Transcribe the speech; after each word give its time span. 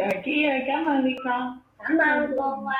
rồi 0.00 0.22
chị 0.24 0.44
ơi 0.44 0.62
cảm 0.66 0.84
ơn 0.84 1.04
đi 1.04 1.16
con. 1.24 1.58
Cảm 1.78 1.98
ơn 1.98 2.30
cô 2.38 2.52
uh, 2.52 2.70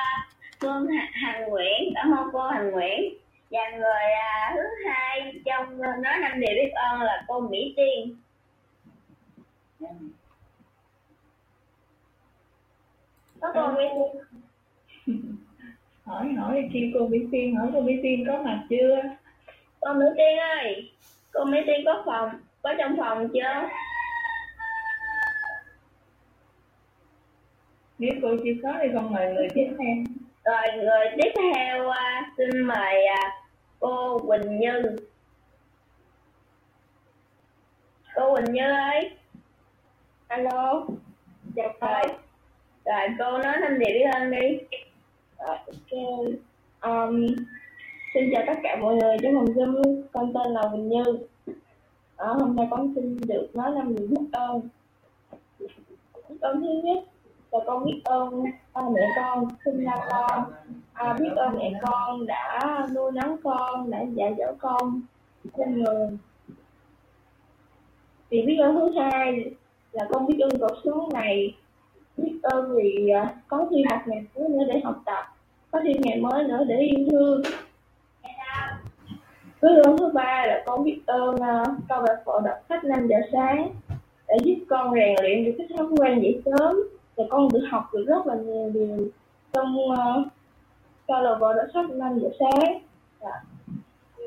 Phương 0.59 0.87
Hằng 1.11 1.49
Nguyễn. 1.49 1.93
Cảm 1.95 2.11
ơn 2.11 2.29
cô 2.33 2.47
Hằng 2.47 2.71
Nguyễn. 2.71 3.13
Và 3.51 3.69
người 3.69 3.81
uh, 3.81 4.55
thứ 4.55 4.61
hai 4.85 5.33
trong 5.45 5.81
nói 5.81 6.17
năm 6.21 6.39
điều 6.39 6.49
biết 6.55 6.71
ơn 6.73 7.01
là 7.01 7.23
cô 7.27 7.39
Mỹ 7.39 7.73
Tiên. 7.77 8.15
Có 13.41 13.51
cô 13.53 13.67
Mỹ 13.67 13.83
Tiên 13.95 15.15
hỏi 16.05 16.33
hỏi 16.37 16.69
kêu 16.73 16.83
cô 16.93 17.07
Mỹ 17.07 17.19
Tiên 17.31 17.55
hỏi 17.55 17.67
cô 17.73 17.81
Mỹ 17.81 17.93
Tiên 18.03 18.23
có 18.27 18.41
mặt 18.43 18.63
chưa? 18.69 19.01
Cô 19.79 19.93
Mỹ 19.93 20.05
Tiên 20.17 20.37
ơi 20.37 20.91
cô 21.31 21.45
Mỹ 21.45 21.57
Tiên 21.67 21.81
có 21.85 22.03
phòng 22.05 22.29
có 22.61 22.73
trong 22.77 22.97
phòng 22.97 23.29
chưa 23.33 23.69
nếu 28.01 28.11
cô 28.21 28.29
chưa 28.43 28.51
có 28.63 28.73
thì 28.81 28.87
con 28.93 29.13
mời 29.13 29.33
người 29.33 29.47
tiếp 29.53 29.67
theo. 29.79 29.95
Rồi 30.45 30.83
người 30.83 31.05
tiếp 31.17 31.31
theo 31.35 31.89
uh, 31.89 31.95
xin 32.37 32.61
mời 32.61 33.05
uh, 33.13 33.33
cô 33.79 34.19
Quỳnh 34.19 34.59
Như. 34.59 34.95
Cô 38.15 38.35
Quỳnh 38.35 38.53
Như 38.53 38.63
ơi. 38.63 39.11
Alo. 40.27 40.85
Chào 41.55 41.73
cô 41.79 41.87
rồi 42.85 43.07
cô 43.19 43.37
nói 43.37 43.57
năm 43.61 43.79
điều 43.79 43.89
biết 43.93 44.05
ơn 44.13 44.31
đi. 44.31 44.57
Rồi 45.39 45.57
ok. 45.57 45.99
Um, 46.81 47.27
xin 48.13 48.29
chào 48.33 48.43
tất 48.47 48.59
cả 48.63 48.77
mọi 48.81 48.95
người. 48.95 49.17
Trong 49.21 49.33
phòng 49.35 49.45
zoom 49.45 50.01
con 50.11 50.33
tên 50.33 50.53
là 50.53 50.61
Quỳnh 50.71 50.89
Như. 50.89 51.03
Ở 52.15 52.33
hôm 52.33 52.55
nay 52.55 52.67
con 52.71 52.93
xin 52.95 53.17
được 53.27 53.47
nói 53.53 53.71
năm 53.75 53.95
điều 53.95 54.07
biết 54.07 54.29
ơn 54.33 54.61
con 56.41 56.61
thứ 56.61 56.81
nhất 56.83 57.03
và 57.51 57.59
con 57.65 57.85
biết 57.85 58.01
ơn 58.03 58.43
à, 58.73 58.81
mẹ 58.93 59.01
con 59.15 59.47
sinh 59.65 59.83
ra 59.83 59.95
con. 60.09 60.43
À, 60.93 61.13
biết 61.19 61.29
ơn 61.35 61.57
mẹ 61.57 61.71
con 61.81 62.25
đã 62.25 62.59
nuôi 62.95 63.11
nấng 63.11 63.37
con 63.43 63.91
đã 63.91 64.01
dạy 64.01 64.35
dỗ 64.37 64.53
con 64.59 65.01
trên 65.57 65.83
người. 65.83 66.07
Thì 68.29 68.41
biết 68.41 68.57
ơn 68.57 68.75
thứ 68.75 68.99
hai 68.99 69.51
là 69.91 70.07
con 70.09 70.27
biết 70.27 70.39
ơn 70.39 70.59
cuộc 70.59 70.77
sống 70.83 71.09
này. 71.13 71.55
Biết 72.17 72.39
ơn 72.43 72.75
vì 72.75 73.09
à, 73.09 73.35
có 73.47 73.67
thi 73.71 73.83
học 73.89 74.01
ngày 74.05 74.23
mới 74.35 74.49
nữa 74.49 74.63
để 74.67 74.81
học 74.83 75.01
tập 75.05 75.25
có 75.71 75.79
thêm 75.83 75.97
ngày 75.99 76.17
mới 76.17 76.43
nữa 76.43 76.63
để 76.67 76.79
yêu 76.79 77.07
thương. 77.11 77.41
Biết 79.61 79.81
ơn 79.83 79.97
thứ 79.97 80.09
ba 80.13 80.45
là 80.47 80.63
con 80.65 80.83
biết 80.83 80.99
ơn 81.05 81.35
uh, 81.35 81.67
câu 81.89 82.03
lạc 82.03 82.21
bộ 82.25 82.39
đọc 82.39 82.57
sách 82.69 82.83
5 82.83 83.07
giờ 83.07 83.15
sáng 83.31 83.69
để 84.27 84.37
giúp 84.43 84.55
con 84.69 84.93
rèn 84.93 85.15
luyện 85.21 85.45
được 85.45 85.51
cái 85.57 85.67
thói 85.77 85.87
quen 85.97 86.21
dậy 86.21 86.41
sớm 86.45 86.75
và 87.15 87.23
con 87.29 87.47
được 87.53 87.67
học 87.71 87.89
được 87.93 88.05
rất 88.07 88.27
là 88.27 88.35
nhiều 88.35 88.69
điều. 88.73 89.07
Trong 89.53 89.75
uh, 89.79 90.27
câu 91.07 91.21
lạc 91.21 91.37
đã 91.41 91.67
sắp 91.73 91.85
sách 91.89 91.95
5 91.95 92.19
giờ 92.19 92.29
sáng. 92.39 92.79
Dạ. 93.21 93.43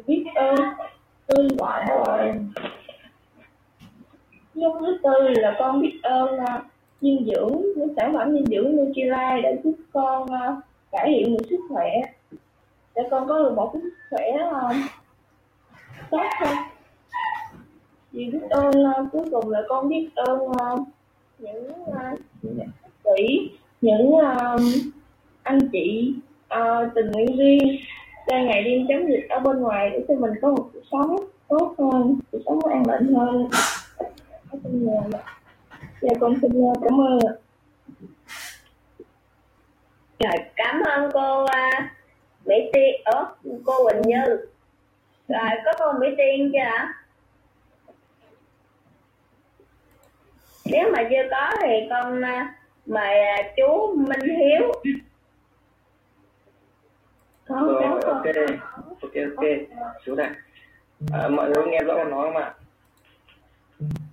biết 0.06 0.24
ơn 0.34 0.54
tư 1.26 1.48
gọi 1.58 1.84
rồi. 1.88 2.34
Lúc 4.54 4.74
thứ 4.80 4.98
tư 5.02 5.28
là 5.28 5.56
con 5.58 5.80
biết 5.80 6.00
ơn 6.02 6.38
ờ, 6.38 6.56
uh, 6.56 6.64
dinh 7.00 7.26
dưỡng 7.26 7.62
những 7.76 7.94
sản 7.96 8.12
phẩm 8.12 8.32
dinh 8.32 8.44
dưỡng 8.46 8.76
Nutrilite 8.76 9.40
để 9.42 9.58
giúp 9.64 9.74
con 9.92 10.22
uh, 10.22 10.64
cải 10.92 11.06
thiện 11.08 11.36
được 11.36 11.44
sức 11.50 11.60
khỏe. 11.68 11.90
Để 12.94 13.02
con 13.10 13.28
có 13.28 13.38
được 13.38 13.52
một 13.56 13.70
cái 13.72 13.82
sức 13.82 13.94
khỏe 14.10 14.26
uh, 14.48 14.76
tốt 16.10 16.26
hơn. 16.40 16.56
Vì 18.12 18.30
biết 18.30 18.50
ơn 18.50 18.70
uh, 18.70 19.12
cuối 19.12 19.24
cùng 19.30 19.50
là 19.50 19.62
con 19.68 19.88
biết 19.88 20.08
ơn 20.14 20.40
uh, 20.40 20.88
những 21.38 21.66
uh, 21.82 22.18
sĩ 23.04 23.50
những 23.80 24.08
uh, 24.08 24.60
anh 25.42 25.58
chị 25.72 26.14
uh, 26.54 26.94
tình 26.94 27.10
nguyện 27.10 27.36
viên 27.38 27.78
đang 28.28 28.46
ngày 28.46 28.62
đêm 28.64 28.86
chống 28.88 29.08
dịch 29.08 29.26
ở 29.28 29.38
bên 29.40 29.60
ngoài 29.60 29.90
để 29.92 30.04
cho 30.08 30.14
mình 30.14 30.32
có 30.42 30.48
một 30.48 30.70
cuộc 30.72 30.80
sống 30.92 31.16
tốt 31.48 31.74
hơn 31.78 32.18
cuộc 32.32 32.38
sống 32.46 32.58
an 32.72 32.82
lành 32.86 33.14
hơn. 33.14 33.48
Ở 34.50 34.58
trong 34.64 34.84
nhà 34.84 35.18
dạ 36.00 36.10
con 36.20 36.34
xin 36.42 36.50
ờ, 36.52 36.72
cảm 36.82 37.00
ơn 37.00 37.18
rồi 40.18 40.44
cảm 40.56 40.82
ơn 40.82 41.10
cô 41.12 41.44
uh, 41.44 41.50
Mỹ 42.44 42.54
Tiên 42.72 42.94
ớ, 43.04 43.26
cô 43.64 43.88
Quỳnh 43.88 44.02
Như. 44.02 44.24
Rồi 45.28 45.50
có 45.64 45.72
cô 45.78 45.92
Mỹ 46.00 46.06
Tiên 46.16 46.50
chưa 46.52 46.58
ạ? 46.58 47.03
Nếu 50.74 50.90
mà 50.92 51.02
chưa 51.10 51.28
có 51.30 51.52
thì 51.62 51.86
con 51.90 52.20
uh, 52.20 52.26
mời 52.86 53.18
uh, 53.40 53.46
chú 53.56 53.94
Minh 53.96 54.36
Hiếu. 54.38 54.72
Có, 57.48 57.60
rồi 57.66 57.82
ok 57.82 58.24
ok 59.00 59.14
ok. 59.36 59.44
Chú 60.04 60.14
này. 60.14 60.30
À, 61.12 61.28
mọi 61.28 61.50
người 61.50 61.66
nghe 61.66 61.78
rõ 61.78 61.94
con 61.94 62.10
nói 62.10 62.30
không 62.32 62.42
ạ? 62.42 62.54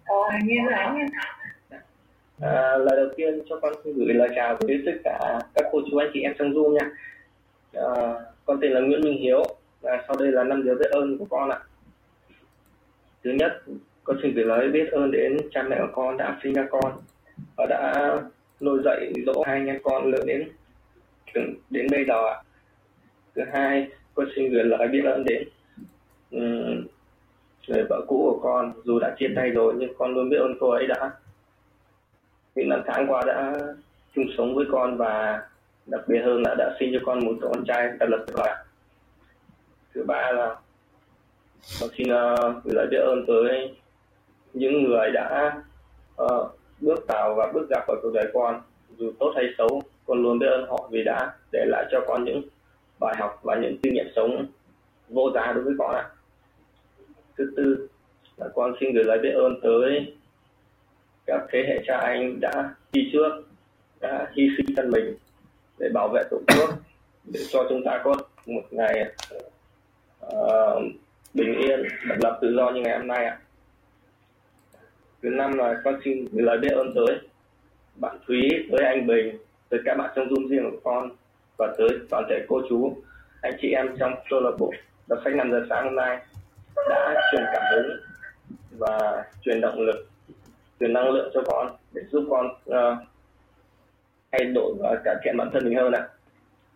Ờ 0.06 0.16
nghe 0.44 0.66
rõ 0.70 0.94
nghe 0.94 1.06
À, 2.42 2.78
lời 2.78 2.98
đầu 2.98 3.08
tiên 3.18 3.42
cho 3.50 3.60
con 3.62 3.74
xin 3.84 3.94
gửi 3.94 4.14
lời 4.14 4.30
chào 4.36 4.58
tới 4.58 4.84
tất 4.86 4.92
cả 5.04 5.40
các 5.54 5.66
cô 5.72 5.82
chú 5.92 5.98
anh 5.98 6.10
chị 6.14 6.22
em 6.22 6.34
trong 6.40 6.52
Zoom 6.52 6.74
nha. 6.74 6.92
À, 7.74 8.14
con 8.46 8.60
tên 8.62 8.72
là 8.72 8.80
Nguyễn 8.80 9.02
Minh 9.02 9.22
Hiếu. 9.22 9.44
Và 9.82 10.04
sau 10.08 10.16
đây 10.20 10.32
là 10.32 10.44
năm 10.44 10.64
điều 10.64 10.76
biết 10.76 10.90
ơn 10.92 11.18
của 11.18 11.26
con 11.30 11.50
ạ. 11.50 11.60
Thứ 13.24 13.32
nhất, 13.32 13.62
con 14.03 14.17
xin 14.23 14.34
gửi 14.34 14.45
lời 14.45 14.69
biết 14.69 14.91
ơn 14.91 15.12
đến 15.12 15.38
cha 15.51 15.63
mẹ 15.63 15.78
của 15.79 15.91
con 15.94 16.17
đã 16.17 16.39
sinh 16.44 16.53
ra 16.53 16.67
con. 16.72 16.94
Và 17.57 17.66
đã 17.69 18.12
nuôi 18.62 18.79
dạy 18.85 19.13
dỗ 19.25 19.44
hai 19.45 19.56
anh 19.56 19.67
em 19.67 19.79
con 19.84 20.12
lớn 20.12 20.25
đến 20.25 20.50
đến 21.69 21.88
bây 21.91 22.06
giờ 22.06 22.28
ạ. 22.28 22.41
Thứ 23.35 23.41
hai, 23.53 23.88
con 24.13 24.28
xin 24.35 24.51
gửi 24.51 24.63
lời 24.63 24.88
biết 24.88 25.01
ơn 25.06 25.23
đến 25.23 25.47
um, 26.31 26.85
người 27.67 27.84
vợ 27.89 28.06
cũ 28.07 28.17
của 28.31 28.39
con. 28.44 28.73
Dù 28.84 29.00
đã 29.00 29.16
chia 29.19 29.28
tay 29.35 29.50
rồi 29.50 29.73
nhưng 29.78 29.94
con 29.97 30.13
luôn 30.13 30.29
biết 30.29 30.38
ơn 30.38 30.53
cô 30.59 30.69
ấy 30.69 30.88
đã. 30.88 31.12
Những 32.56 32.69
năm 32.69 32.81
tháng 32.85 33.07
qua 33.07 33.23
đã 33.28 33.53
chung 34.16 34.25
sống 34.38 34.56
với 34.56 34.66
con 34.72 34.97
và 34.97 35.41
đặc 35.85 36.01
biệt 36.07 36.22
hơn 36.25 36.41
là 36.41 36.56
đã 36.57 36.75
sinh 36.79 36.89
cho 36.94 37.00
con 37.06 37.25
một 37.25 37.33
con 37.41 37.66
trai 37.68 37.89
đặc 38.00 38.09
lập 38.09 38.23
tuyệt 38.28 38.38
vời 38.38 38.56
thứ 39.94 40.03
ba 40.03 40.31
là 40.31 40.56
con 41.81 41.89
xin 41.97 42.07
uh, 42.13 42.63
gửi 42.63 42.73
lời 42.75 42.88
biết 42.91 42.97
ơn 42.97 43.25
tới 43.28 43.75
những 44.53 44.84
người 44.84 45.12
đã 45.12 45.53
uh, 46.23 46.51
bước 46.81 47.07
vào 47.07 47.35
và 47.35 47.51
bước 47.53 47.69
gặp 47.69 47.84
vào 47.88 47.97
cuộc 48.01 48.12
đời 48.13 48.28
con 48.34 48.62
dù 48.97 49.12
tốt 49.19 49.34
hay 49.35 49.45
xấu 49.57 49.81
con 50.06 50.23
luôn 50.23 50.39
biết 50.39 50.47
ơn 50.47 50.67
họ 50.69 50.89
vì 50.91 51.03
đã 51.03 51.34
để 51.51 51.66
lại 51.67 51.85
cho 51.91 52.00
con 52.07 52.25
những 52.25 52.41
bài 53.00 53.16
học 53.19 53.39
và 53.44 53.56
những 53.56 53.78
kinh 53.84 53.94
nghiệm 53.94 54.07
sống 54.16 54.45
vô 55.09 55.31
giá 55.35 55.51
đối 55.51 55.63
với 55.63 55.73
con 55.79 55.95
ạ. 55.95 56.09
Thứ 57.38 57.53
tư 57.57 57.88
là 58.38 58.47
con 58.56 58.73
xin 58.79 58.94
gửi 58.94 59.03
lời 59.03 59.19
biết 59.19 59.31
ơn 59.31 59.59
tới 59.63 60.16
các 61.25 61.41
thế 61.51 61.63
hệ 61.68 61.79
cha 61.88 61.97
anh 61.97 62.39
đã 62.41 62.75
đi 62.91 63.09
trước 63.13 63.44
đã 64.01 64.31
hy 64.33 64.47
sinh 64.57 64.75
thân 64.75 64.89
mình 64.91 65.16
để 65.79 65.89
bảo 65.94 66.09
vệ 66.13 66.23
tổ 66.31 66.38
quốc 66.57 66.69
để 67.23 67.39
cho 67.50 67.66
chúng 67.69 67.83
ta 67.85 68.01
có 68.03 68.16
một 68.45 68.63
ngày 68.72 69.16
uh, 70.25 70.83
bình 71.33 71.53
yên 71.59 71.83
độc 72.09 72.18
lập 72.22 72.39
tự 72.41 72.56
do 72.56 72.69
như 72.69 72.81
ngày 72.81 72.97
hôm 72.97 73.07
nay 73.07 73.25
ạ 73.25 73.39
thứ 75.24 75.30
năm 75.30 75.58
là 75.58 75.82
con 75.84 76.00
xin 76.06 76.26
gửi 76.32 76.44
lời 76.44 76.58
biết 76.58 76.72
ơn 76.72 76.94
tới. 76.96 77.20
Bạn 77.96 78.18
Thúy 78.28 78.50
tới 78.72 78.86
anh 78.86 79.08
Bình 79.08 79.38
tới 79.70 79.80
các 79.86 79.98
bạn 79.98 80.12
trong 80.16 80.30
dung 80.30 80.48
riêng 80.48 80.72
của 80.72 80.80
con 80.84 81.09
và 81.58 81.76
tới 81.78 81.90
toàn 82.09 82.24
thể 82.30 82.46
cô 82.48 82.62
chú 82.70 82.96
anh 83.42 83.54
chị 83.62 83.72
em 83.72 83.96
trong 84.00 84.14
câu 84.30 84.40
lạc 84.40 84.52
bộ 84.60 84.74
đọc 85.08 85.20
sách 85.24 85.36
5 85.36 85.52
giờ 85.52 85.66
sáng 85.70 85.84
hôm 85.84 85.96
nay 85.96 86.20
đã 86.90 87.16
truyền 87.31 87.44
cảm 87.54 87.64
hứng 87.72 88.00
và 88.78 89.26
truyền 89.46 89.62
động 89.62 89.80
lực 89.80 90.08
truyền 90.80 90.94
năng 90.94 91.10
lượng 91.10 91.31
cho 91.34 91.42
con 91.46 91.76
để 91.94 92.02
giúp 92.12 92.26
con 92.30 92.46
uh, 92.48 92.98
thay 94.31 94.45
đổi 94.45 94.74
và 94.80 95.01
cải 95.06 95.16
thiện 95.24 95.38
bản 95.38 95.50
thân 95.54 95.66
mình 95.66 95.78
hơn 95.78 95.92
ạ. 95.92 96.07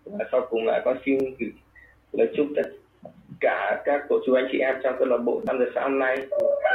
Và 0.05 0.25
sau 0.31 0.47
cùng 0.49 0.65
là 0.65 0.81
con 0.85 0.97
xin 1.05 1.19
gửi 1.39 1.51
lời 2.11 2.33
chúc 2.37 2.47
tất 2.55 2.63
cả 3.39 3.81
các 3.85 4.01
tổ 4.09 4.19
chú 4.25 4.33
anh 4.33 4.47
chị 4.51 4.59
em 4.59 4.75
trong 4.83 4.95
câu 4.99 5.07
lạc 5.07 5.17
bộ 5.17 5.41
năm 5.45 5.59
giờ 5.59 5.65
sáng 5.75 5.83
hôm 5.83 5.99
nay 5.99 6.17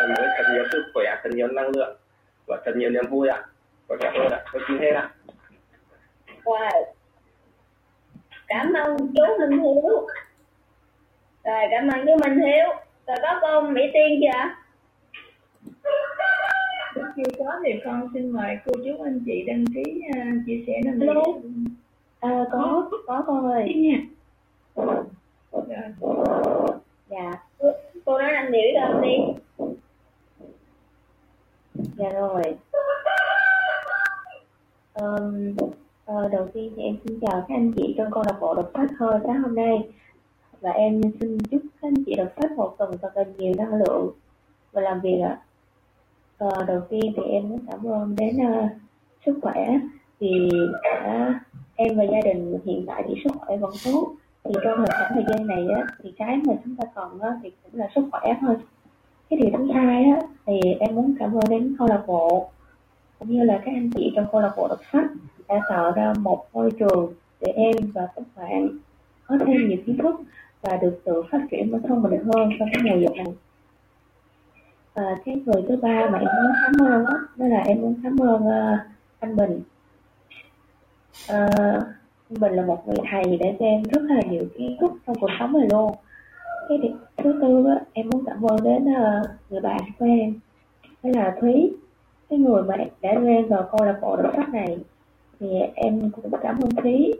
mới 0.08 0.28
thật 0.36 0.44
nhiều 0.54 0.64
sức 0.72 0.82
khỏe 0.94 1.16
thật 1.22 1.30
nhiều 1.32 1.46
năng 1.46 1.68
lượng 1.76 1.96
và 2.46 2.62
thật 2.64 2.72
nhiều 2.76 2.90
niềm 2.90 3.04
vui 3.10 3.28
ạ. 3.28 3.46
Và 3.88 3.96
cảm 4.00 4.14
ơn 4.14 4.32
ạ. 4.32 4.44
Con 4.52 4.62
xin 4.68 4.78
hết 4.78 4.90
ạ. 4.90 5.10
Wow. 6.44 6.84
cảm 8.48 8.72
ơn 8.72 8.96
chú 8.98 9.22
Minh 9.38 9.58
Hiếu. 9.58 10.06
Rồi 11.44 11.64
cảm 11.70 11.88
ơn 11.88 12.06
chú 12.06 12.12
Minh 12.28 12.38
Hiếu. 12.38 12.68
Rồi 13.06 13.16
có 13.22 13.38
cô 13.42 13.60
Mỹ 13.60 13.82
Tiên 13.92 14.20
chưa? 14.20 14.50
Chưa 17.16 17.30
có 17.38 17.60
thì 17.64 17.72
con 17.84 18.08
xin 18.14 18.30
mời 18.30 18.58
cô 18.64 18.72
chú 18.84 19.02
anh 19.04 19.20
chị 19.26 19.44
đăng 19.46 19.64
ký 19.74 20.00
uh, 20.08 20.46
chia 20.46 20.64
sẻ 20.66 20.72
năm 20.84 21.00
Hello. 21.00 21.22
À, 22.20 22.44
có 22.52 22.90
có 23.06 23.24
con 23.26 23.52
ơi 23.52 23.74
dạ. 27.08 27.44
Cô 28.04 28.18
nói 28.18 28.32
năm 28.32 28.52
điều 28.52 28.62
anh 28.82 29.02
đi. 29.02 29.16
Dạ 31.74 32.08
rồi. 32.10 32.42
Um, 34.94 35.56
uh, 36.12 36.32
đầu 36.32 36.48
tiên 36.52 36.72
thì 36.76 36.82
em 36.82 36.96
xin 37.04 37.20
chào 37.20 37.44
các 37.48 37.54
anh 37.54 37.72
chị 37.76 37.94
trong 37.98 38.10
câu 38.10 38.22
lạc 38.26 38.36
bộ 38.40 38.54
đọc 38.54 38.70
sách 38.74 38.90
thơ 38.98 39.20
sáng 39.26 39.42
hôm 39.42 39.54
nay. 39.54 39.88
Và 40.60 40.70
em 40.70 41.00
xin 41.20 41.38
chúc 41.50 41.60
các 41.62 41.88
anh 41.88 42.04
chị 42.06 42.14
đọc 42.14 42.28
sách 42.36 42.52
một 42.52 42.74
tuần 42.78 42.98
thật 43.02 43.10
là 43.14 43.24
nhiều 43.38 43.52
năng 43.56 43.74
lượng. 43.74 44.10
Và 44.72 44.80
làm 44.80 45.00
việc 45.00 45.20
ạ. 45.24 45.40
Uh, 46.44 46.66
đầu 46.66 46.80
tiên 46.88 47.12
thì 47.16 47.22
em 47.22 47.48
muốn 47.48 47.58
cảm 47.70 47.86
ơn 47.86 48.16
đến 48.16 48.36
uh, 48.36 48.70
sức 49.26 49.38
khỏe. 49.42 49.78
Thì 50.20 50.48
uh, 50.54 50.82
à, 50.82 51.40
em 51.76 51.96
và 51.96 52.04
gia 52.04 52.20
đình 52.24 52.58
hiện 52.64 52.84
tại 52.86 53.04
thì 53.08 53.14
sức 53.24 53.30
khỏe 53.40 53.56
vẫn 53.56 53.70
tốt 53.84 54.14
thì 54.44 54.50
trong 54.64 54.84
khoảng 54.86 55.12
thời 55.14 55.24
gian 55.28 55.46
này 55.46 55.68
á, 55.68 55.82
thì 56.02 56.12
cái 56.18 56.36
mà 56.46 56.54
chúng 56.64 56.76
ta 56.76 56.84
cần 56.94 57.20
á, 57.20 57.30
thì 57.42 57.50
cũng 57.62 57.80
là 57.80 57.88
sức 57.94 58.04
khỏe 58.12 58.34
thôi. 58.40 58.56
Cái 59.30 59.38
điều 59.38 59.50
thứ 59.58 59.72
hai 59.72 60.04
á, 60.04 60.20
thì 60.46 60.60
em 60.80 60.94
muốn 60.94 61.14
cảm 61.18 61.34
ơn 61.34 61.44
đến 61.50 61.76
câu 61.78 61.88
lạc 61.88 62.02
bộ 62.06 62.50
cũng 63.18 63.30
như 63.30 63.44
là 63.44 63.58
các 63.64 63.72
anh 63.74 63.90
chị 63.90 64.12
trong 64.16 64.26
câu 64.32 64.40
lạc 64.40 64.52
bộ 64.56 64.68
đọc 64.68 64.80
sách 64.92 65.04
đã 65.48 65.60
tạo 65.68 65.92
ra 65.92 66.12
một 66.18 66.46
môi 66.52 66.70
trường 66.78 67.12
để 67.40 67.52
em 67.52 67.76
và 67.94 68.08
các 68.16 68.24
bạn 68.36 68.68
có 69.26 69.38
thêm 69.46 69.68
nhiều 69.68 69.78
kiến 69.86 69.98
thức 69.98 70.14
và 70.62 70.76
được 70.76 71.00
tự 71.04 71.22
phát 71.30 71.40
triển 71.50 71.72
bản 71.72 71.82
thân 71.82 72.02
mình 72.02 72.24
hơn 72.24 72.50
trong 72.58 72.68
cái 72.72 72.82
mùa 72.84 73.00
dịch 73.00 73.16
này. 73.16 73.34
Và 74.94 75.16
cái 75.24 75.42
người 75.46 75.62
thứ 75.68 75.76
ba 75.76 76.08
mà 76.12 76.18
em 76.18 76.28
muốn 76.42 76.52
cảm 76.62 76.86
ơn 76.86 77.04
đó, 77.04 77.28
đó 77.36 77.46
là 77.46 77.60
em 77.60 77.80
muốn 77.80 77.94
cảm 78.02 78.16
ơn 78.18 78.42
uh, 78.42 78.78
anh 79.20 79.36
Bình. 79.36 79.60
Uh, 81.32 81.82
mình 82.30 82.52
là 82.52 82.66
một 82.66 82.88
người 82.88 82.96
thầy 83.10 83.38
để 83.40 83.56
cho 83.58 83.66
em 83.66 83.82
rất 83.82 84.02
là 84.02 84.20
nhiều 84.30 84.44
kiến 84.58 84.76
thức 84.80 84.92
trong 85.06 85.16
cuộc 85.20 85.30
sống 85.38 85.52
này 85.52 85.68
luôn. 85.72 85.94
Cái 86.68 86.78
điểm 86.78 86.96
thứ 87.16 87.38
tư 87.42 87.64
á, 87.68 87.84
em 87.92 88.08
muốn 88.08 88.24
cảm 88.26 88.42
ơn 88.42 88.62
đến 88.64 88.84
uh, 88.84 89.26
người 89.50 89.60
bạn 89.60 89.80
của 89.98 90.06
em 90.06 90.34
đó 91.02 91.10
là 91.14 91.36
Thúy. 91.40 91.72
Cái 92.30 92.38
người 92.38 92.62
mà 92.62 92.76
đã 93.02 93.14
lên 93.14 93.46
vào 93.48 93.68
câu 93.72 93.86
lạc 93.86 93.98
bộ 94.02 94.16
đọc 94.16 94.32
sách 94.36 94.48
này 94.48 94.78
thì 95.40 95.46
em 95.74 96.10
cũng 96.10 96.30
cảm 96.42 96.58
ơn 96.60 96.70
Thúy 96.70 97.14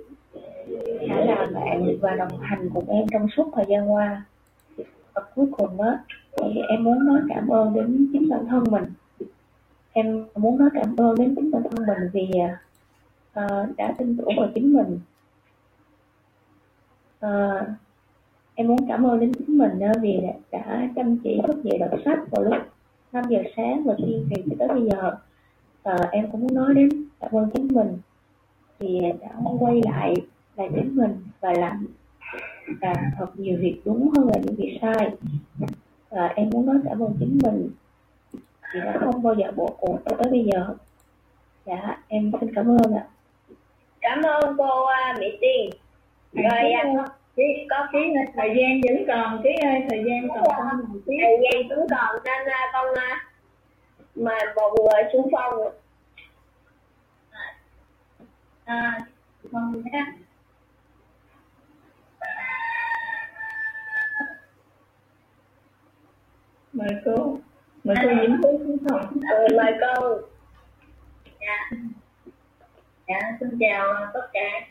đã 1.09 1.25
là 1.25 1.49
bạn 1.55 1.97
và 2.01 2.15
đồng 2.15 2.39
hành 2.41 2.69
cùng 2.75 2.89
em 2.89 3.07
trong 3.13 3.27
suốt 3.37 3.51
thời 3.55 3.65
gian 3.69 3.93
qua. 3.93 4.25
Và 5.15 5.23
cuối 5.35 5.47
cùng 5.53 5.81
á 5.81 5.99
thì 6.37 6.61
em 6.69 6.85
muốn 6.85 7.07
nói 7.07 7.21
cảm 7.29 7.49
ơn 7.49 7.75
đến 7.75 8.09
chính 8.13 8.29
bản 8.29 8.47
thân 8.47 8.65
mình. 8.71 8.85
Em 9.93 10.25
muốn 10.35 10.59
nói 10.59 10.69
cảm 10.75 10.97
ơn 10.97 11.15
đến 11.19 11.35
chính 11.37 11.51
bản 11.51 11.63
thân 11.63 11.87
mình 11.87 12.11
vì 12.13 12.31
ờ, 12.41 12.49
uh, 13.39 13.77
đã 13.77 13.95
tin 13.99 14.17
tưởng 14.17 14.37
vào 14.37 14.49
chính 14.55 14.73
mình. 14.73 15.01
Uh, 17.27 17.69
em 18.61 18.69
muốn 18.69 18.79
cảm 18.89 19.07
ơn 19.07 19.21
đến 19.21 19.33
chính 19.35 19.59
mình 19.59 19.81
ờ, 19.81 19.93
vì 20.01 20.21
đã, 20.23 20.33
đã 20.51 20.89
chăm 20.97 21.17
chỉ 21.25 21.41
rất 21.49 21.65
nhiều 21.65 21.79
đọc 21.79 22.01
sách 22.05 22.19
vào 22.31 22.43
lúc 22.43 22.55
5 23.13 23.25
giờ 23.29 23.39
sáng 23.57 23.85
và 23.85 23.95
kiên 23.99 24.29
trì 24.31 24.43
cho 24.51 24.57
tới 24.59 24.69
bây 24.69 24.89
giờ. 24.91 25.17
Và 25.83 25.97
em 26.13 26.31
cũng 26.31 26.41
muốn 26.41 26.55
nói 26.55 26.75
đến 26.75 26.89
cảm 27.21 27.31
ơn 27.33 27.51
chính 27.51 27.69
mình 27.69 27.99
thì 28.79 29.01
đã 29.21 29.29
quay 29.59 29.81
lại 29.85 30.15
là 30.57 30.65
chính 30.75 30.97
mình 30.97 31.17
và 31.41 31.53
làm 31.53 31.87
và 32.81 32.95
thật 33.19 33.27
nhiều 33.37 33.59
việc 33.61 33.81
đúng 33.85 34.11
hơn 34.17 34.29
là 34.29 34.35
những 34.43 34.55
việc 34.55 34.79
sai. 34.83 35.11
Và 36.11 36.27
em 36.27 36.51
muốn 36.51 36.67
nói 36.67 36.77
cảm 36.85 37.03
ơn 37.03 37.17
chính 37.19 37.39
mình 37.43 37.71
vì 38.75 38.81
đã 38.81 38.99
không 39.01 39.23
bao 39.23 39.35
giờ 39.35 39.53
bỏ 39.57 39.67
cuộc 39.79 39.99
cho 40.05 40.17
tới 40.17 40.31
bây 40.31 40.45
giờ. 40.53 40.75
Dạ 41.67 41.99
em 42.09 42.33
xin 42.41 42.55
cảm 42.55 42.69
ơn 42.69 42.95
ạ 42.95 43.07
cảm 44.01 44.23
ơn 44.23 44.57
cô 44.59 44.83
uh, 44.83 45.19
mỹ 45.21 45.39
tiên. 45.41 45.71
Rồi 46.33 46.73
uh, 47.01 47.11
cái 47.37 47.67
có 47.71 47.89
cái 47.93 48.03
thời 48.35 48.55
gian 48.57 48.81
vẫn 48.89 49.05
còn 49.09 49.41
cái 49.45 49.57
thời 49.91 50.05
gian 50.07 50.29
còn 50.29 50.43
con 50.57 50.79
một 50.89 51.01
tí. 51.07 51.15
Thời 51.23 51.37
gian 51.43 51.69
vẫn 51.69 51.87
còn 51.91 52.23
nên 52.25 52.43
uh, 52.43 52.73
con 52.73 52.87
uh, 52.91 52.99
mà 54.15 54.39
một 54.57 54.75
người 54.79 55.03
xung 55.13 55.29
phong 55.33 55.55
à 58.65 58.99
con 59.53 59.83
nhé. 59.85 60.05
Mời 66.73 66.89
cô. 67.05 67.39
Mời 67.85 67.97
cô 68.03 68.09
Diễm 68.21 68.43
Phú 68.43 68.61
xuống 68.65 68.79
phòng. 68.89 69.21
Ừ, 69.31 69.57
mời 69.57 69.73
cô. 69.81 70.19
Dạ 71.41 71.77
dạ 73.11 73.37
xin 73.41 73.59
chào 73.61 73.95
tất 74.15 74.27
cả. 74.33 74.69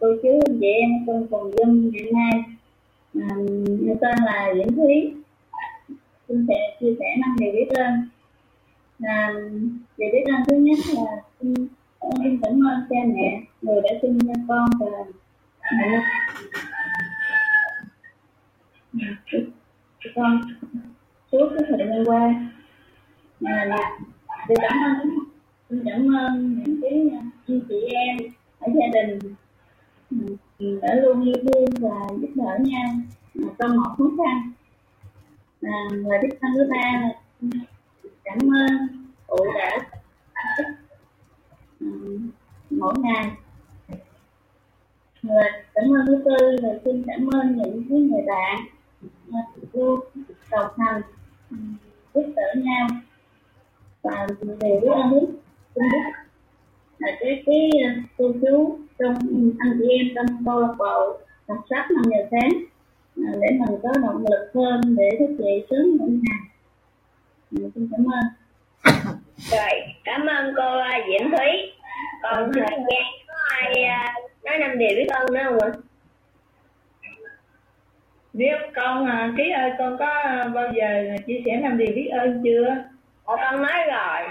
Cô 0.00 0.14
chú 0.22 0.40
anh 0.46 0.58
chị 0.60 0.66
em 0.66 0.90
trong 1.06 1.26
phòng 1.30 1.50
dung 1.56 1.90
ngày 1.90 2.12
nay. 2.12 2.42
À, 3.14 3.28
em 3.88 3.96
tên 4.00 4.14
là 4.26 4.54
Diễm 4.54 4.76
Thúy. 4.76 5.14
Xin 6.28 6.46
sẽ 6.48 6.76
chia 6.80 6.94
sẻ 6.98 7.06
năm 7.20 7.36
điều 7.38 7.52
biết 7.52 7.68
ơn. 7.68 8.08
Là 8.98 9.32
điều 9.96 10.08
biết 10.12 10.24
ơn 10.26 10.42
thứ 10.48 10.56
nhất 10.56 10.78
là 10.94 11.22
xin 11.40 11.54
xin 12.22 12.40
cảm 12.42 12.52
ơn 12.52 12.86
cha 12.90 12.96
mẹ 13.06 13.40
người 13.62 13.80
đã 13.82 13.90
sinh 14.02 14.18
ra 14.18 14.34
con 14.48 14.68
và 14.80 14.86
mẹ. 15.72 16.00
À, 19.00 19.08
con 20.14 20.40
suốt 21.32 21.48
cái 21.54 21.64
thời 21.68 21.88
gian 21.88 22.04
qua. 22.04 22.34
Là 23.40 23.90
điều 24.48 24.56
cảm 24.62 24.78
ơn 24.84 25.27
xin 25.70 25.84
cảm 25.84 26.16
ơn 26.16 26.62
những 26.64 26.80
cái 26.82 27.10
à, 27.12 27.22
anh 27.46 27.60
chị 27.68 27.74
em 27.80 28.16
ở 28.58 28.68
gia 28.74 28.86
đình. 29.02 29.18
Ừ, 30.10 30.78
đã 30.82 30.94
luôn 30.94 31.24
yêu 31.24 31.34
thương 31.42 31.64
và 31.80 32.06
giúp 32.20 32.28
đỡ 32.34 32.58
nhau. 32.60 32.90
Trong 33.58 33.76
mọi 33.76 33.88
khó 33.98 34.04
khăn. 34.18 34.52
À, 35.62 35.78
và 36.04 36.16
biết 36.22 36.38
thân 36.40 36.50
thứ 36.54 36.68
ba 36.70 37.00
là 37.00 37.10
cảm 38.24 38.38
ơn 38.38 38.88
cụ 39.26 39.36
đã 39.54 39.78
ừ, 41.80 42.18
mỗi 42.70 42.94
ngày. 42.98 43.30
Và 45.22 45.42
cảm 45.74 45.84
ơn 45.84 46.06
thứ 46.06 46.22
tư 46.24 46.56
là 46.62 46.68
xin 46.84 47.02
cảm 47.06 47.26
ơn 47.26 47.56
những 47.56 47.84
cái 47.88 47.98
người 47.98 48.22
bạn 48.26 48.64
luôn 49.72 50.00
đồng 50.50 50.70
hành 50.78 51.02
ừ, 51.50 51.56
giúp 52.14 52.32
đỡ 52.36 52.54
nhau. 52.56 52.88
Và 54.02 54.26
đều 54.60 54.80
biết 54.80 54.88
ơn 55.10 55.38
biết 55.80 56.12
là 56.98 57.08
cái 57.20 57.42
cái 57.46 57.70
cô 58.18 58.32
chú 58.42 58.78
trong 58.98 59.14
anh 59.58 59.78
chị 59.78 59.88
em 59.88 60.06
trong 60.14 60.44
câu 60.44 60.60
lạc 60.60 60.74
bộ 60.78 61.18
đọc 61.48 61.58
sách 61.70 61.86
năm 61.90 62.02
giờ 62.04 62.28
sáng 62.30 62.50
để 63.16 63.48
mình 63.50 63.80
có 63.82 63.88
động 64.02 64.24
lực 64.30 64.50
hơn 64.54 64.96
để 64.98 65.10
thức 65.18 65.36
dậy 65.38 65.66
sớm 65.70 65.96
mỗi 65.98 66.08
ngày 66.08 66.48
xin 67.74 67.88
cảm 67.90 68.06
ơn. 68.06 68.24
Rồi 69.50 69.80
cảm 70.04 70.26
ơn 70.26 70.54
cô 70.56 70.82
Diễm 71.08 71.30
Thúy. 71.30 71.72
Còn 72.22 72.52
thời 72.52 72.62
gian 72.70 73.02
có 73.26 73.34
ai 73.50 73.74
nói 74.44 74.58
năm 74.58 74.78
điều 74.78 74.88
biết 74.96 75.08
ơn 75.08 75.34
nữa 75.34 75.40
không 75.44 75.58
ạ? 75.60 75.70
Biết 78.32 78.56
con 78.74 79.06
à, 79.06 79.32
ký 79.36 79.50
ơi 79.50 79.72
con 79.78 79.96
có 79.98 80.24
bao 80.54 80.72
giờ 80.74 81.16
chia 81.26 81.42
sẻ 81.44 81.56
năm 81.56 81.78
điều 81.78 81.94
biết 81.94 82.08
ơn 82.08 82.42
chưa? 82.44 82.76
Ồ, 83.24 83.36
con 83.36 83.62
nói 83.62 83.84
rồi 83.86 84.28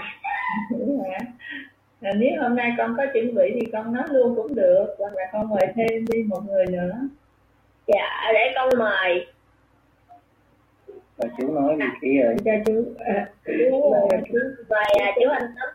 là 2.00 2.12
nếu 2.12 2.42
hôm 2.42 2.56
nay 2.56 2.72
con 2.78 2.94
có 2.96 3.06
chuẩn 3.12 3.34
bị 3.34 3.50
thì 3.54 3.66
con 3.72 3.92
nói 3.92 4.04
luôn 4.10 4.36
cũng 4.36 4.54
được 4.54 4.94
hoặc 4.98 5.12
là 5.14 5.22
con 5.32 5.48
mời 5.48 5.66
thêm 5.74 6.04
đi 6.06 6.22
một 6.22 6.40
người 6.46 6.66
nữa. 6.66 6.94
Dạ 7.86 8.30
để 8.32 8.52
con 8.54 8.78
mời. 8.78 9.26
Và 11.16 11.28
chú 11.38 11.52
nói 11.52 11.76
gì 11.78 11.84
kỹ 12.00 12.18
ơi 12.20 12.36
cho 12.44 12.52
chú. 12.66 12.84
À, 12.98 13.30
chú 13.44 13.52
chú. 14.32 14.38
mời 14.68 14.84
à, 15.00 15.12
chú 15.14 15.30
anh 15.30 15.42
tấn. 15.42 15.74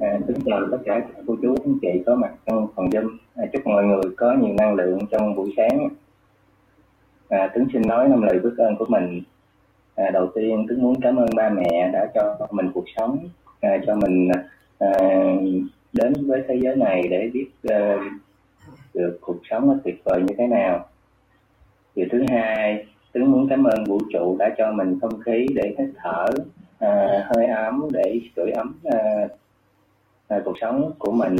À, 0.00 0.18
kính 0.26 0.36
chào 0.46 0.60
tất 0.70 0.78
cả 0.84 1.00
cô 1.26 1.36
chú 1.42 1.54
anh 1.64 1.78
chị 1.82 2.02
có 2.06 2.14
mặt 2.14 2.30
trong 2.46 2.68
phòng 2.76 2.88
Zoom. 2.88 3.16
À, 3.34 3.44
chúc 3.52 3.66
mọi 3.66 3.84
người 3.84 4.02
có 4.16 4.32
nhiều 4.32 4.54
năng 4.58 4.74
lượng 4.74 4.98
trong 5.10 5.34
buổi 5.34 5.54
sáng. 5.56 5.88
À, 7.28 7.50
Tuấn 7.54 7.68
xin 7.72 7.82
nói 7.82 8.08
năm 8.08 8.22
lời 8.22 8.38
biết 8.38 8.54
ơn 8.58 8.76
của 8.78 8.86
mình. 8.88 9.22
À, 9.96 10.10
đầu 10.10 10.26
tiên 10.34 10.66
Tuấn 10.68 10.82
muốn 10.82 11.00
cảm 11.00 11.16
ơn 11.16 11.28
ba 11.36 11.50
mẹ 11.50 11.90
đã 11.92 12.06
cho 12.14 12.46
mình 12.50 12.70
cuộc 12.74 12.84
sống, 12.96 13.28
à, 13.60 13.70
cho 13.86 13.94
mình 13.94 14.28
à, 14.78 14.92
đến 15.92 16.12
với 16.26 16.42
thế 16.48 16.54
giới 16.62 16.76
này 16.76 17.02
để 17.10 17.30
biết 17.32 17.46
à, 17.62 17.96
được 18.94 19.18
cuộc 19.20 19.36
sống 19.50 19.68
nó 19.68 19.74
tuyệt 19.84 20.04
vời 20.04 20.22
như 20.22 20.34
thế 20.38 20.46
nào. 20.46 20.86
Điều 21.94 22.06
thứ 22.12 22.24
hai, 22.28 22.86
Tuấn 23.12 23.30
muốn 23.30 23.48
cảm 23.48 23.64
ơn 23.64 23.84
vũ 23.84 24.00
trụ 24.12 24.36
đã 24.38 24.54
cho 24.58 24.72
mình 24.72 24.98
không 25.00 25.20
khí 25.20 25.46
để 25.54 25.74
hít 25.78 25.88
thở, 25.96 26.26
à, 26.78 27.24
hơi 27.24 27.46
ấm 27.46 27.88
để 27.92 28.20
sưởi 28.36 28.50
ấm 28.50 28.74
à, 28.84 29.28
à, 30.28 30.40
cuộc 30.44 30.58
sống 30.60 30.92
của 30.98 31.12
mình 31.12 31.36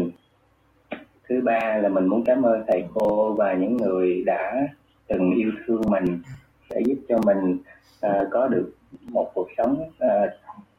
thứ 1.28 1.40
ba 1.44 1.78
là 1.82 1.88
mình 1.88 2.06
muốn 2.06 2.24
cảm 2.24 2.42
ơn 2.42 2.64
thầy 2.68 2.84
cô 2.94 3.32
và 3.32 3.54
những 3.54 3.76
người 3.76 4.22
đã 4.26 4.68
từng 5.08 5.34
yêu 5.34 5.52
thương 5.66 5.80
mình 5.90 6.20
để 6.76 6.82
giúp 6.86 6.98
cho 7.08 7.18
mình 7.24 7.58
uh, 8.06 8.28
có 8.30 8.48
được 8.48 8.72
một 9.02 9.30
cuộc 9.34 9.48
sống 9.56 9.90
uh, 9.90 10.30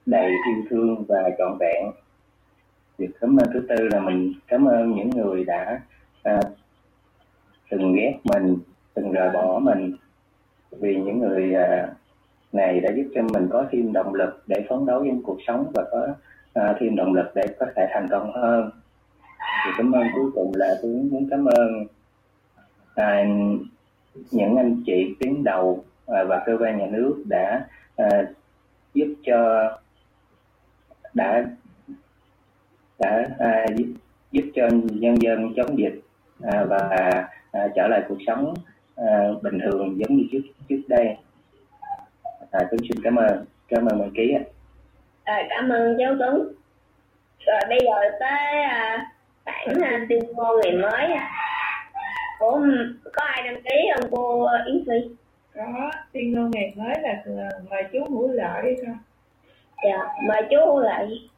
đầy 0.06 0.26
yêu 0.26 0.64
thương 0.70 1.06
và 1.08 1.30
trọn 1.38 1.58
vẹn. 1.60 1.92
Việc 2.98 3.10
cảm 3.22 3.38
ơn 3.38 3.48
thứ 3.54 3.66
tư 3.70 3.88
là 3.92 4.00
mình 4.00 4.34
cảm 4.48 4.66
ơn 4.66 4.96
những 4.96 5.10
người 5.10 5.46
đã 5.46 5.82
uh, 6.30 6.44
từng 7.70 7.94
ghét 7.94 8.14
mình 8.24 8.58
từng 8.94 9.12
rời 9.12 9.30
bỏ 9.30 9.60
mình. 9.60 9.96
Vì 10.72 10.96
những 10.96 11.20
người 11.20 11.54
uh, 11.56 11.90
này 12.54 12.80
đã 12.80 12.90
giúp 12.96 13.06
cho 13.16 13.22
mình 13.22 13.48
có 13.52 13.66
thêm 13.72 13.94
động 13.94 14.14
lực 14.14 14.44
để 14.48 14.66
phấn 14.70 14.86
đấu 14.86 15.06
trong 15.06 15.24
cuộc 15.24 15.38
sống 15.48 15.72
và 15.74 15.84
có 15.92 16.08
uh, 16.60 16.78
thêm 16.80 16.96
động 16.96 17.14
lực 17.14 17.32
để 17.36 17.48
có 17.60 17.66
thể 17.76 17.88
thành 17.94 18.08
công 18.10 18.32
hơn. 18.34 18.70
Thì 19.66 19.72
cảm 19.78 19.92
ơn 19.92 20.04
cuối 20.16 20.32
cùng 20.36 20.52
là 20.56 20.76
tôi 20.82 20.92
muốn 20.92 21.28
cảm 21.30 21.46
ơn 21.46 21.86
uh, 23.02 23.62
những 24.32 24.58
anh 24.58 24.84
chị 24.86 25.16
tuyến 25.20 25.44
đầu 25.44 25.86
à, 26.08 26.24
và 26.24 26.44
cơ 26.46 26.58
quan 26.60 26.78
nhà 26.78 26.86
nước 26.86 27.24
đã 27.26 27.66
uh, 28.02 28.28
giúp 28.94 29.16
cho 29.26 29.72
đã 31.14 31.46
đã 33.00 33.30
uh, 33.32 33.76
giúp, 33.78 33.86
giúp 34.32 34.52
cho 34.56 34.68
nhân 34.92 35.22
dân 35.22 35.54
chống 35.56 35.78
dịch 35.78 36.02
uh, 36.48 36.70
và 36.70 37.10
uh, 37.58 37.72
trở 37.76 37.88
lại 37.88 38.04
cuộc 38.08 38.18
sống 38.28 38.54
uh, 39.02 39.44
bình 39.44 39.60
thường 39.60 40.00
giống 40.00 40.18
như 40.18 40.24
trước 40.32 40.42
trước 40.70 40.82
đây. 40.88 41.18
À, 42.52 42.60
tôi 42.72 42.80
xin 42.82 43.04
cảm 43.04 43.16
ơn 43.16 43.46
cảm 43.68 43.86
ơn 43.86 44.00
mọi 44.00 44.10
ký 44.16 44.34
ạ. 44.34 44.44
À, 45.24 45.44
cảm 45.50 45.70
ơn 45.70 45.98
cháu 46.00 46.16
tuấn. 46.20 46.54
Rồi 47.46 47.60
bây 47.70 47.80
giờ 47.86 48.18
tới 48.20 48.64
à, 48.64 49.12
bản 49.46 49.82
à, 49.82 50.06
tuyên 50.10 50.20
ngôn 50.36 50.60
ngày 50.64 50.76
mới 50.76 51.14
à. 51.14 51.47
Ủa, 52.40 52.62
có 53.14 53.24
ai 53.24 53.44
đăng 53.44 53.62
ký 53.64 53.90
không 53.96 54.12
cô 54.12 54.48
Yến 54.66 54.84
Phi? 54.88 55.16
có 55.56 55.92
tuyên 56.14 56.34
ngôn 56.34 56.52
ngày 56.52 56.74
mới 56.78 56.94
là 57.02 57.24
mời 57.70 57.84
chú 57.94 58.00
hữu 58.10 58.28
lợi 58.28 58.76
không 58.86 58.98
Dạ, 59.84 60.08
mời 60.28 60.42
chú 60.50 60.58
Hữu 60.66 60.80
Lợi. 60.80 61.30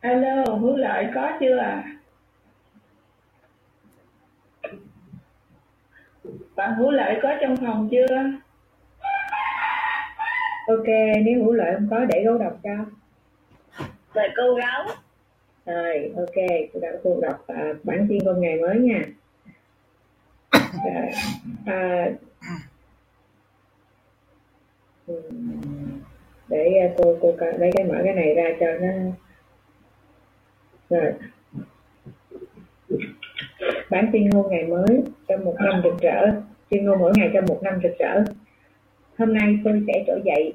alo 0.00 0.44
hữu 0.44 0.76
lợi 0.76 1.06
có 1.14 1.30
chưa 1.40 1.56
à 1.56 1.84
bạn 6.56 6.74
hữu 6.74 6.90
lợi 6.90 7.18
có 7.22 7.34
trong 7.40 7.56
phòng 7.56 7.88
chưa 7.90 8.06
ok 10.76 10.86
nếu 11.24 11.44
hữu 11.44 11.52
lợi 11.52 11.74
không 11.74 11.88
có 11.90 12.04
để 12.04 12.22
gấu 12.24 12.38
đọc 12.38 12.58
cho. 12.62 12.76
Mời 14.14 14.28
cô 14.36 14.54
gấu. 14.54 14.96
rồi 15.66 16.12
ok 16.16 16.34
cô 16.72 16.80
đọc 16.80 16.92
cô 17.04 17.20
đọc 17.20 17.44
à, 17.46 17.74
bản 17.82 18.06
tin 18.08 18.24
con 18.24 18.40
ngày 18.40 18.60
mới 18.60 18.78
nha. 18.78 19.04
Rồi, 20.84 21.10
à, 21.66 22.10
để 26.48 26.74
à, 26.80 26.88
cô 26.96 27.16
cô 27.20 27.34
lấy 27.58 27.70
cái 27.74 27.84
mở 27.84 28.00
cái 28.04 28.14
này 28.14 28.34
ra 28.34 28.44
cho 28.60 28.66
nó. 28.80 28.88
Rồi. 30.90 31.12
Bản 33.90 34.10
tuyên 34.12 34.30
ngôn 34.30 34.50
ngày 34.50 34.64
mới 34.64 35.02
trong 35.28 35.44
một 35.44 35.56
năm 35.60 35.80
rực 35.84 36.00
rỡ. 36.00 36.40
Tuyên 36.68 36.84
ngôn 36.84 36.98
mỗi 36.98 37.12
ngày 37.16 37.30
trong 37.34 37.44
một 37.48 37.62
năm 37.62 37.80
rực 37.82 37.98
rỡ. 37.98 38.24
Hôm 39.18 39.34
nay 39.34 39.58
tôi 39.64 39.82
sẽ 39.86 40.04
trỗi 40.06 40.20
dậy 40.24 40.54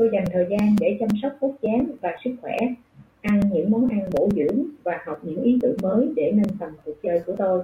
tôi 0.00 0.10
dành 0.12 0.24
thời 0.32 0.46
gian 0.50 0.76
để 0.80 0.96
chăm 1.00 1.08
sóc 1.22 1.32
vóc 1.40 1.50
dáng 1.62 1.86
và 2.00 2.16
sức 2.24 2.30
khỏe 2.42 2.56
ăn 3.20 3.40
những 3.52 3.70
món 3.70 3.88
ăn 3.88 4.10
bổ 4.12 4.28
dưỡng 4.36 4.64
và 4.82 5.00
học 5.06 5.18
những 5.22 5.42
ý 5.42 5.58
tưởng 5.62 5.76
mới 5.82 6.08
để 6.16 6.32
nâng 6.34 6.56
tầm 6.60 6.70
cuộc 6.84 6.94
chơi 7.02 7.20
của 7.26 7.32
tôi. 7.38 7.62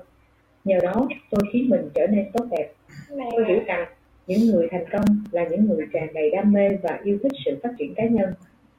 Nhờ 0.64 0.78
đó 0.82 1.08
tôi 1.30 1.40
khiến 1.52 1.68
mình 1.68 1.88
trở 1.94 2.06
nên 2.06 2.24
tốt 2.32 2.44
đẹp. 2.50 2.72
Tôi 3.08 3.44
hiểu 3.48 3.58
rằng 3.66 3.88
những 4.26 4.46
người 4.46 4.68
thành 4.70 4.84
công 4.92 5.04
là 5.30 5.48
những 5.48 5.66
người 5.68 5.86
tràn 5.92 6.14
đầy 6.14 6.30
đam 6.30 6.52
mê 6.52 6.68
và 6.82 7.00
yêu 7.04 7.18
thích 7.22 7.32
sự 7.44 7.58
phát 7.62 7.70
triển 7.78 7.94
cá 7.94 8.06
nhân. 8.06 8.30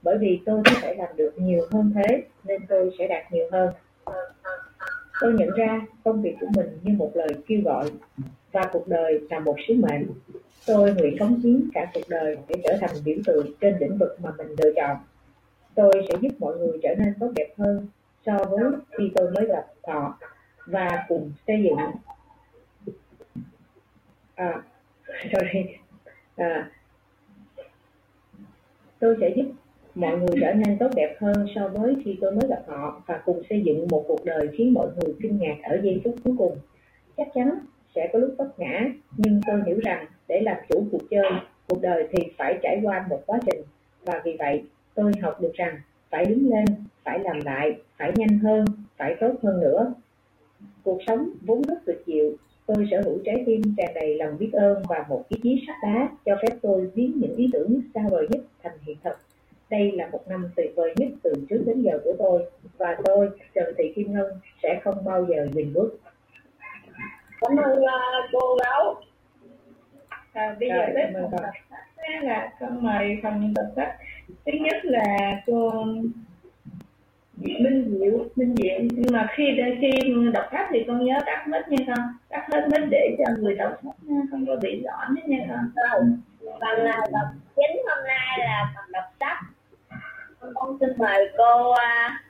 Bởi 0.01 0.17
vì 0.17 0.39
tôi 0.45 0.61
có 0.65 0.71
thể 0.81 0.95
làm 0.95 1.09
được 1.17 1.33
nhiều 1.37 1.67
hơn 1.71 1.91
thế 1.95 2.23
nên 2.45 2.61
tôi 2.67 2.91
sẽ 2.99 3.07
đạt 3.07 3.33
nhiều 3.33 3.47
hơn. 3.51 3.73
Tôi 5.21 5.33
nhận 5.33 5.49
ra 5.57 5.85
công 6.03 6.21
việc 6.21 6.35
của 6.39 6.47
mình 6.55 6.67
như 6.83 6.93
một 6.97 7.11
lời 7.13 7.29
kêu 7.47 7.61
gọi 7.65 7.85
và 8.51 8.61
cuộc 8.71 8.87
đời 8.87 9.19
là 9.29 9.39
một 9.39 9.55
sứ 9.67 9.73
mệnh 9.73 10.07
tôi 10.67 10.93
nguyện 10.93 11.17
cống 11.19 11.39
hiến 11.39 11.69
cả 11.73 11.91
cuộc 11.93 12.09
đời 12.09 12.37
để 12.47 12.55
trở 12.63 12.77
thành 12.81 12.95
biểu 13.05 13.17
tượng 13.25 13.47
trên 13.61 13.77
lĩnh 13.79 13.97
vực 13.97 14.17
mà 14.21 14.31
mình 14.37 14.47
lựa 14.57 14.71
chọn. 14.75 14.97
Tôi 15.75 16.05
sẽ 16.09 16.15
giúp 16.21 16.29
mọi 16.39 16.57
người 16.57 16.79
trở 16.83 16.95
nên 16.97 17.13
tốt 17.19 17.31
đẹp 17.35 17.53
hơn 17.57 17.87
so 18.25 18.37
với 18.49 18.63
khi 18.97 19.11
tôi 19.15 19.31
mới 19.31 19.45
gặp 19.45 19.65
họ 19.87 20.19
và 20.65 21.05
cùng 21.07 21.31
xây 21.47 21.63
dựng. 21.63 21.77
À, 24.35 24.61
sorry. 25.31 25.65
À, 26.35 26.71
tôi 28.99 29.17
sẽ 29.21 29.29
giúp 29.35 29.45
mọi 29.95 30.17
người 30.17 30.37
trở 30.41 30.53
nên 30.53 30.77
tốt 30.77 30.89
đẹp 30.95 31.15
hơn 31.19 31.47
so 31.55 31.67
với 31.67 31.95
khi 32.05 32.17
tôi 32.21 32.31
mới 32.31 32.49
gặp 32.49 32.63
họ 32.67 33.01
và 33.05 33.21
cùng 33.25 33.41
xây 33.49 33.63
dựng 33.65 33.87
một 33.89 34.05
cuộc 34.07 34.25
đời 34.25 34.49
khiến 34.57 34.73
mọi 34.73 34.87
người 34.95 35.15
kinh 35.21 35.37
ngạc 35.39 35.55
ở 35.63 35.79
giây 35.83 36.01
phút 36.03 36.15
cuối 36.23 36.35
cùng. 36.37 36.57
Chắc 37.17 37.27
chắn 37.35 37.59
sẽ 37.95 38.09
có 38.13 38.19
lúc 38.19 38.33
vấp 38.37 38.59
ngã 38.59 38.85
nhưng 39.17 39.41
tôi 39.47 39.61
hiểu 39.65 39.79
rằng 39.83 40.05
để 40.27 40.39
làm 40.41 40.57
chủ 40.69 40.87
cuộc 40.91 41.01
chơi. 41.09 41.31
Cuộc 41.67 41.81
đời 41.81 42.07
thì 42.11 42.23
phải 42.37 42.59
trải 42.61 42.79
qua 42.83 43.05
một 43.09 43.23
quá 43.25 43.39
trình. 43.45 43.61
Và 44.05 44.21
vì 44.25 44.35
vậy, 44.39 44.63
tôi 44.95 45.11
học 45.21 45.41
được 45.41 45.53
rằng 45.53 45.81
phải 46.09 46.25
đứng 46.25 46.49
lên, 46.49 46.65
phải 47.03 47.19
làm 47.19 47.39
lại, 47.45 47.77
phải 47.97 48.11
nhanh 48.15 48.39
hơn, 48.39 48.65
phải 48.97 49.15
tốt 49.19 49.31
hơn 49.43 49.59
nữa. 49.59 49.93
Cuộc 50.83 50.99
sống 51.07 51.29
vốn 51.41 51.61
rất 51.61 51.77
tuyệt 51.85 51.97
diệu 52.05 52.31
tôi 52.67 52.87
sở 52.91 53.01
hữu 53.05 53.19
trái 53.25 53.43
tim 53.45 53.61
tràn 53.77 53.93
đầy 53.95 54.15
lòng 54.17 54.37
biết 54.37 54.49
ơn 54.53 54.83
và 54.89 55.05
một 55.09 55.25
ý 55.29 55.39
chí 55.43 55.63
sắt 55.67 55.75
đá 55.83 56.09
cho 56.25 56.35
phép 56.41 56.57
tôi 56.61 56.91
biến 56.95 57.13
những 57.15 57.35
ý 57.35 57.49
tưởng 57.53 57.81
xa 57.93 58.01
vời 58.11 58.27
nhất 58.29 58.41
thành 58.63 58.77
hiện 58.81 58.97
thực. 59.03 59.17
Đây 59.69 59.91
là 59.91 60.09
một 60.11 60.27
năm 60.27 60.49
tuyệt 60.55 60.73
vời 60.75 60.93
nhất 60.97 61.09
từ 61.23 61.33
trước 61.49 61.63
đến 61.65 61.81
giờ 61.81 61.99
của 62.03 62.13
tôi. 62.19 62.43
Và 62.77 62.97
tôi, 63.05 63.29
trần 63.55 63.73
thị 63.77 63.93
kim 63.95 64.13
ngân, 64.13 64.31
sẽ 64.63 64.79
không 64.83 65.05
bao 65.05 65.25
giờ 65.25 65.47
dừng 65.53 65.73
bước. 65.73 65.97
Cảm 67.41 67.57
ơn 67.57 67.85
à, 67.85 67.99
cô 68.31 68.57
giáo. 68.59 68.95
À, 70.37 70.55
bây 70.59 70.69
giờ 70.69 70.85
tới 70.95 71.03
phần 71.13 71.31
đọc 71.31 71.53
sách 71.69 72.23
là 72.23 72.51
con 72.59 72.83
mời 72.83 73.19
phần 73.23 73.53
đọc 73.53 73.65
sách 73.75 73.97
thứ 74.45 74.51
nhất 74.61 74.85
là 74.85 75.41
cô 75.45 75.85
Minh 77.37 77.97
Diệu 77.99 78.25
Minh 78.35 78.55
Diệu. 78.55 78.79
Nhưng 78.79 79.13
mà 79.13 79.27
khi 79.35 79.43
khi 79.81 79.91
đọc 80.33 80.45
sách 80.51 80.67
thì 80.71 80.83
con 80.87 81.05
nhớ 81.05 81.19
tắt 81.25 81.47
mic 81.47 81.67
nha 81.67 81.77
con. 81.87 81.99
Tắt 82.29 82.47
hết 82.51 82.67
mic 82.71 82.89
để 82.89 83.15
cho 83.17 83.25
người 83.39 83.55
đọc 83.55 83.71
sách 83.83 83.95
nha, 84.01 84.21
không 84.31 84.45
có 84.45 84.55
bị 84.61 84.81
lõm 84.81 85.15
hết 85.15 85.27
nha 85.27 85.37
con. 85.49 85.71
Rồi, 85.75 86.01
phần 86.41 86.85
à, 86.85 86.97
đọc 87.11 87.27
chính 87.55 87.81
hôm 87.87 88.07
nay 88.07 88.37
là 88.39 88.73
phần 88.75 88.91
đọc 88.91 89.05
sách. 89.19 89.37
Con 90.39 90.51
con 90.55 90.77
xin 90.79 90.89
mời 90.97 91.31
cô 91.37 91.71
à, 91.71 92.23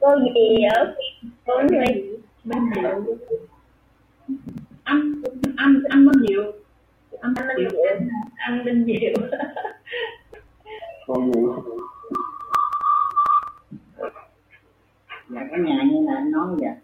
cô 0.00 0.18
gì 0.18 0.62
ở 0.74 0.94
cô. 1.46 1.62
Minh 2.44 2.70
Diệu 2.74 3.04
anh 4.86 5.22
anh 5.56 5.82
anh 5.88 6.06
Minh 6.06 6.26
Diệu 6.28 6.42
anh 7.20 7.34
Anh 7.36 7.46
Minh 7.46 7.68
Minh 7.68 7.76
Diệu 7.76 7.80
anh 8.36 8.64
Minh 8.64 8.84
Diệu 8.86 9.14
con 11.06 11.32
gì 11.32 11.40
dạ 15.28 15.40
cả 15.50 15.56
nhà 15.56 15.82
như 15.90 16.06
là 16.06 16.14
anh 16.14 16.30
nói 16.30 16.46
vậy. 16.58 16.74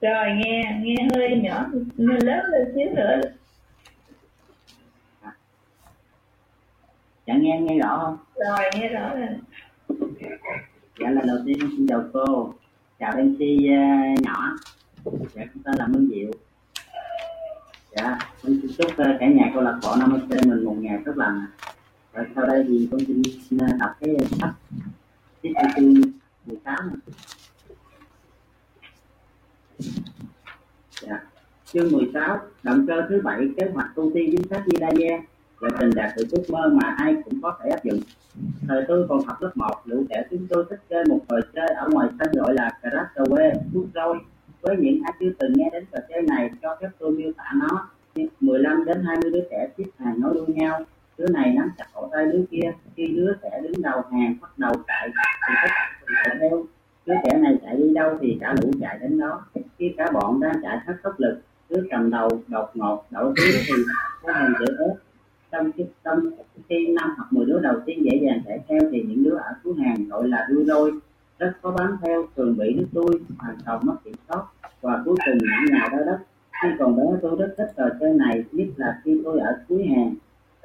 Rồi 0.00 0.26
nghe 0.36 0.80
nghe 0.82 1.08
hơi 1.14 1.40
nhỏ 1.42 1.66
nên 1.96 2.18
lớn 2.22 2.44
lên 2.50 2.72
xíu 2.74 2.94
nữa. 2.96 3.20
Dạ 7.26 7.34
nghe 7.34 7.60
nghe 7.60 7.78
rõ 7.78 7.98
không? 8.02 8.16
Rồi 8.34 8.70
nghe 8.74 8.88
rõ 8.88 9.16
rồi. 9.16 9.28
Dạ 11.00 11.10
lần 11.10 11.26
đầu 11.26 11.38
tiên 11.46 11.58
xin 11.60 11.86
chào 11.88 12.04
cô. 12.12 12.54
Chào 12.98 13.12
MC 13.12 13.40
uh, 13.40 14.22
nhỏ. 14.22 14.56
Dạ 15.04 15.44
con 15.54 15.62
tên 15.64 15.74
là 15.78 15.86
Minh 15.86 16.08
Diệu 16.10 16.30
dạ 17.96 18.18
con 18.42 18.60
xin 18.62 18.70
chúc 18.78 18.90
uh, 18.90 19.16
cả 19.20 19.26
nhà 19.26 19.50
câu 19.54 19.62
lạc 19.62 19.78
bộ 19.82 19.96
năm 19.96 20.18
trên 20.30 20.50
mình 20.50 20.64
một 20.64 20.76
ngày 20.80 20.98
rất 21.04 21.16
lành. 21.16 21.46
Rồi 22.14 22.26
sau 22.34 22.46
đây 22.46 22.64
thì 22.68 22.88
con 22.90 23.00
xin 23.00 23.22
uh, 23.56 23.80
đọc 23.80 23.90
cái 24.00 24.16
sách 24.40 24.54
tiếp 25.42 25.52
theo 25.54 25.70
chương 25.76 25.94
18 26.46 26.90
dạ 31.00 31.20
chương 31.72 31.92
16 31.92 32.38
động 32.62 32.86
cơ 32.88 33.02
thứ 33.08 33.20
bảy 33.24 33.48
kế 33.56 33.66
hoạch 33.74 33.88
công 33.96 34.14
ty 34.14 34.20
chính 34.30 34.48
sách 34.48 34.62
Vidaya 34.66 35.18
là 35.60 35.70
trình 35.80 35.90
đạt 35.94 36.16
được 36.16 36.24
ước 36.30 36.42
mơ 36.48 36.70
mà 36.72 36.94
ai 36.98 37.14
cũng 37.24 37.42
có 37.42 37.58
thể 37.62 37.70
áp 37.70 37.84
dụng. 37.84 38.00
Thời 38.68 38.84
tôi 38.88 39.06
còn 39.08 39.24
học 39.26 39.42
lớp 39.42 39.50
1, 39.54 39.66
lũ 39.84 40.04
trẻ 40.08 40.22
chúng 40.30 40.46
tôi 40.50 40.64
thích 40.70 40.80
chơi 40.90 41.04
một 41.04 41.20
trò 41.28 41.36
chơi 41.54 41.68
ở 41.68 41.88
ngoài 41.90 42.08
sân 42.18 42.28
gọi 42.32 42.54
là 42.54 42.70
Crash 42.80 43.14
Away, 43.14 43.52
rút 43.72 43.86
Roi. 43.94 44.18
Với 44.66 44.76
những 44.76 45.02
ai 45.04 45.12
chưa 45.20 45.30
từng 45.38 45.52
nghe 45.56 45.70
đến 45.72 45.84
trò 45.92 45.98
chơi 46.08 46.22
này, 46.22 46.50
cho 46.62 46.76
phép 46.80 46.88
tôi 46.98 47.10
miêu 47.10 47.32
tả 47.36 47.52
nó. 47.54 47.88
15 48.40 48.84
đến 48.84 49.04
20 49.06 49.30
đứa 49.30 49.40
trẻ 49.50 49.68
xếp 49.78 49.84
hàng 49.98 50.20
nối 50.20 50.34
đuôi 50.34 50.46
nhau. 50.46 50.80
Đứa 51.18 51.26
này 51.28 51.52
nắm 51.56 51.70
chặt 51.78 51.84
cổ 51.94 52.08
tay 52.12 52.26
đứa 52.26 52.44
kia. 52.50 52.72
Khi 52.96 53.06
đứa 53.06 53.32
trẻ 53.42 53.60
đứng 53.62 53.82
đầu 53.82 54.02
hàng 54.12 54.36
bắt 54.40 54.58
đầu 54.58 54.72
chạy, 54.86 55.08
thì 55.48 55.54
tất 55.62 55.68
cả 55.68 55.98
cùng 56.00 56.16
chạy 56.24 56.36
theo. 56.40 56.64
Đứa 57.06 57.14
trẻ 57.24 57.38
này 57.38 57.56
chạy 57.62 57.76
đi 57.76 57.94
đâu 57.94 58.18
thì 58.20 58.38
cả 58.40 58.54
lũ 58.62 58.70
chạy 58.80 58.98
đến 59.00 59.18
đó. 59.18 59.44
Khi 59.78 59.94
cả 59.96 60.10
bọn 60.12 60.40
đang 60.40 60.62
chạy 60.62 60.78
hết 60.86 60.94
tốc 61.02 61.14
lực, 61.18 61.40
đứa 61.70 61.82
cầm 61.90 62.10
đầu 62.10 62.28
đột 62.48 62.70
ngột 62.74 63.04
đổi 63.10 63.24
hướng 63.24 63.34
thì 63.66 63.74
có 64.22 64.32
hình 64.32 64.52
chữ 64.58 64.76
S 64.78 65.06
trong 65.52 65.72
khi 65.72 65.84
trong 66.04 66.20
khi 66.68 66.86
năm 66.88 67.14
hoặc 67.16 67.32
mười 67.32 67.46
đứa 67.46 67.58
đầu 67.58 67.74
tiên 67.86 68.04
dễ 68.04 68.20
dàng 68.22 68.40
chạy 68.46 68.60
theo 68.68 68.80
thì 68.92 69.02
những 69.08 69.24
đứa 69.24 69.36
ở 69.36 69.52
cuối 69.64 69.74
hàng 69.84 70.08
gọi 70.08 70.28
là 70.28 70.46
đuôi 70.50 70.64
đôi 70.64 70.92
rất 71.38 71.52
có 71.62 71.70
bám 71.70 71.96
theo 72.02 72.26
thường 72.36 72.56
bị 72.58 72.72
đứt 72.72 72.86
đuôi 72.92 73.20
hoàn 73.38 73.56
toàn 73.66 73.80
mất 73.82 73.94
kiểm 74.04 74.14
soát 74.28 74.42
và 74.86 75.02
cuối 75.04 75.16
cùng 75.26 75.38
ngã 75.42 75.60
nhào 75.70 75.88
ra 75.92 76.04
đất 76.06 76.18
khi 76.62 76.68
còn 76.78 76.96
bé 76.96 77.02
tôi 77.22 77.36
rất 77.38 77.54
thích 77.58 77.72
trò 77.76 77.84
chơi 78.00 78.12
này 78.14 78.44
nhất 78.52 78.66
là 78.76 79.00
khi 79.04 79.20
tôi 79.24 79.40
ở 79.40 79.58
cuối 79.68 79.84
hàng 79.84 80.14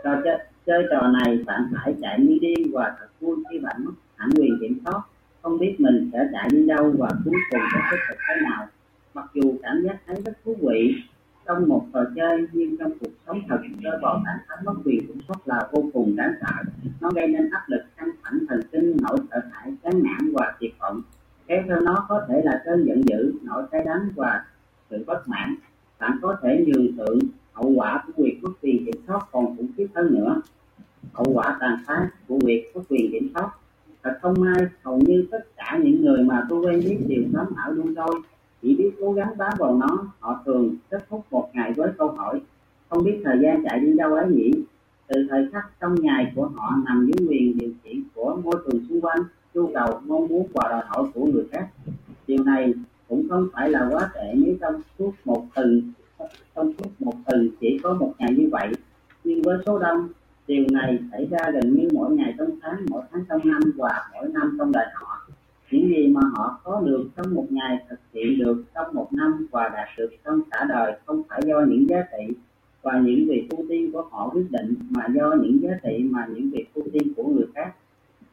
trò 0.04 0.22
chơi, 0.24 0.38
chơi 0.66 0.84
trò 0.92 1.08
này 1.08 1.40
bạn 1.46 1.72
phải 1.76 1.96
chạy 2.02 2.20
như 2.20 2.38
điên 2.42 2.72
và 2.74 2.96
thật 3.00 3.08
vui 3.20 3.36
khi 3.50 3.60
bạn 3.60 3.76
mất 3.86 3.92
hẳn 4.16 4.30
quyền 4.38 4.58
kiểm 4.62 4.80
soát. 4.86 5.02
Không 5.42 5.60
biết 5.60 5.76
mình 5.80 6.10
sẽ 6.14 6.28
chạy 6.34 6.50
đi 6.52 6.66
đâu 6.68 6.94
và 6.98 7.10
cuối 7.26 7.34
cùng 7.52 7.62
sẽ 7.74 7.80
kết 7.92 7.98
thúc 8.10 8.18
thế 8.28 8.42
nào. 8.42 8.68
Mặc 9.14 9.26
dù 9.34 9.54
cảm 9.64 9.84
giác 9.84 9.98
thấy 10.08 10.22
rất 10.26 10.34
thú 10.46 10.56
vị 10.62 10.96
trong 11.46 11.68
một 11.68 11.86
trò 11.94 12.04
chơi 12.16 12.48
nhưng 12.54 12.78
trong 12.78 12.92
cuộc 13.00 13.12
sống 13.28 13.42
thật 13.50 13.60
cơ 13.84 13.90
vào 14.02 14.22
cảm 14.26 14.38
thấy 14.48 14.58
mất 14.66 14.74
quyền 14.86 15.08
kiểm 15.08 15.22
soát 15.28 15.40
là 15.46 15.70
vô 15.72 15.84
cùng 15.94 16.16
đáng 16.16 16.34
sợ. 16.42 16.64
Nó 17.02 17.10
gây 17.16 17.28
nên 17.28 17.50
áp 17.50 17.64
lực 17.68 17.82
căng 17.98 18.10
thẳng 18.24 18.40
thần 18.50 18.62
kinh 18.72 18.98
nỗi 19.02 19.18
sợ 19.32 19.40
hãi 19.52 19.74
chán 19.84 20.04
nản 20.04 20.34
và 20.34 20.54
tuyệt 20.60 20.74
vọng 20.80 21.02
kéo 21.52 21.64
theo 21.68 21.80
nó 21.80 22.06
có 22.10 22.26
thể 22.28 22.42
là 22.44 22.62
cơn 22.66 22.86
giận 22.86 23.02
dữ 23.08 23.34
nỗi 23.44 23.64
cay 23.72 23.84
đắng 23.86 24.10
và 24.16 24.46
sự 24.90 25.04
bất 25.08 25.28
mãn. 25.28 25.56
Bạn 26.00 26.18
có 26.22 26.38
thể 26.42 26.66
nhường 26.68 26.98
tượng 26.98 27.20
hậu 27.54 27.70
quả 27.76 28.04
của 28.08 28.24
việc 28.24 28.40
mất 28.42 28.52
quyền 28.62 28.86
kiểm 28.86 28.96
soát, 29.08 29.20
còn 29.32 29.46
khủng 29.46 29.68
khiếp 29.78 29.88
hơn 29.96 30.14
nữa. 30.14 30.42
Hậu 31.14 31.26
quả 31.34 31.58
tàn 31.60 31.78
phá 31.86 32.10
của 32.28 32.40
việc 32.44 32.72
mất 32.76 32.82
quyền 32.90 33.12
kiểm 33.12 33.30
soát. 33.34 33.50
Thật 34.04 34.18
không 34.22 34.34
may, 34.40 34.66
hầu 34.84 35.00
như 35.00 35.28
tất 35.32 35.48
cả 35.58 35.80
những 35.84 36.02
người 36.02 36.24
mà 36.24 36.46
tôi 36.50 36.62
quen 36.62 36.82
biết 36.86 36.98
đều 37.08 37.24
sống 37.34 37.48
ở 37.56 37.72
luôn 37.72 37.94
đôi 37.96 38.22
chỉ 38.62 38.76
biết 38.76 38.92
cố 39.00 39.14
gắng 39.14 39.38
bám 39.38 39.54
vào 39.60 39.76
nó, 39.76 40.06
họ 40.20 40.42
thường 40.46 40.76
kết 40.90 41.06
thúc 41.10 41.26
một 41.32 41.50
ngày 41.54 41.74
với 41.74 41.90
câu 41.98 42.08
hỏi, 42.08 42.42
không 42.90 43.04
biết 43.04 43.22
thời 43.24 43.40
gian 43.42 43.64
chạy 43.64 43.80
đi 43.80 43.94
đâu 43.98 44.14
ấy 44.14 44.28
nhỉ? 44.30 44.52
Từ 45.08 45.28
thời 45.30 45.50
khắc 45.54 45.72
trong 45.80 45.96
ngày 45.96 46.32
của 46.36 46.50
họ 46.56 46.76
nằm 46.86 47.06
dưới 47.06 47.28
quyền 47.30 47.58
điều 47.58 47.72
khiển 47.84 48.04
của 48.16 48.42
môi 48.44 48.56
trường 48.66 48.86
xung 48.90 49.02
quanh 49.02 49.22
nhu 49.54 49.72
cầu 49.74 50.02
mong 50.06 50.28
muốn 50.28 50.48
và 50.54 50.68
đòi 50.70 50.82
hỏi 50.88 51.12
của 51.14 51.26
người 51.26 51.46
khác. 51.52 51.68
Điều 52.28 52.44
này 52.44 52.74
cũng 53.08 53.30
không 53.30 53.48
phải 53.54 53.70
là 53.70 53.90
quá 53.92 54.10
tệ 54.14 54.34
nếu 54.36 54.56
trong 54.62 54.82
suốt 55.00 55.12
một 55.26 55.46
tuần 55.56 55.94
trong 56.56 56.74
suốt 56.74 56.90
một 57.00 57.14
tuần 57.26 57.50
chỉ 57.62 57.80
có 57.84 57.94
một 57.94 58.14
ngày 58.20 58.34
như 58.38 58.50
vậy. 58.52 58.68
Nhưng 59.24 59.42
với 59.42 59.58
số 59.66 59.80
đông, 59.80 60.08
điều 60.48 60.66
này 60.72 61.00
xảy 61.12 61.28
ra 61.32 61.52
gần 61.54 61.76
như 61.76 61.88
mỗi 61.94 62.16
ngày 62.16 62.34
trong 62.38 62.50
tháng, 62.62 62.86
mỗi 62.90 63.02
tháng 63.12 63.26
trong 63.30 63.42
năm 63.44 63.62
và 63.76 64.10
mỗi 64.14 64.30
năm 64.30 64.56
trong 64.60 64.72
đời 64.72 64.86
họ. 64.94 65.28
Những 65.72 65.90
gì 65.90 66.08
mà 66.08 66.22
họ 66.34 66.60
có 66.64 66.82
được 66.86 67.10
trong 67.16 67.36
một 67.36 67.46
ngày 67.50 67.78
thực 67.90 68.00
hiện 68.14 68.40
được 68.40 68.64
trong 68.76 68.88
một 68.94 69.14
năm 69.14 69.48
và 69.52 69.70
đạt 69.70 69.88
được 69.98 70.10
trong 70.26 70.42
cả 70.52 70.66
đời 70.70 71.00
không 71.06 71.24
phải 71.30 71.42
do 71.46 71.62
những 71.68 71.90
giá 71.90 72.04
trị 72.12 72.34
và 72.82 73.00
những 73.00 73.28
việc 73.30 73.48
ưu 73.50 73.66
tiên 73.70 73.92
của 73.92 74.08
họ 74.12 74.30
quyết 74.34 74.52
định, 74.52 74.76
mà 74.90 75.06
do 75.16 75.34
những 75.42 75.62
giá 75.62 75.70
trị 75.84 76.04
mà 76.12 76.28
những 76.34 76.50
việc 76.52 76.66
ưu 76.74 76.86
tiên 76.94 77.14
của 77.16 77.24
người 77.24 77.46
khác 77.56 77.74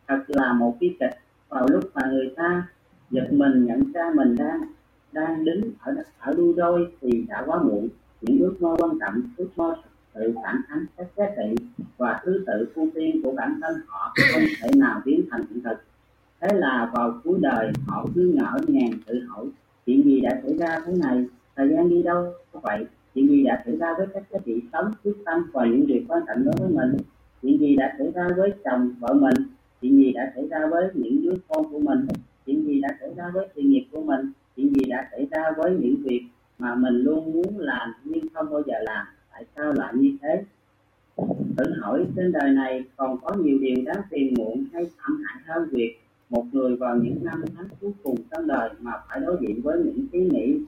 thật 0.08 0.22
là 0.26 0.52
một 0.52 0.76
bi 0.80 0.96
kịch. 1.00 1.18
Vào 1.48 1.66
lúc 1.70 1.90
mà 1.94 2.02
người 2.10 2.32
ta 2.36 2.66
giật 3.10 3.28
mình, 3.30 3.66
nhận 3.66 3.92
ra 3.92 4.12
mình 4.14 4.36
đang 4.36 4.60
đang 5.12 5.44
đứng 5.44 5.60
ở 5.80 5.94
ở 6.18 6.34
đuôi 6.34 6.54
đôi 6.56 6.92
thì 7.00 7.24
đã 7.28 7.42
quá 7.46 7.62
muộn. 7.62 7.88
Những 8.20 8.38
ước 8.38 8.62
mơ 8.62 8.76
quan 8.78 8.98
trọng, 9.00 9.22
ước 9.36 9.48
mơ 9.56 9.74
tự 10.14 10.34
phản 10.44 10.56
ánh 10.68 10.86
các 10.96 11.06
giá 11.16 11.24
trị 11.36 11.66
và 11.96 12.20
thứ 12.24 12.44
tự 12.46 12.68
ưu 12.74 12.90
tiên 12.94 13.20
của 13.22 13.32
bản 13.32 13.60
thân 13.62 13.76
họ 13.86 14.14
không 14.32 14.42
thể 14.62 14.68
nào 14.76 15.00
biến 15.04 15.24
thành 15.30 15.44
hiện 15.50 15.62
thực. 15.62 15.78
Thế 16.40 16.48
là 16.54 16.90
vào 16.94 17.20
cuối 17.24 17.38
đời, 17.42 17.72
họ 17.86 18.06
cứ 18.14 18.32
ngỡ 18.34 18.58
ngàng 18.68 18.90
tự 19.06 19.20
hỏi, 19.28 19.46
chuyện 19.86 20.04
gì 20.04 20.20
đã 20.20 20.40
xảy 20.42 20.58
ra 20.58 20.80
thế 20.86 20.92
này? 20.92 21.24
Thời 21.56 21.68
gian 21.68 21.88
đi 21.88 22.02
đâu? 22.02 22.32
Vậy, 22.52 22.86
chuyện 23.14 23.28
gì 23.28 23.44
đã 23.44 23.62
xảy 23.66 23.76
ra 23.76 23.94
với 23.98 24.06
các 24.14 24.22
giá 24.30 24.38
trị 24.44 24.62
sống, 24.72 24.92
quyết 25.04 25.16
tâm 25.24 25.50
và 25.52 25.66
những 25.66 25.86
điều 25.86 26.00
quan 26.08 26.22
trọng 26.26 26.44
đối 26.44 26.54
với 26.58 26.68
mình? 26.68 27.00
Chuyện 27.42 27.58
gì 27.60 27.76
đã 27.76 27.94
xảy 27.98 28.12
ra 28.14 28.28
với 28.36 28.52
chồng, 28.64 28.94
vợ 29.00 29.14
mình? 29.14 29.34
Chuyện 29.82 29.96
gì 29.96 30.12
đã 30.12 30.32
xảy 30.34 30.48
ra 30.48 30.58
với 30.70 30.90
những 30.94 31.22
đứa 31.22 31.34
con 31.48 31.72
của 31.72 31.78
mình? 31.78 32.06
Chuyện 32.46 32.66
gì 32.66 32.80
đã 32.80 32.88
xảy 33.00 33.14
ra 33.16 33.30
với 33.34 33.48
sự 33.56 33.62
nghiệp 33.62 33.86
của 33.92 34.02
mình? 34.02 34.32
Chuyện 34.56 34.74
gì 34.74 34.84
đã 34.90 35.08
xảy 35.10 35.26
ra 35.30 35.42
với 35.56 35.76
những 35.80 35.94
việc 35.96 36.22
mà 36.58 36.74
mình 36.74 36.94
luôn 36.94 37.32
muốn 37.32 37.58
làm 37.58 37.92
nhưng 38.04 38.24
không 38.34 38.50
bao 38.50 38.62
giờ 38.66 38.74
làm? 38.80 39.06
Tại 39.32 39.44
sao 39.56 39.72
lại 39.72 39.94
như 39.96 40.16
thế? 40.22 40.44
Tự 41.56 41.64
hỏi 41.80 42.04
trên 42.16 42.32
đời 42.32 42.50
này 42.50 42.84
còn 42.96 43.18
có 43.22 43.34
nhiều 43.34 43.58
điều 43.58 43.84
đáng 43.84 44.02
phiền 44.10 44.34
muộn 44.38 44.64
hay 44.72 44.86
thảm 44.98 45.22
hại 45.26 45.42
hơn 45.46 45.68
việc 45.72 46.00
một 46.30 46.44
người 46.52 46.76
vào 46.76 46.96
những 46.96 47.18
năm 47.22 47.44
tháng 47.56 47.68
cuối 47.80 47.92
cùng 48.02 48.16
trong 48.30 48.46
đời 48.46 48.70
mà 48.80 48.92
phải 49.08 49.20
đối 49.20 49.36
diện 49.40 49.60
với 49.62 49.78
những 49.84 50.06
ý 50.12 50.20
nghĩ 50.20 50.58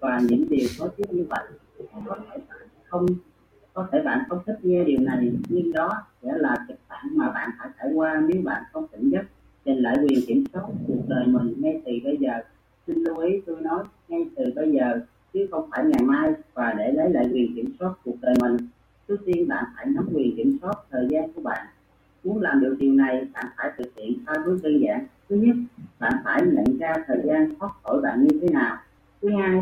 và 0.00 0.20
những 0.28 0.44
điều 0.48 0.68
có 0.78 0.88
tiếp 0.88 1.04
như 1.10 1.24
vậy. 1.28 1.44
Có 2.06 2.16
thể 2.30 2.40
không? 2.84 3.06
Có 3.74 3.88
thể 3.92 4.02
bạn 4.04 4.24
không 4.28 4.38
thích 4.46 4.58
nghe 4.62 4.84
điều 4.84 5.00
này, 5.00 5.32
nhưng 5.48 5.72
đó 5.72 5.90
sẽ 6.22 6.32
là 6.36 6.56
kịch 6.68 6.78
bản 6.88 7.06
mà 7.12 7.30
bạn 7.30 7.50
phải 7.58 7.68
trải 7.78 7.92
qua 7.94 8.22
nếu 8.28 8.42
bạn 8.44 8.62
không 8.72 8.86
tỉnh 8.88 9.10
giấc. 9.10 9.22
Giành 9.64 9.82
lại 9.82 9.96
quyền 9.98 10.26
kiểm 10.26 10.44
soát 10.52 10.62
cuộc 10.86 11.02
đời 11.08 11.26
mình 11.26 11.54
ngay 11.58 11.82
từ 11.86 11.92
bây 12.04 12.16
giờ. 12.16 12.32
Xin 12.86 12.98
lưu 12.98 13.18
ý, 13.18 13.40
tôi 13.46 13.60
nói 13.60 13.84
ngay 14.08 14.26
từ 14.36 14.44
bây 14.56 14.72
giờ, 14.72 15.00
chứ 15.32 15.46
không 15.50 15.70
phải 15.70 15.84
ngày 15.84 16.02
mai 16.02 16.32
và 16.54 16.74
để 16.78 16.92
lấy 16.92 17.10
lại 17.10 17.30
quyền 17.32 17.54
kiểm 17.54 17.72
soát 17.78 17.92
cuộc 18.04 18.16
đời 18.20 18.34
mình. 18.40 18.56
Trước 19.08 19.16
tiên, 19.26 19.48
bạn 19.48 19.64
phải 19.76 19.86
nắm 19.86 20.08
quyền 20.12 20.36
kiểm 20.36 20.58
soát 20.62 20.74
thời 20.90 21.06
gian 21.10 21.32
của 21.32 21.42
bạn. 21.42 21.66
Muốn 22.24 22.40
làm 22.42 22.60
được 22.60 22.76
điều 22.80 22.92
này, 22.92 23.26
bạn 23.34 23.46
phải 23.56 23.70
thực 23.78 23.96
hiện 23.96 24.18
ba 24.26 24.32
bước 24.46 24.58
đơn 24.62 24.80
giản. 24.80 25.06
Thứ 25.28 25.36
nhất, 25.36 25.56
bạn 25.98 26.12
phải 26.24 26.42
nhận 26.42 26.78
ra 26.78 26.94
thời 27.06 27.20
gian 27.24 27.54
thoát 27.58 27.70
khỏi 27.82 28.00
bạn 28.02 28.24
như 28.24 28.38
thế 28.42 28.48
nào. 28.48 28.76
Thứ 29.22 29.28
hai, 29.38 29.60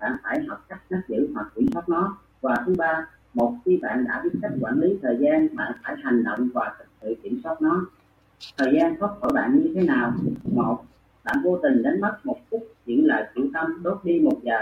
bạn 0.00 0.16
phải 0.22 0.44
học 0.48 0.64
cách 0.68 0.82
nắm 0.90 1.00
giữ 1.08 1.28
hoặc 1.34 1.52
kiểm 1.54 1.66
soát 1.72 1.88
nó. 1.88 2.16
Và 2.40 2.56
thứ 2.66 2.74
ba 2.78 3.06
một, 3.34 3.54
khi 3.64 3.76
bạn 3.76 4.04
đã 4.04 4.20
biết 4.24 4.38
cách 4.42 4.52
quản 4.60 4.80
lý 4.80 4.98
thời 5.02 5.16
gian, 5.20 5.56
bạn 5.56 5.72
phải 5.84 5.94
hành 6.02 6.24
động 6.24 6.48
và 6.54 6.74
thực 6.78 6.84
sự 7.02 7.14
kiểm 7.22 7.40
soát 7.44 7.62
nó. 7.62 7.86
Thời 8.58 8.72
gian 8.74 8.96
thoát 8.98 9.10
khỏi 9.20 9.32
bạn 9.34 9.58
như 9.58 9.72
thế 9.74 9.82
nào? 9.82 10.12
Một, 10.52 10.84
bạn 11.24 11.36
vô 11.44 11.58
tình 11.62 11.82
đánh 11.82 12.00
mất 12.00 12.16
một 12.24 12.38
phút 12.50 12.68
những 12.86 13.04
lời 13.06 13.24
chủ 13.34 13.42
tâm, 13.54 13.82
đốt 13.82 14.04
đi 14.04 14.20
một 14.20 14.40
giờ. 14.42 14.58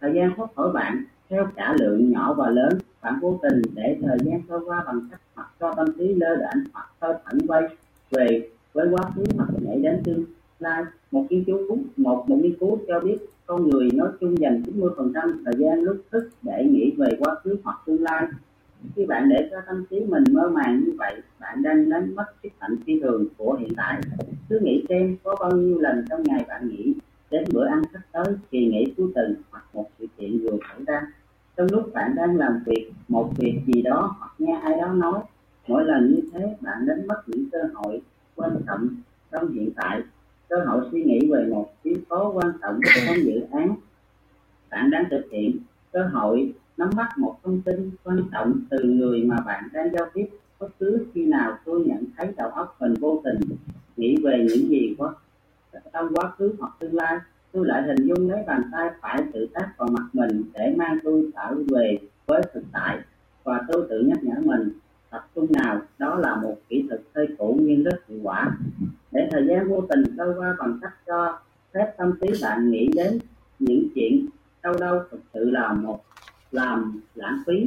Thời 0.00 0.12
gian 0.14 0.32
thoát 0.36 0.54
khỏi 0.56 0.72
bạn 0.72 1.04
theo 1.28 1.48
cả 1.56 1.74
lượng 1.78 2.10
nhỏ 2.10 2.34
và 2.34 2.50
lớn, 2.50 2.68
bạn 3.02 3.18
vô 3.20 3.40
tình 3.42 3.62
để 3.74 3.98
thời 4.02 4.18
gian 4.24 4.42
trôi 4.48 4.60
qua 4.66 4.84
bằng 4.86 5.08
cách 5.10 5.20
hoặc 5.34 5.50
cho 5.60 5.74
tâm 5.76 5.86
trí 5.98 6.14
lơ 6.14 6.36
đễnh 6.36 6.64
hoặc 6.72 6.90
sơ 7.00 7.20
thẳng 7.24 7.38
quay 7.48 7.62
về 8.10 8.48
với 8.72 8.88
quá 8.90 9.10
khứ 9.14 9.24
hoặc 9.36 9.48
nhảy 9.62 9.78
đến 9.78 10.00
tương 10.04 10.24
lai. 10.58 10.84
Một 11.10 11.26
nghiên 11.30 11.44
cứu, 11.44 11.58
một 11.96 12.24
một 12.28 12.36
nghiên 12.42 12.56
cứu 12.60 12.78
cho 12.88 13.00
biết 13.00 13.18
con 13.46 13.68
người 13.68 13.90
nói 13.94 14.08
chung 14.20 14.38
dành 14.38 14.62
90% 14.62 15.44
thời 15.44 15.54
gian 15.58 15.82
lúc 15.82 15.96
thức 16.12 16.28
để 16.42 16.64
nghĩ 16.70 16.94
về 16.96 17.08
quá 17.18 17.34
khứ 17.44 17.56
hoặc 17.64 17.78
tương 17.86 18.02
lai. 18.02 18.26
Khi 18.96 19.06
bạn 19.06 19.28
để 19.28 19.48
cho 19.50 19.56
tâm 19.66 19.84
trí 19.90 20.00
mình 20.00 20.24
mơ 20.32 20.48
màng 20.48 20.82
như 20.84 20.92
vậy, 20.98 21.14
bạn 21.40 21.62
đang 21.62 21.90
đánh 21.90 22.14
mất 22.14 22.24
sức 22.42 22.48
mạnh 22.60 22.76
phi 22.86 23.00
thường 23.00 23.26
của 23.36 23.56
hiện 23.60 23.72
tại. 23.76 24.00
Cứ 24.48 24.58
nghĩ 24.62 24.84
xem 24.88 25.16
có 25.24 25.36
bao 25.40 25.50
nhiêu 25.50 25.78
lần 25.78 26.04
trong 26.10 26.22
ngày 26.22 26.44
bạn 26.48 26.68
nghĩ 26.68 26.94
đến 27.30 27.44
bữa 27.52 27.66
ăn 27.66 27.82
sắp 27.92 28.00
tới, 28.12 28.34
kỳ 28.50 28.66
nghỉ 28.66 28.94
cuối 28.96 29.06
tuần 29.14 29.34
hoặc 29.50 29.64
một 29.74 29.86
sự 29.98 30.06
kiện 30.18 30.38
vừa 30.38 30.58
xảy 30.68 30.84
ra. 30.86 31.06
Trong 31.56 31.66
lúc 31.72 31.92
bạn 31.92 32.14
đang 32.16 32.36
làm 32.36 32.62
việc, 32.66 32.90
một 33.08 33.30
việc 33.38 33.60
gì 33.66 33.82
đó 33.82 34.16
hoặc 34.18 34.30
nghe 34.38 34.60
ai 34.62 34.76
đó 34.80 34.92
nói, 34.92 35.20
mỗi 35.68 35.84
lần 35.84 36.14
như 36.14 36.20
thế 36.32 36.56
bạn 36.60 36.86
đánh 36.86 37.06
mất 37.06 37.22
những 37.26 37.50
cơ 37.52 37.58
hội 37.74 38.00
quan 38.34 38.50
trọng 38.66 38.88
trong 39.32 39.52
hiện 39.52 39.70
tại 39.76 40.02
cơ 40.48 40.56
hội 40.66 40.88
suy 40.92 41.02
nghĩ 41.02 41.30
về 41.32 41.46
một 41.50 41.70
yếu 41.82 41.96
tố 42.08 42.32
quan 42.34 42.52
trọng 42.62 42.80
trong 43.06 43.16
dự 43.24 43.40
án 43.52 43.76
bạn 44.70 44.90
đang 44.90 45.04
thực 45.10 45.24
hiện. 45.32 45.56
Cơ 45.92 46.02
hội 46.02 46.52
nắm 46.76 46.90
bắt 46.96 47.18
một 47.18 47.36
thông 47.42 47.60
tin 47.60 47.90
quan 48.04 48.22
trọng 48.32 48.54
từ 48.70 48.82
người 48.82 49.22
mà 49.22 49.36
bạn 49.46 49.68
đang 49.72 49.92
giao 49.92 50.06
tiếp. 50.14 50.26
Bất 50.60 50.68
cứ 50.78 51.06
khi 51.14 51.26
nào 51.26 51.58
tôi 51.64 51.84
nhận 51.86 52.04
thấy 52.16 52.32
đầu 52.36 52.48
óc 52.48 52.76
mình 52.80 52.94
vô 53.00 53.22
tình 53.24 53.40
nghĩ 53.96 54.16
về 54.22 54.46
những 54.48 54.68
gì 54.68 54.94
quá, 54.98 55.14
trong 55.92 56.14
quá 56.14 56.32
khứ 56.38 56.54
hoặc 56.58 56.72
tương 56.78 56.94
lai, 56.94 57.18
tôi 57.52 57.66
lại 57.66 57.82
hình 57.82 58.06
dung 58.06 58.30
lấy 58.30 58.42
bàn 58.46 58.62
tay 58.72 58.90
phải 59.00 59.22
tự 59.32 59.46
tác 59.54 59.72
vào 59.76 59.88
mặt 59.92 60.04
mình 60.12 60.42
để 60.54 60.74
mang 60.76 60.98
tôi 61.04 61.30
trở 61.34 61.54
về 61.68 61.98
với 62.26 62.42
thực 62.54 62.62
tại. 62.72 62.98
Và 63.44 63.60
tôi 63.68 63.86
tự 63.90 64.00
nhắc 64.00 64.24
nhở 64.24 64.34
mình, 64.44 64.70
tập 65.10 65.28
trung 65.34 65.46
nào, 65.52 65.80
đó 65.98 66.14
là 66.14 66.36
một 66.36 66.56
kỹ 66.68 66.84
thuật 66.88 67.00
hơi 67.14 67.28
cũ 67.38 67.58
nhưng 67.62 67.82
rất 67.82 67.96
hiệu 68.08 68.18
quả 68.22 68.56
để 69.16 69.28
thời 69.30 69.46
gian 69.46 69.68
vô 69.68 69.80
tình 69.88 70.02
trôi 70.16 70.34
qua 70.38 70.56
bằng 70.58 70.78
cách 70.82 70.92
cho 71.06 71.38
phép 71.74 71.92
tâm 71.98 72.12
trí 72.20 72.28
bạn 72.42 72.70
nghĩ 72.70 72.88
đến 72.94 73.18
những 73.58 73.88
chuyện 73.94 74.26
đâu 74.62 74.74
đâu 74.80 75.00
thực 75.10 75.20
sự 75.34 75.50
là 75.50 75.72
một 75.72 76.00
làm 76.50 77.00
lãng 77.14 77.42
phí. 77.46 77.66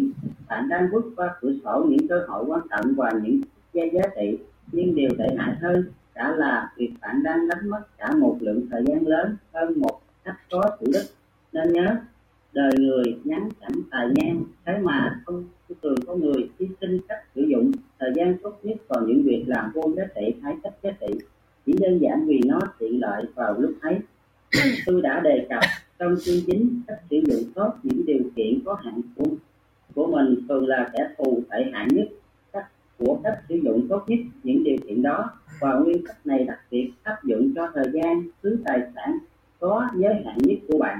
Bạn 0.49 0.69
đang 0.69 0.91
bước 0.91 1.05
qua 1.15 1.35
cửa 1.41 1.51
sổ 1.63 1.85
những 1.89 2.07
cơ 2.07 2.25
hội 2.27 2.45
quan 2.47 2.61
trọng 2.69 2.93
và 2.97 3.11
những 3.23 3.41
giây 3.73 3.91
giá 3.93 4.01
trị, 4.15 4.37
nhưng 4.71 4.95
điều 4.95 5.09
tệ 5.17 5.27
hại 5.37 5.55
hơn 5.61 5.85
cả 6.13 6.35
là 6.37 6.71
việc 6.77 6.91
bạn 7.01 7.23
đang 7.23 7.47
đánh 7.47 7.69
mất 7.69 7.81
cả 7.97 8.11
một 8.19 8.37
lượng 8.39 8.65
thời 8.71 8.83
gian 8.87 9.07
lớn 9.07 9.35
hơn 9.53 9.79
một 9.79 10.01
cách 10.23 10.35
có 10.51 10.77
chủ 10.79 10.85
đích 10.93 11.05
nên 11.53 11.73
nhớ, 11.73 11.95
đời 12.53 12.71
người 12.77 13.19
ngắn 13.23 13.49
chẳng 13.61 13.81
tài 13.91 14.07
ngang, 14.15 14.43
thế 14.65 14.77
mà 14.77 15.21
không 15.25 15.45
thường 15.83 15.95
có 16.07 16.15
người 16.15 16.49
hy 16.59 16.67
sinh 16.81 16.99
cách 17.07 17.23
sử 17.35 17.41
dụng 17.41 17.71
thời 17.99 18.11
gian 18.15 18.37
tốt 18.43 18.59
nhất 18.63 18.77
vào 18.87 19.03
những 19.07 19.23
việc 19.23 19.43
làm 19.47 19.71
vô 19.73 19.91
giá 19.97 20.03
trị 20.15 20.35
hay 20.43 20.55
cách 20.63 20.73
giá 20.83 20.91
trị 20.99 21.19
chỉ 21.69 21.75
đơn 21.79 21.97
giản 21.97 22.25
vì 22.27 22.41
nó 22.45 22.59
tiện 22.79 23.01
lợi 23.01 23.25
vào 23.35 23.55
lúc 23.59 23.73
ấy. 23.81 23.97
Tôi 24.85 25.01
đã 25.01 25.19
đề 25.19 25.47
cập 25.49 25.59
trong 25.99 26.15
chương 26.23 26.41
chính 26.47 26.81
cách 26.87 26.99
sử 27.09 27.21
dụng 27.27 27.43
tốt 27.55 27.73
những 27.83 28.05
điều 28.05 28.23
kiện 28.35 28.59
có 28.65 28.73
hạn 28.73 29.01
của 29.15 29.25
của 29.95 30.07
mình 30.07 30.35
thường 30.49 30.67
là 30.67 30.89
kẻ 30.93 31.09
thù 31.17 31.43
tệ 31.49 31.65
hại 31.73 31.87
nhất. 31.91 32.07
Cách 32.53 32.65
của 32.97 33.19
cách 33.23 33.39
sử 33.49 33.55
dụng 33.55 33.87
tốt 33.89 34.03
nhất 34.07 34.19
những 34.43 34.63
điều 34.63 34.77
kiện 34.87 35.01
đó 35.01 35.29
và 35.59 35.73
nguyên 35.73 36.05
tắc 36.07 36.27
này 36.27 36.43
đặc 36.43 36.59
biệt 36.71 36.91
áp 37.03 37.23
dụng 37.23 37.53
cho 37.55 37.71
thời 37.73 37.91
gian 37.93 38.23
thứ 38.43 38.57
tài 38.65 38.81
sản 38.95 39.17
có 39.59 39.87
giới 39.95 40.13
hạn 40.25 40.37
nhất 40.37 40.57
của 40.67 40.77
bạn. 40.77 40.99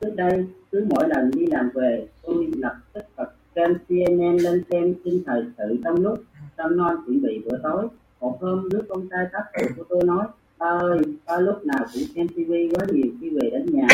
Trước 0.00 0.14
đây 0.16 0.46
cứ 0.72 0.86
mỗi 0.90 1.08
lần 1.08 1.30
đi 1.30 1.46
làm 1.46 1.70
về 1.74 2.06
tôi 2.22 2.46
lập 2.56 2.76
tức 2.92 3.04
bật 3.16 3.28
kênh 3.54 3.74
CNN 3.88 4.36
lên 4.36 4.62
xem 4.70 4.94
tin 5.04 5.22
thời 5.26 5.44
sự 5.58 5.76
trong 5.84 6.02
lúc 6.02 6.18
tâm 6.56 6.76
non 6.76 6.96
chuẩn 7.06 7.22
bị 7.22 7.42
bữa 7.44 7.58
tối 7.62 7.88
một 8.26 8.38
hôm, 8.40 8.68
đứa 8.70 8.80
con 8.88 9.08
trai 9.10 9.26
tắt 9.32 9.42
tuổi 9.54 9.68
của 9.76 9.84
tôi 9.88 10.04
nói 10.04 10.26
ba 10.58 10.66
ơi 10.66 10.98
ba 11.26 11.40
lúc 11.40 11.66
nào 11.66 11.84
cũng 11.94 12.02
xem 12.14 12.28
TV 12.28 12.52
quá 12.74 12.86
nhiều 12.92 13.12
khi 13.20 13.30
về 13.30 13.50
đến 13.50 13.66
nhà, 13.72 13.86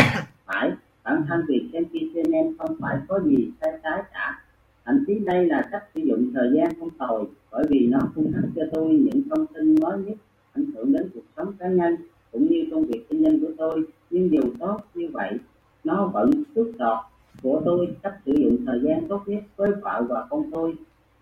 phải 0.47 0.71
bản 1.05 1.23
thân 1.29 1.45
việc 1.49 1.69
xem 1.73 1.85
CNN 1.85 2.57
không 2.59 2.77
phải 2.81 2.99
có 3.09 3.21
gì 3.21 3.51
sai 3.61 3.73
trái 3.83 4.03
cả. 4.13 4.41
Thậm 4.85 5.05
chí 5.07 5.19
đây 5.19 5.47
là 5.47 5.69
cách 5.73 5.85
sử 5.95 6.01
dụng 6.01 6.33
thời 6.35 6.51
gian 6.55 6.73
không 6.81 6.91
tồi, 6.99 7.25
bởi 7.51 7.65
vì 7.69 7.87
nó 7.87 7.99
cung 8.15 8.33
cấp 8.33 8.45
cho 8.57 8.63
tôi 8.73 8.89
những 8.89 9.23
thông 9.31 9.47
tin 9.47 9.75
mới 9.81 9.99
nhất, 9.99 10.17
ảnh 10.53 10.65
hưởng 10.75 10.93
đến 10.93 11.09
cuộc 11.15 11.25
sống 11.37 11.53
cá 11.59 11.69
nhân 11.69 11.97
cũng 12.33 12.47
như 12.51 12.67
công 12.71 12.85
việc 12.85 13.07
kinh 13.11 13.23
doanh 13.23 13.41
của 13.41 13.53
tôi. 13.59 13.85
Nhưng 14.11 14.33
dù 14.33 14.43
tốt 14.59 14.81
như 14.95 15.09
vậy, 15.13 15.33
nó 15.85 16.07
vẫn 16.07 16.31
tước 16.55 16.67
đoạt 16.79 16.99
của 17.43 17.63
tôi 17.65 17.97
cách 18.03 18.15
sử 18.27 18.33
dụng 18.33 18.57
thời 18.67 18.81
gian 18.83 19.09
tốt 19.09 19.23
nhất 19.27 19.43
với 19.57 19.71
vợ 19.83 20.05
và 20.09 20.27
con 20.31 20.51
tôi 20.53 20.75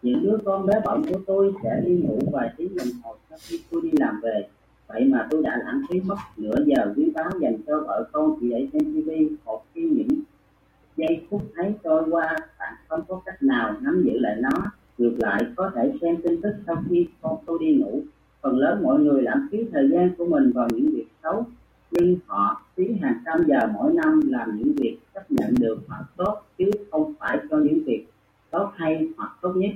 những 0.03 0.23
đứa 0.23 0.39
con 0.45 0.67
bé 0.67 0.81
bỏng 0.85 1.05
của 1.13 1.21
tôi 1.27 1.55
sẽ 1.63 1.83
đi 1.87 1.97
ngủ 1.97 2.19
vài 2.33 2.51
tiếng 2.57 2.77
đồng 2.77 2.89
hồ 3.03 3.15
sau 3.31 3.39
khi 3.43 3.61
tôi 3.71 3.81
đi 3.83 3.91
làm 3.93 4.21
về. 4.23 4.49
Vậy 4.89 5.05
mà 5.05 5.29
tôi 5.31 5.43
đã 5.43 5.59
lãng 5.65 5.83
phí 5.91 6.01
mất 6.01 6.17
nửa 6.37 6.65
giờ 6.67 6.93
quý 6.97 7.11
báu 7.15 7.31
dành 7.41 7.57
cho 7.67 7.81
vợ 7.81 8.09
con 8.13 8.37
chị 8.41 8.51
ấy 8.51 8.69
xem 8.73 8.83
tv 8.83 9.11
một 9.45 9.63
khi 9.75 9.83
những 9.83 10.09
giây 10.97 11.21
phút 11.31 11.43
ấy 11.55 11.75
trôi 11.85 12.05
qua, 12.11 12.37
bạn 12.59 12.75
không 12.89 13.01
có 13.09 13.21
cách 13.27 13.43
nào 13.43 13.75
nắm 13.81 14.03
giữ 14.05 14.19
lại 14.19 14.37
nó. 14.41 14.51
Ngược 14.99 15.15
lại, 15.19 15.47
có 15.57 15.71
thể 15.75 15.93
xem 16.01 16.17
tin 16.23 16.41
tức 16.41 16.55
sau 16.67 16.77
khi 16.89 17.07
con 17.23 17.37
tôi 17.47 17.59
đi 17.61 17.75
ngủ. 17.75 18.01
Phần 18.43 18.59
lớn 18.59 18.83
mọi 18.83 18.99
người 18.99 19.23
lãng 19.23 19.47
phí 19.51 19.59
thời 19.73 19.89
gian 19.89 20.11
của 20.19 20.25
mình 20.27 20.53
vào 20.53 20.69
những 20.73 20.91
việc 20.91 21.07
xấu, 21.23 21.47
nhưng 21.91 22.17
họ 22.27 22.63
phí 22.77 22.85
hàng 23.03 23.23
trăm 23.25 23.45
giờ 23.47 23.59
mỗi 23.75 23.93
năm 23.93 24.21
làm 24.25 24.59
những 24.59 24.73
việc 24.77 24.99
chấp 25.15 25.31
nhận 25.31 25.55
được 25.61 25.79
hoặc 25.89 26.05
tốt 26.17 26.43
chứ 26.59 26.71
không 26.91 27.15
phải 27.19 27.39
cho 27.51 27.57
những 27.57 27.85
việc 27.85 28.07
tốt 28.51 28.71
hay 28.77 29.09
hoặc 29.17 29.33
tốt 29.41 29.53
nhất 29.57 29.71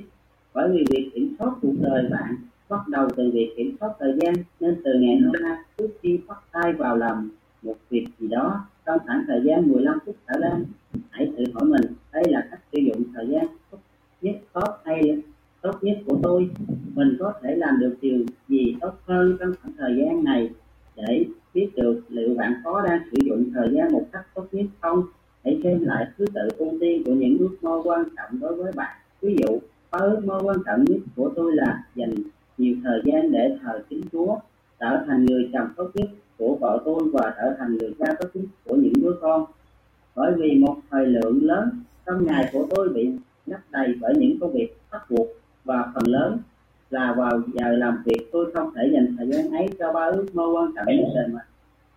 bởi 0.55 0.69
vì 0.73 0.85
việc 0.91 1.11
kiểm 1.15 1.35
soát 1.39 1.51
cuộc 1.63 1.75
đời 1.81 2.09
bạn 2.11 2.37
bắt 2.69 2.89
đầu 2.89 3.09
từ 3.17 3.31
việc 3.31 3.55
kiểm 3.57 3.77
soát 3.81 3.91
thời 3.99 4.19
gian, 4.21 4.35
nên 4.61 4.77
từ 4.85 4.91
ngày 5.01 5.19
hôm 5.25 5.33
nay 5.43 5.57
trước 5.79 5.89
khi 6.03 6.19
bắt 6.29 6.39
tay 6.53 6.73
vào 6.73 6.97
làm 6.97 7.31
một 7.63 7.75
việc 7.91 8.07
gì 8.19 8.29
đó, 8.29 8.67
trong 8.87 8.99
khoảng 9.07 9.25
thời 9.27 9.43
gian 9.45 9.69
15 9.69 9.99
phút 10.07 10.17
trở 10.29 10.39
lên, 10.39 10.65
hãy 11.11 11.33
tự 11.37 11.45
hỏi 11.55 11.65
mình, 11.65 11.83
đây 12.13 12.25
là 12.27 12.49
cách 12.51 12.61
sử 12.73 12.79
dụng 12.79 13.03
thời 13.15 13.27
gian 13.27 13.47
tốt 13.71 13.79
nhất, 14.23 14.35
tốt 14.53 14.79
hay 14.85 15.23
tốt 15.61 15.79
nhất 15.83 15.99
của 16.07 16.19
tôi? 16.23 16.51
Mình 16.95 17.17
có 17.21 17.33
thể 17.43 17.55
làm 17.57 17.81
được 17.81 17.97
điều 18.01 18.25
gì 18.49 18.77
tốt 18.81 18.95
hơn 19.07 19.37
trong 19.41 19.53
khoảng 19.63 19.75
thời 19.79 19.97
gian 19.97 20.25
này 20.25 20.51
để 20.97 21.25
biết 21.55 21.69
được 21.77 22.01
liệu 22.09 22.35
bạn 22.35 22.55
có 22.65 22.83
đang 22.89 23.03
sử 23.13 23.19
dụng 23.27 23.45
thời 23.55 23.69
gian 23.73 23.93
một 23.93 24.07
cách 24.13 24.27
tốt 24.35 24.47
nhất 24.53 24.67
không? 24.81 25.03
Hãy 25.45 25.61
xem 25.65 25.85
lại 25.85 26.07
thứ 26.19 26.27
tự 26.35 26.49
ưu 26.59 26.79
tiên 26.81 27.03
của 27.05 27.13
những 27.13 27.39
ước 27.39 27.57
mơ 27.63 27.81
quan 27.85 28.05
trọng 28.17 28.41
đối 28.41 28.55
với 28.55 28.73
bạn. 28.73 28.97
Ví 29.21 29.37
dụ 29.43 29.59
Ờ, 29.95 30.01
ước 30.01 30.21
mơ 30.25 30.41
quan 30.43 30.57
trọng 30.67 30.85
nhất 30.85 30.99
của 31.17 31.31
tôi 31.37 31.53
là 31.55 31.83
dành 31.95 32.15
nhiều 32.59 32.77
thời 32.85 33.03
gian 33.05 33.33
để 33.33 33.59
thờ 33.63 33.83
kính 33.89 34.01
Chúa, 34.13 34.37
trở 34.81 35.05
thành 35.07 35.25
người 35.25 35.51
chồng 35.53 35.69
tốt 35.77 35.91
nhất 35.95 36.09
của 36.39 36.57
vợ 36.61 36.83
tôi 36.85 37.11
và 37.13 37.35
trở 37.37 37.57
thành 37.59 37.77
người 37.77 37.95
cha 37.99 38.15
tốt 38.21 38.29
nhất 38.35 38.45
của 38.65 38.77
những 38.77 38.93
đứa 39.03 39.17
con. 39.21 39.45
Bởi 40.15 40.33
vì 40.37 40.55
một 40.55 40.77
thời 40.91 41.07
lượng 41.07 41.39
lớn 41.43 41.71
trong 42.07 42.27
ngày 42.27 42.51
của 42.53 42.67
tôi 42.71 42.89
bị 42.89 43.13
lấp 43.47 43.61
đầy 43.71 43.95
bởi 44.01 44.15
những 44.19 44.39
công 44.41 44.53
việc 44.53 44.77
bắt 44.93 45.11
buộc 45.11 45.27
và 45.65 45.93
phần 45.95 46.07
lớn 46.07 46.39
là 46.91 47.15
vào 47.17 47.41
giờ 47.55 47.73
làm 47.73 48.03
việc 48.05 48.29
tôi 48.33 48.53
không 48.55 48.75
thể 48.75 48.91
dành 48.93 49.17
thời 49.19 49.29
gian 49.29 49.51
ấy 49.51 49.69
cho 49.79 49.93
ba 49.93 50.05
ước 50.05 50.27
mơ 50.35 50.45
quan 50.55 50.73
trọng 50.77 50.87
nhất 50.87 51.09
đời 51.15 51.29
mình. 51.29 51.47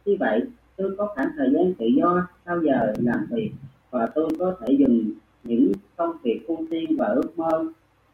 Như 0.06 0.16
vậy, 0.20 0.42
tôi 0.76 0.96
có 0.98 1.08
khoảng 1.16 1.30
thời 1.38 1.50
gian 1.54 1.74
tự 1.74 1.86
do 1.86 2.28
sau 2.46 2.62
giờ 2.64 2.94
làm 2.98 3.26
việc 3.30 3.52
và 3.92 4.08
tôi 4.16 4.30
có 4.40 4.56
thể 4.60 4.74
dùng 4.80 5.12
những 5.44 5.72
công 5.96 6.18
việc 6.24 6.42
ưu 6.48 6.58
tiên 6.70 6.96
và 6.98 7.08
ước 7.08 7.38
mơ 7.40 7.66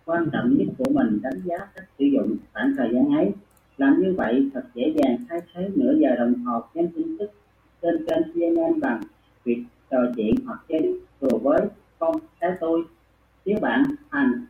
quan 0.05 0.29
trọng 0.33 0.57
nhất 0.57 0.67
của 0.77 0.91
mình 0.91 1.19
đánh 1.23 1.41
giá 1.45 1.57
cách 1.75 1.85
sử 1.99 2.05
dụng 2.05 2.35
khoảng 2.53 2.73
thời 2.77 2.89
gian 2.93 3.09
ấy. 3.09 3.31
Làm 3.77 4.01
như 4.01 4.13
vậy 4.17 4.49
thật 4.53 4.63
dễ 4.73 4.93
dàng 4.95 5.17
thay 5.29 5.41
thế 5.53 5.69
nửa 5.75 5.93
giờ 5.99 6.15
đồng 6.15 6.33
hồ 6.33 6.61
xem 6.75 6.87
tin 6.95 7.17
tức 7.17 7.31
trên 7.81 8.05
kênh 8.07 8.33
CNN 8.33 8.79
bằng 8.79 9.01
việc 9.43 9.63
trò 9.91 9.97
chuyện 10.15 10.35
hoặc 10.45 10.59
chơi 10.69 10.99
đùa 11.21 11.37
với 11.37 11.61
con 11.99 12.15
cái 12.39 12.51
tôi. 12.59 12.83
Nếu 13.45 13.59
bạn 13.61 13.83
thành 14.11 14.45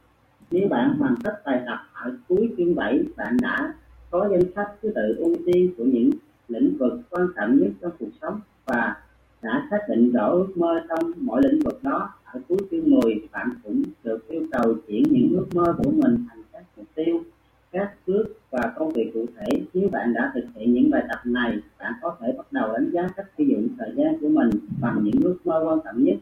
nếu 0.52 0.68
bạn 0.68 0.96
hoàn 1.00 1.16
tất 1.24 1.42
bài 1.46 1.62
tập 1.66 1.80
ở 1.94 2.16
cuối 2.28 2.54
chương 2.58 2.76
7 2.76 3.04
bạn 3.18 3.38
đã 3.42 3.74
có 4.12 4.30
danh 4.32 4.54
sách 4.56 4.68
thứ 4.82 4.92
tự 4.96 5.16
ưu 5.18 5.36
tiên 5.46 5.74
của 5.78 5.84
những 5.84 6.10
lĩnh 6.48 6.78
vực 6.78 6.94
quan 7.10 7.28
trọng 7.36 7.58
nhất 7.60 7.72
trong 7.82 7.92
cuộc 8.00 8.10
sống 8.22 8.40
và 8.66 8.96
đã 9.42 9.68
xác 9.72 9.80
định 9.90 10.12
rõ 10.12 10.30
ước 10.30 10.48
mơ 10.56 10.82
trong 10.90 11.12
mỗi 11.18 11.42
lĩnh 11.44 11.60
vực 11.60 11.84
đó 11.84 12.10
ở 12.34 12.40
cuối 12.48 12.58
chương 12.72 12.90
10 12.90 13.22
bạn 13.32 13.50
cũng 13.64 13.84
được 14.04 14.28
yêu 14.28 14.42
cầu 14.52 14.76
chuyển 14.88 15.04
những 15.12 15.30
ước 15.38 15.48
mơ 15.54 15.76
của 15.78 15.92
mình 15.92 16.26
thành 16.30 16.42
các 16.52 16.64
mục 16.78 16.86
tiêu 16.96 17.24
các 17.72 17.94
bước 18.08 18.26
và 18.52 18.74
công 18.76 18.90
việc 18.94 19.12
cụ 19.14 19.26
thể. 19.38 19.62
Nếu 19.74 19.90
bạn 19.90 20.14
đã 20.14 20.32
thực 20.36 20.46
hiện 20.56 20.74
những 20.74 20.90
bài 20.90 21.04
tập 21.10 21.20
này 21.26 21.58
bạn 21.80 21.94
có 22.02 22.16
thể 22.20 22.34
bắt 22.38 22.52
đầu 22.52 22.74
đánh 22.74 22.90
giá 22.92 23.10
cách 23.16 23.26
sử 23.38 23.44
dụng 23.44 23.68
thời 23.80 23.92
gian 23.96 24.20
của 24.22 24.30
mình 24.30 24.50
bằng 24.82 25.00
những 25.04 25.24
ước 25.24 25.38
mơ 25.46 25.64
quan 25.66 25.80
trọng 25.86 26.04
nhất. 26.04 26.16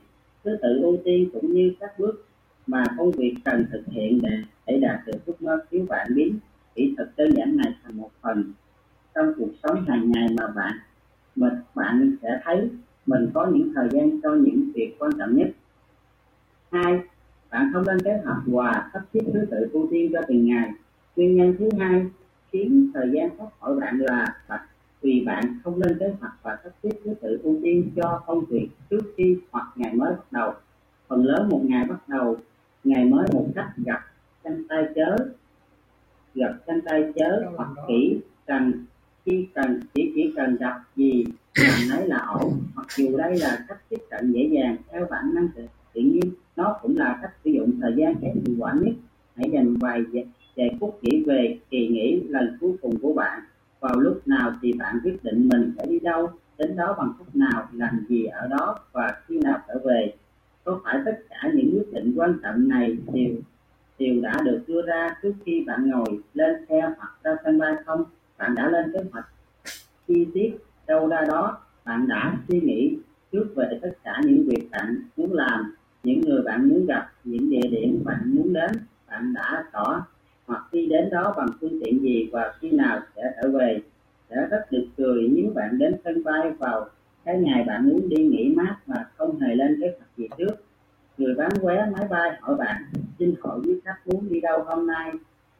Thứ 0.43 0.57
tự 0.61 0.81
ưu 0.81 0.97
tiên 1.05 1.29
cũng 1.33 1.53
như 1.53 1.73
các 1.79 1.99
bước 1.99 2.25
mà 2.67 2.83
công 2.97 3.11
việc 3.11 3.35
cần 3.45 3.65
thực 3.71 3.83
hiện 3.87 4.19
để, 4.21 4.29
để 4.67 4.79
đạt 4.81 4.99
được 5.05 5.25
ước 5.25 5.41
mơ 5.41 5.59
nếu 5.71 5.85
bạn 5.89 6.11
biến 6.15 6.39
kỹ 6.75 6.93
thuật 6.97 7.09
đơn 7.17 7.31
giản 7.37 7.57
này 7.57 7.73
thành 7.83 7.97
một 7.97 8.09
phần 8.21 8.53
trong 9.15 9.33
cuộc 9.37 9.51
sống 9.63 9.85
hàng 9.87 10.11
ngày 10.11 10.27
mà 10.37 10.47
bạn 10.47 10.73
mình 11.35 11.53
bạn 11.75 12.15
sẽ 12.21 12.39
thấy 12.43 12.69
mình 13.05 13.29
có 13.33 13.47
những 13.53 13.71
thời 13.75 13.87
gian 13.91 14.21
cho 14.23 14.35
những 14.35 14.71
việc 14.75 14.95
quan 14.99 15.11
trọng 15.19 15.35
nhất 15.35 15.47
hai, 16.71 16.99
bạn 17.51 17.69
không 17.73 17.83
lên 17.87 17.99
kế 17.99 18.17
hoạch 18.25 18.41
và 18.45 18.89
sắp 18.93 19.01
xếp 19.13 19.19
thứ 19.33 19.45
tự 19.51 19.69
ưu 19.73 19.87
tiên 19.91 20.09
cho 20.13 20.21
từng 20.27 20.45
ngày. 20.45 20.69
Nguyên 21.15 21.35
nhân 21.35 21.55
thứ 21.59 21.69
hai 21.79 22.05
khiến 22.51 22.91
thời 22.93 23.11
gian 23.13 23.29
thoát 23.37 23.47
khỏi 23.59 23.75
bạn 23.79 23.99
là 23.99 24.35
vì 25.01 25.23
bạn 25.25 25.59
không 25.63 25.81
lên 25.81 25.97
kế 25.99 26.13
hoạch 26.19 26.33
và 26.43 26.57
sắp 26.63 26.71
xếp 26.83 26.89
thứ 27.03 27.13
tự 27.21 27.39
ưu 27.43 27.59
tiên 27.63 27.91
cho 27.95 28.23
công 28.27 28.45
việc 28.45 28.69
trước 28.89 29.13
khi 29.17 29.37
hoặc 29.51 29.67
ngày 29.75 29.93
mới 29.93 30.11
bắt 30.11 30.31
đầu. 30.31 30.53
Phần 31.07 31.25
lớn 31.25 31.49
một 31.49 31.61
ngày 31.63 31.85
bắt 31.85 32.09
đầu, 32.09 32.37
ngày 32.83 33.05
mới 33.05 33.27
một 33.33 33.47
cách 33.55 33.69
gặp 33.85 34.01
chân 34.43 34.65
tay 34.69 34.85
chớ, 34.95 35.15
gặp 36.35 36.53
chân 36.67 36.81
tay 36.85 37.13
chớ 37.15 37.45
hoặc 37.55 37.69
kỹ 37.87 38.19
cần 38.45 38.85
khi 39.25 39.47
cần, 39.53 39.79
chỉ 39.93 40.11
chỉ 40.15 40.33
cần 40.35 40.55
gặp 40.55 40.81
gì 40.95 41.25
làm 41.55 41.79
đấy 41.89 42.07
là 42.07 42.17
ổn. 42.17 42.61
Mặc 42.75 42.85
dù 42.97 43.17
đây 43.17 43.39
là 43.39 43.65
cách 43.67 43.79
tiếp 43.89 43.99
cận 44.09 44.31
dễ 44.31 44.49
dàng 44.51 44.77
theo 44.91 45.07
bản 45.09 45.33
năng 45.33 45.47
tự 45.93 46.01
nhiên 46.01 46.31
đó 46.61 46.79
cũng 46.81 46.97
là 46.97 47.19
cách 47.21 47.31
sử 47.43 47.49
dụng 47.51 47.71
thời 47.81 47.93
gian 47.97 48.15
kém 48.21 48.33
hiệu 48.45 48.55
quả 48.59 48.73
nhất. 48.81 48.93
Hãy 49.35 49.49
dành 49.53 49.75
vài 49.75 50.03
vài 50.55 50.77
phút 50.79 50.99
nghĩ 51.01 51.23
về 51.23 51.57
kỳ 51.69 51.87
nghỉ 51.87 52.21
lần 52.27 52.57
cuối 52.61 52.71
cùng 52.81 52.99
của 53.01 53.13
bạn. 53.13 53.41
Vào 53.79 53.99
lúc 53.99 54.27
nào 54.27 54.53
thì 54.61 54.73
bạn 54.73 54.99
quyết 55.03 55.23
định 55.23 55.49
mình 55.51 55.73
sẽ 55.77 55.85
đi 55.85 55.99
đâu, 55.99 56.29
đến 56.57 56.75
đó 56.75 56.95
bằng 56.97 57.13
cách 57.19 57.35
nào, 57.35 57.67
làm 57.73 58.05
gì 58.09 58.25
ở 58.25 58.47
đó 58.47 58.79
và 58.91 59.21
khi 59.27 59.37
nào 59.37 59.59
trở 59.67 59.79
về. 59.85 60.13
Có 60.63 60.79
phải 60.83 60.99
tất 61.05 61.19
cả 61.29 61.51
những 61.53 61.71
quyết 61.73 61.93
định 61.93 62.13
quan 62.15 62.39
trọng 62.43 62.67
này 62.67 62.97
đều 63.13 63.35
đều 63.99 64.21
đã 64.21 64.37
được 64.45 64.61
đưa 64.67 64.81
ra 64.81 65.15
trước 65.21 65.33
khi 65.45 65.63
bạn 65.67 65.89
ngồi 65.89 66.19
lên 66.33 66.65
xe 66.69 66.81
hoặc 66.97 67.11
ra 67.23 67.35
sân 67.43 67.57
bay 67.57 67.75
không? 67.85 68.03
Bạn 68.37 68.55
đã 68.55 68.69
lên 68.69 68.91
kế 68.93 68.99
hoạch 69.11 69.25
chi 70.07 70.27
tiết 70.33 70.57
đâu 70.87 71.07
ra 71.07 71.21
đó. 71.27 71.57
Bạn 71.85 72.07
đã 72.07 72.37
suy 72.47 72.61
nghĩ 72.61 72.97
trước 73.31 73.45
về 73.55 73.79
tất 73.81 73.91
cả 74.03 74.21
những 74.25 74.43
việc 74.47 74.67
bạn 74.71 74.95
muốn 75.17 75.33
làm 75.33 75.75
những 76.03 76.21
người 76.21 76.41
bạn 76.41 76.69
muốn 76.69 76.85
gặp, 76.85 77.07
những 77.23 77.49
địa 77.49 77.67
điểm 77.71 78.01
bạn 78.05 78.19
muốn 78.25 78.53
đến, 78.53 78.71
bạn 79.07 79.33
đã 79.33 79.63
tỏ 79.71 80.05
hoặc 80.45 80.63
đi 80.71 80.87
đến 80.87 81.09
đó 81.09 81.33
bằng 81.37 81.49
phương 81.61 81.79
tiện 81.83 82.01
gì 82.01 82.29
và 82.31 82.53
khi 82.59 82.71
nào 82.71 82.99
sẽ 83.15 83.21
trở 83.41 83.49
về, 83.49 83.81
sẽ 84.29 84.35
rất 84.49 84.71
được 84.71 84.85
cười 84.97 85.29
nếu 85.31 85.51
bạn 85.55 85.77
đến 85.77 85.95
sân 86.03 86.23
bay 86.23 86.51
vào 86.59 86.89
cái 87.25 87.37
ngày 87.37 87.63
bạn 87.67 87.89
muốn 87.89 88.09
đi 88.09 88.23
nghỉ 88.23 88.53
mát 88.55 88.75
mà 88.85 89.05
không 89.17 89.39
hề 89.39 89.55
lên 89.55 89.81
kế 89.81 89.87
hoạch 89.97 90.17
gì 90.17 90.27
trước. 90.37 90.55
Người 91.17 91.33
bán 91.35 91.51
vé 91.61 91.85
máy 91.93 92.07
bay 92.09 92.31
hỏi 92.41 92.55
bạn, 92.55 92.83
xin 93.19 93.33
hỏi 93.41 93.59
quý 93.63 93.79
khách 93.85 94.07
muốn 94.07 94.29
đi 94.29 94.39
đâu 94.41 94.63
hôm 94.63 94.87
nay? 94.87 95.11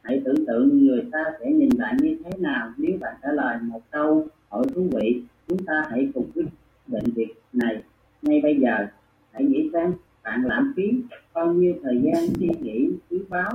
Hãy 0.01 0.21
tưởng 0.25 0.45
tượng 0.45 0.85
người 0.85 1.03
ta 1.11 1.23
sẽ 1.39 1.51
nhìn 1.51 1.69
bạn 1.77 1.97
như 1.97 2.17
thế 2.23 2.31
nào 2.39 2.71
nếu 2.77 2.97
bạn 3.01 3.15
trả 3.23 3.31
lời 3.31 3.57
một 3.61 3.81
câu, 3.91 4.27
hỏi 4.49 4.65
thú 4.75 4.87
vị, 4.91 5.21
chúng 5.47 5.65
ta 5.65 5.83
hãy 5.89 6.09
cùng 6.13 6.31
quyết 6.35 6.45
định 6.87 7.03
việc 7.15 7.33
này 7.53 7.83
ngay 8.21 8.41
bây 8.43 8.59
giờ. 8.59 8.87
Hãy 9.31 9.43
nghĩ 9.43 9.69
xem 9.73 9.93
bạn 10.23 10.45
lãng 10.45 10.71
phí 10.75 10.91
bao 11.33 11.53
nhiêu 11.53 11.75
thời 11.83 12.01
gian 12.01 12.27
suy 12.39 12.49
nghĩ, 12.61 12.89
quý 13.09 13.19
báu? 13.29 13.51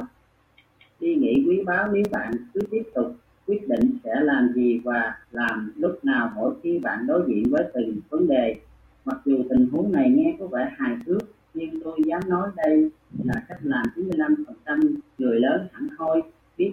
Suy 1.00 1.14
nghĩ, 1.14 1.44
quý 1.48 1.62
báu, 1.66 1.92
nếu 1.92 2.02
bạn 2.10 2.32
cứ 2.54 2.60
tiếp 2.70 2.82
tục 2.94 3.16
quyết 3.46 3.68
định 3.68 3.98
sẽ 4.04 4.20
làm 4.20 4.52
gì 4.54 4.80
và 4.84 5.14
làm 5.30 5.72
lúc 5.76 6.04
nào 6.04 6.32
mỗi 6.36 6.54
khi 6.62 6.78
bạn 6.78 7.06
đối 7.06 7.24
diện 7.28 7.44
với 7.50 7.64
từng 7.74 7.96
vấn 8.10 8.28
đề. 8.28 8.56
Mặc 9.04 9.16
dù 9.24 9.44
tình 9.50 9.68
huống 9.72 9.92
này 9.92 10.10
nghe 10.10 10.36
có 10.38 10.46
vẻ 10.46 10.72
hài 10.76 10.96
hước, 11.06 11.22
nhưng 11.54 11.82
tôi 11.84 11.98
dám 12.06 12.20
nói 12.28 12.48
đây 12.56 12.90
là 13.24 13.34
cách 13.48 13.58
làm 13.62 13.86
95% 13.96 14.94
người 15.18 15.40
lớn 15.40 15.66
hẳn 15.72 15.88
hoi, 15.98 16.22
biết 16.58 16.72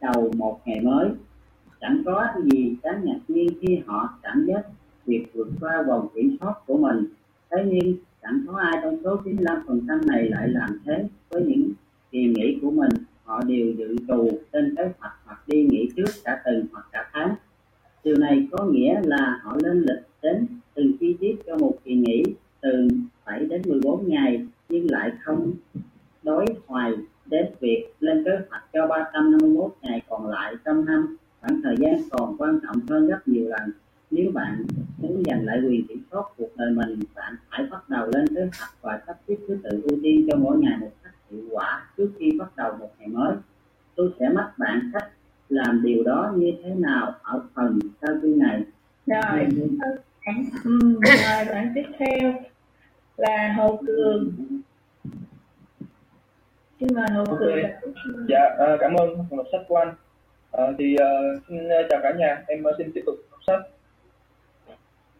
đầu 0.00 0.32
một 0.36 0.60
ngày 0.64 0.80
mới. 0.80 1.08
Chẳng 1.80 2.02
có 2.04 2.26
gì 2.44 2.76
đáng 2.82 3.04
ngạc 3.04 3.18
nhiên 3.28 3.48
khi 3.60 3.82
họ 3.86 4.18
cảm 4.22 4.46
giác 4.46 4.62
việc 5.06 5.26
vượt 5.34 5.48
qua 5.60 5.82
vòng 5.82 6.08
kiểm 6.14 6.36
soát 6.40 6.54
của 6.66 6.78
mình. 6.78 7.06
Thế 7.50 7.64
nhưng 7.66 7.96
chẳng 8.24 8.40
có 8.46 8.58
ai 8.58 8.80
trong 8.82 8.98
số 9.04 9.16
95% 9.24 10.06
này 10.06 10.28
lại 10.28 10.48
làm 10.48 10.80
thế 10.84 11.04
với 11.30 11.42
những 11.42 11.72
kỳ 12.10 12.24
nghỉ 12.24 12.58
của 12.62 12.70
mình. 12.70 12.90
Họ 13.24 13.42
đều 13.46 13.72
dự 13.78 13.96
trù 14.08 14.30
trên 14.52 14.74
kế 14.76 14.82
hoạch 14.98 15.12
hoặc 15.24 15.48
đi 15.48 15.66
nghỉ 15.70 15.88
trước 15.96 16.10
cả 16.24 16.42
tuần 16.44 16.66
hoặc 16.72 16.86
cả 16.92 17.08
tháng. 17.12 17.34
Điều 18.04 18.16
này 18.16 18.48
có 18.50 18.64
nghĩa 18.64 19.00
là 19.04 19.40
họ 19.42 19.56
lên 19.62 19.82
lịch 19.82 20.02
đến 20.22 20.46
từng 20.74 20.96
chi 21.00 21.16
tiết 21.20 21.36
cho 21.46 21.56
một 21.56 21.74
kỳ 21.84 21.94
nghỉ, 21.94 22.22
từ 22.60 22.88
7 23.26 23.46
đến 23.46 23.62
14 23.66 24.08
ngày, 24.08 24.46
nhưng 24.68 24.90
lại 24.90 25.12
không 25.22 25.52
đối 26.22 26.46
hoài 26.66 26.92
đến 27.26 27.46
việc 27.60 27.86
lên 28.00 28.24
kế 28.24 28.30
hoạch 28.50 28.64
cho 28.72 28.86
351 28.86 29.72
ngày 29.82 30.02
còn 30.08 30.26
lại 30.26 30.54
trong 30.64 30.84
năm. 30.84 31.16
Khoảng 31.40 31.62
thời 31.62 31.76
gian 31.78 31.94
còn 32.10 32.36
quan 32.38 32.58
trọng 32.62 32.76
hơn 32.88 33.06
rất 33.06 33.28
nhiều 33.28 33.48
lần 33.48 33.70
nếu 34.14 34.30
bạn 34.34 34.64
muốn 34.98 35.22
giành 35.26 35.44
lại 35.46 35.60
quyền 35.60 35.86
kiểm 35.86 36.02
soát 36.10 36.22
cuộc 36.36 36.56
đời 36.56 36.70
mình 36.70 37.00
bạn 37.14 37.36
phải 37.50 37.66
bắt 37.70 37.88
đầu 37.88 38.10
lên 38.14 38.24
kế 38.34 38.40
hoạch 38.40 38.74
và 38.82 39.00
sắp 39.06 39.16
xếp 39.28 39.34
thứ 39.48 39.58
tự 39.62 39.82
ưu 39.88 39.98
tiên 40.02 40.26
cho 40.30 40.36
mỗi 40.36 40.58
ngày 40.58 40.78
một 40.80 40.90
cách 41.02 41.14
hiệu 41.30 41.42
quả 41.50 41.86
trước 41.96 42.10
khi 42.18 42.32
bắt 42.38 42.56
đầu 42.56 42.72
một 42.78 42.90
ngày 42.98 43.08
mới. 43.08 43.34
Tôi 43.94 44.10
sẽ 44.20 44.28
mách 44.28 44.52
bạn 44.58 44.90
cách 44.92 45.10
làm 45.48 45.82
điều 45.82 46.04
đó 46.04 46.32
như 46.36 46.52
thế 46.62 46.70
nào 46.74 47.14
ở 47.22 47.42
phần 47.54 47.78
sau 48.02 48.14
chương 48.22 48.38
này. 48.38 48.62
Rồi 49.06 49.46
ừ, 50.64 51.00
rồi 51.04 51.44
bạn 51.50 51.72
tiếp 51.74 51.84
theo 51.98 52.34
là 53.16 53.54
hồ 53.56 53.80
cường. 53.86 54.32
Xin 56.80 56.88
mời 56.94 57.06
hồ 57.10 57.24
cường. 57.38 57.58
Dạ, 58.28 58.56
à, 58.58 58.76
cảm 58.80 58.94
ơn 58.94 59.08
phần 59.30 59.36
đọc 59.36 59.46
sách 59.52 59.60
của 59.68 59.76
anh. 59.76 59.94
À, 60.52 60.64
thì 60.78 60.96
à, 60.96 61.10
xin 61.48 61.58
chào 61.90 62.00
cả 62.02 62.12
nhà, 62.18 62.42
em 62.46 62.62
xin 62.78 62.92
tiếp 62.94 63.02
tục 63.06 63.14
đọc 63.30 63.40
sách. 63.46 63.60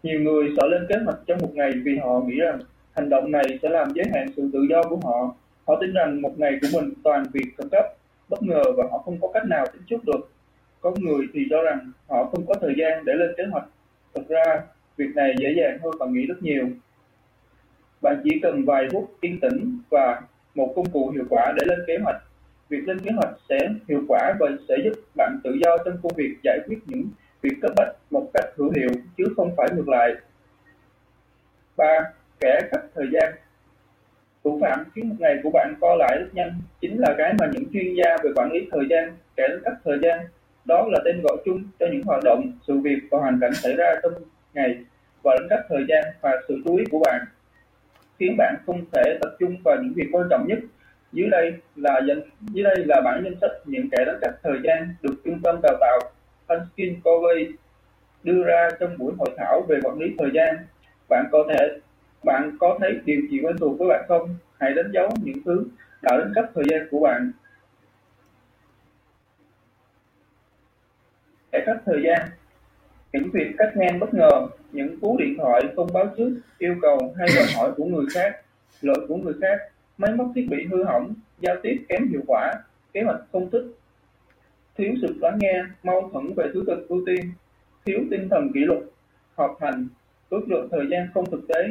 Nhiều 0.04 0.20
người 0.20 0.54
sợ 0.56 0.66
lên 0.68 0.86
kế 0.88 0.96
hoạch 1.04 1.18
trong 1.26 1.38
một 1.42 1.54
ngày 1.54 1.72
vì 1.84 1.96
họ 1.96 2.20
nghĩ 2.20 2.36
rằng 2.36 2.58
hành 2.92 3.08
động 3.08 3.30
này 3.30 3.58
sẽ 3.62 3.68
làm 3.68 3.88
giới 3.94 4.06
hạn 4.14 4.26
sự 4.36 4.50
tự 4.52 4.66
do 4.70 4.82
của 4.82 4.98
họ. 5.02 5.34
Họ 5.66 5.78
tin 5.80 5.92
rằng 5.92 6.22
một 6.22 6.38
ngày 6.38 6.58
của 6.60 6.66
mình 6.72 6.92
toàn 7.04 7.24
việc 7.32 7.44
khẩn 7.58 7.68
cấp, 7.68 7.84
bất 8.28 8.42
ngờ 8.42 8.62
và 8.76 8.84
họ 8.90 8.98
không 8.98 9.18
có 9.20 9.28
cách 9.34 9.46
nào 9.46 9.66
tính 9.72 9.82
trước 9.86 10.04
được. 10.04 10.30
Có 10.80 10.94
người 11.00 11.26
thì 11.32 11.46
cho 11.50 11.62
rằng 11.62 11.92
họ 12.08 12.24
không 12.24 12.46
có 12.46 12.54
thời 12.60 12.74
gian 12.78 13.04
để 13.04 13.14
lên 13.14 13.30
kế 13.36 13.44
hoạch. 13.50 13.64
Thực 14.14 14.28
ra, 14.28 14.62
việc 14.96 15.08
này 15.14 15.34
dễ 15.38 15.54
dàng 15.56 15.78
hơn 15.82 15.92
bạn 16.00 16.12
nghĩ 16.12 16.26
rất 16.26 16.42
nhiều. 16.42 16.68
Bạn 18.02 18.20
chỉ 18.24 18.30
cần 18.42 18.64
vài 18.64 18.88
phút 18.92 19.10
yên 19.20 19.40
tĩnh 19.40 19.78
và 19.90 20.22
một 20.54 20.72
công 20.76 20.90
cụ 20.90 21.10
hiệu 21.10 21.24
quả 21.30 21.52
để 21.56 21.66
lên 21.66 21.78
kế 21.86 21.98
hoạch. 22.02 22.16
Việc 22.68 22.88
lên 22.88 22.98
kế 22.98 23.10
hoạch 23.10 23.34
sẽ 23.48 23.58
hiệu 23.88 24.02
quả 24.08 24.34
và 24.40 24.50
sẽ 24.68 24.76
giúp 24.84 24.92
bạn 25.16 25.38
tự 25.44 25.56
do 25.64 25.76
trong 25.84 25.96
công 26.02 26.12
việc 26.16 26.34
giải 26.42 26.58
quyết 26.66 26.78
những 26.86 27.04
việc 27.44 27.56
cấp 27.62 27.72
bách 27.76 27.88
một 28.10 28.30
cách 28.34 28.44
hữu 28.56 28.70
hiệu 28.76 28.88
chứ 29.16 29.24
không 29.36 29.50
phải 29.56 29.68
ngược 29.74 29.88
lại. 29.88 30.14
3. 31.76 31.86
Kẻ 32.40 32.60
cấp 32.70 32.80
thời 32.94 33.06
gian 33.12 33.32
Thủ 34.44 34.58
phạm 34.62 34.84
khiến 34.94 35.08
một 35.08 35.14
ngày 35.18 35.36
của 35.42 35.50
bạn 35.50 35.74
co 35.80 35.96
lại 35.98 36.16
rất 36.20 36.28
nhanh 36.32 36.52
chính 36.80 36.98
là 36.98 37.14
cái 37.18 37.34
mà 37.40 37.46
những 37.52 37.64
chuyên 37.72 37.94
gia 37.94 38.16
về 38.22 38.30
quản 38.36 38.52
lý 38.52 38.68
thời 38.72 38.86
gian 38.90 39.16
kẻ 39.36 39.48
đánh 39.48 39.74
thời 39.84 39.98
gian. 40.02 40.18
Đó 40.64 40.88
là 40.92 41.00
tên 41.04 41.20
gọi 41.24 41.36
chung 41.44 41.62
cho 41.80 41.86
những 41.92 42.02
hoạt 42.02 42.24
động, 42.24 42.52
sự 42.66 42.78
việc 42.78 42.98
và 43.10 43.18
hoàn 43.18 43.38
cảnh 43.40 43.54
xảy 43.54 43.76
ra 43.76 43.94
trong 44.02 44.12
ngày 44.54 44.76
và 45.22 45.36
đánh 45.38 45.46
cắp 45.50 45.60
thời 45.68 45.84
gian 45.88 46.04
và 46.20 46.30
sự 46.48 46.62
chú 46.64 46.76
ý 46.76 46.84
của 46.90 46.98
bạn 46.98 47.24
khiến 48.18 48.34
bạn 48.38 48.54
không 48.66 48.84
thể 48.92 49.18
tập 49.20 49.36
trung 49.40 49.56
vào 49.64 49.76
những 49.82 49.92
việc 49.94 50.08
quan 50.12 50.26
trọng 50.30 50.46
nhất. 50.46 50.58
Dưới 51.12 51.28
đây 51.30 51.52
là 51.76 52.00
danh 52.08 52.20
dưới 52.40 52.64
đây 52.64 52.76
là 52.86 53.00
bản 53.04 53.20
danh 53.24 53.34
sách 53.40 53.50
những 53.64 53.90
kẻ 53.90 54.04
đánh 54.04 54.18
cắp 54.20 54.34
thời 54.42 54.58
gian 54.64 54.94
được 55.02 55.14
trung 55.24 55.40
tâm 55.42 55.56
đào 55.62 55.76
tạo 55.80 56.00
Hanskin 56.48 57.00
Covey 57.00 57.48
đưa 58.22 58.44
ra 58.44 58.68
trong 58.80 58.98
buổi 58.98 59.12
hội 59.18 59.28
thảo 59.36 59.62
về 59.68 59.80
quản 59.82 59.98
lý 59.98 60.14
thời 60.18 60.30
gian. 60.34 60.56
Bạn 61.08 61.24
có 61.32 61.44
thể 61.48 61.78
bạn 62.24 62.56
có 62.60 62.78
thấy 62.80 63.00
điều 63.04 63.20
gì 63.30 63.40
quen 63.42 63.56
thuộc 63.60 63.78
với 63.78 63.88
bạn 63.88 64.04
không? 64.08 64.36
Hãy 64.60 64.74
đánh 64.74 64.90
dấu 64.92 65.08
những 65.22 65.38
thứ 65.44 65.66
đã 66.02 66.16
đánh 66.18 66.32
cắp 66.34 66.44
thời 66.54 66.64
gian 66.70 66.88
của 66.90 67.00
bạn. 67.00 67.32
Để 71.52 71.62
cắp 71.66 71.76
thời 71.86 72.02
gian 72.02 72.28
những 73.14 73.30
việc 73.32 73.54
cắt 73.58 73.76
ngang 73.76 74.00
bất 74.00 74.14
ngờ, 74.14 74.48
những 74.72 75.00
cú 75.00 75.16
điện 75.18 75.34
thoại 75.38 75.62
không 75.76 75.88
báo 75.92 76.06
trước, 76.16 76.30
yêu 76.58 76.76
cầu 76.82 77.14
hay 77.18 77.28
đòi 77.36 77.46
hỏi 77.56 77.72
của 77.76 77.84
người 77.84 78.04
khác, 78.14 78.36
lỗi 78.80 79.06
của 79.08 79.16
người 79.16 79.34
khác, 79.40 79.58
máy 79.98 80.12
móc 80.12 80.30
thiết 80.34 80.46
bị 80.50 80.66
hư 80.70 80.84
hỏng, 80.84 81.14
giao 81.40 81.56
tiếp 81.62 81.84
kém 81.88 82.08
hiệu 82.08 82.20
quả, 82.26 82.54
kế 82.92 83.02
hoạch 83.02 83.20
không 83.32 83.50
thích, 83.50 83.64
thiếu 84.76 84.94
sự 85.02 85.14
lắng 85.20 85.38
nghe, 85.40 85.62
mâu 85.82 86.10
thuẫn 86.12 86.34
về 86.36 86.44
thứ 86.54 86.64
tự 86.66 86.86
ưu 86.88 87.02
tiên, 87.06 87.32
thiếu 87.84 87.98
tinh 88.10 88.28
thần 88.30 88.50
kỷ 88.54 88.60
luật, 88.60 88.80
họp 89.34 89.56
hành, 89.60 89.88
ước 90.30 90.42
lượng 90.48 90.68
thời 90.70 90.86
gian 90.90 91.08
không 91.14 91.30
thực 91.30 91.48
tế, 91.48 91.68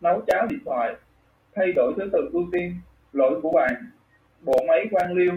nấu 0.00 0.22
cháo 0.26 0.46
điện 0.50 0.58
thoại, 0.64 0.94
thay 1.54 1.72
đổi 1.72 1.92
thứ 1.96 2.10
tự 2.12 2.28
ưu 2.32 2.46
tiên, 2.52 2.74
lỗi 3.12 3.40
của 3.42 3.50
bạn, 3.50 3.74
bộ 4.40 4.64
máy 4.68 4.86
quan 4.90 5.12
liêu, 5.12 5.32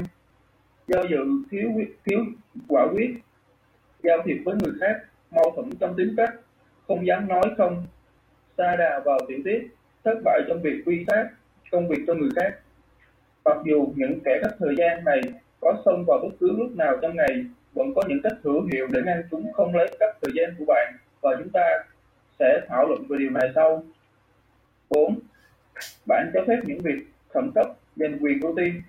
do 0.88 1.04
dự 1.10 1.26
thiếu 1.52 1.72
quyết- 1.76 1.98
thiếu 2.06 2.20
quả 2.68 2.88
quyết, 2.94 3.14
giao 4.04 4.18
thiệp 4.26 4.38
với 4.46 4.56
người 4.64 4.74
khác, 4.80 4.96
mâu 5.32 5.54
thuẫn 5.56 5.70
trong 5.80 5.94
tính 5.98 6.14
cách, 6.18 6.34
không 6.88 7.08
dám 7.08 7.28
nói 7.28 7.44
không, 7.58 7.86
xa 8.58 8.76
đà 8.76 9.02
vào 9.06 9.20
tiểu 9.28 9.40
tiết, 9.46 9.68
thất 10.04 10.16
bại 10.26 10.42
trong 10.48 10.62
việc 10.62 10.84
quy 10.86 11.06
sát 11.08 11.30
công 11.72 11.88
việc 11.88 12.04
cho 12.08 12.14
người 12.14 12.30
khác. 12.36 12.60
Mặc 13.46 13.58
dù 13.66 13.94
những 13.96 14.20
kẻ 14.26 14.40
cắt 14.42 14.52
thời 14.60 14.76
gian 14.78 15.04
này 15.06 15.22
có 15.64 15.82
xông 15.86 16.04
vào 16.08 16.20
bất 16.24 16.36
cứ 16.40 16.52
lúc 16.58 16.76
nào 16.76 16.98
trong 17.02 17.16
ngày, 17.16 17.46
vẫn 17.74 17.94
có 17.96 18.02
những 18.08 18.22
cách 18.24 18.34
hữu 18.44 18.62
hiệu 18.74 18.88
để 18.92 19.02
ngăn 19.06 19.24
chúng 19.32 19.54
không 19.54 19.76
lấy 19.76 19.88
cắp 20.00 20.10
thời 20.22 20.32
gian 20.36 20.56
của 20.60 20.66
bạn 20.68 20.94
và 21.22 21.36
chúng 21.38 21.50
ta 21.54 21.84
sẽ 22.40 22.62
thảo 22.68 22.88
luận 22.88 23.04
về 23.10 23.18
điều 23.20 23.30
này 23.30 23.52
sau. 23.56 23.84
4. 24.90 25.20
Bạn 26.08 26.32
cho 26.34 26.44
phép 26.48 26.60
những 26.64 26.80
việc 26.80 27.00
khẩn 27.34 27.52
cấp 27.56 27.68
giành 27.96 28.18
quyền 28.22 28.42
ưu 28.42 28.54
tiên. 28.58 28.82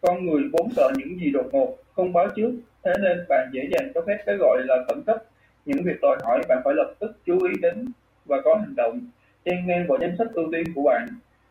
Con 0.00 0.26
người 0.26 0.42
vốn 0.52 0.68
sợ 0.76 0.90
những 0.96 1.18
gì 1.20 1.30
đột 1.30 1.46
ngột, 1.52 1.76
không 1.96 2.12
báo 2.12 2.28
trước, 2.36 2.52
thế 2.84 2.92
nên 3.02 3.24
bạn 3.28 3.50
dễ 3.52 3.68
dàng 3.70 3.92
cho 3.94 4.00
phép 4.06 4.18
cái 4.26 4.36
gọi 4.36 4.62
là 4.64 4.76
khẩn 4.88 5.02
cấp. 5.06 5.16
Những 5.64 5.82
việc 5.84 5.96
đòi 6.02 6.16
hỏi 6.22 6.40
bạn 6.48 6.58
phải 6.64 6.74
lập 6.74 6.94
tức 6.98 7.12
chú 7.26 7.44
ý 7.44 7.54
đến 7.62 7.92
và 8.24 8.40
có 8.44 8.54
hành 8.54 8.76
động, 8.76 9.00
chen 9.44 9.66
ngang 9.66 9.86
vào 9.88 9.98
danh 10.00 10.16
sách 10.18 10.28
ưu 10.32 10.48
tiên 10.52 10.64
của 10.74 10.82
bạn. 10.82 11.08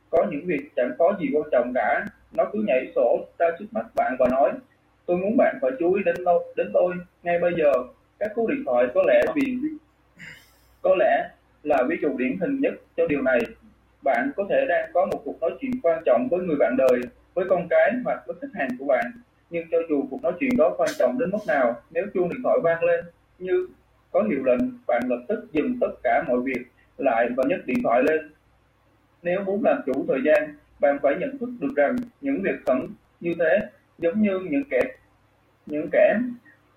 Có 0.09 0.25
những 0.31 0.45
việc 0.45 0.69
chẳng 0.75 0.91
có 0.97 1.13
gì 1.19 1.27
quan 1.33 1.49
trọng 1.51 1.71
cả, 1.75 2.05
nó 2.37 2.45
cứ 2.53 2.63
nhảy 2.67 2.91
sổ 2.95 3.25
ra 3.39 3.47
trước 3.59 3.65
mắt 3.71 3.85
bạn 3.95 4.15
và 4.19 4.27
nói, 4.31 4.51
tôi 5.09 5.17
muốn 5.17 5.37
bạn 5.37 5.55
phải 5.61 5.71
chú 5.79 5.93
ý 5.93 6.03
đến, 6.03 6.15
tôi 6.25 6.43
đến 6.55 6.69
tôi 6.73 6.93
ngay 7.23 7.39
bây 7.39 7.53
giờ. 7.57 7.71
Các 8.19 8.31
cú 8.35 8.47
điện 8.47 8.63
thoại 8.65 8.87
có 8.93 9.03
lẽ 9.07 9.21
vì 9.35 9.57
có 10.81 10.95
lẽ 10.99 11.29
là 11.63 11.83
ví 11.89 11.95
dụ 12.01 12.17
điển 12.17 12.37
hình 12.39 12.59
nhất 12.59 12.73
cho 12.97 13.07
điều 13.07 13.21
này. 13.21 13.39
Bạn 14.03 14.31
có 14.35 14.45
thể 14.49 14.65
đang 14.69 14.89
có 14.93 15.05
một 15.05 15.21
cuộc 15.25 15.41
nói 15.41 15.51
chuyện 15.61 15.71
quan 15.83 16.03
trọng 16.05 16.27
với 16.31 16.39
người 16.39 16.55
bạn 16.59 16.75
đời, 16.77 17.01
với 17.33 17.45
con 17.49 17.67
cái 17.69 17.91
hoặc 18.05 18.23
với 18.27 18.35
khách 18.41 18.59
hàng 18.59 18.69
của 18.79 18.85
bạn. 18.85 19.05
Nhưng 19.49 19.65
cho 19.71 19.77
dù 19.89 20.05
cuộc 20.09 20.23
nói 20.23 20.33
chuyện 20.39 20.57
đó 20.57 20.75
quan 20.77 20.89
trọng 20.99 21.19
đến 21.19 21.29
mức 21.31 21.47
nào, 21.47 21.81
nếu 21.91 22.05
chuông 22.13 22.29
điện 22.29 22.39
thoại 22.43 22.57
vang 22.63 22.83
lên 22.83 23.05
như 23.39 23.67
có 24.11 24.23
hiệu 24.29 24.43
lệnh, 24.43 24.61
bạn 24.87 25.01
lập 25.09 25.19
tức 25.27 25.47
dừng 25.51 25.77
tất 25.81 25.91
cả 26.03 26.23
mọi 26.27 26.39
việc 26.39 26.61
lại 26.97 27.29
và 27.37 27.43
nhấc 27.47 27.65
điện 27.65 27.77
thoại 27.83 28.03
lên. 28.03 28.31
Nếu 29.23 29.43
muốn 29.43 29.63
làm 29.63 29.81
chủ 29.85 30.05
thời 30.07 30.19
gian, 30.25 30.55
bạn 30.79 30.97
phải 31.01 31.15
nhận 31.19 31.37
thức 31.37 31.49
được 31.59 31.73
rằng 31.75 31.95
những 32.21 32.41
việc 32.41 32.55
khẩn 32.65 32.87
như 33.19 33.33
thế 33.39 33.59
giống 33.99 34.21
như 34.21 34.39
những 34.49 34.63
kẻ 34.69 34.81
những 35.65 35.89
kẻ 35.91 36.19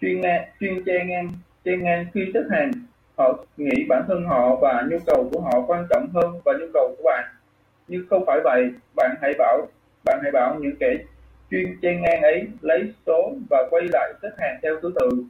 chuyên 0.00 0.20
ngang, 0.20 0.44
chuyên 0.60 0.84
che 0.84 1.04
ngang 1.04 1.28
che 1.64 1.76
ngang 1.76 2.06
khi 2.14 2.20
xếp 2.34 2.42
hàng 2.50 2.70
họ 3.16 3.44
nghĩ 3.56 3.84
bản 3.88 4.04
thân 4.08 4.24
họ 4.24 4.56
và 4.56 4.86
nhu 4.90 4.98
cầu 5.06 5.28
của 5.32 5.40
họ 5.40 5.64
quan 5.66 5.86
trọng 5.90 6.08
hơn 6.14 6.40
và 6.44 6.52
nhu 6.60 6.66
cầu 6.74 6.94
của 6.98 7.02
bạn. 7.04 7.24
Nhưng 7.88 8.06
không 8.10 8.24
phải 8.26 8.40
vậy 8.44 8.70
bạn 8.96 9.16
hãy 9.22 9.32
bảo 9.38 9.68
bạn 10.04 10.18
hãy 10.22 10.32
bảo 10.32 10.58
những 10.60 10.76
kẻ 10.80 10.96
chuyên 11.50 11.76
che 11.82 11.94
ngang 11.94 12.22
ấy 12.22 12.48
lấy 12.60 12.94
số 13.06 13.34
và 13.50 13.68
quay 13.70 13.84
lại 13.92 14.12
xếp 14.22 14.30
hàng 14.38 14.58
theo 14.62 14.76
thứ 14.82 14.92
tự. 15.00 15.24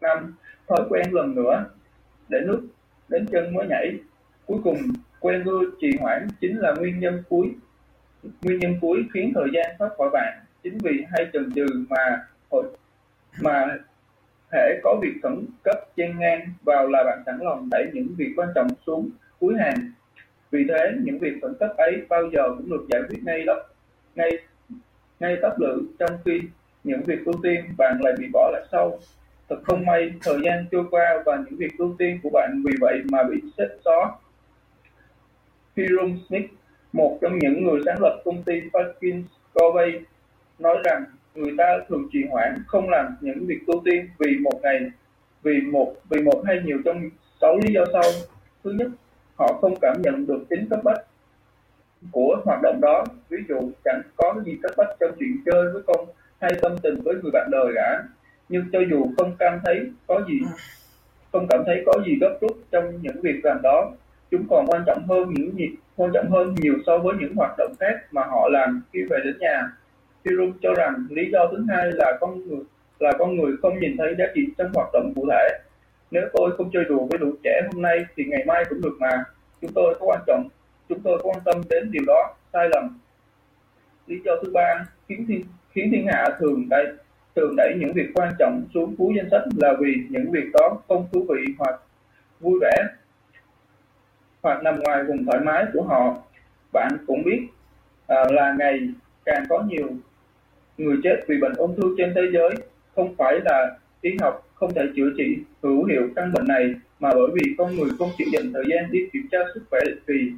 Năm 0.00 0.34
thói 0.68 0.80
quen 0.88 1.06
lần 1.12 1.34
nữa. 1.34 1.64
Để 2.28 2.40
nước 2.40 2.62
đến 3.08 3.26
chân 3.32 3.54
mới 3.54 3.66
nhảy. 3.66 3.98
Cuối 4.46 4.58
cùng 4.64 4.76
quen 5.20 5.44
mưa 5.44 5.60
trì 5.80 5.90
hoãn 6.00 6.28
chính 6.40 6.58
là 6.58 6.74
nguyên 6.78 7.00
nhân 7.00 7.22
cuối 7.28 7.54
nguyên 8.42 8.58
nhân 8.58 8.74
cuối 8.80 9.04
khiến 9.14 9.32
thời 9.34 9.48
gian 9.52 9.76
thoát 9.78 9.90
khỏi 9.98 10.10
bạn 10.12 10.38
chính 10.62 10.78
vì 10.78 11.04
hay 11.12 11.26
chần 11.32 11.52
chừ 11.54 11.66
mà 11.88 12.26
hội 12.50 12.64
mà 13.40 13.66
thể 14.52 14.80
có 14.82 14.98
việc 15.02 15.12
khẩn 15.22 15.46
cấp 15.64 15.76
chen 15.96 16.18
ngang 16.18 16.40
vào 16.62 16.88
là 16.88 17.04
bạn 17.04 17.22
sẵn 17.26 17.38
lòng 17.40 17.68
đẩy 17.70 17.86
những 17.92 18.14
việc 18.16 18.32
quan 18.36 18.48
trọng 18.54 18.68
xuống 18.86 19.10
cuối 19.40 19.54
hàng. 19.58 19.92
Vì 20.50 20.64
thế, 20.68 20.92
những 21.02 21.18
việc 21.18 21.32
khẩn 21.42 21.54
cấp 21.60 21.70
ấy 21.76 22.02
bao 22.08 22.22
giờ 22.32 22.42
cũng 22.58 22.70
được 22.70 22.86
giải 22.88 23.02
quyết 23.08 23.18
ngay 23.24 23.44
lập 23.46 23.66
ngay 24.14 24.30
ngay 25.20 25.36
tấp 25.42 25.54
lự 25.58 25.82
trong 25.98 26.18
khi 26.24 26.40
những 26.84 27.02
việc 27.02 27.24
ưu 27.24 27.34
tiên 27.42 27.64
bạn 27.78 27.98
lại 28.02 28.12
bị 28.18 28.26
bỏ 28.32 28.50
lại 28.52 28.62
sau. 28.72 28.98
Thật 29.48 29.56
không 29.64 29.86
may, 29.86 30.12
thời 30.22 30.38
gian 30.44 30.66
trôi 30.70 30.84
qua 30.90 31.22
và 31.26 31.36
những 31.44 31.58
việc 31.58 31.78
ưu 31.78 31.94
tiên 31.98 32.20
của 32.22 32.30
bạn 32.32 32.62
vì 32.64 32.72
vậy 32.80 33.02
mà 33.12 33.22
bị 33.22 33.40
xếp 33.58 33.68
xó 33.84 34.18
Hiram 35.76 36.18
Smith 36.28 36.50
một 36.94 37.18
trong 37.20 37.38
những 37.38 37.64
người 37.64 37.80
sáng 37.86 37.98
lập 38.00 38.22
công 38.24 38.42
ty 38.42 38.54
Perkins 38.72 39.26
Covey 39.54 39.92
nói 40.58 40.76
rằng 40.84 41.04
người 41.34 41.52
ta 41.58 41.78
thường 41.88 42.08
trì 42.12 42.18
hoãn 42.30 42.54
không 42.66 42.88
làm 42.88 43.16
những 43.20 43.46
việc 43.46 43.58
ưu 43.66 43.82
tiên 43.84 44.08
vì 44.18 44.38
một 44.38 44.60
ngày, 44.62 44.80
vì 45.42 45.60
một 45.60 45.94
vì 46.10 46.22
một 46.22 46.42
hay 46.46 46.60
nhiều 46.64 46.78
trong 46.84 47.10
sáu 47.40 47.58
lý 47.62 47.72
do 47.74 47.84
sau. 47.92 48.02
Thứ 48.64 48.70
nhất, 48.70 48.88
họ 49.38 49.58
không 49.60 49.74
cảm 49.80 49.96
nhận 50.02 50.26
được 50.26 50.44
tính 50.48 50.66
cấp 50.70 50.80
bách 50.84 51.04
của 52.12 52.36
hoạt 52.44 52.60
động 52.62 52.78
đó. 52.82 53.04
Ví 53.28 53.38
dụ, 53.48 53.70
chẳng 53.84 54.02
có 54.16 54.34
gì 54.46 54.58
cấp 54.62 54.72
bách 54.76 54.96
trong 55.00 55.10
chuyện 55.18 55.36
chơi 55.46 55.72
với 55.72 55.82
con 55.86 56.06
hay 56.40 56.52
tâm 56.62 56.72
tình 56.82 57.00
với 57.04 57.14
người 57.14 57.30
bạn 57.32 57.48
đời 57.52 57.72
cả. 57.74 58.02
Nhưng 58.48 58.64
cho 58.72 58.78
dù 58.90 59.06
không 59.16 59.36
cảm 59.38 59.58
thấy 59.64 59.90
có 60.06 60.20
gì, 60.28 60.40
không 61.32 61.46
cảm 61.50 61.62
thấy 61.66 61.82
có 61.86 61.92
gì 62.06 62.16
gấp 62.20 62.38
rút 62.40 62.58
trong 62.70 63.02
những 63.02 63.20
việc 63.22 63.40
làm 63.44 63.58
đó, 63.62 63.90
chúng 64.30 64.46
còn 64.50 64.66
quan 64.66 64.82
trọng 64.86 65.06
hơn 65.08 65.34
những 65.34 65.56
nhịp 65.56 65.74
quan 65.96 66.10
trọng 66.14 66.30
hơn 66.30 66.54
nhiều 66.54 66.74
so 66.86 66.98
với 66.98 67.14
những 67.20 67.34
hoạt 67.36 67.54
động 67.58 67.72
khác 67.80 67.94
mà 68.10 68.22
họ 68.24 68.48
làm 68.48 68.82
khi 68.92 69.00
về 69.10 69.18
đến 69.24 69.36
nhà. 69.40 69.62
Hiram 70.24 70.52
cho 70.62 70.74
rằng 70.74 71.06
lý 71.10 71.30
do 71.32 71.48
thứ 71.52 71.64
hai 71.68 71.92
là 71.92 72.18
con 72.20 72.48
người, 72.48 72.64
là 72.98 73.12
con 73.18 73.36
người 73.36 73.52
không 73.62 73.80
nhìn 73.80 73.96
thấy 73.96 74.14
giá 74.18 74.24
trị 74.34 74.46
trong 74.58 74.70
hoạt 74.74 74.88
động 74.92 75.12
cụ 75.16 75.26
thể. 75.30 75.58
Nếu 76.10 76.22
tôi 76.32 76.50
không 76.56 76.70
chơi 76.72 76.84
đùa 76.84 77.06
với 77.10 77.18
lũ 77.18 77.32
trẻ 77.44 77.60
hôm 77.72 77.82
nay 77.82 78.04
thì 78.16 78.24
ngày 78.24 78.44
mai 78.46 78.64
cũng 78.68 78.80
được 78.80 78.96
mà. 79.00 79.24
Chúng 79.60 79.70
tôi 79.74 79.94
có 80.00 80.06
quan 80.06 80.20
trọng, 80.26 80.48
chúng 80.88 81.00
tôi 81.00 81.18
có 81.22 81.30
quan 81.30 81.40
tâm 81.44 81.62
đến 81.70 81.90
điều 81.90 82.02
đó, 82.06 82.34
sai 82.52 82.68
lầm. 82.68 82.98
Lý 84.06 84.16
do 84.24 84.32
thứ 84.42 84.50
ba, 84.54 84.84
khiến 85.08 85.24
thiên 85.28 85.44
khiến 85.72 85.88
thiên 85.92 86.06
hạ 86.06 86.28
thường 86.38 86.66
đẩy 86.70 86.86
thường 87.36 87.54
đẩy 87.56 87.74
những 87.78 87.92
việc 87.92 88.06
quan 88.14 88.32
trọng 88.38 88.64
xuống 88.74 88.94
cuối 88.98 89.14
danh 89.16 89.28
sách 89.30 89.42
là 89.56 89.74
vì 89.80 89.94
những 90.08 90.30
việc 90.30 90.44
đó 90.52 90.78
không 90.88 91.06
thú 91.12 91.26
vị 91.28 91.54
hoặc 91.58 91.80
vui 92.40 92.58
vẻ 92.60 92.76
hoặc 94.44 94.62
nằm 94.62 94.80
ngoài 94.80 95.04
vùng 95.04 95.24
thoải 95.24 95.40
mái 95.40 95.66
của 95.72 95.82
họ. 95.82 96.16
Bạn 96.72 96.96
cũng 97.06 97.22
biết 97.24 97.40
à, 98.06 98.24
là 98.30 98.54
ngày 98.58 98.88
càng 99.24 99.44
có 99.48 99.64
nhiều 99.68 99.88
người 100.78 100.96
chết 101.02 101.16
vì 101.28 101.36
bệnh 101.40 101.54
ung 101.56 101.76
thư 101.76 101.94
trên 101.98 102.12
thế 102.14 102.22
giới. 102.32 102.50
Không 102.96 103.14
phải 103.18 103.40
là 103.44 103.76
y 104.00 104.10
học 104.20 104.46
không 104.54 104.74
thể 104.74 104.82
chữa 104.96 105.10
trị 105.16 105.38
hữu 105.62 105.84
hiệu 105.84 106.08
căn 106.16 106.32
bệnh 106.32 106.48
này 106.48 106.74
mà 107.00 107.10
bởi 107.14 107.28
vì 107.34 107.54
con 107.58 107.76
người 107.76 107.90
không 107.98 108.10
chịu 108.18 108.26
dành 108.32 108.52
thời 108.52 108.64
gian 108.70 108.90
đi 108.90 108.98
kiểm 109.12 109.22
tra 109.30 109.38
sức 109.54 109.62
khỏe 109.70 109.80
định 109.84 109.98
kỳ 110.06 110.32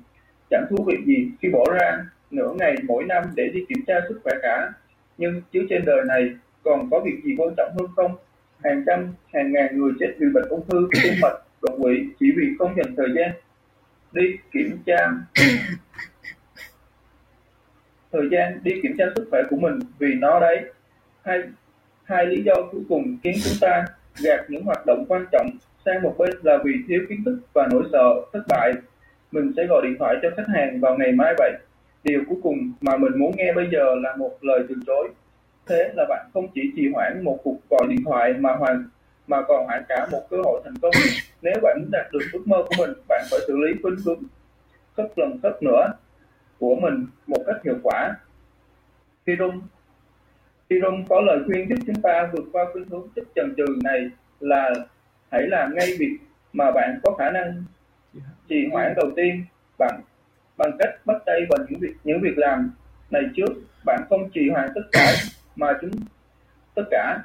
chẳng 0.50 0.66
thú 0.70 0.84
vị 0.86 0.96
gì 1.04 1.28
khi 1.42 1.48
bỏ 1.48 1.64
ra 1.74 2.04
nửa 2.30 2.52
ngày 2.58 2.76
mỗi 2.88 3.04
năm 3.04 3.24
để 3.36 3.48
đi 3.54 3.64
kiểm 3.68 3.84
tra 3.86 3.94
sức 4.08 4.20
khỏe 4.24 4.32
cả. 4.42 4.72
Nhưng 5.18 5.42
chứ 5.52 5.66
trên 5.70 5.84
đời 5.84 6.04
này 6.08 6.30
còn 6.64 6.90
có 6.90 7.00
việc 7.00 7.24
gì 7.24 7.34
quan 7.38 7.54
trọng 7.56 7.74
hơn 7.78 7.86
không? 7.96 8.16
Hàng 8.64 8.82
trăm 8.86 9.14
hàng 9.34 9.52
ngàn 9.52 9.78
người 9.78 9.92
chết 10.00 10.14
vì 10.18 10.26
bệnh 10.34 10.48
ung 10.48 10.66
thư 10.68 10.88
tim 11.02 11.14
mạch 11.22 11.36
đột 11.62 11.78
quỵ 11.82 11.90
chỉ 12.20 12.26
vì 12.36 12.46
không 12.58 12.74
dành 12.76 12.94
thời 12.96 13.08
gian 13.16 13.30
đi 14.12 14.36
kiểm 14.52 14.78
tra. 14.86 15.10
Thời 18.12 18.28
gian 18.30 18.60
đi 18.62 18.80
kiểm 18.82 18.94
tra 18.98 19.04
sức 19.16 19.28
khỏe 19.30 19.42
của 19.50 19.56
mình 19.56 19.78
vì 19.98 20.14
nó 20.14 20.40
đấy. 20.40 20.64
Hai 21.24 21.42
hai 22.04 22.26
lý 22.26 22.42
do 22.42 22.54
cuối 22.72 22.82
cùng 22.88 23.16
khiến 23.24 23.34
chúng 23.44 23.54
ta 23.60 23.84
gạt 24.22 24.40
những 24.48 24.64
hoạt 24.64 24.86
động 24.86 25.04
quan 25.08 25.26
trọng 25.32 25.50
sang 25.84 26.02
một 26.02 26.14
bên 26.18 26.30
là 26.42 26.58
vì 26.64 26.72
thiếu 26.88 27.00
kiến 27.08 27.24
thức 27.24 27.38
và 27.54 27.68
nỗi 27.70 27.82
sợ 27.92 28.14
thất 28.32 28.42
bại. 28.48 28.72
Mình 29.32 29.52
sẽ 29.56 29.66
gọi 29.66 29.82
điện 29.84 29.96
thoại 29.98 30.16
cho 30.22 30.28
khách 30.36 30.48
hàng 30.54 30.80
vào 30.80 30.98
ngày 30.98 31.12
mai 31.12 31.34
vậy. 31.38 31.52
Điều 32.04 32.22
cuối 32.28 32.38
cùng 32.42 32.72
mà 32.80 32.96
mình 32.96 33.12
muốn 33.18 33.32
nghe 33.36 33.52
bây 33.52 33.68
giờ 33.72 33.94
là 33.94 34.16
một 34.16 34.38
lời 34.40 34.64
từ 34.68 34.74
chối. 34.86 35.08
Thế 35.66 35.92
là 35.96 36.06
bạn 36.08 36.26
không 36.34 36.48
chỉ 36.54 36.60
trì 36.76 36.90
hoãn 36.94 37.24
một 37.24 37.38
cuộc 37.44 37.56
gọi 37.70 37.86
điện 37.88 38.04
thoại 38.04 38.32
mà 38.32 38.52
hoàn 38.52 38.84
mà 39.26 39.42
còn 39.48 39.66
hạn 39.68 39.82
cả 39.88 40.06
một 40.12 40.22
cơ 40.30 40.36
hội 40.44 40.60
thành 40.64 40.74
công. 40.82 40.92
Nếu 41.42 41.54
bạn 41.62 41.76
muốn 41.80 41.90
đạt 41.92 42.06
được 42.12 42.20
ước 42.32 42.42
mơ 42.46 42.56
của 42.66 42.74
mình, 42.78 42.90
bạn 43.08 43.24
phải 43.30 43.40
xử 43.46 43.56
lý 43.56 43.72
khuynh 43.82 43.96
hướng 44.04 44.22
cất 44.96 45.18
lần 45.18 45.38
cất 45.42 45.62
nữa 45.62 45.92
của 46.58 46.74
mình 46.74 47.06
một 47.26 47.42
cách 47.46 47.56
hiệu 47.64 47.76
quả. 47.82 48.14
Khi 49.26 49.36
rung 49.38 49.62
khi 50.70 50.80
rung 50.82 51.06
có 51.08 51.20
lời 51.20 51.38
khuyên 51.46 51.68
giúp 51.68 51.76
chúng 51.86 52.02
ta 52.02 52.30
vượt 52.32 52.44
qua 52.52 52.64
khuynh 52.72 52.88
hướng 52.88 53.08
chất 53.16 53.24
chần 53.34 53.54
chừ 53.56 53.64
này 53.84 54.10
là 54.40 54.74
hãy 55.30 55.42
làm 55.46 55.74
ngay 55.74 55.88
việc 55.98 56.18
mà 56.52 56.70
bạn 56.70 57.00
có 57.02 57.16
khả 57.18 57.30
năng. 57.30 57.64
Trì 58.48 58.66
hoãn 58.72 58.94
đầu 58.96 59.10
tiên 59.16 59.44
bằng 59.78 60.00
bằng 60.56 60.70
cách 60.78 60.90
bắt 61.04 61.16
tay 61.26 61.40
vào 61.48 61.66
những 61.68 61.80
việc 61.80 61.94
những 62.04 62.20
việc 62.22 62.38
làm 62.38 62.70
này 63.10 63.22
trước. 63.36 63.52
Bạn 63.84 64.02
không 64.10 64.30
trì 64.30 64.50
hoãn 64.50 64.68
tất 64.74 64.82
cả 64.92 65.12
mà 65.56 65.78
chúng, 65.80 65.90
tất 66.74 66.82
cả 66.90 67.18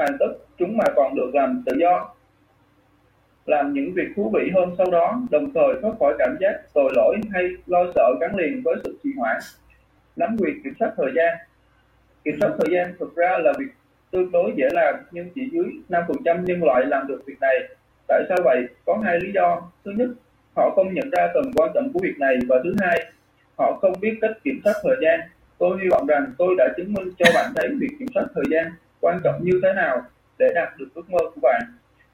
hoàn 0.00 0.18
tất 0.18 0.32
chúng 0.58 0.76
mà 0.76 0.84
còn 0.96 1.14
được 1.14 1.30
làm 1.34 1.62
tự 1.66 1.72
do. 1.80 2.14
Làm 3.46 3.72
những 3.72 3.92
việc 3.94 4.08
thú 4.16 4.30
vị 4.34 4.50
hơn 4.54 4.74
sau 4.78 4.90
đó, 4.90 5.20
đồng 5.30 5.52
thời 5.54 5.74
thoát 5.82 5.92
khỏi 6.00 6.14
cảm 6.18 6.36
giác 6.40 6.54
tội 6.74 6.92
lỗi 6.96 7.16
hay 7.32 7.44
lo 7.66 7.84
sợ 7.94 8.14
gắn 8.20 8.36
liền 8.36 8.62
với 8.64 8.74
sự 8.84 8.98
trì 9.02 9.10
hoãn. 9.16 9.36
Nắm 10.16 10.36
quyền 10.38 10.62
kiểm 10.64 10.72
soát 10.78 10.92
thời 10.96 11.12
gian. 11.16 11.36
Kiểm 12.24 12.36
soát 12.40 12.50
thời 12.58 12.74
gian 12.74 12.94
thực 13.00 13.16
ra 13.16 13.38
là 13.38 13.52
việc 13.58 13.66
tương 14.10 14.32
đối 14.32 14.52
dễ 14.56 14.68
làm, 14.72 14.94
nhưng 15.10 15.30
chỉ 15.34 15.48
dưới 15.52 15.66
5% 15.88 16.44
nhân 16.44 16.64
loại 16.64 16.86
làm 16.86 17.06
được 17.06 17.22
việc 17.26 17.40
này. 17.40 17.56
Tại 18.08 18.22
sao 18.28 18.38
vậy? 18.44 18.66
Có 18.86 19.00
hai 19.04 19.20
lý 19.20 19.32
do. 19.34 19.60
Thứ 19.84 19.90
nhất, 19.90 20.08
họ 20.56 20.70
không 20.76 20.94
nhận 20.94 21.10
ra 21.10 21.28
tầm 21.34 21.44
quan 21.54 21.70
trọng 21.74 21.90
của 21.92 22.00
việc 22.02 22.18
này. 22.18 22.38
Và 22.48 22.56
thứ 22.64 22.74
hai, 22.80 23.12
họ 23.58 23.78
không 23.82 23.92
biết 24.00 24.18
cách 24.20 24.32
kiểm 24.44 24.60
soát 24.64 24.74
thời 24.82 24.96
gian. 25.02 25.20
Tôi 25.58 25.78
hy 25.82 25.88
vọng 25.88 26.06
rằng 26.06 26.32
tôi 26.38 26.54
đã 26.58 26.68
chứng 26.76 26.92
minh 26.92 27.10
cho 27.18 27.26
bạn 27.34 27.52
thấy 27.56 27.68
việc 27.80 27.90
kiểm 27.98 28.08
soát 28.14 28.24
thời 28.34 28.44
gian 28.50 28.72
quan 29.00 29.20
trọng 29.24 29.44
như 29.44 29.60
thế 29.62 29.72
nào 29.76 30.02
để 30.38 30.52
đạt 30.54 30.68
được 30.78 30.88
ước 30.94 31.10
mơ 31.10 31.18
của 31.34 31.40
bạn. 31.42 31.62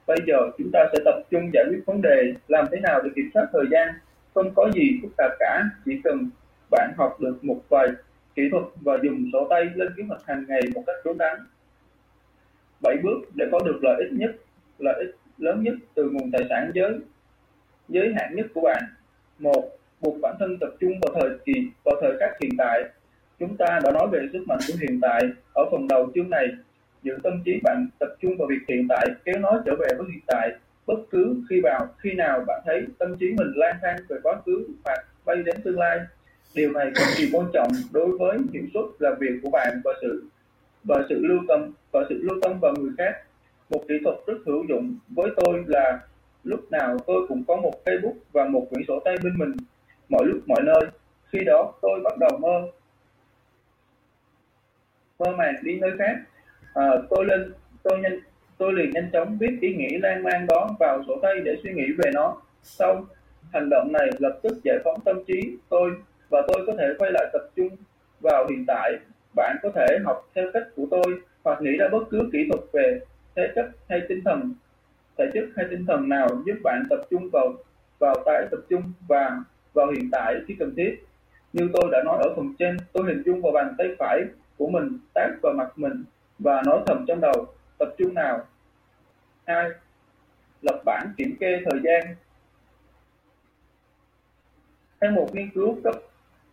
Bây 0.07 0.17
giờ 0.27 0.37
chúng 0.57 0.69
ta 0.73 0.79
sẽ 0.93 0.99
tập 1.05 1.21
trung 1.31 1.49
giải 1.53 1.65
quyết 1.69 1.79
vấn 1.85 2.01
đề 2.01 2.33
làm 2.47 2.65
thế 2.71 2.79
nào 2.79 3.01
để 3.03 3.09
kiểm 3.15 3.29
soát 3.33 3.47
thời 3.53 3.65
gian. 3.71 3.87
Không 4.33 4.53
có 4.55 4.69
gì 4.73 4.99
phức 5.01 5.11
tạp 5.17 5.31
cả, 5.39 5.63
chỉ 5.85 6.01
cần 6.03 6.29
bạn 6.71 6.91
học 6.97 7.17
được 7.19 7.43
một 7.43 7.59
vài 7.69 7.87
kỹ 8.35 8.43
thuật 8.51 8.63
và 8.81 8.97
dùng 9.03 9.29
sổ 9.33 9.47
tay 9.49 9.65
lên 9.75 9.93
kế 9.97 10.03
hoạch 10.07 10.21
hàng 10.27 10.45
ngày 10.47 10.61
một 10.75 10.83
cách 10.87 10.95
đúng 11.05 11.17
đắn. 11.17 11.39
Bảy 12.83 12.97
bước 13.03 13.19
để 13.35 13.45
có 13.51 13.59
được 13.65 13.79
lợi 13.81 13.95
ích 13.99 14.19
nhất, 14.19 14.35
lợi 14.79 14.95
ích 14.99 15.15
lớn 15.37 15.63
nhất 15.63 15.73
từ 15.93 16.09
nguồn 16.09 16.31
tài 16.31 16.41
sản 16.49 16.71
giới 16.73 16.99
giới 17.89 18.13
hạn 18.15 18.35
nhất 18.35 18.45
của 18.53 18.61
bạn. 18.61 18.83
Một, 19.39 19.69
buộc 20.01 20.17
bản 20.21 20.35
thân 20.39 20.57
tập 20.59 20.69
trung 20.79 20.91
vào 21.01 21.21
thời 21.21 21.37
kỳ, 21.45 21.53
vào 21.83 21.95
thời 22.01 22.11
khắc 22.19 22.29
hiện 22.41 22.51
tại. 22.57 22.83
Chúng 23.39 23.57
ta 23.57 23.79
đã 23.83 23.91
nói 23.91 24.07
về 24.11 24.27
sức 24.33 24.43
mạnh 24.47 24.59
của 24.67 24.73
hiện 24.81 24.99
tại. 25.01 25.21
Ở 25.53 25.65
phần 25.71 25.87
đầu 25.87 26.11
chương 26.15 26.29
này 26.29 26.47
giữ 27.03 27.17
tâm 27.23 27.33
trí 27.45 27.59
bạn 27.63 27.87
tập 27.99 28.09
trung 28.21 28.37
vào 28.37 28.47
việc 28.47 28.65
hiện 28.67 28.87
tại, 28.89 29.07
kéo 29.25 29.35
nó 29.39 29.61
trở 29.65 29.75
về 29.79 29.87
với 29.97 30.07
hiện 30.11 30.21
tại. 30.27 30.51
Bất 30.87 30.99
cứ 31.11 31.43
khi 31.49 31.61
vào, 31.63 31.87
khi 31.99 32.13
nào 32.13 32.43
bạn 32.47 32.61
thấy 32.65 32.85
tâm 32.99 33.15
trí 33.19 33.25
mình 33.25 33.51
lang 33.55 33.75
thang 33.81 33.97
về 34.09 34.17
quá 34.23 34.35
khứ 34.45 34.67
hoặc 34.85 34.99
bay 35.25 35.37
đến 35.45 35.55
tương 35.63 35.79
lai, 35.79 35.99
điều 36.55 36.71
này 36.71 36.91
cực 36.95 37.07
kỳ 37.17 37.29
quan 37.33 37.47
trọng 37.53 37.71
đối 37.93 38.17
với 38.17 38.37
hiệu 38.53 38.63
suất 38.73 38.85
làm 38.99 39.13
việc 39.19 39.39
của 39.43 39.49
bạn 39.49 39.81
và 39.83 39.91
sự 40.01 40.25
và 40.83 41.03
sự 41.09 41.19
lưu 41.19 41.39
tâm, 41.47 41.71
và 41.91 42.05
sự 42.09 42.19
lưu 42.21 42.39
tâm 42.41 42.59
vào 42.61 42.73
người 42.79 42.91
khác. 42.97 43.13
Một 43.69 43.83
kỹ 43.87 43.95
thuật 44.03 44.15
rất 44.27 44.37
hữu 44.45 44.65
dụng 44.69 44.97
với 45.07 45.29
tôi 45.35 45.63
là 45.67 45.99
lúc 46.43 46.71
nào 46.71 46.97
tôi 47.07 47.25
cũng 47.27 47.43
có 47.47 47.55
một 47.55 47.73
cây 47.85 47.97
bút 48.03 48.15
và 48.31 48.45
một 48.45 48.67
quyển 48.69 48.83
sổ 48.87 48.99
tay 49.05 49.17
bên 49.23 49.37
mình, 49.37 49.51
mọi 50.09 50.25
lúc, 50.25 50.39
mọi 50.47 50.61
nơi. 50.63 50.85
Khi 51.31 51.39
đó 51.45 51.73
tôi 51.81 51.99
bắt 52.03 52.13
đầu 52.19 52.37
mơ 52.37 52.71
mơ 55.19 55.31
màng 55.37 55.55
đi 55.63 55.79
nơi 55.79 55.91
khác 55.97 56.15
à, 56.77 56.87
tôi 57.09 57.25
lên 57.25 57.53
tôi 57.83 57.99
nhanh 57.99 58.19
tôi 58.57 58.73
liền 58.73 58.91
nhanh 58.91 59.09
chóng 59.13 59.37
viết 59.39 59.57
ý 59.61 59.73
nghĩ 59.73 59.97
lan 59.97 60.23
man 60.23 60.45
đó 60.47 60.69
vào 60.79 61.03
sổ 61.07 61.19
tay 61.21 61.33
để 61.43 61.55
suy 61.63 61.73
nghĩ 61.73 61.91
về 61.97 62.11
nó. 62.13 62.35
Sau 62.63 63.05
hành 63.53 63.69
động 63.69 63.91
này 63.91 64.07
lập 64.19 64.39
tức 64.43 64.57
giải 64.63 64.77
phóng 64.83 64.99
tâm 65.05 65.23
trí 65.27 65.57
tôi 65.69 65.91
và 66.29 66.41
tôi 66.47 66.63
có 66.67 66.73
thể 66.77 66.93
quay 66.97 67.11
lại 67.11 67.25
tập 67.33 67.41
trung 67.55 67.69
vào 68.21 68.47
hiện 68.49 68.63
tại. 68.67 68.91
Bạn 69.35 69.57
có 69.63 69.69
thể 69.75 69.97
học 70.05 70.29
theo 70.35 70.45
cách 70.53 70.63
của 70.75 70.85
tôi 70.91 71.21
hoặc 71.43 71.61
nghĩ 71.61 71.71
ra 71.79 71.87
bất 71.91 72.03
cứ 72.09 72.29
kỹ 72.33 72.39
thuật 72.49 72.63
về 72.73 72.99
thể 73.35 73.51
chất 73.55 73.65
hay 73.89 74.01
tinh 74.09 74.21
thần 74.25 74.53
thể 75.17 75.25
chất 75.33 75.43
hay 75.55 75.65
tinh 75.69 75.85
thần 75.87 76.09
nào 76.09 76.27
giúp 76.45 76.55
bạn 76.63 76.83
tập 76.89 76.99
trung 77.09 77.29
vào 77.33 77.53
vào 77.99 78.15
tái 78.25 78.47
tập 78.51 78.59
trung 78.69 78.81
và 79.07 79.41
vào 79.73 79.91
hiện 79.91 80.09
tại 80.11 80.35
khi 80.47 80.55
cần 80.59 80.73
thiết. 80.75 81.03
Như 81.53 81.69
tôi 81.73 81.89
đã 81.91 82.03
nói 82.05 82.17
ở 82.23 82.33
phần 82.35 82.53
trên 82.59 82.77
tôi 82.93 83.03
hình 83.07 83.23
dung 83.25 83.41
vào 83.41 83.51
bàn 83.51 83.75
tay 83.77 83.87
phải 83.99 84.21
của 84.57 84.67
mình 84.67 84.99
tác 85.13 85.29
vào 85.41 85.53
mặt 85.53 85.69
mình 85.75 86.03
và 86.39 86.61
nói 86.65 86.79
thầm 86.87 87.05
trong 87.07 87.21
đầu, 87.21 87.45
tập 87.77 87.89
trung 87.97 88.13
nào? 88.13 88.39
Hai, 89.45 89.69
lập 90.61 90.81
bản 90.85 91.13
kiểm 91.17 91.35
kê 91.39 91.61
thời 91.65 91.79
gian. 91.83 92.15
Theo 95.01 95.11
một 95.11 95.35
nghiên 95.35 95.49
cứu 95.49 95.77
cấp 95.83 95.95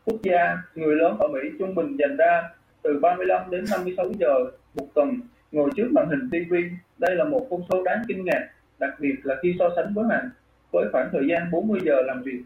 quốc 0.04 0.16
gia, 0.22 0.58
người 0.74 0.96
lớn 0.96 1.16
ở 1.18 1.28
Mỹ 1.28 1.40
trung 1.58 1.74
bình 1.74 1.96
dành 1.96 2.16
ra 2.16 2.48
từ 2.82 2.98
35 3.02 3.50
đến 3.50 3.64
56 3.70 4.12
giờ 4.18 4.34
một 4.74 4.86
tuần 4.94 5.20
ngồi 5.52 5.70
trước 5.76 5.88
màn 5.92 6.08
hình 6.08 6.30
TV 6.30 6.54
đây 6.98 7.16
là 7.16 7.24
một 7.24 7.46
con 7.50 7.60
số 7.70 7.82
đáng 7.82 8.02
kinh 8.08 8.24
ngạc, 8.24 8.48
đặc 8.78 8.90
biệt 8.98 9.14
là 9.22 9.34
khi 9.42 9.56
so 9.58 9.68
sánh 9.76 9.94
với 9.94 10.04
hàng 10.10 10.30
với 10.72 10.84
khoảng 10.92 11.08
thời 11.12 11.22
gian 11.28 11.50
40 11.50 11.80
giờ 11.84 12.02
làm 12.06 12.22
việc 12.22 12.40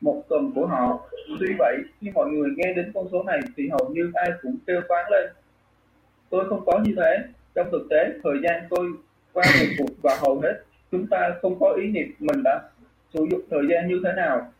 một 0.00 0.22
tuần 0.28 0.52
của 0.54 0.66
họ. 0.66 1.08
Tuy 1.40 1.54
vậy, 1.58 1.76
khi 2.00 2.10
mọi 2.14 2.28
người 2.30 2.50
nghe 2.56 2.72
đến 2.72 2.90
con 2.94 3.06
số 3.12 3.22
này 3.22 3.40
thì 3.56 3.68
hầu 3.68 3.88
như 3.88 4.10
ai 4.14 4.30
cũng 4.42 4.56
kêu 4.66 4.80
toán 4.88 5.06
lên 5.10 5.30
tôi 6.30 6.48
không 6.48 6.64
có 6.66 6.80
như 6.84 6.94
thế. 6.96 7.18
Trong 7.54 7.68
thực 7.72 7.86
tế, 7.90 8.10
thời 8.24 8.34
gian 8.42 8.66
tôi 8.70 8.86
qua 9.32 9.44
một 9.60 9.66
cuộc 9.78 9.92
và 10.02 10.18
hầu 10.20 10.40
hết 10.40 10.62
chúng 10.90 11.06
ta 11.06 11.30
không 11.42 11.58
có 11.60 11.70
ý 11.70 11.86
niệm 11.86 12.14
mình 12.18 12.42
đã 12.44 12.60
sử 13.14 13.26
dụng 13.30 13.40
thời 13.50 13.62
gian 13.70 13.88
như 13.88 14.00
thế 14.04 14.12
nào. 14.16 14.52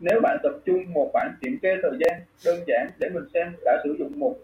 Nếu 0.00 0.20
bạn 0.22 0.36
tập 0.42 0.52
trung 0.66 0.92
một 0.92 1.10
bản 1.14 1.34
kiểm 1.40 1.58
kê 1.62 1.76
thời 1.82 1.92
gian 2.00 2.20
đơn 2.44 2.60
giản 2.66 2.90
để 2.98 3.08
mình 3.08 3.24
xem 3.34 3.52
đã 3.64 3.80
sử 3.84 3.96
dụng 3.98 4.18
một, 4.18 4.36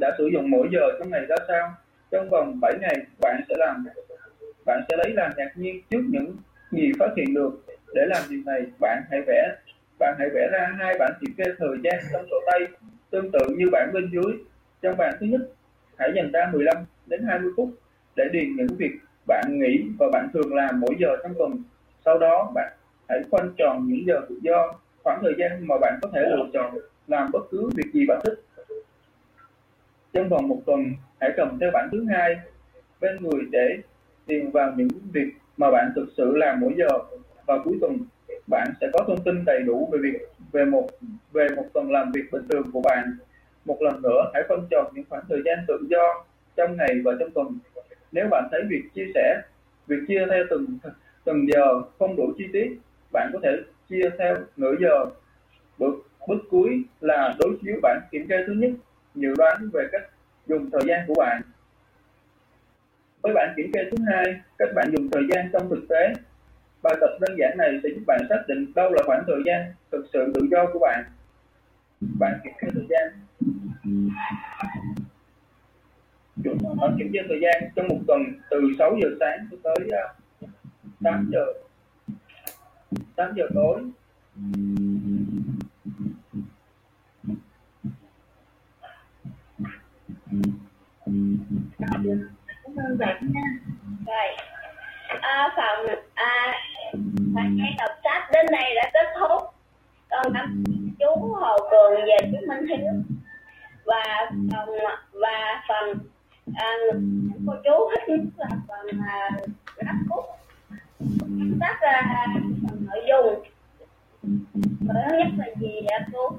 đã 0.00 0.14
sử 0.18 0.28
dụng 0.32 0.50
mỗi 0.50 0.68
giờ 0.72 0.80
trong 0.98 1.10
ngày 1.10 1.26
ra 1.28 1.36
sao, 1.48 1.74
trong 2.10 2.28
vòng 2.30 2.60
7 2.60 2.72
ngày 2.80 2.96
bạn 3.20 3.40
sẽ 3.48 3.54
làm, 3.58 3.84
bạn 4.66 4.80
sẽ 4.88 4.96
lấy 4.96 5.12
làm 5.14 5.32
ngạc 5.36 5.52
nhiên 5.54 5.82
trước 5.90 6.02
những 6.08 6.36
gì 6.70 6.92
phát 6.98 7.10
hiện 7.16 7.34
được. 7.34 7.50
Để 7.94 8.06
làm 8.06 8.22
điều 8.30 8.40
này, 8.46 8.62
bạn 8.80 9.02
hãy 9.10 9.20
vẽ, 9.26 9.56
bạn 9.98 10.14
hãy 10.18 10.28
vẽ 10.34 10.48
ra 10.52 10.74
hai 10.78 10.96
bản 10.98 11.12
kiểm 11.20 11.34
kê 11.36 11.44
thời 11.58 11.76
gian 11.84 11.94
trong 12.12 12.26
sổ 12.30 12.36
tay 12.46 12.60
tương 13.10 13.30
tự 13.32 13.54
như 13.56 13.66
bản 13.72 13.90
bên 13.92 14.10
dưới 14.12 14.32
trong 14.82 14.96
bảng 14.96 15.16
thứ 15.20 15.26
nhất, 15.26 15.40
hãy 15.98 16.12
dành 16.16 16.30
ra 16.32 16.50
15 16.52 16.76
đến 17.06 17.22
20 17.26 17.52
phút 17.56 17.70
để 18.16 18.24
điền 18.32 18.56
những 18.56 18.76
việc 18.78 18.92
bạn 19.26 19.58
nghĩ 19.58 19.82
và 19.98 20.06
bạn 20.12 20.28
thường 20.32 20.54
làm 20.54 20.80
mỗi 20.80 20.96
giờ 21.00 21.16
trong 21.22 21.34
tuần. 21.38 21.62
Sau 22.04 22.18
đó, 22.18 22.52
bạn 22.54 22.72
hãy 23.08 23.22
khoanh 23.30 23.52
tròn 23.58 23.86
những 23.88 24.06
giờ 24.06 24.20
tự 24.28 24.38
do, 24.42 24.72
khoảng 25.04 25.18
thời 25.22 25.34
gian 25.38 25.66
mà 25.66 25.74
bạn 25.80 25.98
có 26.02 26.08
thể 26.14 26.20
lựa 26.20 26.46
chọn 26.52 26.78
làm 27.06 27.30
bất 27.32 27.42
cứ 27.50 27.70
việc 27.74 27.92
gì 27.92 28.06
bạn 28.06 28.20
thích. 28.24 28.44
Trong 30.12 30.28
vòng 30.28 30.48
một 30.48 30.62
tuần, 30.66 30.84
hãy 31.20 31.30
cầm 31.36 31.58
theo 31.60 31.70
bản 31.72 31.88
thứ 31.92 32.04
hai 32.10 32.36
bên 33.00 33.16
người 33.20 33.40
để 33.50 33.78
điền 34.26 34.50
vào 34.50 34.72
những 34.76 34.88
việc 35.12 35.28
mà 35.56 35.70
bạn 35.70 35.92
thực 35.96 36.06
sự 36.16 36.36
làm 36.36 36.60
mỗi 36.60 36.74
giờ. 36.76 36.98
Và 37.46 37.58
cuối 37.64 37.78
tuần, 37.80 37.98
bạn 38.50 38.72
sẽ 38.80 38.86
có 38.92 39.04
thông 39.06 39.24
tin 39.24 39.44
đầy 39.44 39.62
đủ 39.62 39.88
về 39.92 39.98
việc, 40.02 40.18
về 40.52 40.64
một 40.64 40.88
về 41.32 41.48
một 41.56 41.64
tuần 41.72 41.90
làm 41.90 42.12
việc 42.12 42.24
bình 42.32 42.42
thường 42.48 42.70
của 42.72 42.80
bạn 42.80 43.16
một 43.70 43.82
lần 43.82 44.02
nữa, 44.02 44.30
hãy 44.34 44.42
phân 44.48 44.66
chọn 44.70 44.92
những 44.94 45.04
khoảng 45.10 45.22
thời 45.28 45.42
gian 45.44 45.64
tự 45.68 45.78
do 45.90 46.24
trong 46.56 46.76
ngày 46.76 46.94
và 47.04 47.12
trong 47.20 47.30
tuần. 47.30 47.58
Nếu 48.12 48.28
bạn 48.30 48.48
thấy 48.50 48.60
việc 48.70 48.82
chia 48.94 49.06
sẻ, 49.14 49.42
việc 49.86 50.00
chia 50.08 50.26
theo 50.30 50.44
từng 50.50 50.66
từng 51.24 51.46
giờ 51.52 51.82
không 51.98 52.16
đủ 52.16 52.32
chi 52.38 52.44
tiết, 52.52 52.68
bạn 53.12 53.30
có 53.32 53.38
thể 53.42 53.50
chia 53.88 54.10
theo 54.18 54.36
nửa 54.56 54.74
giờ. 54.80 55.06
Bước 55.78 55.94
bước 56.28 56.38
cuối 56.50 56.84
là 57.00 57.34
đối 57.38 57.56
chiếu 57.62 57.76
bản 57.82 58.00
kiểm 58.10 58.26
kê 58.28 58.36
thứ 58.46 58.52
nhất, 58.52 58.70
dự 59.14 59.34
đoán 59.38 59.70
về 59.72 59.88
cách 59.92 60.02
dùng 60.46 60.70
thời 60.70 60.82
gian 60.86 61.00
của 61.06 61.14
bạn. 61.18 61.42
Với 63.22 63.32
bản 63.34 63.54
kiểm 63.56 63.70
kê 63.72 63.80
thứ 63.90 63.96
hai, 64.06 64.40
cách 64.58 64.68
bạn 64.74 64.90
dùng 64.96 65.10
thời 65.10 65.22
gian 65.30 65.50
trong 65.52 65.70
thực 65.70 65.82
tế. 65.88 66.12
Bài 66.82 66.94
tập 67.00 67.10
đơn 67.20 67.36
giản 67.38 67.54
này 67.58 67.80
sẽ 67.82 67.88
giúp 67.88 68.02
bạn 68.06 68.20
xác 68.28 68.42
định 68.48 68.72
đâu 68.74 68.92
là 68.92 69.02
khoảng 69.06 69.24
thời 69.26 69.42
gian 69.46 69.72
thực 69.92 70.04
sự 70.12 70.32
tự 70.34 70.40
do 70.50 70.66
của 70.72 70.78
bạn 70.78 71.04
bạn 72.00 72.40
kiểm 72.44 72.52
kê 72.60 72.68
thời 72.74 72.86
gian. 72.90 73.12
Chúng 76.44 76.58
kiểm 76.98 77.10
kê 77.12 77.18
thời 77.28 77.40
gian 77.42 77.70
trong 77.76 77.88
một 77.88 77.98
tuần 78.06 78.20
từ 78.50 78.60
6 78.78 78.96
giờ 79.02 79.08
sáng 79.20 79.46
cho 79.50 79.56
tới 79.62 79.88
à, 79.92 80.04
8 81.04 81.30
giờ. 81.32 81.46
8 83.16 83.32
giờ 83.36 83.44
tối. 83.54 83.82
Cảm 91.78 92.76
ơn 92.76 92.98
bạn 92.98 93.32
nha. 93.32 93.40
Rồi. 94.06 94.36
À, 95.20 95.48
phòng 95.56 95.86
à, 96.14 96.52
phần 97.34 97.56
nghe 97.56 97.76
đọc 97.78 97.90
sách 98.04 98.30
đến 98.32 98.46
đây 98.52 98.74
đã 98.74 98.90
kết 98.92 99.06
thúc 99.20 99.59
con 100.10 100.32
cảm 100.34 100.64
chú 100.98 101.20
Hồ 101.20 101.56
Cường 101.70 101.94
và 101.94 102.28
chú 102.32 102.46
Minh 102.48 102.66
Hiếu. 102.66 102.92
Và 103.84 104.30
phần 104.30 104.68
và 105.12 105.62
phần 105.68 105.98
à, 106.54 106.72
cô 107.46 107.52
chú 107.64 107.90
thích 107.94 108.06
nhất 108.08 108.18
là 108.36 108.48
phần 108.68 109.00
à, 109.06 109.30
rap 109.76 109.96
khúc 110.08 110.24
tác 111.60 111.78
ra 111.80 112.26
phần 112.68 112.86
nội 112.86 113.04
dung. 113.08 113.44
Mới 114.80 115.04
nhất 115.18 115.28
là 115.38 115.46
gì 115.60 115.86
ạ 115.86 116.06
cô? 116.12 116.38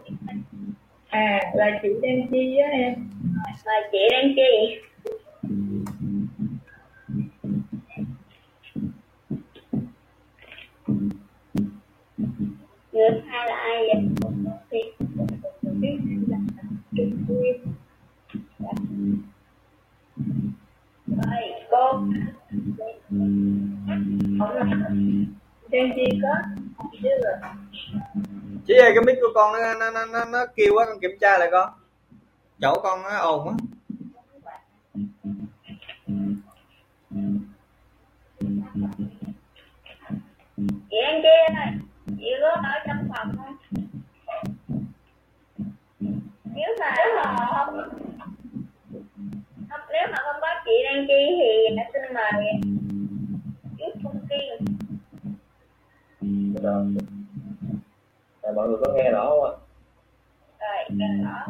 À 1.09 1.39
là 1.53 1.79
chị 1.81 1.89
Đen 2.01 2.27
Chi 2.31 2.57
á 2.57 2.69
em. 2.69 3.09
Là 3.65 3.81
chị 3.91 3.97
Đen 4.11 4.33
Chi 4.35 4.81
Người 13.01 13.21
hai 13.27 13.49
là 13.49 13.55
ai 13.55 13.87
vậy? 13.93 14.01
Thì 14.71 14.79
Rồi, 21.07 21.41
cô. 21.71 22.03
Đen 25.69 25.91
Chi 25.95 26.19
có 26.21 26.35
chứ 27.01 27.09
rồi. 27.23 27.51
Chị 28.67 28.73
ơi 28.73 28.91
cái 28.95 29.03
mic 29.05 29.17
của 29.21 29.31
con 29.35 29.53
nó 29.53 29.73
nó 29.79 29.91
nó 29.91 30.05
nó, 30.05 30.25
nó 30.25 30.45
kêu 30.55 30.73
quá 30.75 30.85
con 30.85 30.99
kiểm 31.01 31.11
tra 31.21 31.37
lại 31.37 31.49
con. 31.51 31.69
Chỗ 32.61 32.73
con 32.83 33.03
nó 33.03 33.17
ồn 33.17 33.47
quá. 33.47 33.53
Chị 40.89 40.97
ơi 40.97 41.21
chị 42.21 42.27
có 42.41 42.49
ở 42.49 42.73
trong 42.87 43.09
phòng 43.09 43.35
không 43.37 43.55
nếu 46.55 46.69
mà 46.79 46.95
không 47.55 47.77
không 49.69 49.81
nếu 49.91 50.07
mà 50.11 50.17
không 50.17 50.35
có 50.41 50.47
chị 50.65 50.71
đăng 50.83 51.07
ký 51.07 51.37
thì 51.39 51.75
xin 51.93 52.13
mời 52.13 52.45
chú 53.77 53.85
Phương 54.03 54.25
Kiên 54.29 54.65
Rồi. 56.63 56.85
À, 58.41 58.51
mọi 58.55 58.67
người 58.67 58.77
có 58.81 58.93
nghe 58.93 59.11
rõ 59.11 59.29
không 59.29 59.43
ạ? 59.43 59.51
rồi 60.59 60.85
nghe 60.89 61.23
rõ 61.23 61.45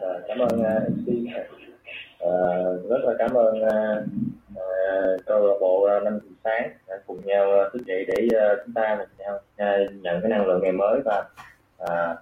Rồi, 0.00 0.20
cảm 0.28 0.38
ơn 0.38 0.60
uh, 0.60 0.90
MC 0.90 1.08
uh, 2.24 2.90
rất 2.90 2.98
là 3.02 3.14
cảm 3.18 3.34
ơn 3.34 3.62
uh, 3.62 4.04
uh, 4.52 5.26
câu 5.26 5.46
lạc 5.46 5.54
bộ 5.60 5.96
uh, 5.96 6.02
năm 6.02 6.18
giờ 6.22 6.30
sáng 6.44 6.70
đã 6.83 6.83
cùng 7.06 7.20
nhau 7.24 7.50
ờ, 7.50 7.70
thức 7.72 7.82
dậy 7.86 8.04
để 8.08 8.28
ờ, 8.38 8.62
chúng 8.64 8.74
ta 8.74 8.96
cùng 8.98 9.08
nhau 9.18 9.38
ờ, 9.56 9.84
nhận 10.02 10.20
cái 10.20 10.30
năng 10.30 10.46
lượng 10.46 10.60
ngày 10.62 10.72
mới 10.72 11.00
và 11.04 11.24
à, 11.78 12.16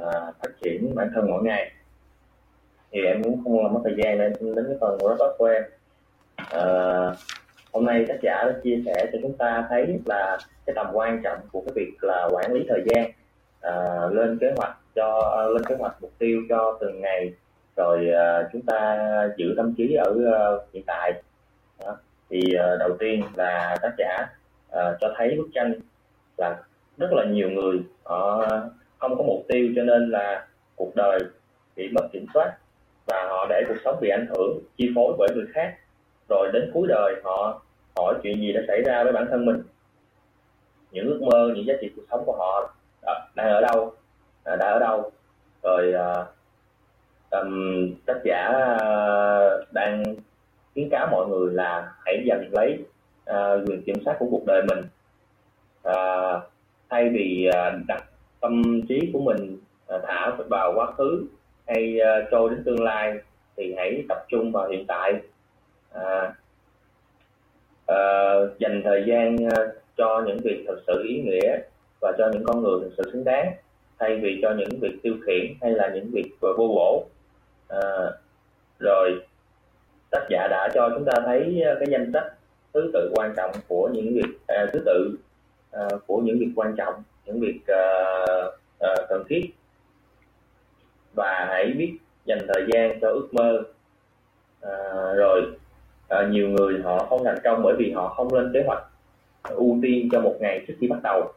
à, 0.00 0.10
phát 0.42 0.50
triển 0.62 0.94
bản 0.94 1.10
thân 1.14 1.30
mỗi 1.30 1.42
ngày. 1.42 1.72
Thì 2.92 3.04
em 3.04 3.22
muốn 3.22 3.44
không 3.44 3.62
làm 3.62 3.74
mất 3.74 3.80
thời 3.84 3.94
gian 3.96 4.18
nên 4.18 4.32
đến 4.40 4.64
cái 4.68 4.76
phần 4.80 4.98
wrap 4.98 5.30
up 5.30 5.38
của 5.38 5.46
em. 5.46 5.62
À, 6.36 6.64
hôm 7.72 7.84
nay 7.84 8.04
tác 8.08 8.16
giả 8.22 8.44
đã 8.44 8.54
chia 8.64 8.82
sẻ 8.86 9.06
cho 9.12 9.18
chúng 9.22 9.36
ta 9.36 9.66
thấy 9.70 9.98
là 10.06 10.38
cái 10.66 10.74
tầm 10.74 10.86
quan 10.92 11.20
trọng 11.24 11.38
của 11.52 11.62
cái 11.66 11.72
việc 11.74 11.92
là 12.00 12.28
quản 12.32 12.52
lý 12.52 12.66
thời 12.68 12.82
gian 12.86 13.10
à, 13.60 13.74
lên 14.10 14.38
kế 14.38 14.52
hoạch 14.56 14.76
cho 14.94 15.36
lên 15.54 15.64
kế 15.64 15.74
hoạch 15.78 15.96
mục 16.00 16.12
tiêu 16.18 16.42
cho 16.48 16.78
từng 16.80 17.00
ngày. 17.00 17.32
Rồi 17.76 18.10
à, 18.10 18.48
chúng 18.52 18.62
ta 18.62 18.98
giữ 19.36 19.54
tâm 19.56 19.74
trí 19.78 19.94
ở 19.94 20.14
à, 20.32 20.40
hiện 20.72 20.82
tại 20.86 21.12
thì 22.30 22.40
uh, 22.54 22.78
đầu 22.78 22.96
tiên 22.98 23.22
là 23.34 23.76
tác 23.82 23.92
giả 23.98 24.26
uh, 24.68 24.96
cho 25.00 25.14
thấy 25.16 25.34
bức 25.38 25.48
tranh 25.54 25.74
là 26.36 26.56
rất 26.98 27.12
là 27.12 27.24
nhiều 27.24 27.50
người 27.50 27.78
họ 28.04 28.46
không 28.98 29.16
có 29.16 29.22
mục 29.22 29.44
tiêu 29.48 29.72
cho 29.76 29.82
nên 29.82 30.10
là 30.10 30.46
cuộc 30.76 30.96
đời 30.96 31.20
bị 31.76 31.88
mất 31.88 32.08
kiểm 32.12 32.26
soát 32.34 32.52
và 33.06 33.26
họ 33.28 33.46
để 33.48 33.62
cuộc 33.68 33.76
sống 33.84 33.98
bị 34.00 34.08
ảnh 34.08 34.26
hưởng 34.26 34.58
chi 34.76 34.92
phối 34.94 35.14
bởi 35.18 35.28
người 35.34 35.46
khác. 35.54 35.74
Rồi 36.28 36.50
đến 36.52 36.70
cuối 36.74 36.88
đời 36.88 37.14
họ 37.24 37.62
hỏi 37.96 38.14
chuyện 38.22 38.40
gì 38.40 38.52
đã 38.52 38.60
xảy 38.68 38.82
ra 38.82 39.04
với 39.04 39.12
bản 39.12 39.26
thân 39.30 39.46
mình. 39.46 39.62
Những 40.90 41.06
ước 41.06 41.20
mơ 41.22 41.52
những 41.54 41.66
giá 41.66 41.74
trị 41.80 41.90
cuộc 41.96 42.02
sống 42.10 42.22
của 42.26 42.36
họ 42.38 42.74
đang 43.34 43.48
ở 43.48 43.60
đâu 43.60 43.94
đã 44.44 44.66
ở 44.70 44.78
đâu. 44.78 45.10
Rồi 45.62 45.92
um, 47.30 47.94
tác 48.06 48.16
giả 48.24 48.52
đang 49.72 50.02
khuyến 50.76 50.88
cáo 50.90 51.08
mọi 51.12 51.26
người 51.28 51.54
là 51.54 51.92
hãy 52.04 52.24
giành 52.28 52.48
lấy 52.52 52.78
uh, 53.30 53.68
quyền 53.68 53.82
kiểm 53.82 53.96
soát 54.04 54.16
của 54.18 54.26
cuộc 54.30 54.46
đời 54.46 54.62
mình. 54.68 54.78
Uh, 55.88 56.42
thay 56.90 57.08
vì 57.08 57.48
uh, 57.48 57.86
đặt 57.88 58.04
tâm 58.40 58.82
trí 58.88 59.10
của 59.12 59.20
mình 59.20 59.58
uh, 59.94 60.02
thả 60.06 60.36
vào 60.50 60.72
quá 60.76 60.92
khứ 60.92 61.24
hay 61.66 61.98
uh, 62.00 62.28
trôi 62.30 62.50
đến 62.50 62.62
tương 62.64 62.82
lai 62.82 63.14
thì 63.56 63.74
hãy 63.76 64.04
tập 64.08 64.24
trung 64.28 64.52
vào 64.52 64.68
hiện 64.68 64.84
tại. 64.88 65.14
Uh, 65.94 66.30
uh, 67.92 68.58
dành 68.58 68.82
thời 68.84 69.04
gian 69.06 69.36
uh, 69.36 69.52
cho 69.96 70.24
những 70.26 70.38
việc 70.44 70.64
thật 70.66 70.76
sự 70.86 71.04
ý 71.08 71.20
nghĩa 71.20 71.58
và 72.00 72.12
cho 72.18 72.30
những 72.32 72.44
con 72.44 72.62
người 72.62 72.80
thật 72.82 72.90
sự 72.96 73.10
xứng 73.12 73.24
đáng 73.24 73.52
thay 73.98 74.16
vì 74.16 74.38
cho 74.42 74.54
những 74.58 74.80
việc 74.80 74.92
tiêu 75.02 75.14
khiển 75.26 75.54
hay 75.60 75.70
là 75.70 75.90
những 75.94 76.10
việc 76.12 76.30
vô 76.40 76.54
bổ. 76.56 77.04
À, 77.68 78.10
rồi 78.78 79.25
tác 80.10 80.26
giả 80.30 80.48
đã 80.50 80.68
cho 80.74 80.90
chúng 80.94 81.04
ta 81.04 81.12
thấy 81.24 81.62
ờ, 81.62 81.76
cái 81.80 81.88
danh 81.90 82.10
sách 82.12 82.32
thứ 82.74 82.90
tự 82.92 83.10
quan 83.14 83.34
trọng 83.36 83.50
của 83.68 83.90
những 83.92 84.14
việc 84.14 84.38
à, 84.48 84.66
thứ 84.72 84.82
tự 84.86 85.18
à, 85.70 85.88
của 86.06 86.18
những 86.18 86.38
việc 86.38 86.50
quan 86.56 86.74
trọng 86.76 87.02
những 87.26 87.40
việc 87.40 87.60
à, 87.66 87.82
à, 88.80 88.94
cần 89.08 89.24
thiết. 89.28 89.50
Và 91.14 91.46
hãy 91.48 91.72
biết 91.72 91.98
dành 92.24 92.38
thời 92.48 92.66
gian 92.72 93.00
cho 93.00 93.08
ước 93.08 93.28
mơ. 93.32 93.62
À, 94.60 94.72
rồi 95.16 95.42
à, 96.08 96.28
nhiều 96.30 96.48
người 96.48 96.82
họ 96.82 97.06
không 97.10 97.24
thành 97.24 97.38
công 97.44 97.62
bởi 97.62 97.74
vì 97.78 97.92
họ 97.92 98.14
không 98.16 98.34
lên 98.34 98.50
kế 98.54 98.62
hoạch 98.66 98.82
ưu 99.42 99.78
tiên 99.82 100.08
cho 100.12 100.20
một 100.20 100.36
ngày 100.40 100.64
trước 100.68 100.74
khi 100.80 100.88
bắt 100.88 100.98
đầu. 101.02 101.32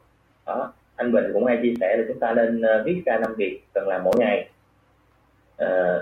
Đó 0.46 0.74
anh 0.96 1.12
Bình 1.12 1.26
cũng 1.34 1.46
hay 1.46 1.60
chia 1.62 1.74
sẻ 1.80 1.98
là 1.98 2.04
chúng 2.08 2.20
ta 2.20 2.34
nên 2.34 2.62
viết 2.86 3.02
ra 3.06 3.18
năm 3.18 3.36
việc 3.38 3.62
cần 3.74 3.88
làm 3.88 4.04
mỗi 4.04 4.14
ngày. 4.18 4.50
À, 5.58 6.00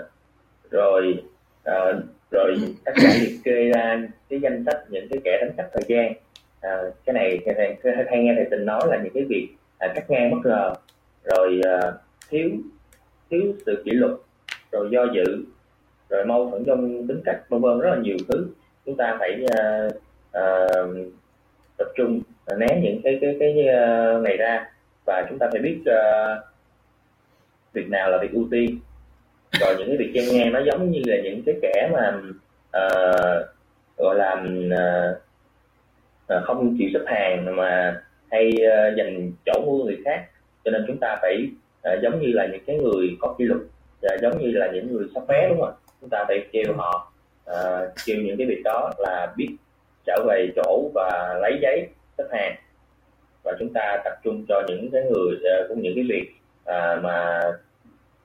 rồi 0.70 1.24
à, 1.64 1.92
rồi 2.30 2.56
tác 2.84 2.92
giả 3.02 3.08
liệt 3.20 3.38
kê 3.44 3.70
ra 3.74 4.02
cái 4.28 4.40
danh 4.40 4.64
sách 4.66 4.84
những 4.88 5.08
cái 5.10 5.18
kẻ 5.24 5.38
đánh 5.40 5.52
cắp 5.56 5.66
thời 5.72 5.82
gian. 5.88 6.12
À, 6.60 6.70
cái 7.04 7.14
này 7.14 7.38
cái 7.44 7.54
này 7.54 7.76
hay 8.08 8.24
nghe 8.24 8.34
thầy 8.36 8.46
tình 8.50 8.64
nói 8.64 8.80
là 8.86 9.00
những 9.04 9.12
cái 9.14 9.24
việc 9.28 9.48
à, 9.78 9.92
cắt 9.94 10.10
ngang 10.10 10.30
bất 10.30 10.38
ngờ. 10.44 10.74
Rồi 11.24 11.60
à, 11.64 11.92
thiếu 12.28 12.50
thiếu 13.30 13.52
sự 13.66 13.82
kỷ 13.84 13.90
luật 13.90 14.12
rồi 14.72 14.88
do 14.90 15.06
dự 15.14 15.44
rồi 16.10 16.24
mâu 16.24 16.50
thuẫn 16.50 16.64
trong 16.64 17.06
tính 17.06 17.20
cách 17.24 17.40
vân 17.48 17.60
vân 17.60 17.80
rất 17.80 17.90
là 17.90 17.96
nhiều 17.96 18.16
thứ. 18.28 18.46
Chúng 18.86 18.96
ta 18.96 19.16
phải 19.18 19.44
à, 19.56 19.88
à, 20.32 20.66
tập 21.76 21.88
trung 21.96 22.20
à, 22.46 22.56
né 22.56 22.80
những 22.82 23.00
cái 23.04 23.18
cái 23.20 23.36
cái 23.40 23.68
à, 23.68 24.12
này 24.22 24.36
ra. 24.36 24.70
Và 25.06 25.26
chúng 25.28 25.38
ta 25.38 25.48
phải 25.52 25.60
biết 25.60 25.78
à, 25.86 26.36
việc 27.72 27.88
nào 27.88 28.10
là 28.10 28.18
việc 28.22 28.32
ưu 28.32 28.48
tiên 28.50 28.78
rồi 29.60 29.74
những 29.78 29.88
cái 29.88 29.96
việc 29.96 30.10
chen 30.14 30.24
ngang 30.32 30.52
nó 30.52 30.60
giống 30.66 30.90
như 30.90 31.00
là 31.06 31.16
những 31.24 31.42
cái 31.46 31.54
kẻ 31.62 31.90
mà 31.92 32.20
uh, 32.86 33.46
gọi 33.96 34.16
là 34.16 34.44
uh, 36.36 36.44
không 36.44 36.76
chịu 36.78 36.88
xếp 36.92 37.04
hàng 37.06 37.56
mà 37.56 38.02
hay 38.30 38.52
uh, 38.56 38.96
dành 38.96 39.32
chỗ 39.46 39.60
mua 39.66 39.84
người 39.84 39.98
khác. 40.04 40.24
Cho 40.64 40.70
nên 40.70 40.84
chúng 40.86 40.98
ta 41.00 41.18
phải 41.22 41.46
uh, 41.88 42.02
giống 42.02 42.20
như 42.20 42.32
là 42.32 42.46
những 42.46 42.64
cái 42.66 42.76
người 42.76 43.16
có 43.20 43.34
kỷ 43.38 43.44
luật 43.44 43.60
và 44.02 44.16
giống 44.22 44.38
như 44.38 44.50
là 44.50 44.70
những 44.72 44.92
người 44.92 45.06
sắp 45.14 45.22
vé 45.28 45.48
đúng 45.48 45.60
không 45.60 45.74
chúng 46.00 46.10
ta 46.10 46.24
phải 46.28 46.46
kêu 46.52 46.74
họ 46.76 47.12
uh, 47.50 47.88
kêu 48.06 48.16
những 48.16 48.36
cái 48.36 48.46
việc 48.46 48.60
đó 48.64 48.90
là 48.98 49.32
biết 49.36 49.48
trở 50.06 50.24
về 50.28 50.48
chỗ 50.56 50.90
và 50.94 51.38
lấy 51.42 51.58
giấy 51.62 51.86
xếp 52.18 52.24
hàng. 52.32 52.54
Và 53.44 53.52
chúng 53.58 53.72
ta 53.74 54.00
tập 54.04 54.12
trung 54.24 54.44
cho 54.48 54.62
những 54.68 54.90
cái 54.90 55.02
người 55.02 55.34
uh, 55.34 55.68
cũng 55.68 55.82
những 55.82 55.94
cái 55.94 56.04
việc 56.08 56.30
uh, 56.62 57.02
mà 57.02 57.40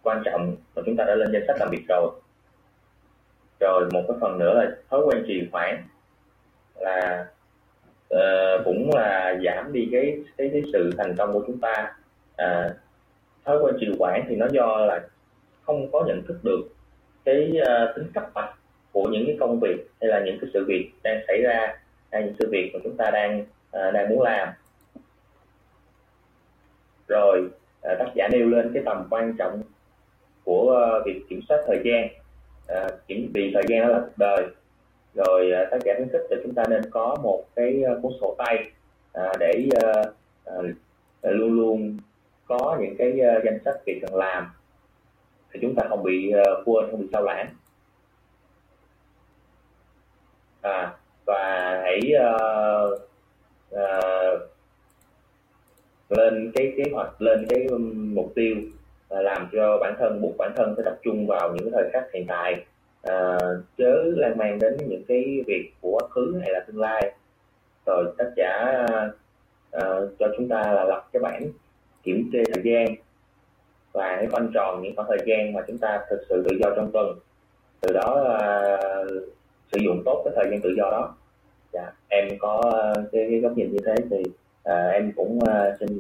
quan 0.03 0.21
trọng 0.25 0.55
mà 0.75 0.81
chúng 0.85 0.95
ta 0.97 1.03
đã 1.03 1.15
lên 1.15 1.31
danh 1.33 1.43
sách 1.47 1.55
làm 1.59 1.69
việc 1.71 1.83
rồi. 1.89 2.11
Rồi 3.59 3.89
một 3.93 4.03
cái 4.07 4.17
phần 4.21 4.37
nữa 4.39 4.53
là 4.53 4.71
thói 4.89 5.01
quen 5.05 5.23
trì 5.27 5.47
hoãn 5.51 5.83
là 6.75 7.27
uh, 8.13 8.65
cũng 8.65 8.95
là 8.95 9.35
giảm 9.45 9.73
đi 9.73 9.89
cái 9.91 10.19
cái 10.37 10.49
cái 10.53 10.61
sự 10.73 10.91
thành 10.97 11.15
công 11.17 11.33
của 11.33 11.43
chúng 11.47 11.59
ta. 11.59 11.95
À, 12.37 12.73
thói 13.45 13.57
quen 13.61 13.75
trì 13.79 13.87
hoãn 13.99 14.21
thì 14.29 14.35
nó 14.35 14.47
do 14.51 14.77
là 14.77 15.01
không 15.61 15.91
có 15.91 16.03
nhận 16.07 16.21
thức 16.27 16.37
được 16.43 16.61
cái 17.25 17.51
uh, 17.61 17.95
tính 17.95 18.11
cấp 18.13 18.29
bách 18.33 18.53
của 18.91 19.03
những 19.03 19.23
cái 19.27 19.37
công 19.39 19.59
việc 19.59 19.87
hay 20.01 20.09
là 20.09 20.21
những 20.25 20.37
cái 20.41 20.49
sự 20.53 20.65
việc 20.67 20.91
đang 21.03 21.21
xảy 21.27 21.41
ra 21.41 21.77
hay 22.11 22.23
những 22.23 22.35
sự 22.39 22.49
việc 22.51 22.71
mà 22.73 22.79
chúng 22.83 22.97
ta 22.97 23.11
đang 23.11 23.41
uh, 23.41 23.93
đang 23.93 24.09
muốn 24.09 24.21
làm. 24.21 24.49
Rồi 27.07 27.41
uh, 27.91 27.99
tác 27.99 28.11
giả 28.15 28.27
nêu 28.31 28.49
lên 28.49 28.71
cái 28.73 28.83
tầm 28.85 29.07
quan 29.09 29.35
trọng 29.37 29.61
của 30.43 30.71
ờ, 30.71 31.03
việc 31.05 31.21
kiểm 31.29 31.41
soát 31.49 31.57
thời 31.67 31.81
gian 31.83 32.07
à, 32.67 32.87
kiểm 33.07 33.31
vì 33.33 33.51
thời 33.53 33.63
gian 33.69 33.81
đó 33.81 33.87
là 33.87 33.99
cuộc 33.99 34.17
đời. 34.17 34.45
Rồi 35.13 35.51
à, 35.51 35.67
tác 35.71 35.77
giả 35.85 35.93
khuyến 35.97 36.09
khích 36.09 36.21
là 36.29 36.37
chúng 36.43 36.53
ta 36.53 36.63
nên 36.69 36.81
có 36.91 37.17
một 37.23 37.43
cái 37.55 37.83
cuốn 38.01 38.11
sổ 38.21 38.35
tay 38.37 38.71
à, 39.13 39.33
để 39.39 39.69
à, 39.81 40.03
à, 40.45 41.31
luôn 41.31 41.53
luôn 41.53 41.97
có 42.47 42.77
những 42.81 42.95
cái 42.97 43.19
à, 43.19 43.39
danh 43.45 43.59
sách 43.65 43.75
việc 43.85 43.99
cần 44.01 44.15
làm 44.15 44.47
thì 45.51 45.59
chúng 45.61 45.75
ta 45.75 45.83
không 45.89 46.03
bị 46.03 46.31
à, 46.31 46.43
quên 46.65 46.91
không 46.91 47.01
bị 47.01 47.07
sao 47.13 47.23
lãng. 47.23 47.47
À, 50.61 50.93
và 51.25 51.81
hãy 51.83 51.99
à, 52.19 52.33
à, 53.71 53.99
lên 56.09 56.51
cái 56.55 56.73
kế 56.77 56.83
hoạch 56.93 57.21
lên 57.21 57.45
cái 57.49 57.67
mục 58.13 58.31
tiêu 58.35 58.55
Ờ, 59.13 59.21
làm 59.21 59.49
cho 59.51 59.77
bản 59.81 59.95
thân 59.99 60.21
buộc 60.21 60.37
bản 60.37 60.51
thân 60.55 60.73
phải 60.75 60.85
tập 60.85 60.97
trung 61.03 61.27
vào 61.27 61.55
những 61.55 61.71
thời 61.71 61.89
khắc 61.93 62.03
hiện 62.13 62.25
tại. 62.27 62.65
À, 63.03 63.37
chớ 63.77 64.03
lan 64.15 64.37
man 64.37 64.59
đến 64.59 64.77
những 64.87 65.03
cái 65.07 65.43
việc 65.47 65.71
của 65.81 65.99
quá 65.99 66.07
khứ 66.09 66.39
hay 66.41 66.51
là 66.51 66.59
tương 66.67 66.79
lai. 66.79 67.11
Rồi 67.85 68.05
tác 68.17 68.31
giả 68.35 68.85
à, 69.71 69.81
cho 70.19 70.27
chúng 70.37 70.49
ta 70.49 70.73
là 70.73 70.83
lập 70.83 71.07
cái 71.13 71.19
bản 71.19 71.43
kiểm 72.03 72.29
kê 72.33 72.43
thời 72.53 72.63
gian 72.63 72.95
và 73.91 74.15
hãy 74.15 74.27
khoanh 74.31 74.51
tròn 74.53 74.81
những 74.83 74.95
khoảng 74.95 75.07
thời 75.07 75.25
gian 75.25 75.53
mà 75.53 75.61
chúng 75.67 75.77
ta 75.77 76.05
thực 76.09 76.21
sự 76.29 76.43
tự 76.49 76.55
do 76.59 76.69
trong 76.75 76.91
tuần. 76.93 77.19
Từ 77.81 77.93
đó 77.93 78.35
à, 78.39 78.67
sử 79.71 79.79
dụng 79.85 80.01
tốt 80.05 80.21
cái 80.25 80.33
thời 80.35 80.51
gian 80.51 80.61
tự 80.61 80.73
do 80.77 80.91
đó. 80.91 81.15
Dạ, 81.73 81.91
em 82.09 82.27
có 82.39 82.61
cái, 83.11 83.27
cái 83.29 83.39
góc 83.39 83.57
nhìn 83.57 83.71
như 83.71 83.79
thế 83.85 83.95
thì 84.09 84.23
à, 84.63 84.87
em 84.87 85.11
cũng 85.15 85.37
uh, 85.37 85.79
xin 85.79 85.97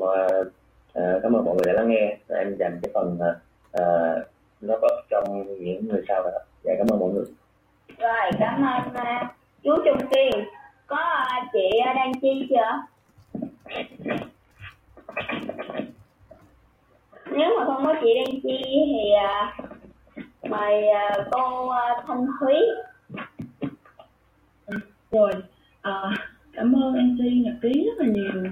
uh, 0.99 1.23
cảm 1.23 1.33
ơn 1.33 1.45
mọi 1.45 1.55
người 1.55 1.65
đã 1.65 1.73
lắng 1.73 1.89
nghe. 1.89 2.17
Em 2.27 2.55
dành 2.59 2.79
cái 2.81 2.91
phần 2.93 3.19
uh, 3.21 4.27
góp 4.61 4.81
ích 4.81 5.05
trong 5.09 5.45
những 5.59 5.87
người 5.87 6.01
sau 6.07 6.23
đó 6.23 6.29
dạ 6.63 6.73
cảm 6.77 6.87
ơn 6.91 6.99
mọi 6.99 7.09
người. 7.09 7.25
Rồi 7.97 8.31
cảm 8.39 8.65
ơn 8.65 8.93
uh, 8.93 9.27
chú 9.63 9.71
Trung 9.85 10.07
Kiên 10.11 10.45
có 10.87 10.97
uh, 10.97 11.49
chị 11.53 11.79
uh, 11.89 11.95
Đan 11.95 12.11
Chi 12.21 12.47
chưa? 12.49 12.81
Nếu 17.31 17.49
mà 17.59 17.65
không 17.65 17.85
có 17.85 17.93
chị 18.01 18.13
Đan 18.15 18.41
Chi 18.43 18.61
thì 18.85 19.11
uh, 19.13 20.49
mời 20.49 20.83
uh, 20.83 21.27
cô 21.31 21.65
uh, 21.65 22.05
Thanh 22.07 22.27
Thúy. 22.39 22.55
Rồi 25.11 25.31
uh, 25.89 26.19
cảm 26.53 26.73
ơn 26.75 26.93
MC 26.93 27.19
nhật 27.45 27.55
ký 27.61 27.85
rất 27.85 28.05
là 28.05 28.11
nhiều. 28.13 28.51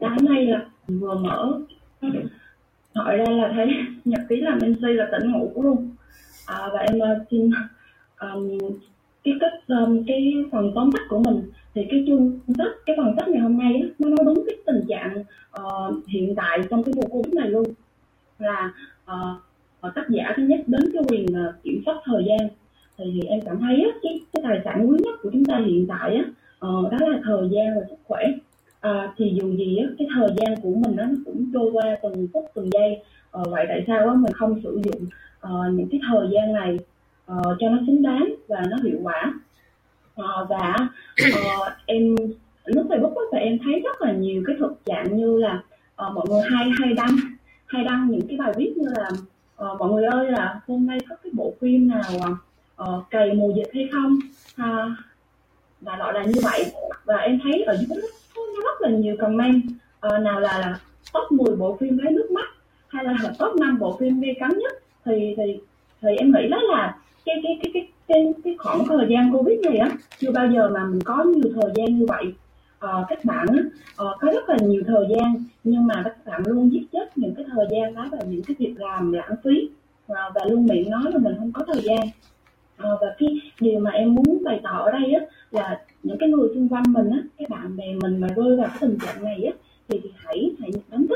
Sáng 0.00 0.16
nay 0.20 0.46
là 0.46 0.66
vừa 0.88 1.14
mở. 1.14 1.60
Hỏi 2.94 3.16
ra 3.16 3.30
là 3.30 3.52
thấy 3.54 3.66
nhật 4.04 4.20
ký 4.28 4.36
làm 4.36 4.58
MC 4.58 4.82
là 4.82 5.08
tỉnh 5.12 5.32
ngủ 5.32 5.52
luôn. 5.62 5.90
À, 6.46 6.68
và 6.72 6.78
em 6.78 7.02
à, 7.02 7.18
xin 7.30 7.50
um, 8.20 8.58
cái 9.24 9.34
cách 9.40 9.52
um, 9.68 10.04
cái 10.06 10.34
phần 10.52 10.72
tóm 10.74 10.92
tắt 10.92 11.02
của 11.08 11.18
mình. 11.18 11.50
Thì 11.74 11.86
cái 11.90 12.04
chương 12.06 12.38
tích 12.58 12.72
cái 12.86 12.96
phần 12.96 13.16
tắt 13.16 13.28
ngày 13.28 13.40
hôm 13.40 13.58
nay 13.58 13.82
nó 13.98 14.08
nói 14.08 14.24
đúng 14.24 14.44
cái 14.46 14.56
tình 14.66 14.84
trạng 14.88 15.24
uh, 15.62 16.06
hiện 16.08 16.34
tại 16.36 16.58
trong 16.70 16.82
cái 16.82 16.92
vụ 16.96 17.02
covid 17.10 17.34
này 17.34 17.50
luôn. 17.50 17.64
Là 18.38 18.72
uh, 19.12 19.94
tác 19.94 20.08
giả 20.08 20.32
thứ 20.36 20.42
nhất 20.42 20.60
đến 20.66 20.82
cái 20.92 21.02
quyền 21.08 21.26
uh, 21.26 21.62
kiểm 21.62 21.82
soát 21.86 21.96
thời 22.04 22.24
gian. 22.28 22.48
Thì, 22.98 23.04
thì 23.14 23.28
em 23.28 23.40
cảm 23.40 23.58
thấy 23.60 23.76
á, 23.82 23.90
cái 24.02 24.20
cái 24.32 24.42
tài 24.42 24.60
sản 24.64 24.90
quý 24.90 24.98
nhất 25.04 25.14
của 25.22 25.30
chúng 25.32 25.44
ta 25.44 25.60
hiện 25.66 25.86
tại 25.88 26.16
á, 26.16 26.24
uh, 26.68 26.92
đó 26.92 26.98
là 27.00 27.20
thời 27.24 27.48
gian 27.50 27.66
và 27.76 27.86
sức 27.88 27.98
khỏe 28.04 28.24
à, 28.82 29.12
thì 29.16 29.38
dù 29.40 29.56
gì 29.56 29.76
á, 29.76 29.86
cái 29.98 30.08
thời 30.14 30.28
gian 30.36 30.60
của 30.62 30.74
mình 30.74 30.96
nó 30.96 31.04
cũng 31.24 31.50
trôi 31.54 31.70
qua 31.72 31.96
từng 32.02 32.28
phút 32.32 32.50
từng 32.54 32.70
giây. 32.72 33.02
Uh, 33.40 33.50
vậy 33.50 33.64
tại 33.68 33.84
sao 33.86 34.08
á, 34.08 34.14
mình 34.14 34.32
không 34.32 34.60
sử 34.62 34.80
dụng 34.84 35.06
uh, 35.46 35.74
những 35.74 35.88
cái 35.90 36.00
thời 36.10 36.28
gian 36.32 36.52
này 36.52 36.78
uh, 37.32 37.56
cho 37.58 37.68
nó 37.68 37.78
xứng 37.86 38.02
đáng 38.02 38.34
và 38.48 38.62
nó 38.70 38.76
hiệu 38.84 38.98
quả? 39.02 39.34
Uh, 40.20 40.48
và 40.48 40.76
uh, 41.28 41.72
em 41.86 42.16
lúc 42.64 42.86
Facebook 42.88 43.14
á, 43.14 43.22
và 43.32 43.38
em 43.38 43.58
thấy 43.64 43.80
rất 43.80 44.02
là 44.02 44.12
nhiều 44.12 44.42
cái 44.46 44.56
thực 44.58 44.84
trạng 44.84 45.16
như 45.16 45.38
là 45.38 45.62
uh, 46.06 46.14
mọi 46.14 46.26
người 46.28 46.42
hay 46.50 46.70
hay 46.80 46.92
đăng 46.92 47.16
hay 47.66 47.84
đăng 47.84 48.08
những 48.10 48.26
cái 48.28 48.36
bài 48.38 48.52
viết 48.56 48.74
như 48.76 48.88
là 48.96 49.08
uh, 49.72 49.80
mọi 49.80 49.90
người 49.90 50.04
ơi 50.04 50.30
là 50.30 50.60
hôm 50.68 50.86
nay 50.86 50.98
có 51.08 51.16
cái 51.22 51.32
bộ 51.34 51.52
phim 51.60 51.88
nào 51.88 52.12
uh, 52.82 53.10
cày 53.10 53.34
mùa 53.34 53.52
dịch 53.56 53.70
hay 53.74 53.88
không? 53.92 54.18
Uh, 54.62 54.92
và 55.80 55.96
gọi 55.96 56.12
là 56.12 56.24
như 56.24 56.40
vậy. 56.42 56.72
Và 57.04 57.16
em 57.16 57.38
thấy 57.44 57.62
ở 57.62 57.76
dưới 57.76 58.02
rất 58.62 58.80
là 58.80 58.88
nhiều 58.88 59.16
comment. 59.20 59.62
Uh, 60.06 60.22
nào 60.22 60.40
là, 60.40 60.58
là 60.58 60.78
top 61.12 61.32
10 61.32 61.56
bộ 61.56 61.76
phim 61.80 61.98
lấy 61.98 62.12
nước 62.12 62.30
mắt 62.30 62.48
hay 62.88 63.04
là 63.04 63.14
top 63.38 63.56
5 63.56 63.78
bộ 63.78 63.96
phim 64.00 64.20
gây 64.20 64.36
cấn 64.40 64.58
nhất? 64.58 64.72
Thì 65.04 65.34
thì 65.36 65.58
thì 66.02 66.08
em 66.18 66.32
nghĩ 66.32 66.48
đó 66.48 66.62
là 66.62 66.96
cái 67.24 67.36
cái 67.42 67.58
cái 67.62 67.70
cái 67.74 67.88
cái, 68.08 68.34
cái 68.44 68.56
khoảng 68.58 68.84
thời 68.88 69.06
gian 69.10 69.32
covid 69.32 69.58
này 69.60 69.76
á 69.76 69.90
chưa 70.18 70.30
bao 70.30 70.46
giờ 70.46 70.68
mà 70.68 70.84
mình 70.84 71.00
có 71.00 71.24
nhiều 71.24 71.52
thời 71.54 71.72
gian 71.74 71.98
như 71.98 72.06
vậy. 72.06 72.24
Uh, 72.84 73.06
các 73.08 73.24
bạn 73.24 73.46
uh, 73.50 74.16
có 74.20 74.30
rất 74.32 74.48
là 74.48 74.56
nhiều 74.60 74.82
thời 74.86 75.06
gian 75.10 75.44
nhưng 75.64 75.86
mà 75.86 76.02
các 76.04 76.26
bạn 76.26 76.42
luôn 76.46 76.72
giết 76.72 76.82
chết 76.92 77.18
những 77.18 77.34
cái 77.34 77.44
thời 77.52 77.66
gian 77.70 77.94
đó 77.94 78.08
vào 78.12 78.20
những 78.26 78.42
cái 78.42 78.54
việc 78.58 78.74
làm 78.78 79.12
lãng 79.12 79.34
phí 79.44 79.68
uh, 80.12 80.16
và 80.34 80.44
luôn 80.50 80.66
miệng 80.66 80.90
nói 80.90 81.02
là 81.12 81.18
mình 81.18 81.34
không 81.38 81.52
có 81.52 81.64
thời 81.72 81.82
gian 81.82 82.00
à, 82.82 82.90
và 83.00 83.14
cái 83.18 83.40
điều 83.60 83.80
mà 83.80 83.90
em 83.90 84.14
muốn 84.14 84.44
bày 84.44 84.60
tỏ 84.62 84.78
ở 84.78 84.90
đây 84.90 85.12
á 85.12 85.20
là 85.50 85.80
những 86.02 86.16
cái 86.18 86.28
người 86.28 86.48
xung 86.54 86.68
quanh 86.68 86.84
mình 86.88 87.10
á 87.10 87.18
cái 87.38 87.46
bạn 87.50 87.76
bè 87.76 87.86
mình 88.02 88.20
mà 88.20 88.28
rơi 88.28 88.56
vào 88.56 88.66
cái 88.68 88.78
tình 88.80 88.98
trạng 88.98 89.24
này 89.24 89.44
á 89.44 89.52
thì, 89.88 90.00
thì 90.02 90.10
hãy 90.16 90.50
hãy 90.60 90.70
đánh 90.88 91.06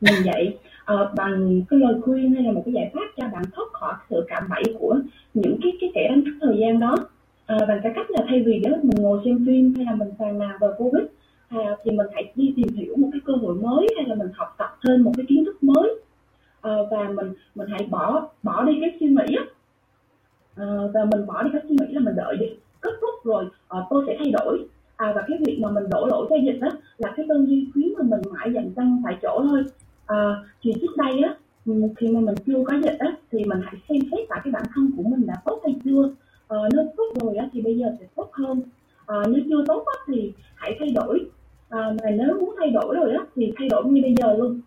mình 0.00 0.24
dậy. 0.24 0.58
À, 0.84 0.94
bằng 1.16 1.62
cái 1.70 1.80
lời 1.80 1.94
khuyên 2.02 2.34
hay 2.34 2.42
là 2.42 2.52
một 2.52 2.62
cái 2.64 2.74
giải 2.74 2.90
pháp 2.94 3.06
cho 3.16 3.28
bạn 3.32 3.42
thoát 3.52 3.66
khỏi 3.72 3.94
sự 4.10 4.24
cạm 4.28 4.42
bẫy 4.50 4.62
của 4.78 4.98
những 5.34 5.58
cái 5.62 5.72
cái 5.80 5.90
kẻ 5.94 6.08
đánh 6.08 6.24
thức 6.24 6.34
thời 6.40 6.56
gian 6.58 6.80
đó. 6.80 6.96
À, 7.46 7.58
bằng 7.68 7.80
cái 7.82 7.92
cách 7.94 8.10
là 8.10 8.24
thay 8.28 8.42
vì 8.46 8.58
đó 8.58 8.70
mình 8.82 9.02
ngồi 9.02 9.20
xem 9.24 9.44
phim 9.46 9.74
hay 9.74 9.84
là 9.84 9.94
mình 9.94 10.08
phàn 10.18 10.38
nàn 10.38 10.50
về 10.60 10.68
covid 10.78 11.02
à, 11.48 11.76
thì 11.84 11.90
mình 11.90 12.06
hãy 12.14 12.32
đi 12.34 12.52
tìm 12.56 12.68
hiểu 12.74 12.96
một 12.96 13.08
cái 13.12 13.20
cơ 13.24 13.32
hội 13.32 13.54
mới 13.54 13.86
hay 13.96 14.06
là 14.08 14.14
mình 14.14 14.28
học 14.34 14.54
tập 14.58 14.76
thêm 14.84 15.04
một 15.04 15.12
cái 15.16 15.26
kiến 15.28 15.44
thức 15.44 15.62
mới. 15.64 15.94
Ờ, 16.64 16.86
và 16.90 17.08
mình 17.16 17.32
mình 17.54 17.68
hãy 17.70 17.86
bỏ 17.90 18.28
bỏ 18.42 18.64
đi 18.64 18.72
cái 18.80 18.96
suy 19.00 19.06
nghĩ 19.06 19.36
á. 19.36 19.44
Ờ, 20.56 20.90
và 20.94 21.04
mình 21.04 21.26
bỏ 21.26 21.42
đi 21.42 21.50
cái 21.52 21.62
suy 21.68 21.76
nghĩ 21.80 21.94
là 21.94 22.00
mình 22.00 22.16
đợi 22.16 22.36
đi. 22.36 22.46
Kết 22.80 22.90
thúc 23.00 23.24
rồi 23.24 23.44
ờ, 23.68 23.84
tôi 23.90 24.04
sẽ 24.06 24.16
thay 24.18 24.30
đổi. 24.30 24.64
À, 24.96 25.12
và 25.16 25.24
cái 25.28 25.38
việc 25.46 25.58
mà 25.60 25.70
mình 25.70 25.84
đổ 25.90 26.06
lỗi 26.06 26.26
cho 26.30 26.36
dịch 26.44 26.58
đó 26.60 26.68
là 26.98 27.12
cái 27.16 27.26
tư 27.28 27.44
duy 27.48 27.68
khiến 27.74 27.94
mà 27.98 28.02
mình 28.02 28.20
mãi 28.32 28.52
dành 28.54 28.70
chân 28.76 29.02
tại 29.04 29.16
chỗ 29.22 29.44
thôi. 29.48 29.64
À, 30.06 30.36
thì 30.62 30.72
trước 30.80 30.96
đây 30.96 31.20
á 31.22 31.34
khi 31.96 32.08
mà 32.08 32.20
mình 32.20 32.34
chưa 32.46 32.64
có 32.66 32.76
dịch 32.84 32.96
á 32.98 33.16
thì 33.30 33.44
mình 33.44 33.60
hãy 33.64 33.74
xem 33.88 33.98
xét 34.10 34.30
lại 34.30 34.40
cái 34.44 34.52
bản 34.52 34.62
thân 34.74 34.90
của 34.96 35.02
mình 35.02 35.26
đã 35.26 35.34
tốt 35.44 35.60
hay 35.64 35.74
chưa. 35.84 36.10
À, 36.48 36.56
nếu 36.74 36.84
tốt 36.96 37.06
rồi 37.20 37.36
á 37.36 37.48
thì 37.52 37.62
bây 37.62 37.78
giờ 37.78 37.86
sẽ 38.00 38.06
tốt 38.16 38.28
hơn. 38.32 38.60
À, 39.06 39.16
nếu 39.28 39.42
chưa 39.48 39.64
tốt 39.66 39.84
á 39.86 39.94
thì 40.06 40.32
hãy 40.54 40.76
thay 40.78 40.90
đổi. 40.90 41.20
À, 41.68 41.92
mà 42.02 42.10
nếu 42.10 42.40
muốn 42.40 42.54
thay 42.58 42.70
đổi 42.70 42.96
rồi 42.96 43.12
á 43.12 43.24
thì 43.36 43.52
thay 43.56 43.68
đổi 43.68 43.84
như 43.84 44.02
bây 44.02 44.14
giờ 44.14 44.34
luôn 44.38 44.60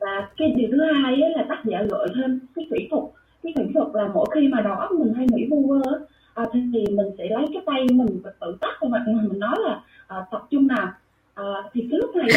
và 0.00 0.28
cái 0.36 0.54
điều 0.56 0.68
thứ 0.72 0.78
hai 0.92 1.22
á, 1.22 1.28
là 1.36 1.46
tác 1.48 1.62
giả 1.64 1.82
gợi 1.90 2.08
thêm 2.16 2.40
cái 2.54 2.66
kỹ 2.70 2.88
thuật. 2.90 3.04
Cái 3.42 3.52
kỹ 3.56 3.62
thuật 3.74 3.88
là 3.94 4.08
mỗi 4.14 4.26
khi 4.34 4.48
mà 4.48 4.60
đầu 4.60 4.74
óc 4.74 4.92
mình 4.92 5.14
hay 5.14 5.26
nghĩ 5.30 5.46
vu 5.50 5.66
vơ 5.66 5.98
à, 6.34 6.44
thì 6.52 6.84
mình 6.90 7.06
sẽ 7.18 7.28
lấy 7.28 7.46
cái 7.52 7.62
tay 7.66 7.86
mình 7.92 8.20
và 8.24 8.32
tự 8.40 8.56
tắt 8.60 8.70
vào 8.80 8.90
mặt 8.90 9.02
mình. 9.06 9.28
Mình 9.28 9.38
nói 9.38 9.56
là 9.58 9.80
à, 10.06 10.16
tập 10.30 10.46
trung 10.50 10.66
nào 10.66 10.88
à, 11.34 11.44
thì 11.72 11.88
cái 11.90 12.00
lúc 12.00 12.16
này 12.16 12.28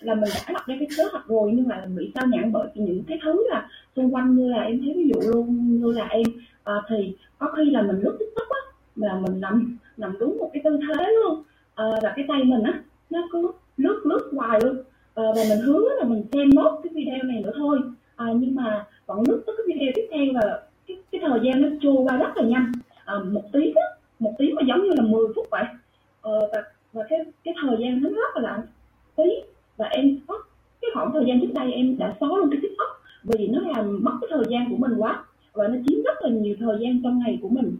là 0.00 0.14
mình 0.14 0.30
đã 0.34 0.52
đặt 0.52 0.66
ra 0.66 0.76
cái 0.78 0.88
kế 0.96 1.04
hoạch 1.12 1.28
rồi 1.28 1.50
nhưng 1.54 1.68
mà 1.68 1.82
mình 1.84 1.96
bị 1.96 2.12
sao 2.14 2.26
nhãn 2.26 2.52
bởi 2.52 2.68
những 2.74 3.02
cái 3.08 3.18
thứ 3.24 3.46
là 3.50 3.68
xung 3.96 4.14
quanh 4.14 4.36
như 4.36 4.48
là 4.48 4.62
em 4.62 4.80
thấy 4.80 4.94
ví 4.96 5.12
dụ 5.14 5.30
luôn 5.30 5.78
như 5.80 5.92
là 5.92 6.06
em 6.06 6.26
à, 6.64 6.74
thì 6.88 7.16
có 7.38 7.52
khi 7.56 7.70
là 7.70 7.82
mình 7.82 8.00
lướt 8.00 8.16
tiktok 8.20 8.48
á 8.48 8.60
là 8.96 9.14
mình 9.14 9.40
nằm 9.40 9.78
nằm 9.96 10.18
đúng 10.20 10.38
một 10.38 10.50
cái 10.52 10.62
tư 10.64 10.78
thế 10.88 11.06
luôn. 11.24 11.42
À, 11.74 11.84
là 12.02 12.12
cái 12.16 12.24
tay 12.28 12.44
mình 12.44 12.62
á 12.62 12.82
nó 13.10 13.28
cứ 13.32 13.50
lướt 13.76 14.00
lướt 14.04 14.30
hoài 14.32 14.60
luôn 14.64 14.76
à, 15.14 15.22
và 15.36 15.42
mình 15.48 15.58
hứa 15.58 15.88
là 15.98 16.04
mình 16.04 16.24
xem 16.32 16.50
nốt 16.54 16.80
cái 16.82 16.92
video 16.94 17.22
này 17.22 17.42
nữa 17.42 17.52
thôi. 17.56 17.78
À, 18.16 18.26
nhưng 18.36 18.54
mà 18.54 18.86
vẫn 19.06 19.22
lướt 19.28 19.42
tới 19.46 19.56
cái 19.58 19.76
video 19.76 19.92
tiếp 19.94 20.08
theo 20.10 20.24
và 20.34 20.62
cái, 20.86 20.96
cái 21.12 21.20
thời 21.24 21.40
gian 21.42 21.62
nó 21.62 21.68
trôi 21.82 21.96
qua 21.96 22.16
rất 22.16 22.36
là 22.36 22.42
nhanh. 22.42 22.72
À, 23.04 23.14
một 23.18 23.52
tí 23.52 23.72
á 23.76 23.82
một 24.18 24.34
tí 24.38 24.52
mà 24.52 24.62
giống 24.68 24.82
như 24.82 24.90
là 24.96 25.02
10 25.02 25.26
phút 25.36 25.46
vậy. 25.50 25.64
À, 26.22 26.32
và 26.52 26.62
và 26.92 27.02
cái 27.08 27.18
cái 27.44 27.54
thời 27.62 27.76
gian 27.80 28.02
nó 28.02 28.08
rất 28.08 28.36
là 28.36 28.42
lãng 28.42 28.62
phí. 29.16 29.30
Và 29.76 29.86
em 29.86 30.18
có 30.26 30.38
cái 30.80 30.90
khoảng 30.94 31.12
thời 31.12 31.24
gian 31.26 31.40
trước 31.40 31.52
đây 31.54 31.72
em 31.72 31.98
đã 31.98 32.16
xóa 32.20 32.28
luôn 32.28 32.50
cái 32.50 32.58
tiktok 32.62 32.88
vì 33.24 33.46
nó 33.46 33.60
làm 33.60 34.04
mất 34.04 34.12
cái 34.20 34.28
thời 34.30 34.44
gian 34.50 34.70
của 34.70 34.76
mình 34.76 34.92
quá. 34.98 35.24
Và 35.52 35.68
nó 35.68 35.74
chiếm 35.86 36.02
rất 36.02 36.22
là 36.22 36.28
nhiều 36.28 36.56
thời 36.60 36.76
gian 36.80 37.02
trong 37.02 37.18
ngày 37.18 37.38
của 37.42 37.48
mình. 37.48 37.76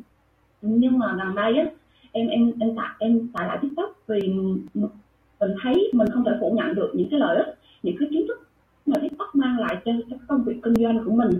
Nhưng 0.63 0.99
mà 0.99 1.17
gần 1.19 1.35
đây 1.35 1.57
á 1.57 1.65
em 2.13 2.29
em 2.29 2.53
em 2.61 2.77
tải 2.77 2.89
em 2.99 3.29
tải 3.33 3.49
lại 3.49 3.59
tiktok 3.63 4.03
vì 4.07 4.35
mình 5.43 5.57
thấy 5.63 5.91
mình 5.93 6.09
không 6.09 6.25
thể 6.25 6.33
phủ 6.41 6.51
nhận 6.57 6.75
được 6.75 6.91
những 6.95 7.09
cái 7.11 7.21
lợi 7.21 7.37
ích 7.37 7.59
những 7.83 7.97
cái 7.99 8.09
kiến 8.11 8.27
thức 8.29 8.49
mà 8.87 8.95
tiktok 9.03 9.35
mang 9.35 9.59
lại 9.59 9.77
cho, 9.85 9.93
các 10.11 10.19
công 10.29 10.45
việc 10.45 10.57
kinh 10.63 10.75
doanh 10.75 11.05
của 11.05 11.13
mình. 11.13 11.31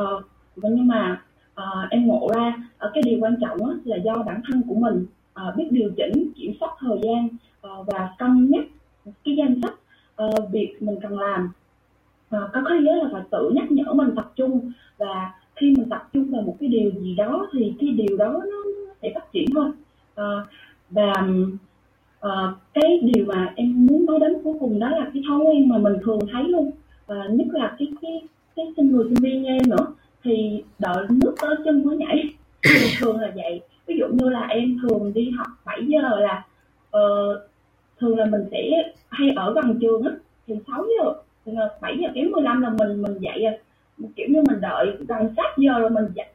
Uh, 0.00 0.24
và 0.56 0.68
nhưng 0.72 0.86
mà 0.86 1.22
uh, 1.60 1.90
em 1.90 2.06
ngộ 2.06 2.30
ra 2.34 2.54
ở 2.78 2.90
cái 2.94 3.02
điều 3.02 3.18
quan 3.20 3.36
trọng 3.40 3.66
á, 3.66 3.76
là 3.84 3.96
do 3.96 4.14
bản 4.26 4.40
thân 4.46 4.62
của 4.68 4.74
mình 4.74 5.06
uh, 5.48 5.56
biết 5.56 5.68
điều 5.70 5.90
chỉnh 5.96 6.32
kiểm 6.36 6.52
soát 6.60 6.70
thời 6.78 6.98
gian 7.02 7.28
uh, 7.66 7.86
và 7.86 8.08
cân 8.18 8.50
nhắc 8.50 8.64
cái 9.24 9.36
danh 9.36 9.60
sách 9.62 9.74
uh, 10.24 10.50
việc 10.52 10.76
mình 10.80 10.96
cần 11.02 11.18
làm. 11.18 11.50
Uh, 12.36 12.50
có 12.52 12.60
khi 12.68 12.86
á 12.86 12.94
là 12.94 13.08
phải 13.12 13.22
tự 13.30 13.50
nhắc 13.54 13.72
nhở 13.72 13.92
mình 13.92 14.10
tập 14.16 14.32
trung 14.36 14.72
và 14.98 15.32
khi 15.56 15.74
mình 15.76 15.88
tập 15.90 16.08
trung 16.12 16.30
vào 16.30 16.42
một 16.42 16.56
cái 16.60 16.68
điều 16.68 16.90
gì 16.90 17.14
đó 17.14 17.46
thì 17.52 17.74
cái 17.80 17.88
điều 17.90 18.16
đó 18.16 18.32
nó 18.32 18.56
sẽ 19.02 19.12
phát 19.14 19.32
triển 19.32 19.46
thôi 19.54 19.70
uh, 20.20 20.48
và 20.90 21.12
ờ, 22.20 22.54
cái 22.74 23.00
điều 23.02 23.24
mà 23.26 23.52
em 23.56 23.86
muốn 23.86 24.06
nói 24.06 24.18
đến 24.20 24.36
cuối 24.44 24.54
cùng 24.60 24.78
đó 24.78 24.88
là 24.90 25.10
cái 25.14 25.22
thói 25.28 25.38
quen 25.38 25.68
mà 25.68 25.78
mình 25.78 25.94
thường 26.04 26.18
thấy 26.32 26.44
luôn. 26.44 26.70
Và 27.06 27.16
nhất 27.30 27.46
là 27.50 27.76
cái 27.78 27.88
cái 28.02 28.22
cái 28.56 28.66
sinh 28.76 28.92
người 28.92 29.04
sinh 29.04 29.22
viên 29.22 29.42
như 29.42 29.48
em 29.48 29.62
nữa. 29.70 29.86
Thì 30.24 30.62
đợi 30.78 31.06
nước 31.10 31.34
tới 31.40 31.54
chân 31.64 31.84
mới 31.84 31.96
nhảy. 31.96 32.24
Thì 32.62 32.86
thường 33.00 33.20
là 33.20 33.32
vậy. 33.36 33.60
Ví 33.86 33.96
dụ 33.98 34.06
như 34.12 34.28
là 34.28 34.46
em 34.46 34.78
thường 34.82 35.12
đi 35.14 35.30
học 35.30 35.46
7 35.64 35.80
giờ 35.86 36.20
là 36.20 36.44
ờ, 36.90 37.00
thường 38.00 38.18
là 38.18 38.26
mình 38.26 38.44
sẽ 38.50 38.92
hay 39.08 39.30
ở 39.36 39.52
gần 39.54 39.78
trường 39.80 40.02
á 40.02 40.10
thì 40.46 40.54
6 40.66 40.84
giờ 40.98 41.12
thì 41.44 41.52
là 41.52 41.68
7 41.80 41.98
giờ 42.00 42.08
kém 42.14 42.30
15 42.30 42.62
là 42.62 42.70
mình 42.70 43.02
mình 43.02 43.18
dậy 43.20 43.44
à. 43.44 43.52
Kiểu 44.16 44.26
như 44.30 44.42
mình 44.48 44.60
đợi 44.60 44.86
gần 45.08 45.34
sát 45.36 45.58
giờ 45.58 45.78
rồi 45.78 45.90
mình 45.90 46.04
dậy 46.14 46.26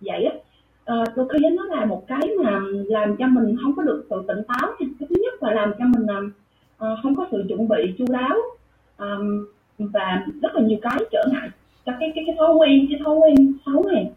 dậy 0.00 0.24
á 0.24 0.32
à, 0.88 1.04
đôi 1.16 1.28
khi 1.28 1.38
nó 1.56 1.64
là 1.64 1.84
một 1.84 2.04
cái 2.06 2.28
mà 2.44 2.60
làm 2.86 3.16
cho 3.16 3.26
mình 3.26 3.56
không 3.62 3.76
có 3.76 3.82
được 3.82 4.06
sự 4.10 4.22
tỉnh 4.28 4.42
táo 4.48 4.72
cái 4.78 4.88
thứ 5.00 5.06
nhất 5.10 5.42
là 5.42 5.52
làm 5.52 5.72
cho 5.78 5.84
mình 5.84 6.06
à, 6.78 6.88
không 7.02 7.16
có 7.16 7.26
sự 7.30 7.44
chuẩn 7.48 7.68
bị 7.68 7.94
chu 7.98 8.04
đáo 8.08 8.36
à, 8.96 9.16
và 9.78 10.26
rất 10.42 10.54
là 10.54 10.62
nhiều 10.62 10.78
cái 10.82 10.98
trở 11.12 11.24
ngại 11.32 11.48
cho 11.88 11.92
cái 12.00 12.12
cái 12.14 12.24
cái 12.26 12.36
thói 12.38 12.54
quen 12.54 12.86
cái 12.90 13.00
thói 13.04 13.16
quen 13.16 13.52
xấu 13.66 13.84
này. 13.88 14.10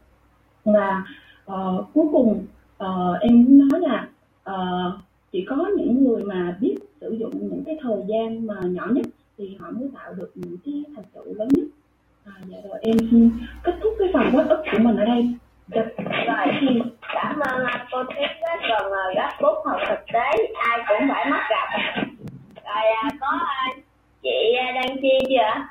Và 0.65 1.03
ờ, 1.45 1.84
cuối 1.93 2.05
cùng 2.11 2.45
ờ, 2.78 3.17
em 3.22 3.45
muốn 3.45 3.67
nói 3.67 3.82
là 3.82 4.09
ờ, 4.43 4.91
chỉ 5.32 5.45
có 5.49 5.69
những 5.78 6.03
người 6.03 6.24
mà 6.24 6.57
biết 6.61 6.76
sử 7.01 7.11
dụng 7.11 7.32
những 7.34 7.63
cái 7.65 7.78
thời 7.82 8.03
gian 8.07 8.47
mà 8.47 8.55
nhỏ 8.63 8.88
nhất 8.91 9.05
thì 9.38 9.55
họ 9.59 9.72
mới 9.72 9.89
tạo 9.93 10.13
được 10.13 10.32
những 10.36 10.57
cái 10.65 10.84
thành 10.95 11.05
tựu 11.13 11.34
lớn 11.34 11.47
nhất. 11.51 11.65
À, 12.26 12.34
dạ 12.47 12.57
rồi 12.69 12.80
em 12.82 12.97
kết 13.63 13.74
thúc 13.82 13.93
cái 13.99 14.07
phần 14.13 14.26
góp 14.34 14.49
ích 14.49 14.59
của 14.72 14.80
mình 14.80 14.97
ở 14.97 15.05
đây. 15.05 15.34
Rồi 15.72 15.86
cảm 17.13 17.39
ơn 17.39 17.65
anh. 17.65 17.86
Cô 17.91 18.03
á 18.41 18.57
còn 18.69 18.91
uh, 18.91 19.15
gấp 19.15 19.30
bút 19.41 19.65
học 19.65 19.80
thực 19.89 20.05
tế. 20.13 20.32
Ai 20.69 20.80
cũng 20.88 21.09
phải 21.09 21.26
mắc 21.26 21.47
gặp. 21.49 21.80
Rồi 22.55 22.84
à, 23.03 23.09
có 23.19 23.28
à, 23.47 23.67
chị 24.24 24.55
à, 24.59 24.72
đăng 24.72 24.97
chi 25.01 25.19
chưa? 25.30 25.61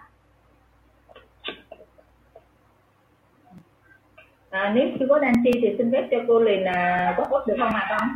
À, 4.51 4.73
nếu 4.75 4.89
chưa 4.99 5.07
có 5.09 5.19
đăng 5.19 5.35
chi 5.45 5.51
thì 5.63 5.75
xin 5.79 5.93
phép 5.93 6.09
cho 6.11 6.17
cô 6.29 6.41
liền 6.41 6.65
là 6.65 7.15
góp 7.19 7.31
bút 7.31 7.47
được 7.47 7.57
không 7.59 7.75
ạ 7.75 7.87
con? 7.89 8.09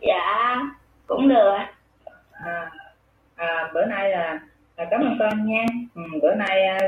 dạ 0.00 0.56
cũng 1.06 1.28
được. 1.28 1.58
À, 2.32 2.70
à, 3.36 3.70
bữa 3.74 3.84
nay 3.84 4.10
là, 4.10 4.40
là 4.76 4.84
cảm 4.90 5.00
ơn 5.00 5.16
con 5.18 5.46
nha. 5.46 5.64
Ừ, 5.94 6.02
bữa 6.22 6.34
nay 6.34 6.62
à, 6.62 6.78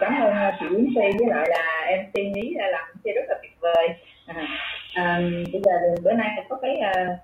cảm 0.00 0.22
ơn 0.22 0.32
à, 0.32 0.56
chị 0.60 0.66
Yến 0.76 0.86
Phi 0.86 1.18
với 1.18 1.28
lại 1.28 1.46
là 1.50 1.84
em 1.86 2.04
suy 2.14 2.30
nghĩ 2.30 2.54
đã 2.58 2.66
làm 2.70 2.84
chi 3.04 3.10
rất 3.14 3.22
là 3.28 3.34
tuyệt 3.42 3.52
vời. 3.60 3.88
À, 4.26 4.46
à, 4.94 5.20
bây 5.52 5.62
giờ 5.64 5.72
bữa 6.02 6.12
nay 6.12 6.44
có 6.48 6.56
cái 6.56 6.80
uh, 6.80 7.18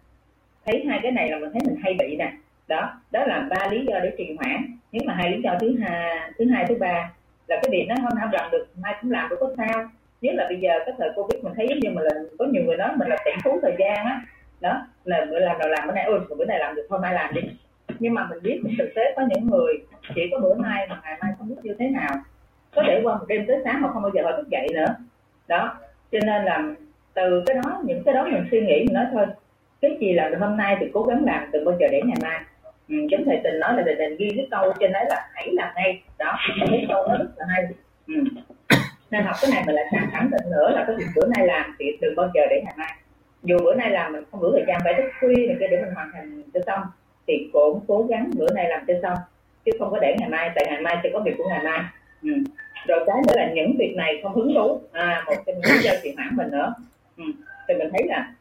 thấy 0.66 0.84
hai 0.88 1.00
cái 1.02 1.12
này 1.12 1.30
là 1.30 1.38
mình 1.38 1.50
thấy 1.52 1.60
mình 1.66 1.76
hay 1.82 1.94
bị 1.98 2.16
nè. 2.16 2.32
Đó, 2.68 3.00
đó 3.10 3.24
là 3.26 3.46
ba 3.50 3.66
lý 3.70 3.84
do 3.86 3.98
để 4.02 4.12
trì 4.18 4.36
hoãn. 4.38 4.76
Nếu 4.92 5.02
mà 5.06 5.14
hai 5.14 5.30
lý 5.30 5.42
do 5.42 5.56
thứ 5.60 5.76
hai, 5.82 6.30
thứ 6.38 6.44
hai, 6.52 6.64
thứ 6.68 6.74
ba 6.80 7.10
là 7.46 7.60
cái 7.62 7.70
việc 7.70 7.86
nó 7.88 7.94
hôm 8.02 8.18
nào 8.18 8.28
làm 8.32 8.50
được, 8.50 8.66
mai 8.76 8.94
cũng 9.02 9.10
làm 9.10 9.28
được 9.28 9.36
có 9.40 9.50
sao. 9.56 9.84
Nhất 10.20 10.34
là 10.34 10.46
bây 10.48 10.60
giờ 10.60 10.72
cái 10.86 10.94
thời 10.98 11.10
Covid 11.14 11.44
mình 11.44 11.52
thấy 11.56 11.66
giống 11.68 11.78
như 11.78 11.90
mình 11.90 12.04
là 12.04 12.14
có 12.38 12.44
nhiều 12.44 12.62
người 12.64 12.76
nói 12.76 12.90
mình 12.96 13.08
là 13.08 13.16
tỷ 13.24 13.30
phú 13.44 13.58
thời 13.62 13.74
gian 13.78 14.06
á. 14.06 14.20
Đó, 14.60 14.86
là 15.04 15.26
bữa 15.30 15.38
làm 15.38 15.58
nào 15.58 15.68
làm 15.68 15.86
bữa 15.86 15.94
nay 15.94 16.04
ôi 16.04 16.20
bữa 16.38 16.44
nay 16.44 16.58
làm 16.58 16.74
được 16.74 16.86
thôi 16.90 16.98
mai 17.02 17.14
làm 17.14 17.34
đi 17.34 17.40
nhưng 18.02 18.14
mà 18.14 18.26
mình 18.30 18.38
biết 18.42 18.60
thực 18.78 18.88
tế 18.94 19.02
có 19.16 19.22
những 19.28 19.50
người 19.50 19.74
chỉ 20.14 20.22
có 20.32 20.38
bữa 20.38 20.54
nay 20.54 20.86
mà 20.90 21.00
ngày 21.04 21.18
mai 21.20 21.32
không 21.38 21.48
biết 21.48 21.56
như 21.62 21.74
thế 21.78 21.88
nào. 21.88 22.14
Có 22.74 22.82
thể 22.86 23.00
qua 23.04 23.14
một 23.14 23.24
đêm 23.28 23.44
tới 23.46 23.56
sáng 23.64 23.82
mà 23.82 23.88
không 23.92 24.02
bao 24.02 24.12
giờ 24.14 24.22
họ 24.24 24.32
thức 24.36 24.48
dậy 24.50 24.68
nữa. 24.74 24.86
Đó. 25.48 25.74
Cho 26.12 26.18
nên 26.26 26.44
là 26.44 26.62
từ 27.14 27.42
cái 27.46 27.56
đó 27.56 27.82
những 27.84 28.02
cái 28.04 28.14
đó 28.14 28.24
mình 28.24 28.44
suy 28.50 28.60
nghĩ 28.60 28.84
mình 28.84 28.94
nói 28.94 29.04
thôi 29.12 29.26
cái 29.80 29.96
gì 30.00 30.12
làm 30.12 30.30
được 30.30 30.38
hôm 30.40 30.56
nay 30.56 30.76
thì 30.80 30.86
cố 30.92 31.02
gắng 31.02 31.24
làm 31.24 31.50
đừng 31.52 31.64
bao 31.64 31.76
giờ 31.80 31.86
để 31.90 32.00
ngày 32.04 32.16
mai. 32.22 32.40
Ừ, 32.88 32.94
chính 33.10 33.24
thầy 33.26 33.40
tình 33.44 33.60
nói 33.60 33.76
là 33.76 33.82
thầy 33.86 33.94
tình 33.98 34.16
ghi 34.18 34.30
cái 34.36 34.48
câu 34.50 34.72
trên 34.80 34.92
đấy 34.92 35.04
là 35.08 35.30
hãy 35.34 35.48
làm 35.52 35.72
ngay. 35.74 36.02
Đó 36.18 36.38
cái 36.60 36.86
câu 36.88 37.08
đó 37.08 37.16
rất 37.18 37.30
là 37.36 37.46
hay. 37.48 37.64
Ừ. 38.06 38.14
nên 39.10 39.24
học 39.24 39.36
cái 39.42 39.50
này 39.50 39.62
mình 39.66 39.74
lại 39.74 39.84
càng 39.92 40.08
khẳng 40.12 40.30
định 40.30 40.50
nữa 40.50 40.70
là 40.70 40.84
cái 40.86 40.96
việc 40.96 41.06
bữa 41.16 41.26
nay 41.36 41.46
làm 41.46 41.76
thì 41.78 41.86
đừng 42.00 42.16
bao 42.16 42.30
giờ 42.34 42.42
để 42.50 42.62
ngày 42.64 42.74
mai. 42.76 42.94
Dù 43.42 43.58
bữa 43.64 43.74
nay 43.74 43.90
làm 43.90 44.12
mình 44.12 44.24
không 44.30 44.42
đủ 44.42 44.48
thời 44.52 44.64
gian 44.68 44.80
phải 44.84 44.94
thức 44.94 45.10
khuya 45.20 45.46
này 45.46 45.56
kia 45.60 45.66
để 45.70 45.82
mình 45.82 45.94
hoàn 45.94 46.10
thành 46.12 46.42
cho 46.54 46.60
xong 46.66 46.82
thì 47.26 47.50
cũng 47.52 47.80
cố 47.88 48.06
gắng 48.08 48.30
bữa 48.34 48.52
nay 48.54 48.68
làm 48.68 48.84
cho 48.88 48.94
xong 49.02 49.18
chứ 49.64 49.72
không 49.78 49.90
có 49.90 49.98
để 49.98 50.16
ngày 50.18 50.28
mai 50.28 50.50
tại 50.54 50.64
ngày 50.70 50.80
mai 50.80 50.96
sẽ 51.02 51.10
có 51.12 51.20
việc 51.20 51.34
của 51.38 51.48
ngày 51.48 51.62
mai. 51.64 51.80
Ừ. 52.22 52.30
rồi 52.86 53.04
cái 53.06 53.16
nữa 53.26 53.34
là 53.36 53.50
những 53.54 53.76
việc 53.78 53.94
này 53.96 54.20
không 54.22 54.34
hứng 54.34 54.54
thú. 54.54 54.80
À 54.92 55.22
một 55.26 55.34
trong 55.46 55.54
những 55.54 55.76
lý 55.76 55.82
do 55.82 55.92
trì 56.02 56.14
hoãn 56.16 56.28
mình 56.36 56.50
nữa. 56.50 56.74
Ừ. 57.16 57.24
thì 57.68 57.74
mình 57.74 57.88
thấy 57.92 58.06
là 58.08 58.32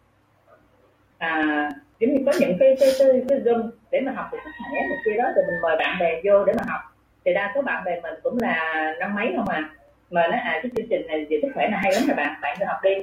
à 1.17 1.69
giống 1.99 2.13
như 2.13 2.23
có 2.25 2.31
những 2.39 2.57
cái 2.59 2.75
cái 2.79 2.89
cái, 2.99 3.07
cái 3.29 3.39
zoom 3.39 3.69
để 3.91 3.99
mà 3.99 4.11
học 4.11 4.25
được 4.31 4.37
sức 4.43 4.63
khỏe 4.71 4.81
một 4.89 4.95
kia 5.05 5.17
đó 5.17 5.23
thì 5.35 5.41
mình 5.47 5.61
mời 5.61 5.75
bạn 5.77 5.97
bè 5.99 6.21
vô 6.23 6.45
để 6.45 6.53
mà 6.57 6.63
học. 6.67 6.81
Thì 7.25 7.33
đa 7.33 7.51
số 7.55 7.61
bạn 7.61 7.83
bè 7.83 8.01
mình 8.01 8.13
cũng 8.23 8.37
là 8.41 8.93
năm 8.99 9.15
mấy 9.15 9.33
không 9.37 9.49
à. 9.49 9.69
Mà 10.09 10.27
nói 10.27 10.39
à 10.39 10.59
cái 10.63 10.71
chương 10.75 10.87
trình 10.89 11.07
này 11.07 11.25
về 11.29 11.39
sức 11.41 11.49
khỏe 11.53 11.67
này 11.67 11.79
hay 11.83 11.93
lắm 11.93 12.03
rồi 12.07 12.15
bạn 12.15 12.33
bạn 12.41 12.57
đi 12.59 12.65
học 12.65 12.77
đi. 12.83 12.95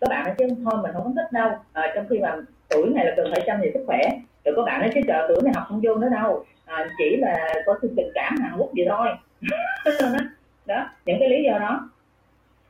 Các 0.00 0.10
bạn 0.10 0.24
nói 0.24 0.34
chứ 0.38 0.46
thôi 0.64 0.74
mình 0.82 0.92
không 0.92 1.04
có 1.04 1.10
thích 1.16 1.32
đâu. 1.32 1.50
À, 1.72 1.92
trong 1.94 2.06
khi 2.10 2.18
mà 2.18 2.36
tuổi 2.72 2.90
này 2.90 3.04
là 3.04 3.12
cần 3.16 3.26
phải 3.30 3.42
chăm 3.46 3.60
về 3.60 3.70
sức 3.74 3.84
khỏe. 3.86 4.00
Rồi 4.44 4.54
có 4.56 4.62
bạn 4.62 4.80
nói 4.80 4.90
chứ 4.94 5.00
chờ 5.06 5.26
tuổi 5.28 5.38
này 5.44 5.52
học 5.56 5.64
không 5.68 5.80
vô 5.82 5.94
nữa 5.94 6.08
đâu. 6.12 6.44
À, 6.64 6.88
chỉ 6.98 7.16
là 7.16 7.54
có 7.66 7.78
sự 7.82 7.90
tình 7.96 8.08
cảm 8.14 8.36
hàn 8.40 8.52
phúc 8.58 8.70
gì 8.74 8.84
thôi. 8.88 9.08
Đó. 10.66 10.88
những 11.06 11.16
cái 11.20 11.28
lý 11.28 11.44
do 11.44 11.58
đó. 11.58 11.90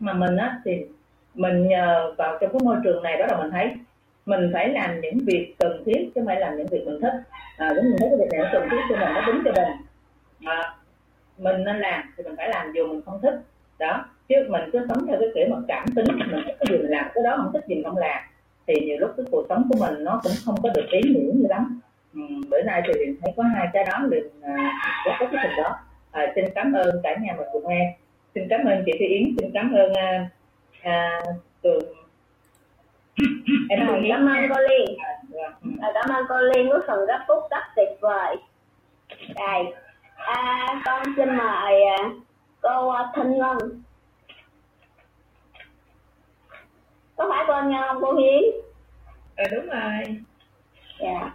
Mà 0.01 0.13
mình 0.13 0.37
á 0.37 0.61
thì 0.65 0.87
mình 1.35 1.69
nhờ 1.69 2.15
vào 2.19 2.39
trong 2.41 2.53
cái 2.53 2.61
môi 2.65 2.77
trường 2.85 3.03
này 3.03 3.19
đó 3.19 3.27
đầu 3.29 3.39
mình 3.43 3.51
thấy 3.51 3.73
mình 4.27 4.51
phải 4.53 4.69
làm 4.69 5.01
những 5.01 5.19
việc 5.27 5.55
cần 5.59 5.83
thiết 5.87 6.01
chứ 6.05 6.11
không 6.15 6.27
phải 6.27 6.41
làm 6.41 6.57
những 6.57 6.67
việc 6.67 6.83
mình 6.87 7.01
thích. 7.01 7.13
À, 7.57 7.73
đúng 7.77 7.85
mình 7.85 7.97
thấy 7.99 8.09
cái 8.09 8.19
việc 8.19 8.29
này 8.33 8.41
nó 8.43 8.49
cần 8.53 8.69
thiết 8.71 8.81
cho 8.89 8.97
mình 8.97 9.15
nó 9.15 9.23
đúng 9.27 9.43
cho 9.45 9.53
mình. 9.53 9.73
À, 10.45 10.75
mình 11.39 11.65
nên 11.65 11.79
làm 11.79 12.03
thì 12.17 12.25
mình 12.25 12.37
phải 12.37 12.49
làm 12.49 12.73
dù 12.75 12.87
mình 12.87 13.01
không 13.07 13.21
thích. 13.23 13.35
Đó 13.79 14.05
chứ 14.29 14.35
mình 14.49 14.63
cứ 14.73 14.87
sống 14.89 15.07
theo 15.07 15.17
cái 15.21 15.29
kiểu 15.35 15.47
mà 15.51 15.57
cảm 15.69 15.87
tính 15.97 16.05
mình 16.09 16.29
thích 16.47 16.57
cái 16.59 16.67
gì 16.71 16.79
mình 16.79 16.91
làm 16.91 17.07
cái 17.15 17.25
đó 17.25 17.37
không 17.37 17.51
thích 17.53 17.65
gì 17.69 17.75
mình 17.75 17.85
không 17.85 17.97
làm 17.97 18.23
thì 18.67 18.75
nhiều 18.81 18.97
lúc 19.01 19.11
cái 19.17 19.27
cuộc 19.31 19.47
sống 19.49 19.69
của 19.69 19.79
mình 19.81 20.05
nó 20.05 20.21
cũng 20.23 20.33
không 20.45 20.55
có 20.63 20.69
được 20.75 20.87
ý 20.91 21.01
nghĩa 21.03 21.33
như 21.35 21.47
lắm. 21.49 21.81
Ừ, 22.15 22.21
bữa 22.51 22.63
nay 22.63 22.83
thì 22.87 22.93
mình 23.01 23.17
thấy 23.23 23.33
có 23.37 23.43
hai 23.43 23.69
cái 23.73 23.85
đó 23.85 23.99
liền 24.11 24.25
à, 24.43 24.73
có 25.05 25.17
cái 25.21 25.29
tình 25.43 25.57
đó. 25.57 25.77
À, 26.11 26.33
xin 26.35 26.45
cảm 26.55 26.73
ơn 26.73 27.01
cả 27.03 27.17
nhà 27.21 27.35
mình 27.39 27.47
cùng 27.53 27.69
nghe 27.69 27.97
xin 28.35 28.45
cảm 28.51 28.65
ơn 28.65 28.83
chị 28.87 28.93
Thị 28.99 29.07
Yến 29.07 29.37
xin 29.39 29.51
cảm 29.55 29.73
ơn 29.73 29.93
à, 29.95 30.29
à, 30.83 31.21
tường. 31.63 31.85
Em 33.71 33.81
à, 33.81 34.01
cảm 34.09 34.29
ơn 34.29 34.49
cô 34.55 34.61
Liên. 34.69 34.97
À, 35.81 35.91
cảm 35.95 36.17
ơn 36.17 36.27
cô 36.29 36.41
Liên 36.41 36.69
với 36.69 36.81
phần 36.87 37.07
gấp 37.07 37.25
phút 37.29 37.51
rất 37.51 37.63
tuyệt 37.77 37.89
vời. 38.01 38.37
Đây. 39.35 39.75
À, 40.17 40.67
con 40.85 41.03
xin 41.17 41.29
mời 41.37 41.85
à, 41.85 42.11
cô 42.61 42.89
à, 42.89 43.13
Thanh 43.15 43.39
Ngân 43.39 43.83
có 47.23 47.29
phải 47.29 47.45
con 47.49 47.71
nghe 47.71 47.83
không 47.89 48.03
cô 48.03 48.13
Hiến? 48.13 48.43
À, 49.37 49.45
đúng 49.53 49.67
rồi. 49.67 50.23
Dạ. 51.01 51.31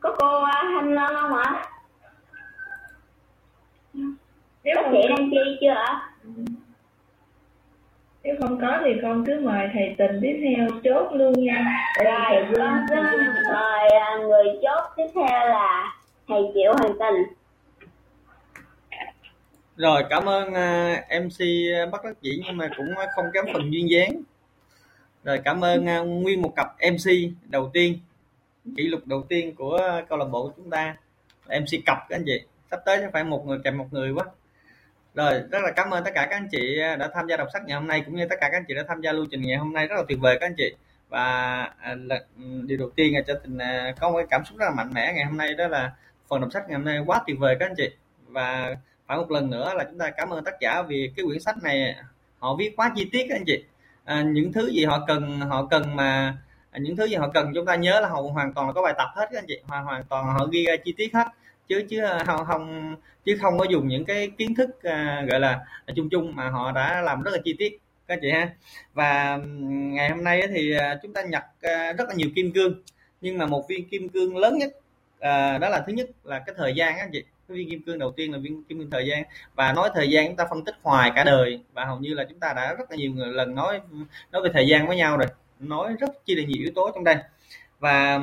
Có 0.00 0.16
cô 0.18 0.44
Thanh 0.62 0.94
Ngân 0.94 1.14
không 1.14 1.38
ạ? 1.38 1.64
Nếu 4.64 4.74
các 4.74 4.84
chị 4.92 5.08
đăng 5.08 5.30
ký 5.30 5.58
chưa 5.60 5.70
ạ? 5.70 6.10
Nếu 8.22 8.34
không 8.40 8.60
có 8.60 8.78
thì 8.84 8.90
con 9.02 9.24
cứ 9.26 9.40
mời 9.40 9.68
thầy 9.72 9.94
tình 9.98 10.18
tiếp 10.22 10.40
theo 10.42 10.68
chốt 10.84 11.12
luôn 11.12 11.32
nha. 11.32 11.84
Rồi 12.04 12.46
con 12.56 12.86
xin 12.88 13.02
mời 13.52 13.88
à, 13.88 14.16
người 14.22 14.44
chốt 14.62 14.84
tiếp 14.96 15.06
theo 15.14 15.46
là 15.48 15.96
thầy 16.28 16.42
Triệu 16.54 16.74
Hoàng 16.78 16.98
Tình 16.98 17.34
rồi 19.80 20.04
cảm 20.10 20.28
ơn 20.28 20.54
à, 20.54 21.04
uh, 21.16 21.22
MC 21.22 21.38
bắt 21.92 22.04
Đắc 22.04 22.22
Dĩ 22.22 22.42
nhưng 22.46 22.56
mà 22.56 22.68
cũng 22.76 22.94
không 23.16 23.24
kém 23.34 23.44
phần 23.52 23.72
duyên 23.72 23.90
dáng. 23.90 24.22
Rồi 25.24 25.40
cảm 25.44 25.64
ơn 25.64 25.86
uh, 26.00 26.06
nguyên 26.06 26.42
một 26.42 26.52
cặp 26.56 26.66
MC 26.92 27.10
đầu 27.48 27.70
tiên 27.72 27.98
kỷ 28.76 28.86
lục 28.86 29.06
đầu 29.06 29.22
tiên 29.28 29.54
của 29.54 30.02
câu 30.08 30.18
lạc 30.18 30.24
bộ 30.24 30.42
của 30.42 30.52
chúng 30.56 30.70
ta. 30.70 30.96
MC 31.46 31.84
cặp 31.86 31.98
các 32.08 32.16
anh 32.16 32.22
chị. 32.26 32.40
Sắp 32.70 32.80
tới 32.84 32.98
sẽ 32.98 33.10
phải 33.12 33.24
một 33.24 33.46
người 33.46 33.58
kèm 33.64 33.78
một 33.78 33.86
người 33.90 34.12
quá. 34.12 34.24
Rồi 35.14 35.42
rất 35.50 35.58
là 35.62 35.70
cảm 35.76 35.90
ơn 35.90 36.04
tất 36.04 36.10
cả 36.14 36.26
các 36.30 36.36
anh 36.36 36.48
chị 36.50 36.76
đã 36.98 37.10
tham 37.14 37.26
gia 37.28 37.36
đọc 37.36 37.48
sách 37.52 37.62
ngày 37.66 37.78
hôm 37.78 37.86
nay 37.86 38.02
cũng 38.06 38.16
như 38.16 38.26
tất 38.30 38.36
cả 38.40 38.48
các 38.52 38.58
anh 38.58 38.64
chị 38.68 38.74
đã 38.74 38.82
tham 38.88 39.00
gia 39.00 39.12
lưu 39.12 39.26
trình 39.30 39.42
ngày 39.42 39.56
hôm 39.56 39.72
nay. 39.72 39.86
Rất 39.86 39.96
là 39.96 40.02
tuyệt 40.08 40.18
vời 40.20 40.36
các 40.40 40.46
anh 40.46 40.54
chị. 40.56 40.74
Và 41.08 41.24
à, 41.78 41.94
là, 41.94 42.20
ừ, 42.36 42.44
điều 42.66 42.78
đầu 42.78 42.90
tiên 42.90 43.14
là 43.14 43.20
cho 43.26 43.34
tình 43.34 43.58
à, 43.58 43.94
có 44.00 44.10
một 44.10 44.16
cái 44.16 44.26
cảm 44.30 44.44
xúc 44.44 44.58
rất 44.58 44.66
là 44.66 44.74
mạnh 44.74 44.90
mẽ 44.94 45.12
ngày 45.12 45.24
hôm 45.24 45.36
nay 45.36 45.54
đó 45.54 45.68
là 45.68 45.92
phần 46.28 46.40
đọc 46.40 46.52
sách 46.52 46.62
ngày 46.68 46.76
hôm 46.76 46.84
nay 46.84 46.98
quá 47.06 47.20
tuyệt 47.26 47.36
vời 47.38 47.56
các 47.60 47.66
anh 47.66 47.74
chị. 47.76 47.90
Và 48.26 48.76
phải 49.10 49.18
một 49.18 49.30
lần 49.30 49.50
nữa 49.50 49.72
là 49.76 49.84
chúng 49.84 49.98
ta 49.98 50.10
cảm 50.10 50.30
ơn 50.30 50.44
tác 50.44 50.54
giả 50.60 50.82
vì 50.82 51.10
cái 51.16 51.26
quyển 51.26 51.40
sách 51.40 51.56
này. 51.62 51.96
Họ 52.38 52.56
viết 52.56 52.76
quá 52.76 52.92
chi 52.96 53.08
tiết 53.12 53.26
anh 53.30 53.44
chị. 53.46 53.64
À, 54.04 54.22
những 54.22 54.52
thứ 54.52 54.70
gì 54.70 54.84
họ 54.84 55.04
cần 55.06 55.40
họ 55.40 55.66
cần 55.70 55.96
mà 55.96 56.38
à, 56.70 56.78
những 56.78 56.96
thứ 56.96 57.04
gì 57.04 57.14
họ 57.14 57.30
cần 57.34 57.52
chúng 57.54 57.66
ta 57.66 57.76
nhớ 57.76 58.00
là 58.00 58.08
họ 58.08 58.20
hoàn 58.20 58.52
toàn 58.52 58.66
là 58.66 58.72
có 58.72 58.82
bài 58.82 58.94
tập 58.98 59.08
hết 59.14 59.28
các 59.32 59.38
anh 59.38 59.44
chị. 59.48 59.58
Hoàn 59.66 59.84
hoàn 59.84 60.04
toàn 60.04 60.26
họ 60.26 60.46
ghi 60.46 60.64
ra 60.64 60.76
chi 60.84 60.94
tiết 60.96 61.14
hết. 61.14 61.26
Chứ 61.68 61.82
chứ 61.88 62.04
à, 62.04 62.24
không 62.26 62.44
không 62.46 62.96
chứ 63.24 63.38
không 63.42 63.58
có 63.58 63.64
dùng 63.64 63.88
những 63.88 64.04
cái 64.04 64.30
kiến 64.38 64.54
thức 64.54 64.82
à, 64.82 65.24
gọi 65.30 65.40
là 65.40 65.60
à, 65.86 65.92
chung 65.96 66.08
chung 66.10 66.36
mà 66.36 66.48
họ 66.48 66.72
đã 66.72 67.00
làm 67.00 67.22
rất 67.22 67.30
là 67.30 67.38
chi 67.44 67.54
tiết 67.58 67.78
các 68.08 68.18
chị 68.22 68.30
ha. 68.30 68.50
Và 68.94 69.38
ngày 69.70 70.10
hôm 70.10 70.24
nay 70.24 70.42
thì 70.54 70.74
chúng 71.02 71.12
ta 71.12 71.22
nhặt 71.22 71.44
rất 71.98 72.08
là 72.08 72.14
nhiều 72.14 72.28
kim 72.36 72.52
cương. 72.52 72.82
Nhưng 73.20 73.38
mà 73.38 73.46
một 73.46 73.68
viên 73.68 73.88
kim 73.88 74.08
cương 74.08 74.36
lớn 74.36 74.58
nhất 74.58 74.72
đó 75.60 75.68
là 75.68 75.82
thứ 75.86 75.92
nhất 75.92 76.08
là 76.24 76.38
cái 76.46 76.54
thời 76.58 76.74
gian 76.74 76.94
các 76.98 77.08
chị 77.12 77.24
cái 77.50 77.58
viên 77.58 77.70
kim 77.70 77.82
cương 77.82 77.98
đầu 77.98 78.12
tiên 78.12 78.32
là 78.32 78.38
viên 78.38 78.64
kim 78.64 78.78
cương 78.78 78.90
thời 78.90 79.06
gian. 79.06 79.22
Và 79.54 79.72
nói 79.72 79.90
thời 79.94 80.10
gian 80.10 80.26
chúng 80.26 80.36
ta 80.36 80.46
phân 80.50 80.64
tích 80.64 80.74
hoài 80.82 81.12
cả 81.14 81.24
đời. 81.24 81.60
Và 81.72 81.84
hầu 81.84 81.98
như 81.98 82.14
là 82.14 82.24
chúng 82.28 82.40
ta 82.40 82.52
đã 82.56 82.74
rất 82.74 82.90
là 82.90 82.96
nhiều 82.96 83.12
lần 83.16 83.54
nói 83.54 83.80
nói 84.32 84.42
về 84.42 84.50
thời 84.52 84.66
gian 84.68 84.86
với 84.86 84.96
nhau 84.96 85.16
rồi. 85.16 85.26
Nói 85.60 85.94
rất 86.00 86.10
chi 86.26 86.34
là 86.34 86.42
nhiều 86.42 86.62
yếu 86.62 86.72
tố 86.74 86.90
trong 86.94 87.04
đây. 87.04 87.16
Và 87.78 88.20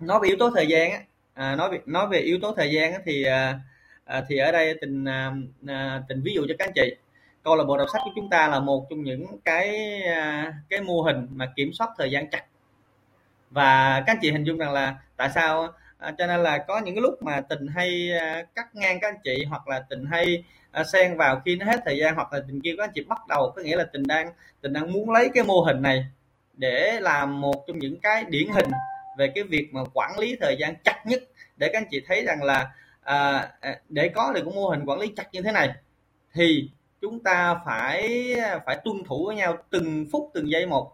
nói 0.00 0.20
về 0.22 0.28
yếu 0.28 0.36
tố 0.38 0.50
thời 0.50 0.66
gian 0.66 0.92
á 0.92 1.00
à, 1.34 1.56
nói 1.56 1.70
về 1.70 1.80
nói 1.86 2.06
về 2.08 2.18
yếu 2.18 2.38
tố 2.42 2.54
thời 2.56 2.72
gian 2.72 2.92
á, 2.92 2.98
thì 3.04 3.24
à, 3.24 3.60
à 4.04 4.24
thì 4.28 4.38
ở 4.38 4.52
đây 4.52 4.74
tình 4.80 5.04
à, 5.04 5.32
à, 5.66 6.02
tình 6.08 6.22
ví 6.22 6.34
dụ 6.34 6.46
cho 6.48 6.54
các 6.58 6.68
anh 6.68 6.72
chị. 6.74 6.96
Câu 7.42 7.56
lạc 7.56 7.64
bộ 7.64 7.76
đọc 7.76 7.88
sách 7.92 8.02
của 8.04 8.10
chúng 8.16 8.30
ta 8.30 8.48
là 8.48 8.60
một 8.60 8.86
trong 8.90 9.02
những 9.02 9.26
cái 9.44 10.00
à, 10.02 10.54
cái 10.68 10.80
mô 10.80 11.02
hình 11.02 11.26
mà 11.30 11.52
kiểm 11.56 11.72
soát 11.72 11.90
thời 11.98 12.10
gian 12.10 12.30
chặt. 12.30 12.44
Và 13.50 14.02
các 14.06 14.12
anh 14.12 14.18
chị 14.22 14.30
hình 14.30 14.44
dung 14.44 14.58
rằng 14.58 14.72
là 14.72 14.94
tại 15.16 15.30
sao 15.34 15.68
à, 15.98 16.14
cho 16.18 16.26
nên 16.26 16.42
là 16.42 16.58
có 16.58 16.78
những 16.78 16.94
cái 16.94 17.02
lúc 17.02 17.22
mà 17.22 17.40
tình 17.40 17.66
hay 17.66 18.12
à, 18.20 18.42
cắt 18.54 18.74
ngang 18.74 19.00
các 19.00 19.08
anh 19.08 19.20
chị 19.24 19.44
hoặc 19.48 19.68
là 19.68 19.84
tình 19.90 20.06
hay 20.06 20.44
à, 20.70 20.84
xen 20.84 21.16
vào 21.16 21.40
khi 21.44 21.56
nó 21.56 21.66
hết 21.66 21.80
thời 21.84 21.98
gian 21.98 22.14
hoặc 22.14 22.32
là 22.32 22.40
tình 22.46 22.60
kia 22.60 22.74
các 22.78 22.84
anh 22.84 22.90
chị 22.94 23.04
bắt 23.08 23.18
đầu 23.28 23.52
có 23.56 23.62
nghĩa 23.62 23.76
là 23.76 23.84
tình 23.92 24.02
đang 24.06 24.32
tình 24.60 24.72
đang 24.72 24.92
muốn 24.92 25.10
lấy 25.10 25.28
cái 25.34 25.44
mô 25.44 25.60
hình 25.60 25.82
này 25.82 26.06
để 26.54 27.00
làm 27.00 27.40
một 27.40 27.64
trong 27.66 27.78
những 27.78 28.00
cái 28.00 28.24
điển 28.28 28.48
hình 28.48 28.70
về 29.18 29.32
cái 29.34 29.44
việc 29.44 29.68
mà 29.72 29.80
quản 29.94 30.18
lý 30.18 30.36
thời 30.40 30.56
gian 30.58 30.74
chặt 30.84 31.06
nhất 31.06 31.22
để 31.56 31.68
các 31.72 31.78
anh 31.78 31.88
chị 31.90 32.02
thấy 32.06 32.24
rằng 32.24 32.42
là 32.42 32.70
à, 33.02 33.48
à 33.60 33.76
để 33.88 34.08
có 34.08 34.32
được 34.32 34.42
cái 34.44 34.54
mô 34.54 34.68
hình 34.68 34.84
quản 34.86 34.98
lý 34.98 35.12
chặt 35.16 35.24
như 35.32 35.42
thế 35.42 35.52
này 35.52 35.70
thì 36.34 36.70
chúng 37.00 37.22
ta 37.22 37.60
phải 37.64 38.32
à, 38.34 38.58
phải 38.66 38.76
tuân 38.84 39.04
thủ 39.04 39.26
với 39.26 39.36
nhau 39.36 39.56
từng 39.70 40.06
phút 40.12 40.30
từng 40.34 40.50
giây 40.50 40.66
một. 40.66 40.92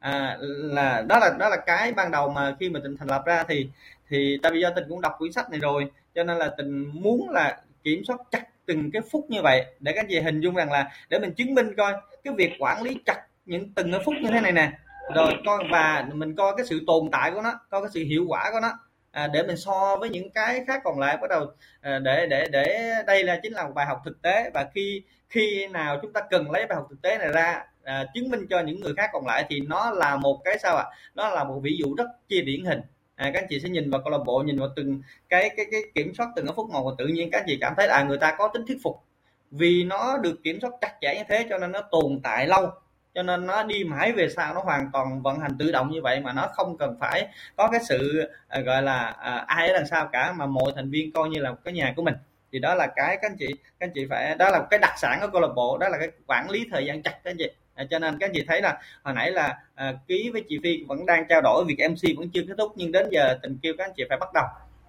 À, 0.00 0.36
là 0.40 1.02
đó 1.08 1.18
là 1.18 1.36
đó 1.38 1.48
là 1.48 1.56
cái 1.56 1.92
ban 1.92 2.10
đầu 2.10 2.28
mà 2.28 2.56
khi 2.60 2.68
mà 2.68 2.80
tình 2.82 2.96
thành 2.96 3.08
lập 3.08 3.22
ra 3.26 3.44
thì 3.48 3.68
thì 4.10 4.38
tại 4.42 4.52
vì 4.52 4.60
do 4.60 4.70
tình 4.70 4.84
cũng 4.88 5.00
đọc 5.00 5.12
quyển 5.18 5.32
sách 5.32 5.50
này 5.50 5.60
rồi 5.60 5.90
cho 6.14 6.24
nên 6.24 6.36
là 6.36 6.50
tình 6.58 6.90
muốn 7.02 7.30
là 7.30 7.60
kiểm 7.84 8.04
soát 8.04 8.16
chặt 8.30 8.44
từng 8.66 8.90
cái 8.90 9.02
phút 9.10 9.26
như 9.28 9.42
vậy 9.42 9.64
để 9.80 9.92
các 9.92 10.08
gì 10.08 10.16
chị 10.16 10.20
hình 10.20 10.40
dung 10.40 10.54
rằng 10.54 10.72
là 10.72 10.90
để 11.08 11.18
mình 11.18 11.34
chứng 11.34 11.54
minh 11.54 11.74
coi 11.76 11.92
cái 12.24 12.34
việc 12.36 12.52
quản 12.58 12.82
lý 12.82 12.96
chặt 13.06 13.22
những 13.46 13.72
từng 13.74 13.92
cái 13.92 14.00
phút 14.04 14.14
như 14.22 14.30
thế 14.30 14.40
này 14.40 14.52
nè. 14.52 14.72
Rồi 15.14 15.32
coi 15.46 15.64
và 15.70 16.08
mình 16.14 16.36
coi 16.36 16.52
cái 16.56 16.66
sự 16.66 16.80
tồn 16.86 17.08
tại 17.12 17.30
của 17.30 17.42
nó 17.42 17.60
coi 17.70 17.82
cái 17.82 17.90
sự 17.94 18.04
hiệu 18.04 18.24
quả 18.28 18.50
của 18.52 18.60
nó 18.62 18.72
à, 19.10 19.26
để 19.26 19.42
mình 19.42 19.56
so 19.56 19.96
với 20.00 20.10
những 20.10 20.30
cái 20.30 20.64
khác 20.66 20.80
còn 20.84 20.98
lại. 20.98 21.16
Bắt 21.16 21.30
đầu 21.30 21.46
à, 21.80 21.98
để 21.98 22.26
để 22.26 22.46
để 22.52 22.94
đây 23.06 23.24
là 23.24 23.40
chính 23.42 23.52
là 23.52 23.64
một 23.64 23.72
bài 23.74 23.86
học 23.86 24.02
thực 24.04 24.22
tế 24.22 24.50
và 24.54 24.66
khi 24.74 25.02
khi 25.28 25.66
nào 25.66 25.98
chúng 26.02 26.12
ta 26.12 26.20
cần 26.30 26.50
lấy 26.50 26.66
bài 26.66 26.76
học 26.76 26.86
thực 26.90 27.02
tế 27.02 27.18
này 27.18 27.28
ra 27.28 27.64
à, 27.84 28.04
chứng 28.14 28.30
minh 28.30 28.46
cho 28.50 28.60
những 28.60 28.80
người 28.80 28.94
khác 28.96 29.10
còn 29.12 29.26
lại 29.26 29.44
thì 29.48 29.60
nó 29.60 29.90
là 29.90 30.16
một 30.16 30.40
cái 30.44 30.58
sao 30.58 30.76
ạ? 30.76 30.84
À? 30.86 30.92
nó 31.14 31.28
là 31.28 31.44
một 31.44 31.60
ví 31.62 31.76
dụ 31.78 31.94
rất 31.98 32.06
chi 32.28 32.42
điển 32.42 32.64
hình 32.64 32.80
à, 33.18 33.30
các 33.34 33.42
anh 33.42 33.46
chị 33.50 33.60
sẽ 33.60 33.68
nhìn 33.68 33.90
vào 33.90 34.00
câu 34.04 34.10
lạc 34.10 34.18
bộ 34.26 34.42
nhìn 34.42 34.58
vào 34.58 34.68
từng 34.76 35.02
cái 35.28 35.50
cái 35.56 35.66
cái 35.70 35.80
kiểm 35.94 36.14
soát 36.14 36.28
từng 36.36 36.46
cái 36.46 36.52
phút 36.56 36.70
một 36.70 36.82
và 36.90 36.94
tự 36.98 37.06
nhiên 37.06 37.30
các 37.30 37.38
anh 37.38 37.44
chị 37.46 37.58
cảm 37.60 37.74
thấy 37.76 37.88
là 37.88 38.02
người 38.02 38.18
ta 38.18 38.34
có 38.38 38.48
tính 38.54 38.66
thuyết 38.66 38.78
phục. 38.82 39.02
Vì 39.50 39.84
nó 39.84 40.18
được 40.18 40.42
kiểm 40.44 40.60
soát 40.60 40.70
chặt 40.80 40.94
chẽ 41.00 41.14
như 41.14 41.22
thế 41.28 41.46
cho 41.50 41.58
nên 41.58 41.72
nó 41.72 41.80
tồn 41.90 42.20
tại 42.22 42.46
lâu 42.46 42.70
cho 43.14 43.22
nên 43.22 43.46
nó 43.46 43.62
đi 43.62 43.84
mãi 43.84 44.12
về 44.12 44.28
sau 44.28 44.54
nó 44.54 44.60
hoàn 44.60 44.90
toàn 44.92 45.22
vận 45.22 45.40
hành 45.40 45.58
tự 45.58 45.72
động 45.72 45.90
như 45.90 46.02
vậy 46.02 46.20
mà 46.20 46.32
nó 46.32 46.48
không 46.52 46.78
cần 46.78 46.96
phải 47.00 47.28
có 47.56 47.68
cái 47.72 47.80
sự 47.88 48.22
à, 48.48 48.60
gọi 48.60 48.82
là 48.82 48.98
à, 49.06 49.44
ai 49.46 49.68
ở 49.68 49.74
đằng 49.74 49.86
sau 49.86 50.08
cả 50.12 50.32
mà 50.32 50.46
mọi 50.46 50.72
thành 50.76 50.90
viên 50.90 51.12
coi 51.12 51.28
như 51.28 51.40
là 51.40 51.54
cái 51.64 51.74
nhà 51.74 51.92
của 51.96 52.02
mình. 52.02 52.14
Thì 52.52 52.58
đó 52.58 52.74
là 52.74 52.86
cái 52.96 53.18
các 53.22 53.30
anh 53.30 53.36
chị 53.38 53.46
các 53.48 53.86
anh 53.86 53.90
chị 53.94 54.06
phải 54.10 54.34
đó 54.34 54.50
là 54.50 54.66
cái 54.70 54.78
đặc 54.78 54.94
sản 54.98 55.18
của 55.20 55.28
câu 55.32 55.40
lạc 55.40 55.52
bộ 55.56 55.78
đó 55.78 55.88
là 55.88 55.98
cái 55.98 56.08
quản 56.26 56.50
lý 56.50 56.66
thời 56.70 56.86
gian 56.86 57.02
chặt 57.02 57.20
các 57.24 57.30
anh 57.30 57.36
chị 57.38 57.50
à, 57.78 57.84
cho 57.90 57.98
nên 57.98 58.18
các 58.18 58.26
anh 58.26 58.32
chị 58.34 58.44
thấy 58.48 58.62
là 58.62 58.78
hồi 59.02 59.14
nãy 59.14 59.30
là 59.30 59.58
à, 59.74 59.94
ký 60.06 60.30
với 60.32 60.44
chị 60.48 60.58
Phi 60.62 60.84
vẫn 60.88 61.06
đang 61.06 61.24
trao 61.28 61.40
đổi 61.40 61.64
việc 61.64 61.88
MC 61.90 62.18
vẫn 62.18 62.30
chưa 62.30 62.42
kết 62.48 62.54
thúc 62.58 62.72
nhưng 62.76 62.92
đến 62.92 63.08
giờ 63.10 63.38
tình 63.42 63.58
kêu 63.62 63.74
các 63.78 63.84
anh 63.84 63.92
chị 63.96 64.04
phải 64.08 64.18
bắt 64.18 64.32
đầu. 64.34 64.44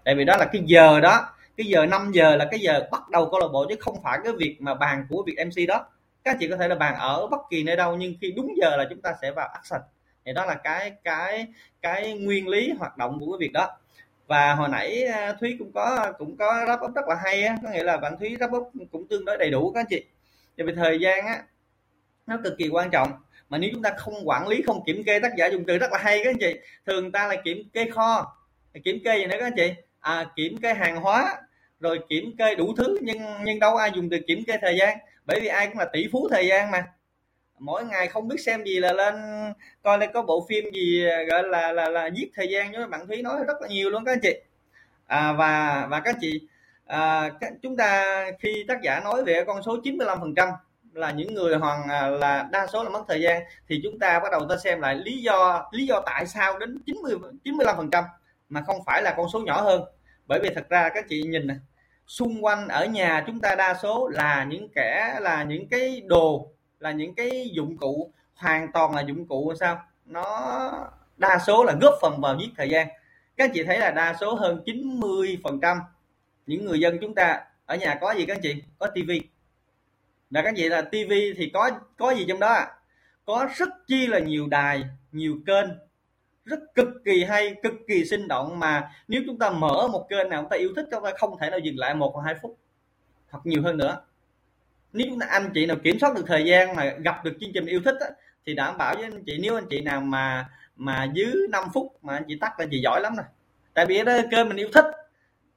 Tại 0.05 0.15
vì 0.15 0.25
đó 0.25 0.37
là 0.37 0.45
cái 0.45 0.61
giờ 0.65 0.99
đó 0.99 1.29
cái 1.57 1.65
giờ 1.67 1.85
5 1.85 2.11
giờ 2.11 2.35
là 2.35 2.45
cái 2.51 2.59
giờ 2.59 2.87
bắt 2.91 3.09
đầu 3.09 3.29
câu 3.31 3.39
lạc 3.39 3.47
bộ 3.53 3.65
chứ 3.69 3.75
không 3.79 4.01
phải 4.03 4.19
cái 4.23 4.33
việc 4.33 4.57
mà 4.59 4.73
bàn 4.75 5.05
của 5.09 5.23
việc 5.23 5.35
MC 5.45 5.67
đó. 5.67 5.85
Các 6.23 6.37
chị 6.39 6.47
có 6.49 6.57
thể 6.57 6.67
là 6.67 6.75
bàn 6.75 6.95
ở 6.99 7.27
bất 7.27 7.39
kỳ 7.49 7.63
nơi 7.63 7.75
đâu 7.75 7.95
nhưng 7.95 8.13
khi 8.21 8.31
đúng 8.35 8.53
giờ 8.61 8.77
là 8.77 8.85
chúng 8.89 9.01
ta 9.01 9.13
sẽ 9.21 9.31
vào 9.31 9.47
action. 9.47 9.81
Thì 10.25 10.33
đó 10.33 10.45
là 10.45 10.55
cái 10.55 10.91
cái 11.03 11.47
cái 11.81 12.13
nguyên 12.13 12.47
lý 12.47 12.71
hoạt 12.79 12.97
động 12.97 13.19
của 13.19 13.31
cái 13.31 13.37
việc 13.39 13.51
đó. 13.53 13.77
Và 14.27 14.53
hồi 14.55 14.69
nãy 14.69 15.03
à, 15.03 15.33
thúy 15.39 15.55
cũng 15.59 15.71
có 15.73 16.13
cũng 16.17 16.37
có 16.37 16.65
wrap 16.67 16.85
up 16.85 16.95
rất 16.95 17.07
là 17.07 17.15
hay 17.23 17.43
á 17.43 17.57
có 17.63 17.69
nghĩa 17.69 17.83
là 17.83 17.97
bạn 17.97 18.17
thúy 18.19 18.35
wrap 18.35 18.57
up 18.57 18.71
cũng 18.91 19.07
tương 19.07 19.25
đối 19.25 19.37
đầy 19.37 19.49
đủ 19.49 19.71
các 19.71 19.79
anh 19.79 19.87
chị. 19.89 20.03
Tại 20.57 20.67
vì 20.67 20.73
thời 20.75 20.99
gian 20.99 21.25
á 21.25 21.43
nó 22.29 22.37
cực 22.43 22.57
kỳ 22.57 22.69
quan 22.69 22.89
trọng. 22.89 23.11
Mà 23.49 23.57
nếu 23.57 23.69
chúng 23.73 23.81
ta 23.81 23.91
không 23.97 24.13
quản 24.25 24.47
lý 24.47 24.61
không 24.61 24.83
kiểm 24.85 25.03
kê 25.03 25.19
tác 25.19 25.31
giả 25.37 25.47
dùng 25.47 25.63
từ 25.67 25.77
rất 25.77 25.91
là 25.91 25.97
hay 25.97 26.21
các 26.23 26.29
anh 26.29 26.37
chị 26.39 26.59
thường 26.85 27.11
ta 27.11 27.27
là 27.27 27.35
kiểm 27.43 27.69
kê 27.73 27.89
kho 27.89 28.35
kiểm 28.83 28.99
kê 29.05 29.17
gì 29.17 29.25
nữa 29.25 29.37
các 29.39 29.45
anh 29.45 29.53
chị? 29.55 29.73
À, 29.99 30.25
kiểm 30.35 30.57
kê 30.57 30.73
hàng 30.73 30.95
hóa 30.95 31.37
rồi 31.79 31.99
kiểm 32.09 32.35
kê 32.37 32.55
đủ 32.55 32.73
thứ 32.77 32.97
nhưng 33.01 33.21
nhưng 33.43 33.59
đâu 33.59 33.75
ai 33.75 33.91
dùng 33.95 34.09
từ 34.09 34.17
kiểm 34.27 34.43
kê 34.47 34.57
thời 34.61 34.77
gian 34.77 34.97
bởi 35.25 35.39
vì 35.39 35.47
ai 35.47 35.67
cũng 35.67 35.77
là 35.77 35.85
tỷ 35.93 36.07
phú 36.11 36.27
thời 36.31 36.47
gian 36.47 36.71
mà. 36.71 36.85
Mỗi 37.59 37.85
ngày 37.85 38.07
không 38.07 38.27
biết 38.27 38.39
xem 38.39 38.63
gì 38.63 38.79
là 38.79 38.93
lên 38.93 39.15
coi 39.83 39.97
lên 39.97 40.09
có 40.13 40.21
bộ 40.21 40.45
phim 40.49 40.71
gì 40.73 41.05
gọi 41.29 41.43
là 41.43 41.71
là 41.71 41.89
là 41.89 42.07
giết 42.07 42.31
thời 42.35 42.47
gian 42.47 42.71
với 42.71 42.87
bạn 42.87 43.07
thúy 43.07 43.21
nói 43.21 43.43
rất 43.47 43.61
là 43.61 43.67
nhiều 43.67 43.89
luôn 43.89 44.05
các 44.05 44.11
anh 44.11 44.19
chị. 44.21 44.33
À, 45.07 45.33
và 45.33 45.87
và 45.89 45.99
các 45.99 46.15
chị 46.21 46.47
à, 46.85 47.31
chúng 47.61 47.77
ta 47.77 48.25
khi 48.39 48.65
tác 48.67 48.81
giả 48.83 48.99
nói 48.99 49.23
về 49.23 49.43
con 49.47 49.63
số 49.63 49.77
95 49.83 50.19
phần 50.19 50.35
trăm 50.35 50.49
là 50.99 51.11
những 51.11 51.33
người 51.33 51.55
hoàn 51.55 51.89
à, 51.89 52.07
là 52.07 52.49
đa 52.51 52.67
số 52.67 52.83
là 52.83 52.89
mất 52.89 53.03
thời 53.07 53.21
gian, 53.21 53.43
thì 53.67 53.79
chúng 53.83 53.99
ta 53.99 54.19
bắt 54.19 54.31
đầu 54.31 54.45
ta 54.49 54.57
xem 54.57 54.81
lại 54.81 54.95
lý 54.95 55.21
do 55.21 55.69
lý 55.71 55.85
do 55.85 56.01
tại 56.05 56.27
sao 56.27 56.59
đến 56.59 56.77
90 56.85 57.13
95 57.43 57.77
phần 57.77 57.89
trăm 57.91 58.03
mà 58.49 58.61
không 58.67 58.83
phải 58.85 59.01
là 59.01 59.13
con 59.17 59.29
số 59.33 59.39
nhỏ 59.39 59.61
hơn. 59.61 59.83
Bởi 60.27 60.39
vì 60.43 60.49
thật 60.55 60.69
ra 60.69 60.89
các 60.89 61.05
chị 61.09 61.23
nhìn 61.23 61.47
này 61.47 61.57
xung 62.07 62.45
quanh 62.45 62.67
ở 62.67 62.85
nhà 62.85 63.23
chúng 63.27 63.39
ta 63.39 63.55
đa 63.55 63.73
số 63.73 64.07
là 64.07 64.43
những 64.43 64.69
kẻ, 64.75 65.17
là 65.21 65.43
những 65.43 65.67
cái 65.67 66.01
đồ, 66.05 66.51
là 66.79 66.91
những 66.91 67.15
cái 67.15 67.49
dụng 67.53 67.77
cụ, 67.77 68.11
hoàn 68.35 68.71
toàn 68.71 68.95
là 68.95 69.01
dụng 69.01 69.27
cụ 69.27 69.53
sao? 69.59 69.81
Nó 70.05 70.71
đa 71.17 71.39
số 71.47 71.63
là 71.63 71.73
góp 71.81 71.93
phần 72.01 72.21
vào 72.21 72.37
giết 72.39 72.49
thời 72.57 72.69
gian. 72.69 72.87
Các 73.37 73.51
chị 73.53 73.63
thấy 73.63 73.79
là 73.79 73.91
đa 73.91 74.15
số 74.21 74.35
hơn 74.35 74.63
90 74.65 75.37
phần 75.43 75.59
trăm 75.61 75.79
những 76.45 76.65
người 76.65 76.79
dân 76.79 76.97
chúng 77.01 77.15
ta 77.15 77.41
ở 77.65 77.75
nhà 77.75 77.97
có 78.01 78.13
gì 78.13 78.25
các 78.25 78.35
anh 78.35 78.41
chị? 78.41 78.63
Có 78.79 78.87
tivi 78.87 79.21
là 80.29 80.41
các 80.41 80.53
vị 80.57 80.69
là 80.69 80.81
tivi 80.81 81.33
thì 81.37 81.51
có 81.53 81.71
có 81.97 82.11
gì 82.11 82.25
trong 82.27 82.39
đó? 82.39 82.47
À? 82.47 82.67
có 83.29 83.47
rất 83.55 83.69
chi 83.87 84.07
là 84.07 84.19
nhiều 84.19 84.47
đài 84.47 84.83
nhiều 85.11 85.35
kênh 85.45 85.67
rất 86.45 86.59
cực 86.75 86.87
kỳ 87.05 87.23
hay 87.23 87.55
cực 87.63 87.73
kỳ 87.87 88.05
sinh 88.05 88.27
động 88.27 88.59
mà 88.59 88.91
nếu 89.07 89.21
chúng 89.25 89.39
ta 89.39 89.49
mở 89.49 89.87
một 89.91 90.05
kênh 90.09 90.29
nào 90.29 90.41
chúng 90.41 90.49
ta 90.49 90.57
yêu 90.57 90.69
thích 90.75 90.85
chúng 90.91 91.03
ta 91.03 91.11
không 91.17 91.37
thể 91.39 91.49
nào 91.49 91.59
dừng 91.59 91.77
lại 91.77 91.93
một 91.93 92.11
hoặc 92.15 92.23
hai 92.25 92.35
phút 92.41 92.57
hoặc 93.29 93.45
nhiều 93.45 93.61
hơn 93.63 93.77
nữa. 93.77 94.01
Nếu 94.93 95.07
chúng 95.09 95.19
ta 95.19 95.27
anh 95.29 95.51
chị 95.53 95.65
nào 95.65 95.77
kiểm 95.83 95.99
soát 95.99 96.15
được 96.15 96.23
thời 96.27 96.45
gian 96.45 96.75
mà 96.75 96.85
gặp 96.85 97.25
được 97.25 97.37
chương 97.41 97.53
trình 97.53 97.65
yêu 97.65 97.81
thích 97.85 97.95
á, 97.99 98.07
thì 98.45 98.53
đảm 98.53 98.77
bảo 98.77 98.95
với 98.95 99.03
anh 99.03 99.23
chị 99.25 99.37
nếu 99.41 99.55
anh 99.55 99.67
chị 99.69 99.81
nào 99.81 100.01
mà 100.01 100.49
mà 100.75 101.07
dưới 101.13 101.33
5 101.49 101.63
phút 101.73 101.97
mà 102.01 102.13
anh 102.13 102.23
chị 102.27 102.37
tắt 102.41 102.59
là 102.59 102.65
chị 102.71 102.81
giỏi 102.81 103.01
lắm 103.01 103.15
rồi. 103.15 103.25
Tại 103.73 103.85
vì 103.85 104.03
đó 104.03 104.17
kênh 104.31 104.47
mình 104.47 104.57
yêu 104.57 104.69
thích 104.73 104.85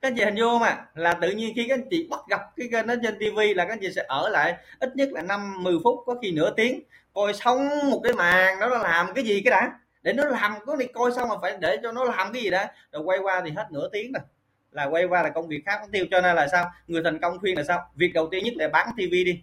các 0.03 0.09
anh 0.09 0.16
chị 0.16 0.24
hình 0.24 0.34
vô 0.38 0.59
mà? 0.59 0.86
Là 0.94 1.14
tự 1.14 1.30
nhiên 1.30 1.53
khi 1.57 1.66
các 1.68 1.74
anh 1.74 1.88
chị 1.90 2.07
bắt 2.11 2.20
gặp 2.28 2.40
cái 2.57 2.68
kênh 2.72 2.86
đó 2.86 2.94
trên 3.03 3.18
tivi 3.18 3.55
là 3.55 3.64
các 3.64 3.72
anh 3.72 3.78
chị 3.80 3.92
sẽ 3.96 4.05
ở 4.09 4.28
lại 4.28 4.55
ít 4.78 4.96
nhất 4.96 5.09
là 5.12 5.22
năm 5.22 5.62
10 5.62 5.74
phút 5.84 6.03
có 6.07 6.14
khi 6.22 6.32
nửa 6.32 6.55
tiếng 6.57 6.80
coi 7.14 7.34
xong 7.34 7.68
một 7.90 8.00
cái 8.05 8.12
màn 8.12 8.61
đó 8.61 8.68
nó 8.68 8.78
làm 8.78 9.14
cái 9.14 9.24
gì 9.24 9.40
cái 9.44 9.50
đã. 9.50 9.72
Để 10.03 10.12
nó 10.12 10.24
làm 10.24 10.53
có 10.66 10.76
đi 10.76 10.86
coi 10.86 11.12
xong 11.12 11.28
mà 11.28 11.34
phải 11.42 11.57
để 11.61 11.76
cho 11.82 11.92
nó 11.92 12.05
làm 12.05 12.32
cái 12.32 12.42
gì 12.42 12.50
đó 12.50 12.64
rồi 12.92 13.03
quay 13.03 13.18
qua 13.18 13.42
thì 13.44 13.50
hết 13.50 13.66
nửa 13.72 13.88
tiếng 13.92 14.12
rồi. 14.12 14.22
Là 14.70 14.84
quay 14.84 15.05
qua 15.05 15.22
là 15.22 15.28
công 15.28 15.48
việc 15.48 15.62
khác 15.66 15.80
tiêu 15.92 16.07
cho 16.11 16.20
nên 16.20 16.36
là 16.36 16.48
sao? 16.48 16.70
Người 16.86 17.03
thành 17.05 17.18
công 17.18 17.38
khuyên 17.38 17.57
là 17.57 17.64
sao? 17.64 17.90
Việc 17.94 18.11
đầu 18.14 18.28
tiên 18.30 18.44
nhất 18.44 18.55
là 18.57 18.68
bán 18.68 18.88
tivi 18.96 19.24
đi. 19.24 19.40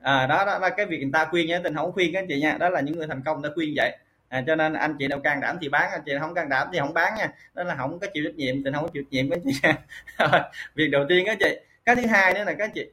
À, 0.00 0.26
đó, 0.26 0.44
đó 0.46 0.58
là 0.58 0.70
cái 0.70 0.86
việc 0.86 0.98
người 0.98 1.10
ta 1.12 1.24
khuyên 1.24 1.46
nhé 1.46 1.60
tình 1.64 1.74
không 1.74 1.92
khuyên 1.92 2.12
các 2.12 2.18
anh 2.18 2.26
chị 2.28 2.40
nha 2.40 2.56
đó 2.60 2.68
là 2.68 2.80
những 2.80 2.98
người 2.98 3.06
thành 3.06 3.22
công 3.24 3.42
đã 3.42 3.50
khuyên 3.54 3.72
vậy 3.76 3.96
à, 4.28 4.44
cho 4.46 4.54
nên 4.54 4.72
anh 4.72 4.96
chị 4.98 5.08
nào 5.08 5.20
can 5.20 5.40
đảm 5.40 5.58
thì 5.60 5.68
bán 5.68 5.90
anh 5.90 6.02
chị 6.06 6.12
không 6.20 6.34
can 6.34 6.48
đảm 6.48 6.68
thì 6.72 6.78
không 6.78 6.94
bán 6.94 7.14
nha. 7.18 7.28
Đó 7.54 7.64
là 7.64 7.76
không 7.76 7.98
có 8.00 8.06
chịu 8.14 8.24
trách 8.24 8.34
nhiệm 8.34 8.64
thì 8.64 8.70
không 8.74 8.84
có 8.84 8.90
chịu 8.92 9.02
trách 9.02 9.10
nhiệm 9.10 9.28
với 9.28 9.40
chị. 9.44 9.68
Việc 10.74 10.88
đầu 10.88 11.04
tiên 11.08 11.26
đó 11.26 11.32
chị. 11.40 11.58
Cái 11.84 11.96
thứ 11.96 12.06
hai 12.06 12.34
nữa 12.34 12.44
là 12.44 12.54
các 12.58 12.70
chị. 12.74 12.90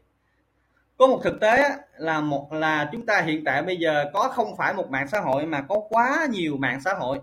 Có 0.98 1.08
một 1.08 1.22
thực 1.24 1.40
tế 1.40 1.70
là 1.98 2.22
một 2.22 2.54
là 2.54 2.90
chúng 2.92 3.06
ta 3.06 3.22
hiện 3.22 3.44
tại 3.44 3.62
bây 3.62 3.78
giờ 3.78 4.06
có 4.14 4.28
không 4.28 4.58
phải 4.58 4.74
một 4.74 4.90
mạng 4.90 5.08
xã 5.08 5.20
hội 5.20 5.46
mà 5.46 5.62
có 5.62 5.76
quá 5.90 6.28
nhiều 6.30 6.58
mạng 6.58 6.82
xã 6.86 6.94
hội. 6.94 7.20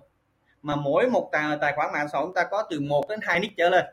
Mà 0.62 0.76
mỗi 0.76 1.10
một 1.10 1.28
tài, 1.32 1.56
tài 1.60 1.72
khoản 1.76 1.92
mạng 1.92 2.06
xã 2.12 2.18
hội 2.18 2.26
chúng 2.26 2.34
ta 2.34 2.44
có 2.50 2.66
từ 2.70 2.80
1 2.80 3.08
đến 3.08 3.20
2 3.22 3.40
nick 3.40 3.56
trở 3.56 3.68
lên. 3.68 3.84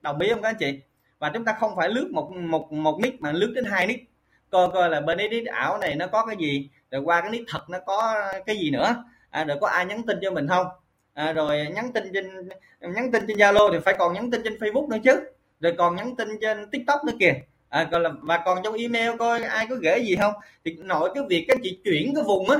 Đồng 0.00 0.18
ý 0.18 0.28
không 0.30 0.42
các 0.42 0.48
anh 0.48 0.56
chị? 0.58 0.80
Và 1.18 1.30
chúng 1.34 1.44
ta 1.44 1.56
không 1.60 1.76
phải 1.76 1.88
lướt 1.88 2.08
một 2.12 2.30
một 2.32 2.72
một 2.72 3.00
nick 3.00 3.20
mà 3.20 3.32
lướt 3.32 3.52
đến 3.54 3.64
hai 3.64 3.86
nick. 3.86 4.10
Coi 4.50 4.68
coi 4.72 4.90
là 4.90 5.00
bên 5.00 5.18
cái 5.18 5.28
nick 5.28 5.46
ảo 5.46 5.78
này 5.78 5.94
nó 5.94 6.06
có 6.06 6.26
cái 6.26 6.36
gì 6.36 6.70
rồi 6.90 7.02
qua 7.02 7.20
cái 7.20 7.30
nick 7.30 7.44
thật 7.48 7.70
nó 7.70 7.78
có 7.86 8.22
cái 8.46 8.56
gì 8.56 8.70
nữa 8.70 9.04
à, 9.30 9.44
rồi 9.44 9.56
có 9.60 9.66
ai 9.66 9.86
nhắn 9.86 10.02
tin 10.06 10.18
cho 10.22 10.30
mình 10.30 10.48
không? 10.48 10.66
À, 11.14 11.32
rồi 11.32 11.66
nhắn 11.74 11.92
tin 11.92 12.04
trên 12.14 12.48
nhắn 12.80 13.12
tin 13.12 13.26
trên 13.28 13.36
zalo 13.36 13.72
thì 13.72 13.78
phải 13.84 13.94
còn 13.98 14.14
nhắn 14.14 14.30
tin 14.30 14.42
trên 14.44 14.54
facebook 14.54 14.88
nữa 14.88 14.98
chứ. 15.04 15.20
Rồi 15.60 15.74
còn 15.78 15.96
nhắn 15.96 16.16
tin 16.16 16.28
trên 16.40 16.70
tiktok 16.70 17.04
nữa 17.04 17.12
kìa. 17.20 17.34
À, 17.68 17.88
còn 17.92 18.02
là 18.02 18.10
và 18.20 18.42
còn 18.44 18.58
trong 18.64 18.74
email 18.74 19.16
coi 19.18 19.42
ai 19.42 19.66
có 19.66 19.76
gửi 19.76 20.04
gì 20.04 20.16
không? 20.16 20.34
Thì 20.64 20.76
nội 20.78 21.10
cái 21.14 21.24
việc 21.28 21.44
các 21.48 21.58
chị 21.62 21.80
chuyển 21.84 22.14
cái 22.14 22.24
vùng 22.24 22.50
á 22.50 22.58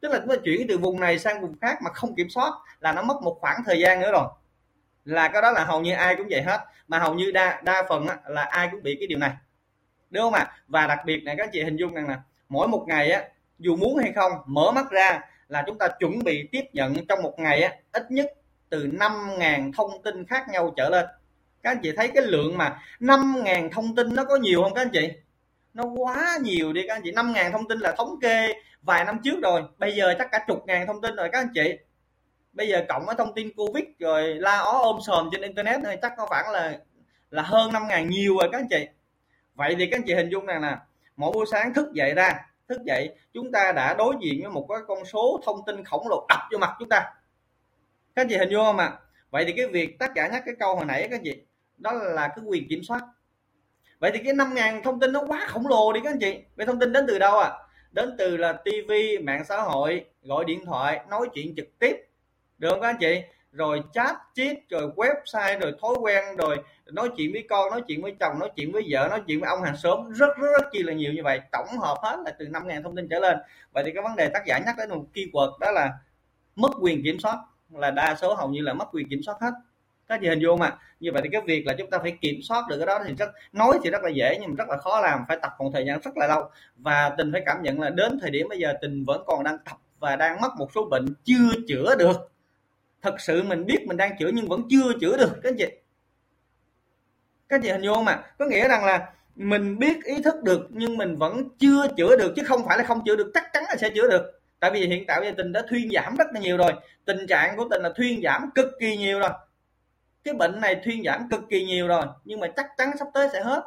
tức 0.00 0.12
là 0.12 0.18
chúng 0.18 0.28
ta 0.28 0.34
chuyển 0.44 0.66
từ 0.68 0.78
vùng 0.78 1.00
này 1.00 1.18
sang 1.18 1.40
vùng 1.40 1.58
khác 1.60 1.82
mà 1.82 1.90
không 1.90 2.14
kiểm 2.14 2.28
soát 2.30 2.52
là 2.80 2.92
nó 2.92 3.02
mất 3.02 3.22
một 3.22 3.38
khoảng 3.40 3.62
thời 3.66 3.80
gian 3.80 4.00
nữa 4.00 4.12
rồi. 4.12 4.28
Là 5.04 5.28
cái 5.28 5.42
đó 5.42 5.50
là 5.50 5.64
hầu 5.64 5.80
như 5.80 5.92
ai 5.92 6.16
cũng 6.16 6.26
vậy 6.30 6.42
hết. 6.42 6.60
Mà 6.88 6.98
hầu 6.98 7.14
như 7.14 7.30
đa 7.30 7.60
đa 7.64 7.82
phần 7.88 8.06
á, 8.06 8.16
là 8.26 8.42
ai 8.42 8.68
cũng 8.72 8.82
bị 8.82 8.96
cái 9.00 9.06
điều 9.06 9.18
này. 9.18 9.32
Đúng 10.10 10.22
không 10.22 10.34
ạ? 10.34 10.40
À? 10.40 10.52
và 10.68 10.86
đặc 10.86 10.98
biệt 11.04 11.24
này 11.24 11.34
các 11.38 11.48
chị 11.52 11.62
hình 11.62 11.76
dung 11.76 11.94
rằng 11.94 12.08
là 12.08 12.20
mỗi 12.48 12.68
một 12.68 12.84
ngày 12.88 13.10
á 13.10 13.22
dù 13.58 13.76
muốn 13.76 13.98
hay 13.98 14.12
không 14.12 14.32
mở 14.46 14.70
mắt 14.70 14.90
ra 14.90 15.20
là 15.48 15.64
chúng 15.66 15.78
ta 15.78 15.88
chuẩn 15.98 16.24
bị 16.24 16.48
tiếp 16.52 16.64
nhận 16.72 17.06
trong 17.06 17.22
một 17.22 17.34
ngày 17.38 17.62
á, 17.62 17.74
ít 17.92 18.10
nhất 18.10 18.32
từ 18.68 18.86
5.000 18.86 19.72
thông 19.72 20.02
tin 20.02 20.26
khác 20.26 20.48
nhau 20.48 20.74
trở 20.76 20.88
lên. 20.88 21.06
Các 21.62 21.70
anh 21.70 21.78
chị 21.82 21.92
thấy 21.96 22.08
cái 22.08 22.26
lượng 22.26 22.58
mà 22.58 22.80
5.000 23.00 23.70
thông 23.70 23.94
tin 23.94 24.14
nó 24.14 24.24
có 24.24 24.36
nhiều 24.36 24.62
không 24.62 24.74
các 24.74 24.80
anh 24.80 24.90
chị? 24.92 25.10
Nó 25.74 25.84
quá 25.84 26.38
nhiều 26.42 26.72
đi 26.72 26.84
các 26.88 26.94
anh 26.94 27.02
chị. 27.04 27.12
5.000 27.12 27.50
thông 27.52 27.68
tin 27.68 27.78
là 27.78 27.94
thống 27.98 28.20
kê 28.20 28.52
vài 28.82 29.04
năm 29.04 29.20
trước 29.24 29.42
rồi. 29.42 29.62
Bây 29.78 29.92
giờ 29.92 30.14
chắc 30.18 30.28
cả 30.32 30.44
chục 30.46 30.64
ngàn 30.66 30.86
thông 30.86 31.00
tin 31.00 31.16
rồi 31.16 31.28
các 31.32 31.38
anh 31.38 31.48
chị. 31.54 31.78
Bây 32.52 32.68
giờ 32.68 32.84
cộng 32.88 33.06
với 33.06 33.14
thông 33.18 33.34
tin 33.34 33.52
covid 33.56 33.84
rồi 33.98 34.34
la 34.34 34.58
ó 34.58 34.78
ôm 34.82 34.98
sòm 35.06 35.28
trên 35.32 35.42
internet 35.42 35.80
này 35.80 35.98
chắc 36.02 36.12
có 36.16 36.26
khoảng 36.26 36.50
là 36.50 36.78
là 37.30 37.42
hơn 37.42 37.70
5.000 37.70 38.08
nhiều 38.08 38.36
rồi 38.40 38.48
các 38.52 38.58
anh 38.60 38.68
chị. 38.70 38.88
Vậy 39.54 39.76
thì 39.78 39.86
các 39.86 39.96
anh 39.96 40.04
chị 40.06 40.14
hình 40.14 40.28
dung 40.28 40.46
rằng 40.46 40.62
là 40.62 40.80
mỗi 41.16 41.32
buổi 41.32 41.46
sáng 41.50 41.74
thức 41.74 41.92
dậy 41.92 42.14
ra 42.14 42.46
thức 42.68 42.82
dậy, 42.84 43.14
chúng 43.32 43.52
ta 43.52 43.72
đã 43.72 43.94
đối 43.94 44.14
diện 44.20 44.42
với 44.42 44.50
một 44.50 44.66
cái 44.68 44.78
con 44.88 45.04
số 45.04 45.40
thông 45.44 45.60
tin 45.66 45.84
khổng 45.84 46.08
lồ 46.08 46.26
đập 46.28 46.40
vô 46.52 46.58
mặt 46.58 46.70
chúng 46.78 46.88
ta. 46.88 47.00
Các 48.14 48.22
anh 48.22 48.28
chị 48.28 48.36
hình 48.36 48.50
dung 48.50 48.64
không 48.64 48.78
ạ? 48.78 48.98
Vậy 49.30 49.44
thì 49.44 49.52
cái 49.56 49.66
việc 49.66 49.98
tác 49.98 50.14
giả 50.14 50.28
nhắc 50.28 50.42
cái 50.46 50.54
câu 50.58 50.76
hồi 50.76 50.84
nãy 50.84 51.02
các 51.10 51.16
anh 51.16 51.24
chị, 51.24 51.42
đó 51.76 51.92
là 51.92 52.28
cái 52.28 52.44
quyền 52.46 52.68
kiểm 52.68 52.82
soát. 52.82 53.00
Vậy 53.98 54.10
thì 54.14 54.20
cái 54.24 54.32
năm 54.32 54.54
ngàn 54.54 54.82
thông 54.82 55.00
tin 55.00 55.12
nó 55.12 55.24
quá 55.26 55.46
khổng 55.48 55.66
lồ 55.66 55.92
đi 55.92 56.00
các 56.04 56.10
anh 56.10 56.18
chị. 56.20 56.38
Vậy 56.56 56.66
thông 56.66 56.80
tin 56.80 56.92
đến 56.92 57.04
từ 57.08 57.18
đâu 57.18 57.38
à 57.38 57.50
đến 57.96 58.14
từ 58.18 58.36
là 58.36 58.52
tivi 58.52 59.18
mạng 59.18 59.44
xã 59.44 59.60
hội, 59.60 60.04
gọi 60.22 60.44
điện 60.44 60.64
thoại, 60.66 61.00
nói 61.10 61.28
chuyện 61.34 61.54
trực 61.56 61.78
tiếp. 61.78 61.96
Được 62.58 62.70
không 62.70 62.80
các 62.80 62.88
anh 62.88 62.96
chị? 63.00 63.22
Rồi 63.56 63.82
chat 63.92 64.16
chít 64.34 64.56
rồi 64.70 64.90
website, 64.96 65.60
rồi 65.60 65.72
thói 65.82 65.94
quen, 66.00 66.36
rồi 66.36 66.56
nói 66.86 67.10
chuyện 67.16 67.32
với 67.32 67.46
con, 67.50 67.70
nói 67.70 67.82
chuyện 67.86 68.02
với 68.02 68.14
chồng, 68.20 68.38
nói 68.38 68.50
chuyện 68.56 68.72
với 68.72 68.82
vợ, 68.90 69.06
nói 69.10 69.22
chuyện 69.26 69.40
với 69.40 69.48
ông 69.48 69.62
hàng 69.62 69.76
xóm. 69.76 70.12
Rất 70.12 70.36
rất 70.38 70.48
rất 70.60 70.68
chi 70.72 70.82
là 70.82 70.92
nhiều 70.92 71.12
như 71.12 71.22
vậy. 71.22 71.40
Tổng 71.52 71.66
hợp 71.78 71.96
hết 72.02 72.16
là 72.24 72.30
từ 72.38 72.46
5.000 72.46 72.82
thông 72.82 72.96
tin 72.96 73.08
trở 73.08 73.18
lên. 73.18 73.38
Vậy 73.72 73.84
thì 73.86 73.92
cái 73.92 74.02
vấn 74.02 74.16
đề 74.16 74.28
tác 74.28 74.46
giả 74.46 74.58
nhắc 74.58 74.74
đến 74.78 74.90
một 74.90 75.04
keyword 75.14 75.58
đó 75.58 75.70
là 75.70 75.90
mất 76.56 76.70
quyền 76.80 77.02
kiểm 77.04 77.18
soát. 77.18 77.38
Là 77.70 77.90
đa 77.90 78.14
số 78.14 78.34
hầu 78.34 78.48
như 78.48 78.60
là 78.60 78.74
mất 78.74 78.88
quyền 78.92 79.08
kiểm 79.08 79.20
soát 79.22 79.34
hết. 79.40 79.50
Các 80.08 80.18
chị 80.22 80.28
hình 80.28 80.38
dung 80.38 80.58
mà 80.58 80.78
như 81.00 81.10
vậy 81.12 81.22
thì 81.22 81.28
cái 81.32 81.40
việc 81.40 81.66
là 81.66 81.74
chúng 81.78 81.90
ta 81.90 81.98
phải 81.98 82.16
kiểm 82.20 82.40
soát 82.42 82.64
được 82.68 82.76
cái 82.78 82.86
đó 82.86 83.00
thì 83.06 83.14
rất, 83.14 83.30
nói 83.52 83.78
thì 83.84 83.90
rất 83.90 84.02
là 84.02 84.10
dễ 84.10 84.38
nhưng 84.40 84.50
mà 84.50 84.54
rất 84.58 84.68
là 84.68 84.76
khó 84.76 85.00
làm. 85.00 85.24
Phải 85.28 85.38
tập 85.42 85.52
một 85.58 85.70
thời 85.74 85.86
gian 85.86 86.00
rất 86.00 86.16
là 86.16 86.26
lâu. 86.26 86.50
Và 86.76 87.10
tình 87.18 87.32
phải 87.32 87.42
cảm 87.46 87.62
nhận 87.62 87.80
là 87.80 87.90
đến 87.90 88.18
thời 88.20 88.30
điểm 88.30 88.48
bây 88.48 88.58
giờ 88.58 88.74
tình 88.80 89.04
vẫn 89.04 89.22
còn 89.26 89.44
đang 89.44 89.58
tập 89.64 89.76
và 89.98 90.16
đang 90.16 90.40
mắc 90.40 90.52
một 90.58 90.68
số 90.74 90.88
bệnh 90.90 91.06
chưa 91.24 91.52
chữa 91.68 91.94
được 91.98 92.30
thật 93.06 93.20
sự 93.20 93.42
mình 93.42 93.66
biết 93.66 93.86
mình 93.86 93.96
đang 93.96 94.16
chữa 94.18 94.30
nhưng 94.34 94.48
vẫn 94.48 94.62
chưa 94.70 94.92
chữa 95.00 95.16
được, 95.16 95.30
các 95.42 95.50
anh 95.50 95.56
chị. 95.58 95.66
Các 97.48 97.56
anh 97.56 97.62
chị 97.62 97.68
hình 97.70 97.82
dung 97.82 98.04
mà 98.04 98.22
có 98.38 98.46
nghĩa 98.46 98.68
rằng 98.68 98.84
là 98.84 99.12
mình 99.36 99.78
biết 99.78 100.04
ý 100.04 100.22
thức 100.22 100.34
được 100.42 100.66
nhưng 100.70 100.96
mình 100.96 101.16
vẫn 101.16 101.48
chưa 101.58 101.88
chữa 101.96 102.16
được, 102.16 102.32
chứ 102.36 102.42
không 102.46 102.66
phải 102.66 102.78
là 102.78 102.84
không 102.84 103.02
chữa 103.06 103.16
được, 103.16 103.30
chắc 103.34 103.52
chắn 103.52 103.64
là 103.68 103.76
sẽ 103.76 103.90
chữa 103.90 104.08
được. 104.08 104.40
Tại 104.60 104.70
vì 104.70 104.86
hiện 104.86 105.04
tại 105.06 105.20
bây 105.20 105.28
giờ 105.28 105.34
tình 105.36 105.52
đã 105.52 105.62
thuyên 105.68 105.90
giảm 105.94 106.16
rất 106.16 106.26
là 106.32 106.40
nhiều 106.40 106.56
rồi. 106.56 106.72
Tình 107.04 107.26
trạng 107.26 107.56
của 107.56 107.68
tình 107.70 107.82
là 107.82 107.92
thuyên 107.96 108.20
giảm 108.22 108.50
cực 108.54 108.66
kỳ 108.80 108.96
nhiều 108.96 109.18
rồi. 109.18 109.30
Cái 110.24 110.34
bệnh 110.34 110.60
này 110.60 110.80
thuyên 110.84 111.02
giảm 111.04 111.28
cực 111.30 111.40
kỳ 111.50 111.64
nhiều 111.64 111.86
rồi, 111.88 112.06
nhưng 112.24 112.40
mà 112.40 112.46
chắc 112.56 112.66
chắn 112.76 112.90
sắp 112.98 113.08
tới 113.14 113.28
sẽ 113.32 113.40
hết. 113.42 113.62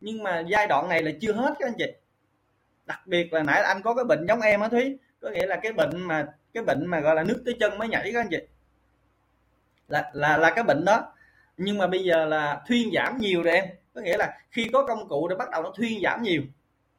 Nhưng 0.00 0.22
mà 0.22 0.44
giai 0.48 0.66
đoạn 0.66 0.88
này 0.88 1.02
là 1.02 1.10
chưa 1.20 1.32
hết, 1.32 1.54
các 1.58 1.68
anh 1.68 1.74
chị. 1.78 1.92
Đặc 2.86 3.06
biệt 3.06 3.32
là 3.32 3.42
nãy 3.42 3.62
anh 3.62 3.82
có 3.82 3.94
cái 3.94 4.04
bệnh 4.04 4.26
giống 4.28 4.40
em 4.40 4.60
á 4.60 4.68
thúy. 4.68 4.98
Có 5.20 5.30
nghĩa 5.30 5.46
là 5.46 5.56
cái 5.56 5.72
bệnh 5.72 6.00
mà, 6.00 6.26
cái 6.54 6.64
bệnh 6.64 6.86
mà 6.86 7.00
gọi 7.00 7.14
là 7.14 7.24
nước 7.24 7.42
tới 7.44 7.56
chân 7.60 7.78
mới 7.78 7.88
nhảy, 7.88 8.10
các 8.12 8.20
anh 8.20 8.28
chị 8.30 8.38
là 9.92 10.10
là 10.12 10.36
là 10.36 10.50
cái 10.50 10.64
bệnh 10.64 10.84
đó. 10.84 11.12
Nhưng 11.56 11.78
mà 11.78 11.86
bây 11.86 12.04
giờ 12.04 12.24
là 12.24 12.62
thuyên 12.68 12.90
giảm 12.94 13.18
nhiều 13.18 13.42
rồi 13.42 13.54
em. 13.54 13.64
Có 13.94 14.00
nghĩa 14.00 14.16
là 14.16 14.38
khi 14.50 14.68
có 14.72 14.86
công 14.86 15.08
cụ 15.08 15.28
để 15.28 15.36
bắt 15.36 15.50
đầu 15.50 15.62
nó 15.62 15.72
thuyên 15.76 16.00
giảm 16.02 16.22
nhiều. 16.22 16.42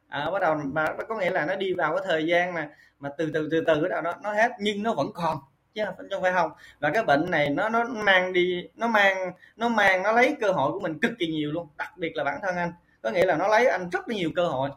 À, 0.08 0.30
bắt 0.30 0.42
đầu 0.42 0.56
mà 0.72 0.86
có 1.08 1.18
nghĩa 1.18 1.30
là 1.30 1.46
nó 1.46 1.54
đi 1.54 1.74
vào 1.74 1.96
cái 1.96 2.04
thời 2.08 2.26
gian 2.26 2.54
mà 2.54 2.68
mà 3.00 3.10
từ 3.18 3.30
từ 3.34 3.48
từ 3.50 3.64
từ 3.66 3.82
bắt 3.82 3.88
đầu 3.90 4.02
nó 4.02 4.14
nó 4.22 4.32
hết 4.32 4.52
nhưng 4.58 4.82
nó 4.82 4.92
vẫn 4.94 5.06
còn 5.14 5.38
chứ 5.74 5.82
không 6.10 6.22
phải 6.22 6.32
không. 6.32 6.50
Và 6.80 6.90
cái 6.90 7.02
bệnh 7.04 7.30
này 7.30 7.50
nó 7.50 7.68
nó 7.68 7.84
mang 7.84 8.32
đi 8.32 8.68
nó 8.74 8.86
mang 8.86 9.32
nó 9.56 9.68
mang 9.68 10.02
nó 10.02 10.12
lấy 10.12 10.36
cơ 10.40 10.52
hội 10.52 10.72
của 10.72 10.80
mình 10.80 10.98
cực 11.00 11.12
kỳ 11.18 11.26
nhiều 11.26 11.52
luôn 11.52 11.68
đặc 11.76 11.92
biệt 11.96 12.16
là 12.16 12.24
bản 12.24 12.38
thân 12.42 12.56
anh. 12.56 12.72
Có 13.02 13.10
nghĩa 13.10 13.26
là 13.26 13.36
nó 13.36 13.48
lấy 13.48 13.66
anh 13.66 13.90
rất 13.90 14.08
là 14.08 14.14
nhiều 14.16 14.30
cơ 14.36 14.46
hội 14.46 14.70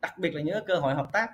đặc 0.00 0.18
biệt 0.18 0.34
là 0.34 0.42
những 0.42 0.64
cơ 0.66 0.76
hội 0.76 0.94
hợp 0.94 1.12
tác. 1.12 1.30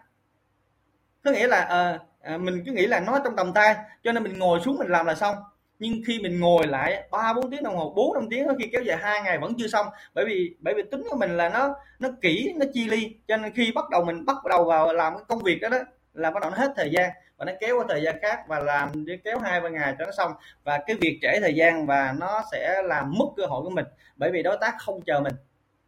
Có 1.25 1.31
nghĩa 1.31 1.47
là 1.47 1.61
à, 1.61 1.99
à, 2.21 2.39
mình 2.39 2.63
cứ 2.67 2.73
nghĩ 2.73 2.87
là 2.87 3.01
nó 3.01 3.19
trong 3.25 3.37
tầm 3.37 3.53
tay 3.53 3.77
cho 4.03 4.13
nên 4.13 4.23
mình 4.23 4.39
ngồi 4.39 4.61
xuống 4.61 4.79
mình 4.79 4.89
làm 4.89 5.07
là 5.07 5.15
xong 5.15 5.37
nhưng 5.79 6.03
khi 6.07 6.21
mình 6.23 6.41
ngồi 6.41 6.67
lại 6.67 7.09
ba 7.11 7.33
bốn 7.33 7.51
tiếng 7.51 7.63
đồng 7.63 7.77
hồ 7.77 7.93
bốn 7.97 8.15
năm 8.15 8.27
tiếng 8.31 8.47
khi 8.59 8.69
kéo 8.73 8.83
dài 8.83 8.99
hai 9.01 9.23
ngày 9.23 9.39
vẫn 9.39 9.53
chưa 9.59 9.67
xong. 9.67 9.87
Bởi 10.15 10.25
vì 10.25 10.57
bởi 10.61 10.75
vì 10.75 10.83
tính 10.91 11.03
của 11.11 11.17
mình 11.17 11.37
là 11.37 11.49
nó 11.49 11.75
nó 11.99 12.09
kỹ 12.21 12.53
nó 12.57 12.67
chi 12.73 12.89
ly. 12.89 13.17
Cho 13.29 13.37
nên 13.37 13.53
khi 13.53 13.73
bắt 13.75 13.91
đầu 13.91 14.05
mình 14.05 14.25
bắt 14.25 14.37
đầu 14.49 14.65
vào 14.65 14.93
làm 14.93 15.15
cái 15.15 15.25
công 15.29 15.39
việc 15.39 15.59
đó 15.61 15.69
đó 15.69 15.79
là 16.15 16.31
bắt 16.31 16.41
đầu 16.43 16.51
nó 16.51 16.57
hết 16.57 16.73
thời 16.77 16.91
gian 16.91 17.11
và 17.37 17.45
nó 17.45 17.53
kéo 17.61 17.79
qua 17.79 17.85
thời 17.89 18.03
gian 18.03 18.17
khác 18.23 18.41
và 18.49 18.59
làm 18.59 19.07
để 19.07 19.19
kéo 19.25 19.39
hai 19.39 19.61
ba 19.61 19.69
ngày 19.69 19.95
cho 19.99 20.05
nó 20.05 20.13
xong. 20.13 20.33
Và 20.65 20.79
cái 20.87 20.97
việc 21.01 21.19
trễ 21.23 21.41
thời 21.41 21.55
gian 21.55 21.87
và 21.87 22.15
nó 22.19 22.43
sẽ 22.53 22.83
làm 22.85 23.13
mất 23.19 23.27
cơ 23.37 23.47
hội 23.47 23.63
của 23.63 23.71
mình. 23.71 23.87
Bởi 24.17 24.31
vì 24.31 24.43
đối 24.43 24.57
tác 24.61 24.75
không 24.79 25.01
chờ 25.03 25.21
mình. 25.21 25.35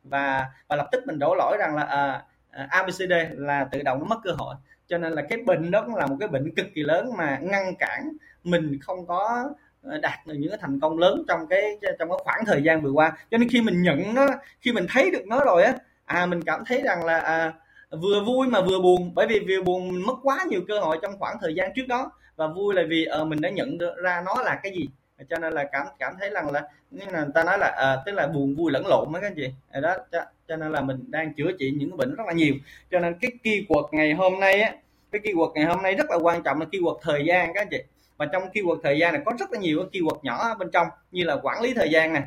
Và 0.03 0.47
và 0.69 0.77
lập 0.77 0.89
tức 0.93 1.03
mình 1.07 1.19
đổ 1.19 1.35
lỗi 1.35 1.57
rằng 1.61 1.77
là 1.77 1.83
à, 1.83 2.25
à 2.51 2.67
ABCD 2.71 3.13
là 3.31 3.65
tự 3.73 3.83
động 3.83 3.99
nó 3.99 4.05
mất 4.05 4.19
cơ 4.25 4.31
hội. 4.39 4.55
Cho 4.87 4.99
nên 4.99 5.13
là 5.13 5.23
cái 5.29 5.39
bệnh 5.47 5.71
đó 5.71 5.83
cũng 5.87 5.95
là 5.95 6.07
một 6.07 6.17
cái 6.21 6.29
bệnh 6.29 6.55
cực 6.55 6.67
kỳ 6.75 6.83
lớn 6.83 7.11
mà 7.17 7.39
ngăn 7.43 7.75
cản 7.79 8.13
mình 8.45 8.79
không 8.83 9.07
có 9.07 9.51
Ờ, 9.83 9.99
đạt 9.99 10.27
được 10.27 10.35
những 10.39 10.51
cái 10.51 10.59
thành 10.63 10.81
công 10.81 10.99
lớn 10.99 11.25
trong 11.29 11.47
cái 11.51 11.79
trong 11.99 12.09
cái 12.09 12.19
khoảng 12.25 12.45
thời 12.47 12.63
gian 12.63 12.83
vừa 12.83 12.91
qua. 12.91 13.13
Cho 13.31 13.39
nên 13.39 13.49
khi 13.49 13.61
mình 13.61 13.83
nhận 13.83 14.15
nó 14.15 14.27
khi 14.61 14.73
mình 14.73 14.87
thấy 14.89 15.11
được 15.11 15.27
nó 15.27 15.45
rồi 15.45 15.63
á 15.63 15.75
à 16.05 16.27
mình 16.27 16.43
cảm 16.43 16.65
thấy 16.67 16.83
rằng 16.83 17.05
là 17.05 17.19
à, 17.19 17.53
vừa 17.91 18.25
vui 18.27 18.47
mà 18.47 18.61
vừa 18.61 18.81
buồn. 18.81 19.13
Bởi 19.15 19.27
vì 19.27 19.41
vừa 19.49 19.63
buồn 19.63 19.89
mình 19.89 20.07
mất 20.07 20.15
quá 20.23 20.39
nhiều 20.49 20.61
cơ 20.69 20.81
hội 20.81 20.99
trong 21.03 21.19
khoảng 21.19 21.37
thời 21.41 21.55
gian 21.55 21.71
trước 21.77 21.89
đó. 21.89 22.13
Và 22.37 22.47
vui 22.47 22.75
là 22.75 22.83
vì 22.89 23.05
à, 23.05 23.25
mình 23.25 23.41
đã 23.41 23.51
nhận 23.51 23.79
được 23.79 23.95
ra 24.03 24.23
nó 24.27 24.43
là 24.43 24.61
cái 24.63 24.73
gì. 24.73 24.89
Cho 25.31 25.39
nên 25.39 25.53
là 25.53 25.65
cảm 25.73 25.87
cảm 25.99 26.15
thấy 26.21 26.31
rằng 26.31 26.51
là 26.51 26.63
như 26.91 27.05
là 27.13 27.27
ta 27.35 27.45
nói 27.45 27.59
là 27.59 27.67
à, 27.67 27.97
tức 28.07 28.13
là 28.13 28.27
buồn 28.27 28.55
vui 28.55 28.73
lẫn 28.73 28.87
lộn 28.87 29.13
mấy 29.13 29.23
các 29.23 29.27
anh 29.29 29.35
chị 29.37 29.81
đó 29.81 29.97
cho, 30.13 30.25
cho 30.49 30.57
nên 30.57 30.73
là 30.73 30.81
mình 30.81 31.05
đang 31.09 31.35
chữa 31.35 31.53
trị 31.59 31.73
những 31.77 31.97
bệnh 31.97 32.15
rất 32.15 32.25
là 32.27 32.33
nhiều. 32.33 32.55
Cho 32.91 32.99
nên 32.99 33.15
cái 33.21 33.31
keyword 33.45 33.89
ngày 33.93 34.13
hôm 34.13 34.41
nay 34.41 34.61
á 34.61 34.73
cái 35.13 35.21
keyword 35.25 35.53
ngày 35.53 35.65
hôm 35.65 35.83
nay 35.83 35.95
rất 35.95 36.11
là 36.11 36.17
quan 36.17 36.43
trọng 36.43 36.61
là 36.61 36.67
keyword 36.73 36.99
thời 37.03 37.25
gian 37.27 37.55
các 37.55 37.61
anh 37.61 37.69
chị 37.71 37.83
và 38.21 38.27
trong 38.27 38.43
keyword 38.53 38.81
thời 38.83 38.99
gian 38.99 39.13
này 39.13 39.23
có 39.25 39.33
rất 39.39 39.53
là 39.53 39.59
nhiều 39.59 39.79
cái 39.79 40.01
keyword 40.01 40.19
nhỏ 40.23 40.55
bên 40.55 40.71
trong 40.71 40.89
như 41.11 41.25
là 41.25 41.37
quản 41.43 41.63
lý 41.63 41.75
thời 41.75 41.91
gian 41.91 42.13
này 42.13 42.23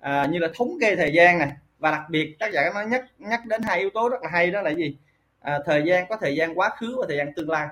à, 0.00 0.26
như 0.30 0.38
là 0.38 0.48
thống 0.54 0.68
kê 0.80 0.96
thời 0.96 1.12
gian 1.12 1.38
này. 1.38 1.52
Và 1.78 1.90
đặc 1.90 2.02
biệt 2.10 2.36
tác 2.38 2.52
giả 2.52 2.70
nó 2.74 2.82
nhắc 2.82 3.04
nhắc 3.18 3.46
đến 3.46 3.62
hai 3.62 3.80
yếu 3.80 3.90
tố 3.90 4.08
rất 4.08 4.22
là 4.22 4.28
hay 4.32 4.50
đó 4.50 4.62
là 4.62 4.70
gì? 4.70 4.96
À, 5.40 5.58
thời 5.66 5.82
gian 5.82 6.06
có 6.08 6.16
thời 6.16 6.36
gian 6.36 6.58
quá 6.58 6.70
khứ 6.76 6.96
và 7.00 7.06
thời 7.08 7.16
gian 7.16 7.34
tương 7.34 7.50
lai. 7.50 7.68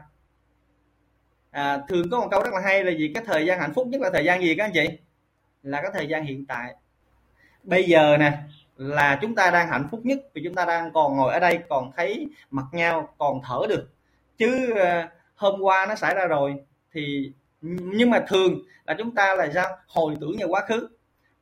À, 1.50 1.78
thường 1.88 2.10
có 2.10 2.20
một 2.20 2.28
câu 2.30 2.42
rất 2.42 2.54
là 2.54 2.60
hay 2.60 2.84
là 2.84 2.92
gì? 2.92 3.10
Cái 3.14 3.24
thời 3.26 3.46
gian 3.46 3.60
hạnh 3.60 3.74
phúc 3.74 3.86
nhất 3.86 4.00
là 4.00 4.10
thời 4.12 4.24
gian 4.24 4.42
gì 4.42 4.54
các 4.54 4.64
anh 4.64 4.72
chị? 4.74 4.88
Là 5.62 5.82
cái 5.82 5.90
thời 5.94 6.08
gian 6.08 6.24
hiện 6.24 6.46
tại. 6.46 6.74
Bây 7.62 7.84
giờ 7.84 8.16
nè 8.16 8.32
là 8.76 9.18
chúng 9.22 9.34
ta 9.34 9.50
đang 9.50 9.68
hạnh 9.68 9.88
phúc 9.90 10.00
nhất 10.04 10.18
vì 10.34 10.42
chúng 10.44 10.54
ta 10.54 10.64
đang 10.64 10.92
còn 10.92 11.16
ngồi 11.16 11.32
ở 11.32 11.40
đây 11.40 11.58
còn 11.68 11.92
thấy 11.96 12.28
mặt 12.50 12.66
nhau 12.72 13.14
còn 13.18 13.40
thở 13.44 13.60
được. 13.68 13.88
Chứ 14.38 14.74
à, 14.76 15.08
hôm 15.34 15.60
qua 15.60 15.86
nó 15.88 15.94
xảy 15.94 16.14
ra 16.14 16.26
rồi 16.26 16.54
thì 16.92 17.32
nhưng 17.94 18.10
mà 18.10 18.24
thường 18.28 18.62
là 18.86 18.94
chúng 18.98 19.14
ta 19.14 19.34
là 19.34 19.50
sao? 19.54 19.66
Hồi 19.88 20.14
tưởng 20.20 20.36
về 20.40 20.46
quá 20.46 20.62
khứ. 20.68 20.88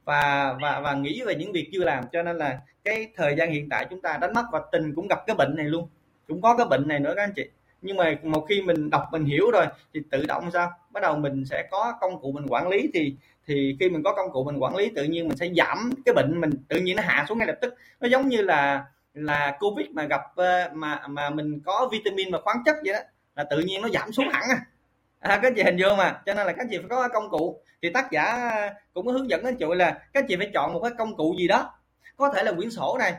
Và 0.05 0.55
và 0.63 0.81
và 0.81 0.95
nghĩ 0.95 1.23
về 1.27 1.35
những 1.35 1.53
việc 1.53 1.69
chưa 1.73 1.85
làm. 1.85 2.05
Cho 2.13 2.23
nên 2.23 2.39
là 2.39 2.61
cái 2.85 3.09
thời 3.17 3.37
gian 3.39 3.51
hiện 3.51 3.69
tại 3.69 3.87
chúng 3.91 4.01
ta 4.01 4.19
đánh 4.21 4.33
mất 4.35 4.45
và 4.53 4.61
tình 4.73 4.95
cũng 4.95 5.09
gặp 5.09 5.19
cái 5.27 5.37
bệnh 5.37 5.57
này 5.57 5.67
luôn. 5.67 5.89
Cũng 6.29 6.43
có 6.43 6.57
cái 6.57 6.67
bệnh 6.67 6.89
này 6.89 7.01
nữa 7.01 7.13
các 7.17 7.23
anh 7.23 7.33
chị. 7.37 7.51
Nhưng 7.83 7.97
mà 7.97 8.15
một 8.23 8.47
khi 8.49 8.63
mình 8.63 8.91
đọc 8.91 9.03
mình 9.13 9.25
hiểu 9.25 9.51
rồi 9.51 9.67
thì 9.95 10.01
tự 10.11 10.27
động 10.27 10.51
sao? 10.53 10.71
Bắt 10.91 11.01
đầu 11.01 11.17
mình 11.17 11.45
sẽ 11.45 11.69
có 11.71 11.95
công 12.01 12.21
cụ 12.21 12.33
mình 12.33 12.47
quản 12.49 12.69
lý 12.69 12.91
thì 12.95 13.17
thì 13.47 13.77
khi 13.81 13.91
mình 13.91 14.03
có 14.03 14.15
công 14.15 14.33
cụ 14.33 14.45
mình 14.45 14.63
quản 14.63 14.77
lý 14.77 14.91
tự 14.97 15.05
nhiên 15.05 15.29
mình 15.29 15.37
sẽ 15.37 15.49
giảm 15.57 15.91
cái 16.05 16.15
bệnh 16.15 16.41
mình 16.41 16.51
tự 16.69 16.81
nhiên 16.81 16.97
nó 16.97 17.03
hạ 17.03 17.25
xuống 17.29 17.39
ngay 17.39 17.47
lập 17.47 17.59
tức. 17.61 17.75
Nó 18.01 18.09
giống 18.09 18.29
như 18.29 18.43
là 18.43 18.85
là 19.15 19.57
covid 19.61 19.87
mà 19.91 20.05
gặp 20.05 20.21
ờ, 20.37 20.71
mà 20.75 21.03
mà 21.09 21.31
mình 21.31 21.61
có 21.65 21.89
vitamin 21.93 22.31
và 22.33 22.41
khoáng 22.41 22.63
chất 22.65 22.77
vậy 22.85 22.95
đó 22.95 23.01
là 23.37 23.45
tự 23.51 23.59
nhiên 23.59 23.83
nó 23.83 23.89
giảm 23.89 24.13
xuống 24.13 24.29
hẳn 24.29 24.43
à, 24.51 24.59
à 25.23 25.41
các 25.43 25.53
chị 25.57 25.63
hình 25.63 25.77
dung 25.77 25.97
mà. 25.97 26.21
Cho 26.27 26.35
nên 26.35 26.47
là 26.47 26.53
các 26.53 26.67
chị 26.71 26.79
phải 26.79 26.89
có 26.89 27.09
công 27.09 27.31
cụ. 27.31 27.63
Thì 27.83 27.91
tác 27.91 28.11
giả 28.11 28.51
cũng 28.95 29.07
có 29.07 29.13
hướng 29.13 29.31
dẫn 29.31 29.45
anh 29.45 29.57
chị 29.57 29.65
là 29.77 29.99
các 30.13 30.25
chị 30.29 30.37
phải 30.37 30.51
chọn 30.55 30.73
một 30.73 30.81
cái 30.83 30.93
công 30.99 31.17
cụ 31.17 31.35
gì 31.39 31.49
đó. 31.49 31.75
Có 32.17 32.33
thể 32.35 32.43
là 32.43 32.53
quyển 32.53 32.71
sổ 32.71 32.97
này, 32.99 33.15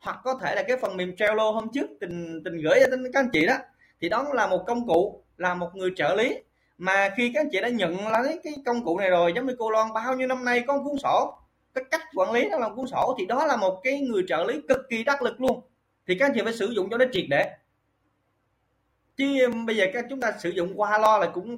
hoặc 0.00 0.16
có 0.24 0.38
thể 0.42 0.54
là 0.54 0.62
cái 0.62 0.76
phần 0.76 0.96
mềm 0.96 1.16
Trello 1.16 1.50
hôm 1.50 1.68
trước 1.74 1.86
tình 2.00 2.42
tình 2.44 2.56
gửi 2.56 2.80
cho 2.80 2.96
các 3.12 3.20
anh 3.20 3.28
chị 3.32 3.46
đó. 3.46 3.54
Thì 4.00 4.08
đó 4.08 4.26
là 4.32 4.46
một 4.46 4.64
công 4.66 4.86
cụ, 4.86 5.24
là 5.36 5.54
một 5.54 5.70
người 5.74 5.90
trợ 5.96 6.14
lý. 6.14 6.38
Mà 6.78 7.10
khi 7.16 7.30
các 7.34 7.40
anh 7.40 7.48
chị 7.52 7.60
đã 7.60 7.68
nhận 7.68 8.08
lấy 8.08 8.40
cái 8.44 8.52
công 8.66 8.84
cụ 8.84 8.98
này 8.98 9.10
rồi, 9.10 9.32
giống 9.36 9.46
như 9.46 9.56
cô 9.58 9.70
Loan 9.70 9.92
bao 9.92 10.14
nhiêu 10.14 10.26
năm 10.26 10.44
nay 10.44 10.64
có 10.66 10.76
một 10.76 10.82
cuốn 10.84 10.98
sổ? 10.98 11.38
Cái 11.74 11.84
cách 11.90 12.00
quản 12.14 12.32
lý 12.32 12.48
nó 12.50 12.58
là 12.58 12.68
một 12.68 12.74
cuốn 12.76 12.86
sổ. 12.86 13.16
Thì 13.18 13.26
đó 13.26 13.46
là 13.46 13.56
một 13.56 13.80
cái 13.84 14.00
người 14.00 14.22
trợ 14.28 14.44
lý 14.44 14.60
cực 14.68 14.78
kỳ 14.90 15.04
đắc 15.04 15.22
lực 15.22 15.40
luôn. 15.40 15.60
Thì 16.06 16.14
các 16.18 16.26
anh 16.26 16.32
chị 16.34 16.40
phải 16.44 16.52
sử 16.52 16.66
dụng 16.66 16.90
cho 16.90 16.98
nó 16.98 17.04
triệt 17.12 17.24
để 17.30 17.50
chứ 19.20 19.44
um, 19.44 19.66
bây 19.66 19.76
giờ 19.76 19.86
các 19.92 20.04
chúng 20.10 20.20
ta 20.20 20.32
sử 20.38 20.50
dụng 20.50 20.72
qua 20.80 20.98
lo 20.98 21.18
là 21.18 21.26
cũng 21.26 21.56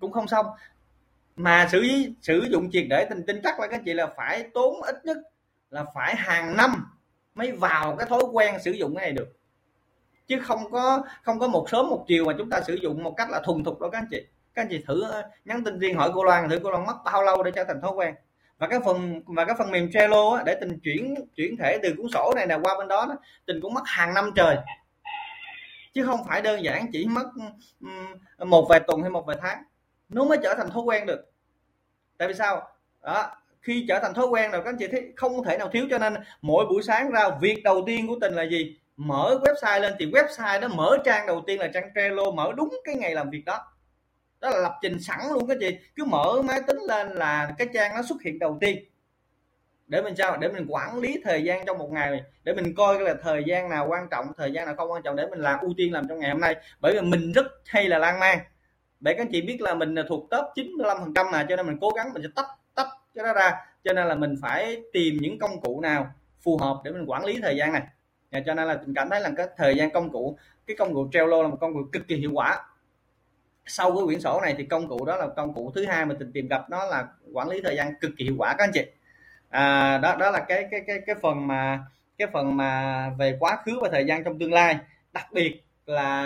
cũng 0.00 0.12
không 0.12 0.28
xong. 0.28 0.46
Mà 1.36 1.68
sử 1.72 1.82
sử 2.22 2.46
dụng 2.50 2.70
triệt 2.72 2.86
để 2.90 3.06
tình 3.10 3.26
tin 3.26 3.40
chắc 3.44 3.60
là 3.60 3.66
các 3.66 3.80
chị 3.84 3.92
là 3.94 4.06
phải 4.16 4.50
tốn 4.54 4.82
ít 4.82 5.04
nhất 5.04 5.16
là 5.70 5.84
phải 5.94 6.16
hàng 6.16 6.56
năm 6.56 6.86
mới 7.34 7.52
vào 7.52 7.96
cái 7.96 8.08
thói 8.08 8.22
quen 8.32 8.54
sử 8.64 8.70
dụng 8.70 8.96
cái 8.96 9.02
này 9.02 9.12
được. 9.12 9.28
Chứ 10.26 10.40
không 10.40 10.70
có 10.70 11.02
không 11.22 11.38
có 11.38 11.48
một 11.48 11.66
sớm 11.70 11.88
một 11.90 12.04
chiều 12.08 12.24
mà 12.24 12.32
chúng 12.38 12.50
ta 12.50 12.60
sử 12.60 12.74
dụng 12.74 13.02
một 13.02 13.14
cách 13.16 13.30
là 13.30 13.40
thuần 13.44 13.64
thục 13.64 13.80
đó 13.80 13.88
các 13.90 13.98
anh 13.98 14.08
chị. 14.10 14.26
Các 14.54 14.62
anh 14.62 14.68
chị 14.70 14.84
thử 14.86 15.04
uh, 15.04 15.24
nhắn 15.44 15.64
tin 15.64 15.78
riêng 15.78 15.96
hỏi 15.96 16.10
cô 16.14 16.24
Loan 16.24 16.48
thử 16.48 16.60
cô 16.62 16.70
Loan 16.70 16.86
mất 16.86 16.96
bao 17.04 17.22
lâu 17.22 17.42
để 17.42 17.50
trở 17.50 17.64
thành 17.64 17.80
thói 17.80 17.92
quen. 17.92 18.14
Và 18.58 18.66
cái 18.66 18.80
phần 18.84 19.22
và 19.26 19.44
cái 19.44 19.54
phần 19.58 19.70
mềm 19.70 19.90
Trello 19.92 20.30
á, 20.36 20.42
để 20.46 20.56
tình 20.60 20.78
chuyển 20.78 21.14
chuyển 21.36 21.56
thể 21.56 21.78
từ 21.82 21.94
cuốn 21.96 22.06
sổ 22.12 22.32
này 22.36 22.46
nè 22.46 22.54
qua 22.62 22.78
bên 22.78 22.88
đó, 22.88 23.06
đó 23.08 23.16
tình 23.46 23.60
cũng 23.60 23.74
mất 23.74 23.82
hàng 23.84 24.14
năm 24.14 24.30
trời 24.36 24.56
chứ 25.96 26.04
không 26.06 26.24
phải 26.28 26.42
đơn 26.42 26.64
giản 26.64 26.86
chỉ 26.92 27.06
mất 27.06 27.26
một 28.38 28.66
vài 28.68 28.80
tuần 28.86 29.00
hay 29.00 29.10
một 29.10 29.26
vài 29.26 29.36
tháng. 29.40 29.62
Nó 30.08 30.24
mới 30.24 30.38
trở 30.42 30.54
thành 30.54 30.70
thói 30.70 30.82
quen 30.82 31.06
được. 31.06 31.32
Tại 32.18 32.28
vì 32.28 32.34
sao? 32.34 32.68
Đó, 33.02 33.30
khi 33.60 33.84
trở 33.88 33.98
thành 34.02 34.14
thói 34.14 34.26
quen 34.26 34.50
rồi, 34.50 34.62
các 34.64 34.70
anh 34.70 34.76
chị 34.78 34.86
thấy 34.86 35.12
không 35.16 35.44
thể 35.44 35.58
nào 35.58 35.68
thiếu. 35.68 35.86
Cho 35.90 35.98
nên 35.98 36.14
mỗi 36.42 36.66
buổi 36.66 36.82
sáng 36.82 37.10
ra, 37.10 37.28
việc 37.40 37.62
đầu 37.64 37.82
tiên 37.86 38.08
của 38.08 38.18
tình 38.20 38.34
là 38.34 38.42
gì? 38.42 38.78
Mở 38.96 39.38
website 39.42 39.80
lên. 39.80 39.94
Thì 39.98 40.06
website 40.06 40.60
đó, 40.60 40.68
mở 40.68 40.96
trang 41.04 41.26
đầu 41.26 41.42
tiên 41.46 41.60
là 41.60 41.68
trang 41.74 41.90
Trello, 41.94 42.30
mở 42.30 42.52
đúng 42.56 42.74
cái 42.84 42.94
ngày 42.94 43.14
làm 43.14 43.30
việc 43.30 43.42
đó. 43.46 43.58
Đó 44.40 44.50
là 44.50 44.58
lập 44.58 44.78
trình 44.82 45.00
sẵn 45.00 45.20
luôn 45.32 45.48
các 45.48 45.56
chị. 45.60 45.76
Cứ 45.94 46.04
mở 46.04 46.42
máy 46.42 46.60
tính 46.66 46.78
lên 46.88 47.08
là 47.08 47.54
cái 47.58 47.68
trang 47.74 47.94
nó 47.94 48.02
xuất 48.02 48.22
hiện 48.22 48.38
đầu 48.38 48.58
tiên 48.60 48.84
để 49.86 50.02
mình 50.02 50.16
sao? 50.16 50.36
Để 50.36 50.48
mình 50.48 50.66
quản 50.68 50.98
lý 50.98 51.20
thời 51.24 51.44
gian 51.44 51.66
trong 51.66 51.78
một 51.78 51.92
ngày. 51.92 52.22
Để 52.44 52.52
mình 52.52 52.74
coi 52.74 53.00
là 53.00 53.14
thời 53.22 53.44
gian 53.46 53.68
nào 53.68 53.86
quan 53.88 54.08
trọng, 54.10 54.26
thời 54.36 54.52
gian 54.52 54.66
nào 54.66 54.74
không 54.76 54.90
quan 54.90 55.02
trọng, 55.02 55.16
để 55.16 55.26
mình 55.26 55.40
làm 55.40 55.60
ưu 55.60 55.74
tiên 55.76 55.92
làm 55.92 56.08
trong 56.08 56.18
ngày 56.18 56.30
hôm 56.30 56.40
nay. 56.40 56.56
Bởi 56.80 56.92
vì 56.92 57.00
mình 57.00 57.32
rất 57.32 57.46
hay 57.66 57.88
là 57.88 57.98
lan 57.98 58.20
man. 58.20 58.38
Để 59.00 59.14
các 59.14 59.22
anh 59.22 59.32
chị 59.32 59.42
biết 59.42 59.60
là 59.60 59.74
mình 59.74 59.94
là 59.94 60.02
thuộc 60.08 60.30
top 60.30 60.44
95 60.54 60.96
phần 61.00 61.14
trăm 61.14 61.26
mà, 61.32 61.46
cho 61.48 61.56
nên 61.56 61.66
mình 61.66 61.78
cố 61.80 61.90
gắng 61.90 62.12
mình 62.12 62.22
sẽ 62.22 62.28
tách 62.36 62.46
tách 62.74 62.88
cái 63.14 63.24
đó 63.24 63.32
ra. 63.32 63.52
Cho 63.84 63.92
nên 63.92 64.06
là 64.06 64.14
mình 64.14 64.34
phải 64.42 64.82
tìm 64.92 65.16
những 65.20 65.38
công 65.38 65.60
cụ 65.60 65.80
nào 65.80 66.10
phù 66.40 66.58
hợp 66.58 66.80
để 66.84 66.90
mình 66.90 67.04
quản 67.06 67.24
lý 67.24 67.40
thời 67.42 67.56
gian 67.56 67.72
này. 67.72 67.82
Dạ, 68.32 68.40
cho 68.46 68.54
nên 68.54 68.68
là 68.68 68.78
mình 68.86 68.94
cảm 68.94 69.10
thấy 69.10 69.20
là 69.20 69.30
cái 69.36 69.46
thời 69.56 69.74
gian 69.76 69.90
công 69.90 70.10
cụ, 70.12 70.38
cái 70.66 70.76
công 70.76 70.94
cụ 70.94 71.08
Trello 71.12 71.42
là 71.42 71.48
một 71.48 71.56
công 71.60 71.74
cụ 71.74 71.80
cực 71.92 72.08
kỳ 72.08 72.16
hiệu 72.16 72.30
quả. 72.34 72.66
Sau 73.66 73.92
cái 73.96 74.04
quyển 74.04 74.20
sổ 74.20 74.40
này 74.42 74.54
thì 74.58 74.64
công 74.64 74.88
cụ 74.88 75.04
đó 75.04 75.16
là 75.16 75.26
công 75.36 75.54
cụ 75.54 75.72
thứ 75.74 75.86
hai 75.86 76.06
mà 76.06 76.14
mình 76.18 76.30
tìm 76.34 76.48
gặp, 76.48 76.70
nó 76.70 76.84
là 76.84 77.06
quản 77.32 77.48
lý 77.48 77.60
thời 77.64 77.76
gian 77.76 77.94
cực 78.00 78.10
kỳ 78.18 78.24
hiệu 78.24 78.34
quả, 78.38 78.54
các 78.58 78.64
anh 78.64 78.70
chị 78.74 78.82
à, 79.56 79.98
đó 79.98 80.16
đó 80.16 80.30
là 80.30 80.40
cái 80.48 80.68
cái 80.70 80.80
cái 80.86 80.98
cái 81.06 81.16
phần 81.22 81.46
mà 81.46 81.84
cái 82.18 82.28
phần 82.32 82.56
mà 82.56 83.10
về 83.18 83.36
quá 83.40 83.56
khứ 83.64 83.78
và 83.82 83.88
thời 83.92 84.04
gian 84.04 84.24
trong 84.24 84.38
tương 84.38 84.52
lai. 84.52 84.78
Đặc 85.12 85.26
biệt 85.32 85.62
là 85.86 86.22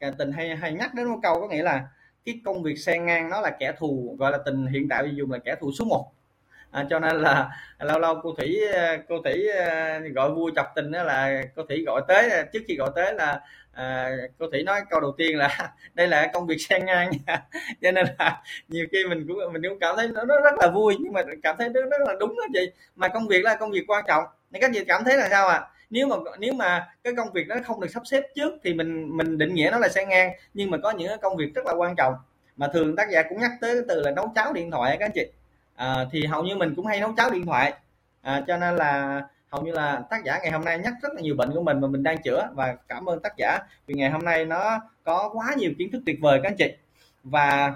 à, 0.00 0.10
tình 0.18 0.32
hay 0.32 0.56
hay 0.56 0.72
nhắc 0.72 0.94
đến 0.94 1.06
một 1.08 1.18
câu 1.22 1.40
có 1.40 1.48
nghĩa 1.48 1.62
là 1.62 1.84
cái 2.24 2.40
công 2.44 2.62
việc 2.62 2.78
xen 2.78 3.06
ngang 3.06 3.30
nó 3.30 3.40
là 3.40 3.50
kẻ 3.50 3.72
thù 3.78 4.16
gọi 4.18 4.32
là 4.32 4.38
tình 4.44 4.66
hiện 4.66 4.88
tại 4.88 5.10
dùng 5.14 5.32
là 5.32 5.38
kẻ 5.44 5.54
thù 5.60 5.72
số 5.78 5.84
1 5.84 6.12
à, 6.70 6.86
cho 6.90 6.98
nên 6.98 7.16
là 7.16 7.50
lâu 7.78 7.98
lâu 7.98 8.20
cô 8.22 8.34
thủy 8.38 8.60
à, 8.74 8.98
cô 9.08 9.22
thủy 9.24 9.48
à, 9.58 9.98
gọi 10.14 10.30
vui 10.30 10.52
chọc 10.56 10.66
tình 10.74 10.92
đó 10.92 11.02
là 11.02 11.42
cô 11.56 11.62
thủy 11.68 11.84
gọi 11.86 12.02
tới 12.08 12.44
trước 12.52 12.62
khi 12.68 12.76
gọi 12.76 12.90
tới 12.94 13.14
là 13.14 13.40
à, 13.74 14.10
cô 14.38 14.46
thủy 14.50 14.62
nói 14.62 14.80
câu 14.90 15.00
đầu 15.00 15.14
tiên 15.18 15.38
là 15.38 15.72
đây 15.94 16.08
là 16.08 16.30
công 16.32 16.46
việc 16.46 16.56
xen 16.58 16.86
ngang 16.86 17.10
cho 17.82 17.90
nên 17.92 18.06
là 18.18 18.42
nhiều 18.68 18.86
khi 18.92 19.04
mình 19.08 19.26
cũng 19.28 19.52
mình 19.52 19.62
cũng 19.68 19.78
cảm 19.78 19.96
thấy 19.96 20.08
nó, 20.08 20.24
nó 20.24 20.40
rất 20.40 20.54
là 20.60 20.70
vui 20.70 20.96
nhưng 21.00 21.12
mà 21.12 21.22
cảm 21.42 21.56
thấy 21.58 21.68
nó 21.68 21.80
rất 21.80 22.00
là 22.06 22.14
đúng 22.20 22.36
đó 22.36 22.44
chị. 22.54 22.70
Mà 22.96 23.08
công 23.08 23.28
việc 23.28 23.44
là 23.44 23.56
công 23.56 23.70
việc 23.70 23.84
quan 23.88 24.04
trọng. 24.08 24.24
Nên 24.50 24.62
các 24.62 24.70
chị 24.74 24.84
cảm 24.84 25.04
thấy 25.04 25.16
là 25.16 25.28
sao 25.28 25.48
à 25.48 25.60
nếu 25.90 26.06
mà 26.06 26.16
nếu 26.38 26.52
mà 26.52 26.88
cái 27.04 27.12
công 27.16 27.32
việc 27.32 27.48
nó 27.48 27.56
không 27.64 27.80
được 27.80 27.90
sắp 27.90 28.06
xếp 28.06 28.22
trước 28.34 28.54
thì 28.64 28.74
mình 28.74 29.16
mình 29.16 29.38
định 29.38 29.54
nghĩa 29.54 29.68
nó 29.72 29.78
là 29.78 29.88
xen 29.88 30.08
ngang 30.08 30.32
nhưng 30.54 30.70
mà 30.70 30.78
có 30.82 30.90
những 30.90 31.08
cái 31.08 31.18
công 31.18 31.36
việc 31.36 31.54
rất 31.54 31.66
là 31.66 31.72
quan 31.72 31.96
trọng. 31.96 32.14
Mà 32.56 32.68
thường 32.72 32.96
tác 32.96 33.10
giả 33.10 33.22
cũng 33.28 33.40
nhắc 33.40 33.50
tới 33.60 33.82
từ 33.88 34.00
là 34.00 34.10
nấu 34.10 34.32
cháo 34.34 34.52
điện 34.52 34.70
thoại 34.70 34.96
các 34.98 35.06
anh 35.06 35.12
chị. 35.14 35.26
À, 35.76 36.06
thì 36.12 36.26
hầu 36.26 36.42
như 36.42 36.56
mình 36.56 36.74
cũng 36.76 36.86
hay 36.86 37.00
nấu 37.00 37.12
cháo 37.16 37.30
điện 37.30 37.46
thoại. 37.46 37.72
À, 38.22 38.44
cho 38.46 38.56
nên 38.56 38.76
là 38.76 39.22
hầu 39.54 39.62
như 39.64 39.72
là 39.72 40.02
tác 40.10 40.24
giả 40.24 40.38
ngày 40.42 40.50
hôm 40.50 40.64
nay 40.64 40.78
nhắc 40.78 40.94
rất 41.02 41.14
là 41.14 41.20
nhiều 41.20 41.34
bệnh 41.34 41.52
của 41.52 41.62
mình 41.62 41.80
mà 41.80 41.88
mình 41.88 42.02
đang 42.02 42.22
chữa 42.22 42.48
và 42.54 42.76
cảm 42.88 43.08
ơn 43.08 43.20
tác 43.20 43.32
giả 43.36 43.58
vì 43.86 43.94
ngày 43.94 44.10
hôm 44.10 44.24
nay 44.24 44.44
nó 44.44 44.80
có 45.04 45.30
quá 45.32 45.54
nhiều 45.56 45.70
kiến 45.78 45.90
thức 45.92 46.02
tuyệt 46.06 46.16
vời 46.20 46.40
các 46.42 46.48
anh 46.48 46.56
chị. 46.58 46.72
Và 47.24 47.72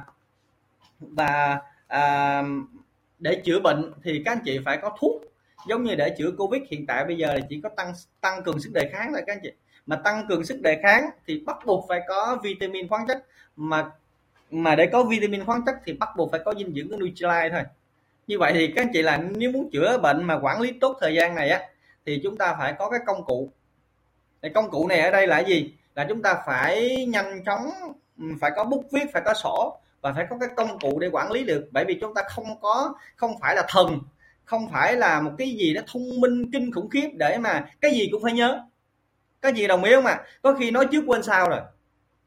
và 1.01 1.61
à, 1.87 2.43
để 3.19 3.41
chữa 3.45 3.61
bệnh 3.61 3.93
thì 4.03 4.23
các 4.25 4.33
anh 4.33 4.43
chị 4.45 4.59
phải 4.65 4.79
có 4.83 4.97
thuốc 5.01 5.23
giống 5.69 5.85
như 5.85 5.95
để 5.95 6.15
chữa 6.19 6.31
covid 6.39 6.63
hiện 6.71 6.87
tại 6.87 7.05
bây 7.05 7.17
giờ 7.17 7.35
là 7.35 7.41
chỉ 7.49 7.61
có 7.63 7.69
tăng 7.69 7.93
tăng 8.21 8.43
cường 8.43 8.61
sức 8.61 8.71
đề 8.75 8.91
kháng 8.93 9.13
thôi 9.13 9.23
các 9.27 9.33
anh 9.33 9.41
chị. 9.43 9.53
Mà 9.87 9.97
tăng 9.97 10.27
cường 10.29 10.45
sức 10.45 10.61
đề 10.61 10.81
kháng 10.83 11.11
thì 11.27 11.43
bắt 11.47 11.57
buộc 11.67 11.85
phải 11.89 12.01
có 12.09 12.39
vitamin 12.43 12.89
khoáng 12.89 13.07
chất. 13.07 13.27
Mà 13.57 13.91
mà 14.51 14.77
để 14.77 14.87
có 14.93 15.05
vitamin 15.05 15.45
khoáng 15.45 15.61
chất 15.67 15.75
thì 15.85 15.93
bắt 15.93 16.09
buộc 16.17 16.31
phải 16.31 16.41
có 16.45 16.55
dinh 16.59 16.75
dưỡng 16.75 16.91
của 16.91 16.97
Nutrilite 16.97 17.51
thôi 17.53 17.63
như 18.29 18.39
vậy 18.39 18.53
thì 18.55 18.67
các 18.67 18.83
anh 18.83 18.91
chị 18.93 19.03
là 19.03 19.17
nếu 19.17 19.51
muốn 19.51 19.71
chữa 19.71 19.99
bệnh 19.99 20.25
mà 20.25 20.39
quản 20.43 20.61
lý 20.61 20.73
tốt 20.81 20.99
thời 21.01 21.15
gian 21.15 21.35
này 21.35 21.51
á, 21.51 21.61
thì 22.07 22.21
chúng 22.23 22.37
ta 22.37 22.57
phải 22.59 22.75
có 22.79 22.91
cái 22.91 23.01
công 23.07 23.25
cụ. 23.25 23.53
Cái 24.43 24.51
công 24.55 24.71
cụ 24.71 24.89
này 24.89 25.01
ở 25.01 25.11
đây 25.11 25.27
là 25.27 25.39
gì? 25.39 25.75
Là 25.95 26.07
chúng 26.09 26.23
ta 26.23 26.43
phải 26.47 27.07
nhanh 27.07 27.45
chóng 27.45 27.71
phải 28.41 28.51
có 28.57 28.65
bút 28.65 28.85
viết, 28.93 29.13
phải 29.13 29.23
có 29.25 29.35
sổ 29.35 29.79
và 30.01 30.13
phải 30.13 30.27
có 30.31 30.37
cái 30.41 30.49
công 30.57 30.79
cụ 30.79 30.99
để 31.01 31.09
quản 31.13 31.33
lý 31.33 31.45
được. 31.45 31.69
Bởi 31.73 31.85
vì 31.89 31.99
chúng 32.01 32.15
ta 32.15 32.23
không 32.29 32.61
có, 32.61 32.95
không 33.17 33.35
phải 33.41 33.57
là 33.57 33.63
thần, 33.69 34.01
không 34.45 34.69
phải 34.73 34.97
là 34.97 35.21
một 35.21 35.33
cái 35.39 35.51
gì 35.51 35.75
đó 35.75 35.83
thông 35.93 36.21
minh, 36.21 36.51
kinh 36.53 36.73
khủng 36.73 36.91
khiếp 36.91 37.09
để 37.15 37.39
mà 37.39 37.67
cái 37.81 37.91
gì 37.93 38.09
cũng 38.13 38.23
phải 38.23 38.33
nhớ. 38.33 38.65
Cái 39.43 39.53
gì 39.53 39.67
đồng 39.67 39.85
ý 39.85 39.93
không 39.95 40.07
ạ? 40.07 40.13
À? 40.13 40.25
có 40.43 40.55
khi 40.55 40.71
nói 40.71 40.87
trước 40.93 41.05
quên 41.07 41.23
sau 41.23 41.49
rồi 41.49 41.61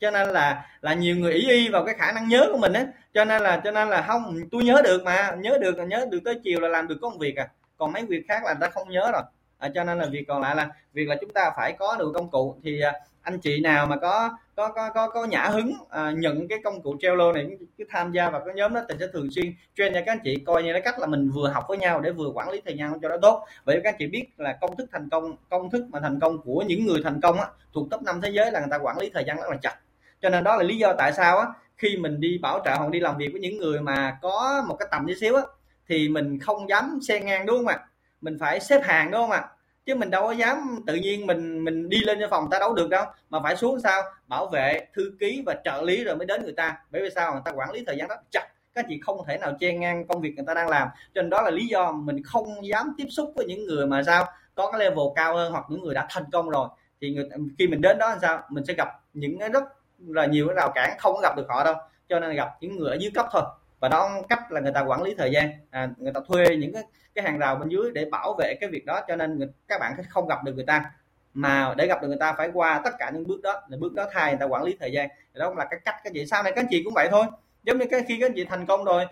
cho 0.01 0.11
nên 0.11 0.29
là 0.29 0.65
là 0.81 0.93
nhiều 0.93 1.15
người 1.15 1.33
ý 1.33 1.49
y 1.49 1.69
vào 1.69 1.85
cái 1.85 1.95
khả 1.95 2.11
năng 2.11 2.27
nhớ 2.27 2.49
của 2.51 2.57
mình 2.57 2.73
á. 2.73 2.85
Cho 3.13 3.25
nên 3.25 3.41
là 3.41 3.61
cho 3.63 3.71
nên 3.71 3.89
là 3.89 4.01
không 4.01 4.35
tôi 4.51 4.63
nhớ 4.63 4.81
được 4.83 5.03
mà 5.03 5.35
nhớ 5.39 5.57
được 5.61 5.77
là 5.77 5.83
nhớ 5.83 6.05
được 6.11 6.19
tới 6.25 6.39
chiều 6.43 6.59
là 6.59 6.67
làm 6.67 6.87
được 6.87 6.97
công 7.01 7.17
việc 7.17 7.35
à. 7.35 7.47
Còn 7.77 7.91
mấy 7.91 8.05
việc 8.05 8.25
khác 8.27 8.43
là 8.45 8.53
ta 8.53 8.69
không 8.69 8.89
nhớ 8.89 9.11
rồi. 9.13 9.21
À, 9.57 9.69
cho 9.75 9.83
nên 9.83 9.97
là 9.99 10.05
việc 10.05 10.25
còn 10.27 10.41
lại 10.41 10.55
là 10.55 10.69
việc 10.93 11.07
là 11.07 11.15
chúng 11.21 11.33
ta 11.33 11.51
phải 11.57 11.73
có 11.79 11.95
được 11.99 12.11
công 12.15 12.29
cụ. 12.29 12.55
Thì 12.63 12.81
à, 12.81 12.93
anh 13.21 13.39
chị 13.39 13.59
nào 13.59 13.85
mà 13.87 13.95
có 13.95 14.29
có 14.55 14.69
có 14.69 14.89
có, 14.93 15.09
có 15.09 15.25
nhã 15.25 15.43
hứng 15.43 15.73
à, 15.89 16.11
nhận 16.11 16.47
cái 16.47 16.59
công 16.63 16.81
cụ 16.81 16.95
Trello 17.01 17.31
này 17.31 17.47
cứ 17.77 17.83
tham 17.89 18.11
gia 18.11 18.29
vào 18.29 18.41
cái 18.45 18.55
nhóm 18.55 18.73
đó 18.73 18.81
thì 18.89 18.95
sẽ 18.99 19.07
thường 19.13 19.31
xuyên 19.31 19.53
train 19.77 19.93
cho 19.93 19.99
các 20.05 20.11
anh 20.11 20.19
chị 20.23 20.37
coi 20.45 20.63
như 20.63 20.73
cái 20.73 20.81
cách 20.81 20.99
là 20.99 21.07
mình 21.07 21.31
vừa 21.31 21.49
học 21.49 21.65
với 21.67 21.77
nhau 21.77 22.01
để 22.01 22.11
vừa 22.11 22.29
quản 22.33 22.49
lý 22.49 22.61
thời 22.65 22.77
gian 22.77 22.99
cho 23.01 23.09
nó 23.09 23.17
tốt. 23.21 23.45
Vậy 23.65 23.81
các 23.83 23.89
anh 23.89 23.95
chị 23.99 24.07
biết 24.07 24.25
là 24.37 24.57
công 24.61 24.75
thức 24.75 24.89
thành 24.91 25.09
công 25.09 25.35
công 25.49 25.69
thức 25.69 25.85
mà 25.89 25.99
thành 25.99 26.19
công 26.19 26.41
của 26.41 26.63
những 26.67 26.85
người 26.85 27.01
thành 27.03 27.21
công 27.21 27.39
á, 27.39 27.47
thuộc 27.73 27.87
top 27.91 28.01
5 28.01 28.21
thế 28.21 28.29
giới 28.29 28.51
là 28.51 28.59
người 28.59 28.69
ta 28.71 28.77
quản 28.77 28.97
lý 28.97 29.11
thời 29.13 29.23
gian 29.27 29.37
rất 29.37 29.49
là 29.49 29.57
chặt 29.61 29.75
cho 30.21 30.29
nên 30.29 30.43
đó 30.43 30.55
là 30.55 30.63
lý 30.63 30.77
do 30.77 30.93
tại 30.97 31.13
sao 31.13 31.37
á 31.37 31.47
khi 31.77 31.97
mình 31.97 32.19
đi 32.19 32.37
bảo 32.41 32.61
trợ 32.65 32.75
hoặc 32.75 32.91
đi 32.91 32.99
làm 32.99 33.17
việc 33.17 33.29
với 33.31 33.41
những 33.41 33.57
người 33.57 33.81
mà 33.81 34.17
có 34.21 34.63
một 34.67 34.75
cái 34.79 34.87
tầm 34.91 35.07
tí 35.07 35.15
xíu 35.15 35.35
á 35.35 35.41
thì 35.87 36.09
mình 36.09 36.39
không 36.39 36.69
dám 36.69 36.99
xe 37.07 37.19
ngang 37.19 37.45
đúng 37.45 37.57
không 37.57 37.67
ạ? 37.67 37.79
Mình 38.21 38.37
phải 38.39 38.59
xếp 38.59 38.81
hàng 38.83 39.11
đúng 39.11 39.21
không 39.21 39.31
ạ? 39.31 39.47
Chứ 39.85 39.95
mình 39.95 40.09
đâu 40.09 40.23
có 40.23 40.31
dám 40.31 40.83
tự 40.87 40.95
nhiên 40.95 41.27
mình 41.27 41.63
mình 41.63 41.89
đi 41.89 41.97
lên 42.05 42.17
cho 42.21 42.27
phòng 42.29 42.49
ta 42.51 42.59
đấu 42.59 42.73
được 42.73 42.89
đâu. 42.89 43.05
Mà 43.29 43.39
phải 43.43 43.55
xuống 43.55 43.81
sao? 43.81 44.01
Bảo 44.27 44.47
vệ 44.47 44.87
thư 44.95 45.11
ký 45.19 45.43
và 45.45 45.55
trợ 45.63 45.81
lý 45.81 46.03
rồi 46.03 46.15
mới 46.15 46.25
đến 46.25 46.43
người 46.43 46.53
ta. 46.53 46.77
Bởi 46.91 47.01
vì 47.01 47.09
sao? 47.15 47.31
Người 47.31 47.41
ta 47.45 47.51
quản 47.51 47.71
lý 47.71 47.83
thời 47.87 47.97
gian 47.97 48.07
rất 48.07 48.19
chặt. 48.31 48.47
Các 48.73 48.85
chị 48.89 48.99
không 49.03 49.17
thể 49.27 49.37
nào 49.37 49.53
chen 49.59 49.79
ngang 49.79 50.07
công 50.07 50.21
việc 50.21 50.33
người 50.35 50.45
ta 50.47 50.53
đang 50.53 50.69
làm. 50.69 50.87
Cho 51.15 51.21
nên 51.21 51.29
đó 51.29 51.41
là 51.41 51.49
lý 51.49 51.67
do 51.67 51.91
mình 51.91 52.23
không 52.23 52.67
dám 52.67 52.93
tiếp 52.97 53.07
xúc 53.09 53.33
với 53.35 53.45
những 53.45 53.65
người 53.65 53.87
mà 53.87 54.03
sao? 54.03 54.25
Có 54.55 54.71
cái 54.71 54.79
level 54.79 55.05
cao 55.15 55.35
hơn 55.35 55.51
hoặc 55.51 55.65
những 55.69 55.81
người 55.83 55.93
đã 55.93 56.07
thành 56.09 56.23
công 56.31 56.49
rồi. 56.49 56.67
Thì 57.01 57.13
người, 57.13 57.29
khi 57.59 57.67
mình 57.67 57.81
đến 57.81 57.97
đó 57.97 58.09
làm 58.09 58.19
sao? 58.21 58.43
Mình 58.49 58.65
sẽ 58.65 58.73
gặp 58.73 58.87
những 59.13 59.39
cái 59.39 59.49
rất 59.49 59.63
là 60.07 60.25
nhiều 60.25 60.47
cái 60.47 60.55
rào 60.55 60.71
cản 60.75 60.97
không 60.99 61.13
có 61.15 61.21
gặp 61.21 61.37
được 61.37 61.45
họ 61.49 61.63
đâu. 61.63 61.75
Cho 62.09 62.19
nên 62.19 62.35
gặp 62.35 62.49
những 62.61 62.77
người 62.77 62.89
ở 62.89 62.97
dưới 62.99 63.11
cấp 63.15 63.25
thôi. 63.31 63.43
Và 63.79 63.89
đó 63.89 64.09
cách 64.29 64.51
là 64.51 64.61
người 64.61 64.71
ta 64.71 64.81
quản 64.81 65.03
lý 65.03 65.15
thời 65.17 65.31
gian. 65.31 65.49
À, 65.69 65.89
người 65.97 66.11
ta 66.13 66.19
thuê 66.27 66.55
những 66.55 66.73
cái 66.73 66.83
cái 67.15 67.25
hàng 67.25 67.39
rào 67.39 67.55
bên 67.55 67.69
dưới 67.69 67.91
để 67.91 68.05
bảo 68.05 68.35
vệ 68.39 68.55
cái 68.61 68.69
việc 68.69 68.85
đó. 68.85 69.01
Cho 69.07 69.15
nên 69.15 69.37
người, 69.37 69.47
các 69.67 69.79
bạn 69.79 69.93
không 70.09 70.27
gặp 70.27 70.43
được 70.43 70.55
người 70.55 70.65
ta. 70.65 70.91
Mà 71.33 71.73
để 71.77 71.87
gặp 71.87 72.01
được 72.01 72.07
người 72.07 72.17
ta 72.19 72.33
phải 72.33 72.49
qua 72.53 72.81
tất 72.83 72.91
cả 72.99 73.11
những 73.13 73.27
bước 73.27 73.41
đó. 73.41 73.61
Là 73.69 73.77
bước 73.77 73.93
đó 73.93 74.07
thay 74.13 74.31
người 74.31 74.39
ta 74.39 74.45
quản 74.45 74.63
lý 74.63 74.75
thời 74.79 74.91
gian. 74.91 75.09
Đó 75.33 75.53
là 75.57 75.65
cái 75.69 75.79
cách. 75.85 75.95
Các 76.03 76.13
chị 76.13 76.25
sau 76.25 76.43
này 76.43 76.51
các 76.51 76.61
anh 76.61 76.67
chị 76.69 76.83
cũng 76.83 76.93
vậy 76.93 77.07
thôi. 77.11 77.25
Giống 77.63 77.77
như 77.77 77.85
cái 77.91 78.03
khi 78.07 78.17
các 78.19 78.25
anh 78.25 78.33
chị 78.35 78.45
thành 78.45 78.65
công 78.65 78.83
rồi 78.83 79.05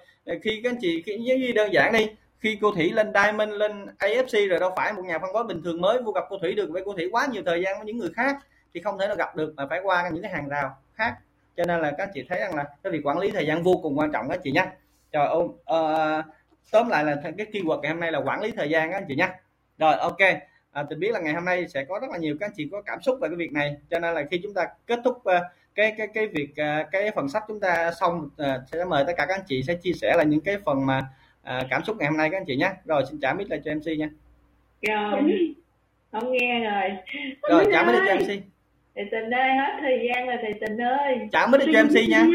khi 0.44 0.62
các 0.64 0.70
anh 0.70 0.78
chị 0.82 1.04
khi 1.06 1.18
giống 1.24 1.40
như 1.40 1.52
đơn 1.56 1.74
giản 1.74 1.94
đi. 1.94 2.10
Khi 2.40 2.58
cô 2.62 2.72
thủy 2.72 2.92
lên 2.92 3.12
diamond 3.14 3.52
lên 3.52 3.86
afc 4.00 4.50
rồi 4.50 4.60
đâu 4.60 4.74
phải 4.76 4.94
một 4.94 5.02
nhà 5.06 5.20
phân 5.20 5.34
phối 5.34 5.44
bình 5.44 5.62
thường 5.64 5.82
mới. 5.82 6.02
Vô 6.02 6.12
gặp 6.12 6.24
cô 6.30 6.38
thủy 6.42 6.54
được 6.54 6.70
với 6.70 6.82
cô 6.86 6.94
thủy 6.94 7.10
quá 7.12 7.28
nhiều 7.32 7.44
thời 7.46 7.62
gian 7.62 7.78
với 7.78 7.86
những 7.86 7.98
người 7.98 8.10
khác 8.16 8.36
thì 8.74 8.82
không 8.82 9.00
thể 9.00 9.08
nào 9.08 9.16
gặp 9.16 9.36
được 9.36 9.54
mà 9.56 9.68
phải 9.70 9.80
qua 9.84 10.10
những 10.14 10.24
cái 10.24 10.32
hàng 10.32 10.50
rào 10.50 10.78
khác. 10.94 11.16
Cho 11.58 11.66
nên 11.66 11.82
là 11.82 11.92
các 11.98 12.10
chị 12.14 12.26
thấy 12.30 12.40
rằng 12.40 12.56
là 12.56 12.66
cái 12.84 12.92
việc 12.94 13.02
quản 13.04 13.20
lý 13.20 13.32
thời 13.32 13.46
gian 13.46 13.64
vô 13.64 13.80
cùng 13.84 14.00
quan 14.00 14.12
trọng 14.12 14.30
các 14.30 14.40
chị 14.44 14.52
nhé 14.52 14.66
trời 15.12 15.28
ơi 15.28 15.44
uh, 15.44 16.26
tóm 16.72 16.90
lại 16.90 17.04
là 17.04 17.22
cái 17.38 17.48
keyword 17.52 17.82
ngày 17.82 17.92
hôm 17.92 18.00
nay 18.00 18.12
là 18.12 18.20
quản 18.20 18.42
lý 18.42 18.52
thời 18.52 18.70
gian 18.70 18.92
các 18.92 18.98
anh 18.98 19.06
chị 19.08 19.16
nhé 19.16 19.30
rồi 19.78 19.96
ok. 19.96 20.18
À, 20.72 20.84
tình 20.90 21.00
biết 21.00 21.12
là 21.12 21.20
ngày 21.20 21.34
hôm 21.34 21.46
nay 21.46 21.68
sẽ 21.68 21.86
có 21.86 22.00
rất 22.00 22.10
là 22.12 22.18
nhiều 22.18 22.38
các 22.40 22.46
anh 22.46 22.54
chị 22.56 22.70
có 22.72 22.82
cảm 22.82 23.02
xúc 23.02 23.18
về 23.22 23.30
cái 23.30 23.36
việc 23.36 23.52
này. 23.52 23.76
Cho 23.90 24.00
nên 24.00 24.16
là 24.16 24.24
khi 24.32 24.40
chúng 24.44 24.54
ta 24.54 24.68
kết 24.88 25.00
thúc 25.04 25.18
uh, 25.18 25.44
cái 25.76 25.94
cái 25.98 26.08
cái 26.14 26.28
việc 26.28 26.50
uh, 26.52 26.88
cái 26.92 27.12
phần 27.16 27.30
sách 27.30 27.44
chúng 27.48 27.60
ta 27.60 27.92
xong 27.92 28.30
uh, 28.42 28.48
sẽ 28.72 28.86
mời 28.86 29.04
tất 29.08 29.14
cả 29.18 29.26
các 29.26 29.34
anh 29.34 29.46
chị 29.48 29.64
sẽ 29.64 29.76
chia 29.76 29.94
sẻ 29.94 30.14
là 30.18 30.24
những 30.24 30.42
cái 30.42 30.58
phần 30.66 30.86
mà 30.86 31.00
uh, 31.42 31.66
cảm 31.70 31.84
xúc 31.84 31.98
ngày 32.00 32.08
hôm 32.08 32.18
nay 32.18 32.30
các 32.30 32.38
anh 32.38 32.46
chị 32.46 32.56
nhé 32.56 32.72
rồi 32.86 33.04
xin 33.10 33.20
trả 33.20 33.34
mic 33.34 33.50
lại 33.50 33.62
cho 33.66 33.74
mc 33.74 33.98
nha. 33.98 34.10
Rồi 34.82 35.56
không 36.12 36.32
nghe 36.32 36.60
rồi. 36.60 36.90
Rồi 37.50 37.66
trả 37.74 37.84
mic 37.84 37.96
lại 37.96 38.18
cho 38.28 38.34
mc 38.34 38.42
thầy 38.96 39.06
tình 39.12 39.34
ơi 39.34 39.50
hết 39.50 39.78
thời 39.82 40.08
gian 40.08 40.28
rồi 40.28 40.38
thầy 40.42 40.54
tình 40.62 40.82
ơi. 40.82 41.18
Trả 41.32 41.48
mic 41.48 41.62
lại 41.62 41.70
cho 41.74 41.84
mc 41.84 42.10
nha. 42.10 42.26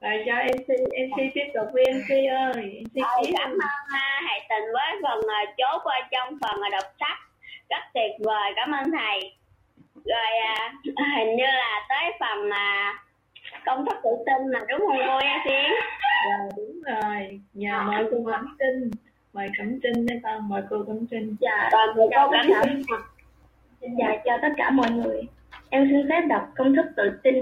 rồi 0.00 0.24
cho 0.26 0.34
MC 0.34 0.68
MC 1.08 1.34
tiếp 1.34 1.46
tục 1.54 1.66
với 1.72 1.84
MC 1.92 2.10
ơi 2.30 2.84
MC 2.84 3.02
Ôi, 3.16 3.32
cảm 3.38 3.50
ơn 3.50 3.56
uh, 3.56 4.22
thầy 4.28 4.40
tình 4.48 4.72
với 4.72 4.92
phần 5.02 5.18
uh, 5.18 5.54
chốt 5.58 5.80
qua 5.84 6.08
trong 6.10 6.38
phần 6.40 6.60
uh, 6.66 6.72
đọc 6.72 6.84
sách. 7.00 7.18
Rất 7.70 7.82
tuyệt 7.94 8.10
vời 8.20 8.52
cảm 8.56 8.72
ơn 8.72 8.90
thầy. 8.90 9.32
Rồi 10.04 10.30
uh, 10.54 10.94
hình 11.16 11.36
như 11.36 11.44
là 11.44 11.86
tới 11.88 12.12
phần 12.20 12.48
mà 12.48 12.92
công 13.66 13.86
thức 13.86 13.96
tự 14.04 14.10
tin 14.26 14.52
mà 14.52 14.60
đúng 14.68 14.80
không 14.80 14.98
cô 15.06 15.20
Gia 15.22 15.44
Xuyến 15.44 15.72
rồi 16.30 16.50
đúng 16.56 16.82
rồi. 16.82 17.40
Nhờ 17.54 17.82
mời 17.86 18.04
cô 18.10 18.30
Cẩm 18.30 18.56
Trinh. 18.58 18.90
Mời 19.32 19.48
Cẩm 19.58 19.80
Trinh 19.82 20.06
đây 20.06 20.20
con 20.22 20.48
mời 20.48 20.62
cô 20.70 20.84
Cẩm 20.86 21.06
Trinh. 21.10 21.36
Dạ 21.40 21.68
rồi 21.72 21.86
cô 21.96 22.08
chào 22.10 22.30
Cẩm 22.30 22.46
Trinh 22.64 22.82
Xin 23.82 23.96
chào 24.24 24.38
tất 24.42 24.48
cả 24.56 24.70
mọi 24.70 24.90
người. 24.90 25.22
Em 25.70 25.88
xin 25.90 26.08
phép 26.08 26.20
đọc 26.28 26.48
công 26.56 26.74
thức 26.76 26.86
tự 26.96 27.10
tin. 27.22 27.34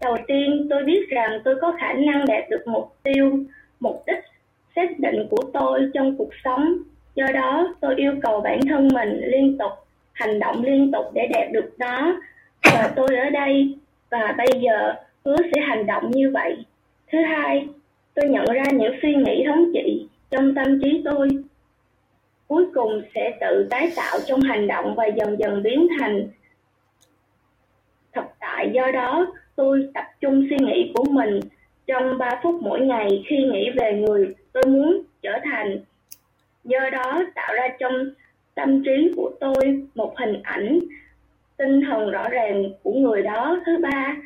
Đầu 0.00 0.16
tiên, 0.26 0.66
tôi 0.70 0.84
biết 0.84 1.08
rằng 1.08 1.40
tôi 1.44 1.56
có 1.60 1.76
khả 1.80 1.92
năng 1.92 2.26
đạt 2.26 2.50
được 2.50 2.62
mục 2.66 2.94
tiêu, 3.02 3.38
mục 3.80 4.02
đích 4.06 4.24
xác 4.76 4.98
định 4.98 5.26
của 5.30 5.42
tôi 5.52 5.90
trong 5.94 6.16
cuộc 6.16 6.28
sống. 6.44 6.76
Do 7.14 7.26
đó, 7.34 7.74
tôi 7.80 7.94
yêu 7.96 8.12
cầu 8.22 8.40
bản 8.40 8.60
thân 8.68 8.88
mình 8.94 9.20
liên 9.22 9.58
tục, 9.58 9.72
hành 10.12 10.38
động 10.38 10.64
liên 10.64 10.92
tục 10.92 11.04
để 11.14 11.28
đạt 11.32 11.52
được 11.52 11.70
nó. 11.78 12.20
Và 12.64 12.92
tôi 12.96 13.16
ở 13.16 13.30
đây, 13.30 13.78
và 14.10 14.34
bây 14.38 14.60
giờ 14.60 14.94
hứa 15.24 15.36
sẽ 15.54 15.60
hành 15.60 15.86
động 15.86 16.10
như 16.10 16.30
vậy. 16.30 16.56
Thứ 17.12 17.18
hai, 17.22 17.68
tôi 18.14 18.28
nhận 18.28 18.44
ra 18.44 18.64
những 18.72 18.94
suy 19.02 19.14
nghĩ 19.14 19.44
thống 19.46 19.70
trị 19.74 20.06
trong 20.30 20.54
tâm 20.54 20.80
trí 20.82 21.02
tôi 21.04 21.28
cuối 22.50 22.66
cùng 22.74 23.02
sẽ 23.14 23.38
tự 23.40 23.66
tái 23.70 23.92
tạo 23.96 24.18
trong 24.26 24.40
hành 24.40 24.66
động 24.66 24.94
và 24.96 25.06
dần 25.06 25.38
dần 25.38 25.62
biến 25.62 25.88
thành 25.98 26.28
thực 28.12 28.24
tại. 28.40 28.70
Do 28.72 28.90
đó, 28.92 29.32
tôi 29.56 29.88
tập 29.94 30.04
trung 30.20 30.46
suy 30.50 30.56
nghĩ 30.66 30.92
của 30.94 31.04
mình 31.10 31.40
trong 31.86 32.18
3 32.18 32.40
phút 32.42 32.62
mỗi 32.62 32.80
ngày. 32.80 33.24
Khi 33.26 33.36
nghĩ 33.36 33.70
về 33.76 33.92
người, 33.92 34.34
tôi 34.52 34.62
muốn 34.66 35.02
trở 35.22 35.38
thành. 35.44 35.78
Do 36.64 36.90
đó, 36.92 37.22
tạo 37.34 37.54
ra 37.54 37.68
trong 37.78 37.92
tâm 38.54 38.84
trí 38.84 39.12
của 39.16 39.30
tôi 39.40 39.86
một 39.94 40.18
hình 40.18 40.42
ảnh 40.42 40.78
tinh 41.56 41.80
thần 41.80 42.10
rõ 42.10 42.28
ràng 42.28 42.64
của 42.82 42.92
người 42.92 43.22
đó. 43.22 43.60
Thứ 43.66 43.76
ba, 43.82 44.16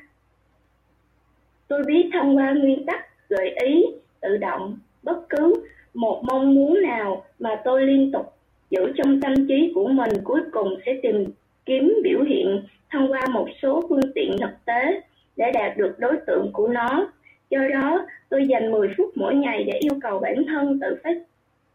tôi 1.69 1.83
biết 1.87 2.11
thông 2.13 2.37
qua 2.37 2.53
nguyên 2.53 2.87
tắc 2.87 3.29
gợi 3.29 3.51
ý, 3.51 3.85
tự 4.21 4.37
động, 4.37 4.79
bất 5.03 5.29
cứ 5.29 5.55
một 5.95 6.23
mong 6.25 6.55
muốn 6.55 6.83
nào 6.83 7.25
mà 7.39 7.61
tôi 7.65 7.87
liên 7.87 8.13
tục 8.13 8.35
giữ 8.71 8.93
trong 8.97 9.21
tâm 9.21 9.35
trí 9.49 9.73
của 9.75 9.89
mình 9.89 10.11
cuối 10.25 10.41
cùng 10.53 10.77
sẽ 10.87 10.93
tìm 11.03 11.25
kiếm 11.67 11.95
biểu 12.03 12.23
hiện 12.23 12.63
thông 12.91 13.13
qua 13.13 13.27
một 13.33 13.49
số 13.63 13.83
phương 13.89 14.13
tiện 14.15 14.37
thực 14.41 14.65
tế 14.65 15.01
để 15.37 15.51
đạt 15.55 15.77
được 15.77 15.99
đối 15.99 16.17
tượng 16.27 16.51
của 16.53 16.69
nó. 16.69 17.11
Do 17.51 17.59
đó, 17.73 18.07
tôi 18.29 18.47
dành 18.47 18.73
10 18.73 18.89
phút 18.97 19.11
mỗi 19.15 19.35
ngày 19.35 19.65
để 19.65 19.73
yêu 19.73 19.99
cầu 20.03 20.19
bản 20.19 20.45
thân 20.47 20.81
tự 20.81 20.97
phát 21.05 21.17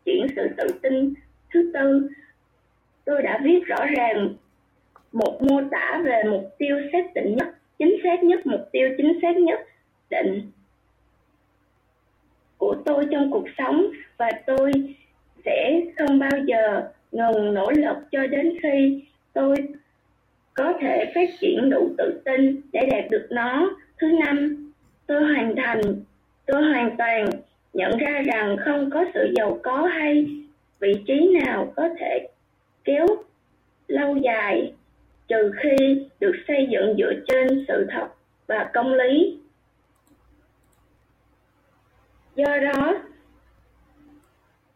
triển 0.06 0.28
sự 0.36 0.48
tự 0.58 0.68
tin. 0.82 1.14
Thứ 1.54 1.72
tư, 1.74 2.10
tôi 3.06 3.22
đã 3.22 3.40
viết 3.44 3.66
rõ 3.66 3.86
ràng 3.98 4.34
một 5.12 5.41
mô 5.41 5.62
tả 5.72 6.02
về 6.06 6.24
mục 6.32 6.44
tiêu 6.58 6.78
xác 6.91 7.14
định 7.16 7.36
nhất, 7.36 7.48
chính 7.80 7.96
xác 8.04 8.24
nhất, 8.24 8.48
mục 8.48 8.62
tiêu 8.72 8.90
chính 8.98 9.20
xác 9.22 9.38
nhất 9.38 9.60
định 10.10 10.52
của 12.60 12.76
tôi 12.86 13.06
trong 13.11 13.31
cuộc 13.31 13.45
sống 13.57 13.86
và 14.18 14.30
tôi 14.45 14.72
sẽ 15.45 15.81
không 15.98 16.19
bao 16.19 16.40
giờ 16.45 16.81
ngừng 17.11 17.53
nỗ 17.53 17.72
lực 17.72 17.98
cho 18.11 18.27
đến 18.27 18.53
khi 18.64 19.03
tôi 19.34 19.56
có 20.53 20.73
thể 20.81 21.11
phát 21.15 21.30
triển 21.41 21.69
đủ 21.69 21.90
tự 21.98 22.22
tin 22.26 22.61
để 22.72 22.80
đạt 22.91 23.06
được 23.11 23.27
nó. 23.30 23.77
Thứ 23.98 24.07
năm, 24.26 24.72
tôi 25.07 25.23
hoàn 25.23 25.56
thành, 25.56 25.81
tôi 26.45 26.64
hoàn 26.64 26.98
toàn 26.98 27.26
nhận 27.73 27.98
ra 27.98 28.22
rằng 28.26 28.57
không 28.65 28.90
có 28.90 29.06
sự 29.14 29.34
giàu 29.36 29.60
có 29.64 29.81
hay 29.86 30.26
vị 30.80 30.94
trí 31.07 31.38
nào 31.44 31.73
có 31.76 31.90
thể 31.99 32.27
kéo 32.84 33.07
lâu 33.88 34.15
dài 34.15 34.73
trừ 35.27 35.52
khi 35.61 36.06
được 36.19 36.36
xây 36.48 36.68
dựng 36.69 36.95
dựa 36.98 37.14
trên 37.27 37.65
sự 37.68 37.88
thật 37.91 38.07
và 38.48 38.69
công 38.73 38.94
lý. 38.94 39.38
Do 42.40 42.57
đó, 42.74 43.02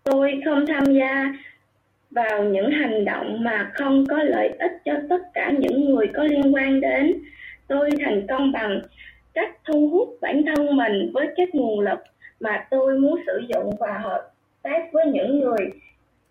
tôi 0.04 0.42
không 0.46 0.66
tham 0.68 0.84
gia 0.86 1.34
vào 2.12 2.44
những 2.44 2.72
hành 2.72 3.06
động 3.06 3.44
mà 3.44 3.72
không 3.74 4.06
có 4.10 4.24
lợi 4.24 4.50
ích 4.60 4.72
cho 4.86 4.94
tất 5.10 5.22
cả 5.34 5.52
những 5.60 5.90
người 5.90 6.08
có 6.14 6.24
liên 6.24 6.56
quan 6.56 6.82
đến 6.82 7.14
tôi 7.68 7.90
thành 8.06 8.28
công 8.28 8.52
bằng 8.52 8.82
cách 9.34 9.58
thu 9.66 9.90
hút 9.90 10.18
bản 10.22 10.42
thân 10.46 10.76
mình 10.76 11.12
với 11.14 11.28
các 11.38 11.56
nguồn 11.56 11.80
lực 11.80 12.00
mà 12.40 12.68
tôi 12.72 13.00
muốn 13.00 13.20
sử 13.26 13.42
dụng 13.48 13.76
và 13.80 13.98
hợp 13.98 14.32
tác 14.62 14.94
với 14.94 15.06
những 15.06 15.40
người 15.40 15.70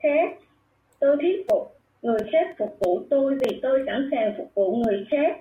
khác. 0.02 0.30
Tôi 0.98 1.16
thuyết 1.16 1.46
phục 1.48 1.76
người 2.02 2.20
khác 2.32 2.54
phục 2.58 2.76
vụ 2.80 3.02
tôi 3.10 3.38
vì 3.40 3.60
tôi 3.62 3.82
sẵn 3.86 4.08
sàng 4.10 4.34
phục 4.38 4.50
vụ 4.54 4.76
người 4.76 5.06
khác. 5.10 5.36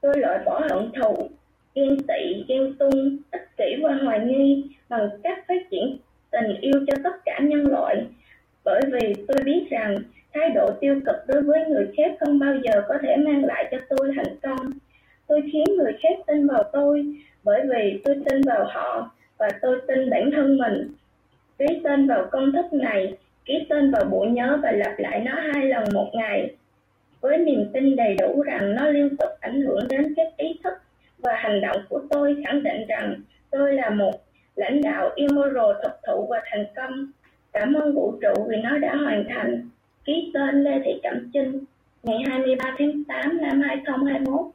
Tôi 0.00 0.14
loại 0.16 0.38
bỏ 0.44 0.60
hận 0.70 0.90
thù, 1.00 1.30
ghen 1.74 1.96
tị, 2.08 2.44
ghen 2.48 2.74
tung, 2.74 3.16
ích 3.30 3.48
kỷ 3.56 3.76
và 3.82 3.94
hoài 3.94 4.20
nghi 4.20 4.64
bằng 4.88 5.08
cách 5.22 5.44
phát 5.48 5.70
triển 5.70 5.96
tình 6.30 6.60
yêu 6.60 6.84
cho 6.86 6.94
tất 7.04 7.24
cả 7.24 7.38
nhân 7.42 7.66
loại. 7.66 8.06
Bởi 8.64 8.80
vì 8.92 9.14
tôi 9.28 9.42
biết 9.44 9.66
rằng 9.70 9.96
thái 10.34 10.50
độ 10.50 10.70
tiêu 10.80 11.00
cực 11.06 11.16
đối 11.26 11.42
với 11.42 11.64
người 11.68 11.86
khác 11.96 12.12
không 12.20 12.38
bao 12.38 12.54
giờ 12.62 12.82
có 12.88 12.94
thể 13.02 13.16
mang 13.16 13.44
lại 13.44 13.68
cho 13.70 13.78
tôi 13.88 14.12
thành 14.16 14.36
công. 14.42 14.70
Tôi 15.26 15.42
khiến 15.52 15.64
người 15.76 15.92
khác 16.02 16.18
tin 16.26 16.46
vào 16.46 16.62
tôi 16.72 17.14
bởi 17.44 17.60
vì 17.68 18.00
tôi 18.04 18.16
tin 18.24 18.40
vào 18.42 18.64
họ 18.64 19.10
và 19.38 19.48
tôi 19.62 19.80
tin 19.88 20.10
bản 20.10 20.30
thân 20.30 20.58
mình. 20.58 20.88
Ký 21.58 21.66
tên 21.84 22.06
vào 22.06 22.26
công 22.30 22.52
thức 22.52 22.72
này, 22.72 23.14
ký 23.44 23.66
tên 23.68 23.90
vào 23.90 24.04
bộ 24.04 24.24
nhớ 24.24 24.58
và 24.62 24.72
lặp 24.72 24.98
lại 24.98 25.20
nó 25.20 25.34
hai 25.34 25.66
lần 25.66 25.84
một 25.92 26.10
ngày. 26.14 26.54
Với 27.20 27.38
niềm 27.38 27.66
tin 27.72 27.96
đầy 27.96 28.14
đủ 28.14 28.42
rằng 28.42 28.74
nó 28.74 28.86
liên 28.86 29.16
tục 29.16 29.30
ảnh 29.40 29.62
hưởng 29.62 29.88
đến 29.88 30.14
các 30.16 30.36
ý 30.36 30.58
thức 30.64 30.74
và 31.24 31.34
hành 31.36 31.60
động 31.60 31.76
của 31.88 32.00
tôi 32.10 32.42
khẳng 32.44 32.62
định 32.62 32.86
rằng 32.88 33.20
tôi 33.50 33.72
là 33.72 33.90
một 33.90 34.12
lãnh 34.56 34.82
đạo 34.82 35.10
immoral 35.14 35.72
thực 35.82 35.92
thụ 36.06 36.26
và 36.30 36.42
thành 36.50 36.66
công. 36.76 37.06
Cảm 37.52 37.74
ơn 37.74 37.94
vũ 37.94 38.18
trụ 38.22 38.44
vì 38.48 38.56
nó 38.56 38.78
đã 38.78 38.94
hoàn 38.94 39.24
thành. 39.28 39.68
Ký 40.04 40.30
tên 40.34 40.64
Lê 40.64 40.80
Thị 40.84 41.00
Cẩm 41.02 41.30
Trinh, 41.32 41.64
ngày 42.02 42.18
23 42.28 42.74
tháng 42.78 43.04
8 43.04 43.40
năm 43.40 43.60
2021. 43.60 44.54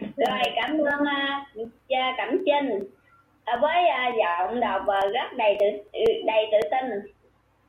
rồi 0.00 0.38
cảm 0.56 0.78
ơn 0.78 1.04
à, 1.04 1.46
uh, 1.60 1.68
cha 1.88 2.14
Cẩm 2.16 2.44
Trinh 2.46 2.80
à, 3.44 3.56
với 3.56 3.82
uh, 3.84 4.14
giọng 4.18 4.60
đọc 4.60 4.82
uh, 4.82 5.12
rất 5.14 5.36
đầy 5.36 5.56
tự 5.60 5.66
đầy 6.26 6.46
tự 6.52 6.58
tin 6.70 7.12